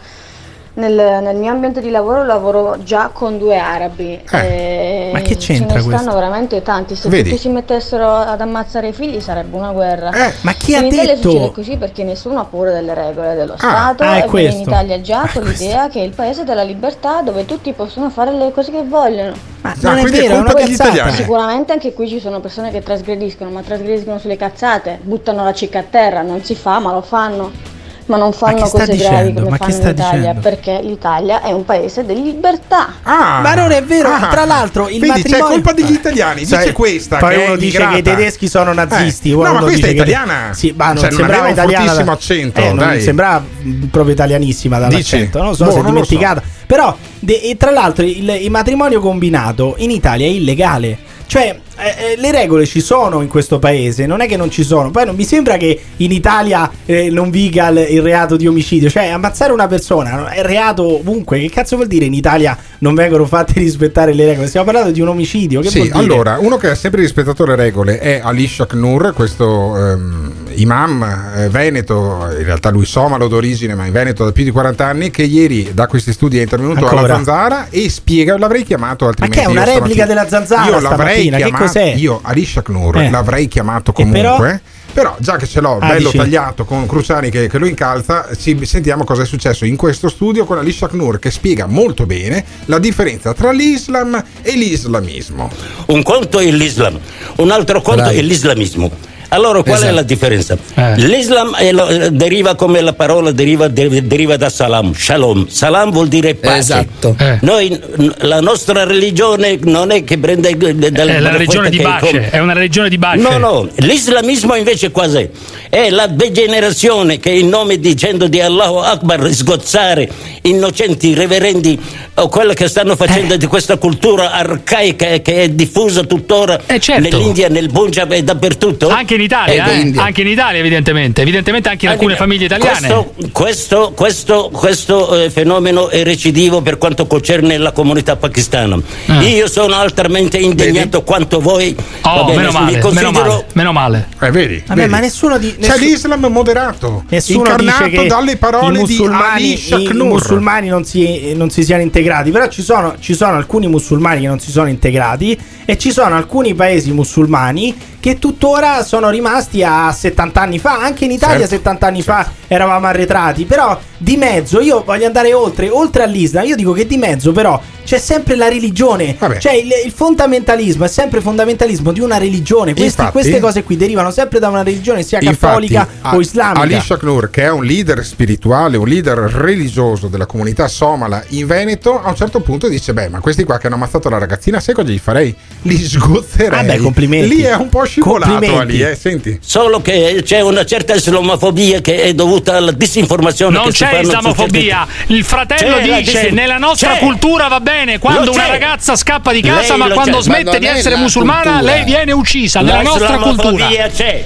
nel- 0.75 1.19
nel 1.21 1.35
mio 1.35 1.51
ambiente 1.51 1.81
di 1.81 1.89
lavoro 1.89 2.23
lavoro 2.23 2.77
già 2.83 3.09
con 3.11 3.37
due 3.37 3.57
arabi. 3.57 4.19
e 4.31 5.09
ma 5.13 5.19
che 5.21 5.37
c'entra 5.37 5.77
Ce 5.79 5.83
ne 5.83 5.83
questo? 5.83 6.01
stanno 6.01 6.13
veramente 6.15 6.61
tanti. 6.61 6.95
Se 6.95 7.09
Vedi? 7.09 7.29
tutti 7.29 7.41
si 7.41 7.49
mettessero 7.49 8.13
ad 8.13 8.39
ammazzare 8.41 8.89
i 8.89 8.93
figli 8.93 9.19
sarebbe 9.19 9.55
una 9.55 9.71
guerra. 9.71 10.11
ma 10.41 10.51
chi 10.53 10.71
in 10.71 10.77
ha 10.77 10.85
Italia 10.85 11.15
detto- 11.15 11.29
succede 11.31 11.51
così 11.51 11.77
perché 11.77 12.03
nessuno 12.03 12.39
ha 12.39 12.45
paura 12.45 12.71
delle 12.71 12.93
regole 12.93 13.35
dello 13.35 13.55
Stato 13.57 14.03
ah, 14.03 14.15
è 14.17 14.23
e 14.23 14.25
questo. 14.25 14.55
in 14.61 14.67
Italia 14.67 15.01
già 15.01 15.29
con 15.31 15.43
l'idea 15.43 15.87
che 15.89 16.01
è 16.01 16.03
il 16.03 16.13
paese 16.13 16.43
della 16.43 16.63
libertà 16.63 17.21
dove 17.21 17.45
tutti 17.45 17.71
possono 17.73 18.09
fare 18.09 18.31
le 18.31 18.51
cose 18.51 18.71
che 18.71 18.83
vogliono. 18.83 19.33
Ma 19.61 19.73
non 19.81 19.97
è 19.97 20.03
vero, 20.03 20.35
è 20.35 20.37
colpa 20.43 20.53
degli 20.61 20.73
italiani. 20.73 21.11
Sicuramente 21.13 21.71
anche 21.71 21.93
qui 21.93 22.07
ci 22.07 22.19
sono 22.19 22.39
persone 22.39 22.69
che 22.71 22.83
trasgrediscono, 22.83 23.49
ma 23.49 23.61
trasgrediscono 23.61 24.19
sulle 24.19 24.35
cazzate, 24.37 24.99
buttano 25.01 25.43
la 25.43 25.53
cicca 25.53 25.79
a 25.79 25.83
terra, 25.89 26.21
non 26.21 26.43
si 26.43 26.53
fa, 26.53 26.79
ma 26.79 26.91
lo 26.91 27.01
fanno. 27.01 27.73
Ma 28.07 28.17
non 28.17 28.33
fanno 28.33 28.61
che 28.61 28.65
sta 28.67 28.79
cose 28.85 28.95
gravi 28.97 29.15
dicendo? 29.17 29.41
come 29.43 29.49
Ma 29.57 29.65
che 29.65 29.71
fanno 29.71 29.73
sta 29.81 29.89
in 29.89 29.95
Italia, 29.95 30.17
dicendo? 30.19 30.39
perché 30.41 30.79
l'Italia 30.83 31.41
è 31.41 31.51
un 31.51 31.65
paese 31.65 32.05
di 32.05 32.21
libertà. 32.21 32.87
Ma 33.03 33.53
non 33.55 33.71
è 33.71 33.83
vero, 33.83 34.09
Ah. 34.09 34.27
tra 34.27 34.45
l'altro 34.45 34.89
il 34.89 34.99
Quindi 34.99 35.23
c'è 35.23 35.29
matrimonio 35.29 35.47
colpa 35.47 35.71
degli 35.73 35.91
italiani. 35.93 36.45
Sai, 36.45 36.59
dice 36.59 36.71
questa. 36.73 37.17
Poi 37.17 37.35
che 37.35 37.43
uno 37.45 37.55
dice 37.55 37.87
che 37.87 37.97
i 37.97 38.01
tedeschi 38.03 38.47
sono 38.47 38.73
nazisti. 38.73 39.31
Eh, 39.31 39.35
no, 39.35 39.53
ma 39.53 39.59
questa 39.61 39.87
è 39.87 39.89
che- 39.89 39.95
italiana. 39.95 40.53
Sì, 40.53 40.73
ma 40.77 40.87
non 40.93 40.97
Cioè, 40.97 41.11
sembrava 41.11 41.49
italiana. 41.49 41.83
fortissimo 41.85 42.11
accento, 42.11 42.59
eh, 42.61 42.73
non 42.73 42.99
sembrava 42.99 43.43
proprio 43.89 44.13
italianissima 44.13 44.77
dall'accento. 44.77 45.41
Non 45.41 45.55
so 45.55 45.65
Boh, 45.65 45.71
se 45.71 45.77
è 45.77 45.81
lo 45.81 45.87
so. 45.87 45.93
dimenticata. 45.93 46.41
Però, 46.67 46.95
de- 47.19 47.41
e 47.41 47.57
tra 47.57 47.71
l'altro, 47.71 48.05
il, 48.05 48.29
il 48.41 48.51
matrimonio 48.51 48.99
combinato 48.99 49.75
in 49.77 49.89
Italia 49.89 50.27
è 50.27 50.29
illegale. 50.29 50.97
Cioè, 51.27 51.59
eh, 51.77 52.13
eh, 52.13 52.15
le 52.17 52.31
regole 52.31 52.65
ci 52.65 52.81
sono 52.81 53.21
in 53.21 53.27
questo 53.27 53.59
paese, 53.59 54.05
non 54.05 54.21
è 54.21 54.27
che 54.27 54.37
non 54.37 54.49
ci 54.49 54.63
sono. 54.63 54.91
Poi 54.91 55.05
non 55.05 55.15
mi 55.15 55.23
sembra 55.23 55.57
che 55.57 55.79
in 55.97 56.11
Italia 56.11 56.69
eh, 56.85 57.09
non 57.09 57.29
viga 57.29 57.69
il, 57.69 57.85
il 57.89 58.01
reato 58.01 58.35
di 58.35 58.47
omicidio. 58.47 58.89
Cioè, 58.89 59.07
ammazzare 59.07 59.51
una 59.51 59.67
persona 59.67 60.29
è 60.29 60.41
reato 60.41 60.99
ovunque. 60.99 61.39
Che 61.39 61.49
cazzo 61.49 61.75
vuol 61.75 61.87
dire 61.87 62.05
in 62.05 62.13
Italia 62.13 62.57
non 62.79 62.95
vengono 62.95 63.25
fatte 63.25 63.53
rispettare 63.59 64.13
le 64.13 64.25
regole? 64.25 64.47
Stiamo 64.47 64.65
parlando 64.65 64.91
di 64.91 65.01
un 65.01 65.09
omicidio. 65.09 65.61
Che 65.61 65.69
Sì, 65.69 65.89
allora, 65.93 66.37
uno 66.39 66.57
che 66.57 66.69
ha 66.69 66.75
sempre 66.75 67.01
rispettato 67.01 67.45
le 67.45 67.55
regole 67.55 67.99
è 67.99 68.21
Ali 68.23 68.47
Shaknur, 68.47 69.13
questo 69.13 69.77
ehm, 69.77 70.33
imam 70.55 71.03
eh, 71.35 71.49
veneto, 71.49 72.27
in 72.37 72.43
realtà 72.43 72.69
lui 72.69 72.85
somalo 72.85 73.27
d'origine, 73.27 73.75
ma 73.75 73.85
in 73.85 73.91
Veneto 73.91 74.23
da 74.23 74.31
più 74.31 74.43
di 74.43 74.51
40 74.51 74.85
anni, 74.85 75.11
che 75.11 75.23
ieri 75.23 75.71
da 75.73 75.87
questi 75.87 76.11
studi 76.11 76.37
è 76.37 76.41
intervenuto 76.41 76.79
Ancora? 76.79 76.99
alla 76.99 77.07
Zanzara 77.15 77.67
e 77.69 77.89
spiega, 77.89 78.37
l'avrei 78.37 78.63
chiamato 78.63 79.07
altrimenti. 79.07 79.39
che 79.39 79.45
è 79.45 79.49
una 79.49 79.63
replica 79.63 80.05
della 80.05 80.27
Zanzara 80.27 80.65
Io 80.65 80.79
l'avrei 80.79 81.29
chiamato, 81.29 81.64
cos'è? 81.65 81.93
io 81.95 82.19
Ali 82.23 82.45
Shaknur 82.45 82.97
Eh. 82.97 83.09
l'avrei 83.09 83.47
chiamato 83.47 83.93
E 83.95 84.05
però? 84.05 84.35
comunque. 84.35 84.61
Però 84.95 85.13
già 85.19 85.35
che 85.35 85.45
ce 85.45 85.59
l'ho 85.59 85.77
Ah, 85.79 85.87
bello 85.87 86.05
dici? 86.05 86.17
tagliato 86.17 86.63
con 86.63 86.87
Cruciani 86.87 87.29
che, 87.29 87.49
che 87.49 87.57
lo 87.57 87.65
incalza, 87.65 88.29
ci 88.39 88.65
sentiamo 88.65 89.03
cosa 89.03 89.23
è 89.23 89.25
successo 89.25 89.65
in 89.65 89.75
questo 89.75 90.07
studio 90.07 90.45
con 90.45 90.57
Ali 90.57 90.71
Shaknur 90.71 91.19
che 91.19 91.31
spiega 91.31 91.65
molto 91.65 92.05
bene 92.05 92.45
la 92.65 92.79
differenza 92.79 93.33
tra 93.33 93.51
l'Islam 93.51 94.23
e 94.41 94.51
l'islamismo. 94.55 95.51
Un 95.87 96.01
conto 96.01 96.39
è 96.39 96.49
l'Islam, 96.49 96.97
un 97.37 97.51
altro 97.51 97.81
conto 97.81 98.03
Bravo. 98.03 98.17
è 98.17 98.21
l'islamismo. 98.21 98.89
Allora 99.35 99.61
qual 99.63 99.75
è 99.75 99.81
Esatto. 99.81 99.95
la 99.95 100.01
differenza? 100.03 100.57
Eh. 100.75 100.95
L'Islam 100.97 101.55
è 101.55 101.71
lo- 101.71 101.87
eh, 101.87 102.11
deriva 102.11 102.55
come 102.55 102.79
la 102.81 102.93
parola 102.93 103.31
deriva, 103.31 103.67
de- 103.67 104.05
deriva 104.07 104.37
da 104.37 104.49
salam, 104.49 104.93
shalom. 104.93 105.47
Salam 105.47 105.91
vuol 105.91 106.07
dire 106.07 106.35
pace. 106.35 106.57
Esatto. 106.57 107.15
Noi, 107.41 107.69
n- 107.97 108.13
la 108.19 108.39
nostra 108.39 108.83
religione 108.85 109.59
non 109.63 109.91
è 109.91 110.03
che 110.03 110.17
prende 110.17 110.49
eh, 110.49 110.55
dalle 110.91 111.15
È 111.17 111.19
la 111.19 111.31
religione 111.31 111.69
di 111.69 111.79
Bace, 111.79 112.05
come- 112.05 112.29
è 112.29 112.39
una 112.39 112.53
religione 112.53 112.89
di 112.89 112.97
Bace. 112.97 113.21
No, 113.21 113.37
no, 113.37 113.67
l'islamismo 113.77 114.55
invece 114.55 114.91
quasi 114.91 115.29
è 115.69 115.89
la 115.89 116.07
degenerazione 116.07 117.19
che 117.19 117.29
in 117.31 117.49
nome 117.49 117.77
dicendo 117.79 118.27
di 118.27 118.39
Allahu 118.39 118.77
Akbar 118.77 119.29
sgozzare 119.33 120.09
innocenti, 120.43 121.13
reverendi 121.13 121.77
o 122.15 122.27
quello 122.29 122.53
che 122.53 122.67
stanno 122.67 122.95
facendo 122.95 123.33
Eh. 123.33 123.37
di 123.37 123.47
questa 123.47 123.77
cultura 123.77 124.31
arcaica 124.31 125.19
che 125.19 125.41
è 125.43 125.49
diffusa 125.49 126.03
tuttora 126.03 126.59
certo. 126.79 127.01
nell'India, 127.17 127.49
nel 127.49 127.69
Punjab 127.71 128.11
e 128.11 128.23
dappertutto. 128.23 128.87
Anche 128.89 129.15
in 129.15 129.19
Italia, 129.25 129.65
eh? 129.69 129.93
anche 129.97 130.21
in 130.21 130.27
Italia 130.27 130.59
evidentemente, 130.59 131.21
evidentemente 131.21 131.69
anche 131.69 131.85
in 131.85 131.91
alcune 131.91 132.15
famiglie 132.15 132.45
italiane. 132.45 132.87
Questo, 132.87 133.13
questo, 133.31 133.91
questo, 133.95 134.49
questo, 134.51 135.23
eh, 135.23 135.29
fenomeno 135.29 135.89
è 135.89 136.03
recidivo 136.03 136.61
per 136.61 136.77
quanto 136.77 137.05
concerne 137.07 137.57
la 137.57 137.71
comunità 137.71 138.15
pakistana. 138.15 138.77
Ah. 139.07 139.21
Io 139.21 139.47
sono 139.47 139.75
altamente 139.75 140.37
indignato 140.37 141.03
quanto 141.03 141.39
voi. 141.39 141.75
Oh, 142.01 142.25
bene, 142.25 142.37
meno 142.37 142.51
male, 142.51 142.71
meno 142.71 142.81
considero- 142.81 143.11
male, 143.11 143.45
meno 143.53 143.71
male. 143.71 144.07
Eh, 144.21 144.31
vedi? 144.31 144.63
Vabbè, 144.65 144.79
vedi? 144.81 144.91
ma 144.91 144.99
nessuno 144.99 145.37
di. 145.37 145.55
C'è 145.59 145.67
nessu- 145.67 145.83
l'Islam 145.83 146.25
moderato, 146.27 147.03
Nessuno 147.09 147.39
incarnato 147.39 147.83
dice 147.85 148.01
che 148.01 148.07
dalle 148.07 148.37
parole 148.37 148.67
i 148.67 148.71
di 148.71 148.79
musulmani, 148.79 149.23
Ali 149.33 149.53
i 149.53 149.57
Shaknur. 149.57 150.07
musulmani 150.07 150.67
non 150.67 150.85
si, 150.85 151.33
non 151.33 151.49
si 151.49 151.63
siano 151.63 151.81
integrati, 151.81 152.31
però 152.31 152.47
ci 152.47 152.61
sono, 152.61 152.95
ci 152.99 153.13
sono 153.13 153.35
alcuni 153.35 153.67
musulmani 153.67 154.21
che 154.21 154.27
non 154.27 154.39
si 154.39 154.51
sono 154.51 154.69
integrati 154.69 155.37
e 155.65 155.77
ci 155.77 155.91
sono 155.91 156.15
alcuni 156.15 156.53
paesi 156.53 156.91
musulmani 156.91 157.75
che 158.05 158.19
tuttora 158.19 158.83
sono 158.83 159.09
rimasti 159.09 159.63
a 159.63 159.91
70 159.91 160.39
anni 160.39 160.59
fa. 160.59 160.77
Anche 160.77 161.05
in 161.05 161.11
Italia 161.11 161.47
Certo, 161.47 161.55
70 161.55 161.87
anni 161.87 162.03
fa 162.03 162.29
eravamo 162.45 162.85
arretrati, 162.85 163.45
però 163.45 163.79
di 164.05 164.17
mezzo 164.17 164.61
io 164.61 164.83
voglio 164.85 165.07
andare 165.07 165.33
oltre, 165.33 165.67
oltre 165.67 166.03
all'Islam. 166.03 166.45
Io 166.45 166.55
dico 166.55 166.73
che 166.73 166.85
di 166.85 166.95
mezzo 166.95 167.31
però 167.31 167.59
c'è 167.83 167.97
sempre 167.97 168.35
la 168.35 168.47
religione, 168.47 169.17
cioè 169.39 169.53
il, 169.53 169.69
il 169.83 169.91
fondamentalismo 169.91 170.85
è 170.85 170.87
sempre 170.87 171.21
fondamentalismo 171.21 171.91
di 171.91 171.99
una 172.01 172.17
religione. 172.17 172.73
Queste, 172.73 173.01
Infatti- 173.01 173.11
queste 173.11 173.39
cose 173.39 173.63
qui 173.63 173.77
derivano 173.77 174.11
sempre 174.11 174.37
da 174.37 174.47
una 174.49 174.61
religione, 174.63 175.01
sia 175.01 175.17
Infatti, 175.21 175.37
cattolica 175.39 175.87
a- 176.01 176.15
o 176.15 176.21
islamica. 176.21 176.61
Ali 176.61 176.79
Shaknur, 176.79 177.29
che 177.31 177.43
è 177.43 177.49
un 177.51 177.63
leader 177.63 178.05
spirituale, 178.05 178.77
un 178.77 178.87
leader 178.87 179.17
religioso 179.17 180.07
della 180.07 180.27
comunità 180.27 180.67
somala 180.67 181.23
in 181.29 181.47
Veneto, 181.47 181.99
a 181.99 182.09
un 182.09 182.15
certo 182.15 182.41
punto 182.41 182.67
dice: 182.67 182.93
Beh, 182.93 183.09
ma 183.09 183.19
questi 183.21 183.43
qua 183.43 183.57
che 183.57 183.65
hanno 183.67 183.75
ammazzato 183.75 184.07
la 184.09 184.19
ragazzina, 184.19 184.59
sai 184.59 184.75
cosa 184.75 184.89
gli 184.89 184.99
farei? 184.99 185.35
Li 185.63 185.77
sgozzerei. 185.77 186.59
Ah, 186.59 186.63
beh, 186.63 186.77
complimenti. 186.77 187.35
Lì 187.35 187.41
è 187.41 187.55
un 187.55 187.69
po' 187.69 187.85
scivolato. 187.85 188.57
Ali, 188.57 188.81
eh, 188.81 188.95
senti. 188.95 189.39
Solo 189.41 189.81
che 189.81 190.21
c'è 190.23 190.41
una 190.41 190.63
certa 190.63 190.93
islamofobia 190.93 191.81
che 191.81 192.03
è 192.03 192.13
dovuta 192.13 192.57
alla 192.57 192.71
disinformazione 192.71 193.57
Non 193.57 193.69
c'è 193.71 193.94
su 194.03 194.09
islamofobia. 194.09 194.87
Il 195.07 195.23
fratello 195.23 195.77
C'è 195.77 195.81
dice: 195.83 196.19
disin- 196.21 196.33
Nella 196.33 196.57
nostra 196.57 196.93
c'è. 196.93 196.99
cultura 196.99 197.47
va 197.47 197.59
bene 197.59 197.99
quando 197.99 198.31
una 198.31 198.43
c'è. 198.43 198.49
ragazza 198.49 198.95
scappa 198.95 199.31
di 199.31 199.41
casa, 199.41 199.75
Lei 199.77 199.87
ma 199.87 199.93
quando 199.93 200.17
c'è. 200.17 200.23
Smette 200.23 200.59
di 200.59 200.65
è 200.65 200.71
essere 200.71 200.95
musulmana, 200.95 201.51
cultura. 201.51 201.61
lei 201.73 201.83
viene 201.83 202.11
uccisa. 202.11 202.61
Nella 202.61 202.77
La 202.77 202.81
nostra 202.83 203.17
cultura. 203.17 203.67
c'è. 203.93 204.25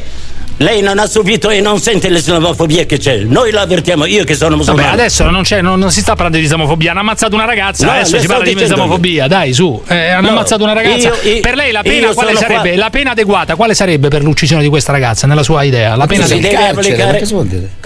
Lei 0.62 0.82
non 0.82 1.00
ha 1.00 1.06
subito 1.08 1.50
e 1.50 1.62
non 1.62 1.80
sente 1.80 2.10
l'islamofobia 2.10 2.86
che 2.86 2.98
c'è. 2.98 3.20
Noi 3.20 3.50
la 3.52 3.62
avvertiamo, 3.62 4.06
io 4.06 4.26
che 4.26 4.34
sono 4.36 4.58
Vabbè, 4.58 4.58
musulmano. 4.72 4.92
adesso 4.92 5.30
non, 5.30 5.44
c'è, 5.44 5.62
non, 5.62 5.80
non 5.80 5.90
si 5.90 6.02
sta 6.02 6.16
parlando 6.16 6.38
di 6.38 6.44
islamofobia. 6.44 6.92
Hanno 6.92 7.00
ammazzato 7.00 7.34
una 7.36 7.46
ragazza. 7.46 7.86
No, 7.86 7.92
adesso 7.94 8.20
si 8.20 8.28
parla 8.28 8.44
di 8.44 8.62
islamofobia. 8.62 9.28
Dai, 9.28 9.54
su. 9.54 9.82
Eh, 9.88 10.10
hanno 10.10 10.28
No, 10.28 10.34
ammazzato 10.34 10.64
una 10.64 10.74
ragazza. 10.74 11.08
io- 11.24 11.32
io- 11.36 11.40
per 11.40 11.56
lei 11.56 11.72
la 11.72 11.82
pena 11.82 12.14
quale 12.14 12.36
sarebbe? 12.36 12.72
qua- 12.72 12.78
La 12.78 12.90
pena 12.90 13.12
adeguata 13.12 13.56
quale 13.56 13.74
sarebbe 13.74 14.10
per 14.10 14.22
l'uccisione 14.22 14.62
di 14.62 14.68
questa 14.68 14.92
ragazza, 14.92 15.28
nella 15.28 15.44
sua 15.44 15.64
idea? 15.64 15.96
La 15.96 16.08
pena 16.08 16.26
si 16.26 16.34
adeguata. 16.34 16.58
deve 16.74 16.80
applicare 17.22 17.26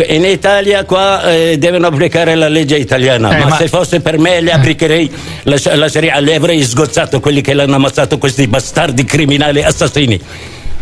in 0.07 0.25
Italia 0.25 0.83
qua 0.85 1.31
eh, 1.31 1.57
devono 1.59 1.85
applicare 1.85 2.33
la 2.33 2.47
legge 2.47 2.77
italiana 2.77 3.35
Eh, 3.35 3.39
ma, 3.41 3.49
ma- 3.49 3.55
se 3.57 3.67
fosse 3.67 3.99
per 3.99 4.17
me 4.17 4.41
le 4.41 4.51
applicherei 4.51 5.11
la, 5.43 5.57
la 5.75 5.87
Sharia, 5.87 6.19
le 6.19 6.33
avrei 6.35 6.63
sgozzato 6.63 7.19
quelli 7.19 7.41
che 7.41 7.53
l'hanno 7.53 7.75
ammazzato 7.75 8.17
questi 8.17 8.47
bastardi 8.47 9.03
criminali 9.05 9.61
assassini 9.61 10.19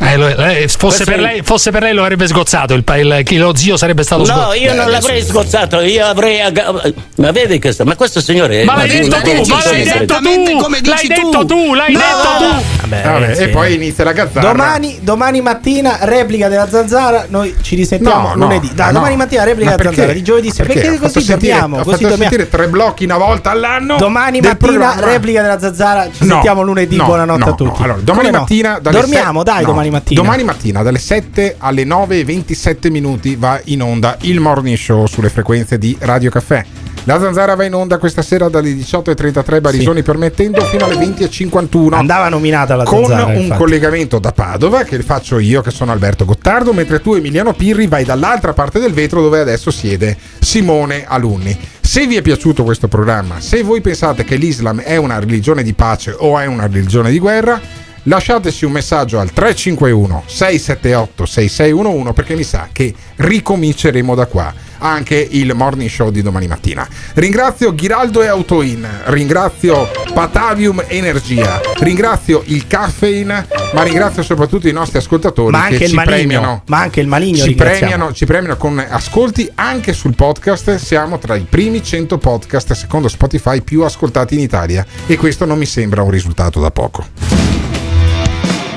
Eh, 0.04 0.18
lo- 0.18 0.34
lei- 0.36 0.68
fosse, 0.68 1.04
per 1.04 1.20
lei, 1.20 1.42
fosse 1.44 1.70
per 1.72 1.84
lei 1.84 1.94
lo 1.94 2.02
avrebbe 2.02 2.28
sgozzato. 2.28 2.74
Il, 2.74 2.84
il- 2.98 3.22
chi- 3.24 3.38
lo 3.38 3.56
zio 3.56 3.78
sarebbe 3.78 4.02
stato 4.04 4.22
no 4.22 4.28
sgozzato. 4.28 4.54
io 4.56 4.74
non 4.74 4.90
l'avrei 4.90 5.22
sgozzato 5.22 5.80
io 5.82 6.06
avrei 6.06 6.42
agga- 6.42 6.74
ma 7.18 7.32
vedi 7.32 7.60
questo 7.60 7.86
ma 7.86 7.96
questo 7.96 8.20
signore 8.20 8.62
è 8.62 8.66
Ma 8.66 8.78
l'hai 8.78 8.88
detto 8.90 9.16
tu, 9.22 9.46
ma 9.48 9.62
l'hai 9.64 9.84
detto 9.84 10.16
tu, 10.18 10.90
l'hai 10.90 11.08
detto 11.08 11.46
tu, 11.46 11.74
l'hai 11.76 11.94
detto 11.94 12.30
tu. 12.40 12.46
Vabbè, 12.82 13.02
Vabbè, 13.04 13.20
ragazzi, 13.20 13.42
e 13.44 13.48
poi 13.50 13.72
eh. 13.72 13.76
inizia 13.76 14.04
la 14.04 14.12
gazzarra. 14.14 14.48
Domani, 14.52 15.00
domani 15.02 15.42
mattina 15.42 16.00
replica 16.02 16.48
della 16.50 16.68
zanzara. 16.68 17.26
Noi 17.30 17.56
ci 17.62 17.76
risentiamo 17.76 18.30
No, 18.30 18.34
no, 18.36 18.46
lunedì. 18.46 18.72
Dai, 18.74 18.88
no. 18.88 18.94
domani 18.94 19.16
mattina 19.16 19.44
replica 19.44 19.70
Ma 19.70 19.76
della 19.76 19.90
zanzara. 19.92 20.14
Di 20.14 20.24
giovedì 20.24 20.52
sera. 20.52 20.74
Perché, 20.74 20.88
fatto 20.94 21.00
così 21.14 21.22
sentire- 21.22 21.52
dormiamo. 21.54 21.78
Ho 21.80 21.84
Così 21.84 22.02
dormiamo. 22.04 22.18
sentire 22.24 22.50
tre 22.50 22.68
blocchi 22.68 23.04
una 23.06 23.18
volta 23.18 23.52
all'anno. 23.52 23.98
Domani 23.98 24.42
mattina 24.42 24.96
replica 25.00 25.42
della 25.44 25.60
zanzara. 25.60 26.06
Ci 26.06 26.26
No, 26.26 26.34
sentiamo 26.34 26.64
lunedì. 26.64 26.96
no, 26.96 27.06
Buonanotte 27.06 27.44
no, 27.46 27.52
a 27.52 27.54
tutti. 27.56 27.80
no. 27.80 27.84
Allora, 27.86 28.00
domani 28.02 28.32
no? 28.32 28.40
mattina 28.40 28.80
dormiamo, 28.82 29.44
dai, 29.44 29.62
no, 29.62 29.68
domani 29.68 29.90
mattina. 29.92 30.22
Domani 30.22 30.44
mattina 30.44 30.82
dalle 30.82 30.98
7 30.98 31.56
alle 31.60 31.84
9 31.84 32.20
e 32.20 32.26
27 32.26 32.90
minuti 32.90 33.36
va 33.36 33.60
in 33.66 33.84
onda 33.84 34.18
il 34.22 34.40
morning 34.40 34.78
show 34.78 35.06
sulle 35.06 35.30
frequenze 35.30 35.78
di 35.78 35.96
Radio 36.00 36.32
Caffè. 36.32 36.66
La 37.06 37.20
zanzara 37.20 37.56
va 37.56 37.64
in 37.64 37.74
onda 37.74 37.98
questa 37.98 38.22
sera 38.22 38.48
dalle 38.48 38.74
18.33 38.74 39.60
Barisoni 39.60 40.04
permettendo 40.04 40.62
fino 40.62 40.86
alle 40.86 40.96
20.51. 40.96 41.96
Andava 41.96 42.30
nominata 42.30 42.76
la 42.76 42.84
con 42.84 43.06
zanzara. 43.06 43.26
un 43.26 43.42
infatti. 43.42 43.60
collegamento 43.60 44.20
da 44.20 44.32
Padova 44.32 44.84
che 44.84 45.02
faccio 45.02 45.40
io 45.40 45.62
che 45.62 45.72
sono 45.72 45.92
Alberto 45.92 46.26
Gottardo 46.26 46.74
mentre 46.74 47.02
tu 47.02 47.16
Emiliano 47.16 47.54
Pirri 47.54 47.88
vai 47.88 48.04
dall'altra 48.04 48.54
parte 48.54 48.80
del 48.80 48.94
vetro 48.94 49.22
dove 49.22 49.40
adesso 49.40 49.72
siede 49.72 50.16
Simone 50.40 51.06
Alunni 51.08 51.58
se 51.80 52.06
vi 52.06 52.18
è 52.18 52.22
piaciuto 52.22 52.64
questo 52.64 52.88
programma 52.88 53.40
se 53.40 53.64
voi 53.64 53.82
pensate 53.82 54.24
che 54.24 54.36
l'Islam 54.36 54.82
è 54.82 54.96
una 54.96 55.18
religione 55.18 55.64
di 55.64 55.74
pace 55.74 56.16
o 56.16 56.38
è 56.38 56.46
una 56.46 56.68
religione 56.68 57.10
di 57.10 57.18
guerra 57.18 57.60
lasciateci 58.04 58.66
un 58.66 58.72
messaggio 58.72 59.20
al 59.20 59.32
351 59.32 60.24
678 60.26 61.26
6611 61.26 62.14
perché 62.14 62.36
mi 62.36 62.44
sa 62.44 62.70
che 62.72 62.94
ricominceremo 63.16 64.16
da 64.16 64.26
qua 64.26 64.54
anche 64.82 65.28
il 65.30 65.54
morning 65.54 65.90
show 65.90 66.10
di 66.10 66.22
domani 66.22 66.48
mattina. 66.48 66.88
Ringrazio 67.14 67.74
Ghiraldo 67.74 68.22
e 68.24 68.28
Autoin, 68.28 68.88
ringrazio 69.06 69.90
Patavium 70.14 70.84
Energia, 70.88 71.62
ringrazio 71.80 72.42
il 72.46 72.68
Caffeine, 72.68 73.48
ma 73.74 73.84
ringrazio 73.84 74.24
soprattutto 74.24 74.68
i 74.68 74.72
nostri 74.72 74.98
ascoltatori 74.98 75.52
Ma 75.52 75.68
che 75.68 75.88
ci 75.88 75.94
maligno. 75.94 76.16
premiano. 76.16 76.64
Ma 76.68 76.80
anche 76.80 77.00
il 77.00 77.08
maligno 77.08 77.44
Ci 77.44 77.56
premiano, 77.56 78.14
ci 78.14 78.26
premiano 78.26 78.58
con 78.58 78.84
ascolti 78.90 79.50
anche 79.56 79.94
sul 79.94 80.16
podcast. 80.16 80.76
Siamo 80.76 81.20
tra 81.20 81.36
i 81.36 81.46
primi 81.48 81.84
100 81.84 82.18
podcast 82.18 82.74
secondo 82.74 83.08
Spotify 83.08 83.62
più 83.62 83.84
ascoltati 83.84 84.34
in 84.34 84.40
Italia 84.42 84.86
e 85.06 85.16
questo 85.18 85.46
non 85.46 85.58
mi 85.58 85.66
sembra 85.66 86.02
un 86.02 86.10
risultato 86.10 86.60
da 86.60 86.72
poco. 86.72 87.71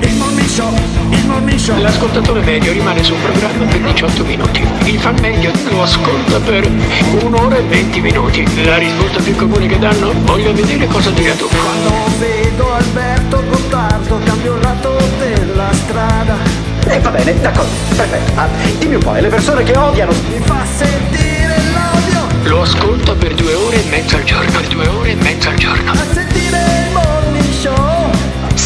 Il 0.00 0.14
morning 0.16 0.48
show, 0.48 0.72
il 1.10 1.26
morning 1.26 1.58
show. 1.58 1.78
L'ascoltatore 1.80 2.40
medio 2.40 2.72
rimane 2.72 3.02
sul 3.04 3.16
programma 3.16 3.64
per 3.66 3.80
18 3.80 4.24
minuti. 4.24 4.66
Il 4.84 4.98
fan 4.98 5.16
medio 5.20 5.52
lo 5.70 5.82
ascolta 5.82 6.40
per 6.40 6.68
un'ora 7.22 7.56
e 7.56 7.62
20 7.62 8.00
minuti. 8.00 8.64
La 8.64 8.78
risposta 8.78 9.20
più 9.20 9.36
comune 9.36 9.66
che 9.66 9.78
danno? 9.78 10.12
Voglio 10.24 10.52
vedere 10.52 10.86
cosa 10.88 11.10
dirà 11.10 11.34
tu. 11.34 11.46
Quando 11.48 12.18
vedo 12.18 12.72
Alberto 12.74 13.44
Gottardo 13.48 14.18
cambio 14.24 14.58
lato 14.58 14.96
della 15.18 15.72
strada 15.72 16.36
E 16.86 16.98
va 16.98 17.10
bene, 17.10 17.40
d'accordo, 17.40 17.70
perfetto. 17.94 18.32
Ah, 18.34 18.48
dimmi 18.78 18.96
un 18.96 19.02
po', 19.02 19.12
le 19.12 19.28
persone 19.28 19.62
che 19.62 19.76
odiano. 19.76 20.12
Mi 20.28 20.40
fa 20.40 20.64
sentire 20.76 21.56
l'odio 21.72 22.48
Lo 22.50 22.62
ascolta 22.62 23.14
per 23.14 23.34
due 23.34 23.54
ore 23.54 23.84
e 23.84 23.88
mezza 23.88 24.16
al 24.16 24.24
giorno. 24.24 24.50
Per 24.50 24.66
due 24.68 24.86
ore 24.88 25.10
e 25.10 25.14
mezza 25.14 25.50
al 25.50 25.56
giorno. 25.56 25.92
a 25.92 25.96
sentire 26.12 26.58
il 26.86 26.92
morning 26.92 27.52
show 27.52 27.93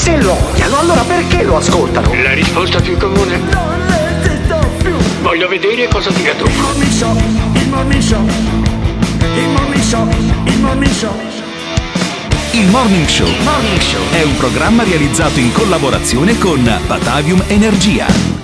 Se 0.09 0.23
lo 0.23 0.33
odiano, 0.33 0.79
allora 0.79 1.03
perché 1.03 1.43
lo 1.43 1.59
ascoltano? 1.59 2.15
La 2.23 2.33
risposta 2.33 2.81
più 2.81 2.97
comune? 2.97 3.37
Non 3.37 3.87
resisto 3.87 4.59
più 4.83 4.97
Voglio 5.21 5.49
vedere 5.49 5.87
cosa 5.89 6.09
dirà 6.09 6.33
tu. 6.33 6.47
Il 6.47 6.55
morning 6.55 6.91
show, 6.91 7.15
il 7.53 7.69
morning 7.69 8.01
show 8.01 8.27
Il 9.37 9.49
morning 9.51 9.83
show, 9.83 10.09
il 10.45 10.61
morning 10.61 10.93
show 10.95 11.15
Il 12.53 12.71
Morning 12.71 13.07
Show 13.07 14.11
è 14.13 14.23
un 14.23 14.35
programma 14.39 14.83
realizzato 14.83 15.41
in 15.41 15.53
collaborazione 15.53 16.39
con 16.39 16.63
Batavium 16.87 17.45
Energia. 17.47 18.38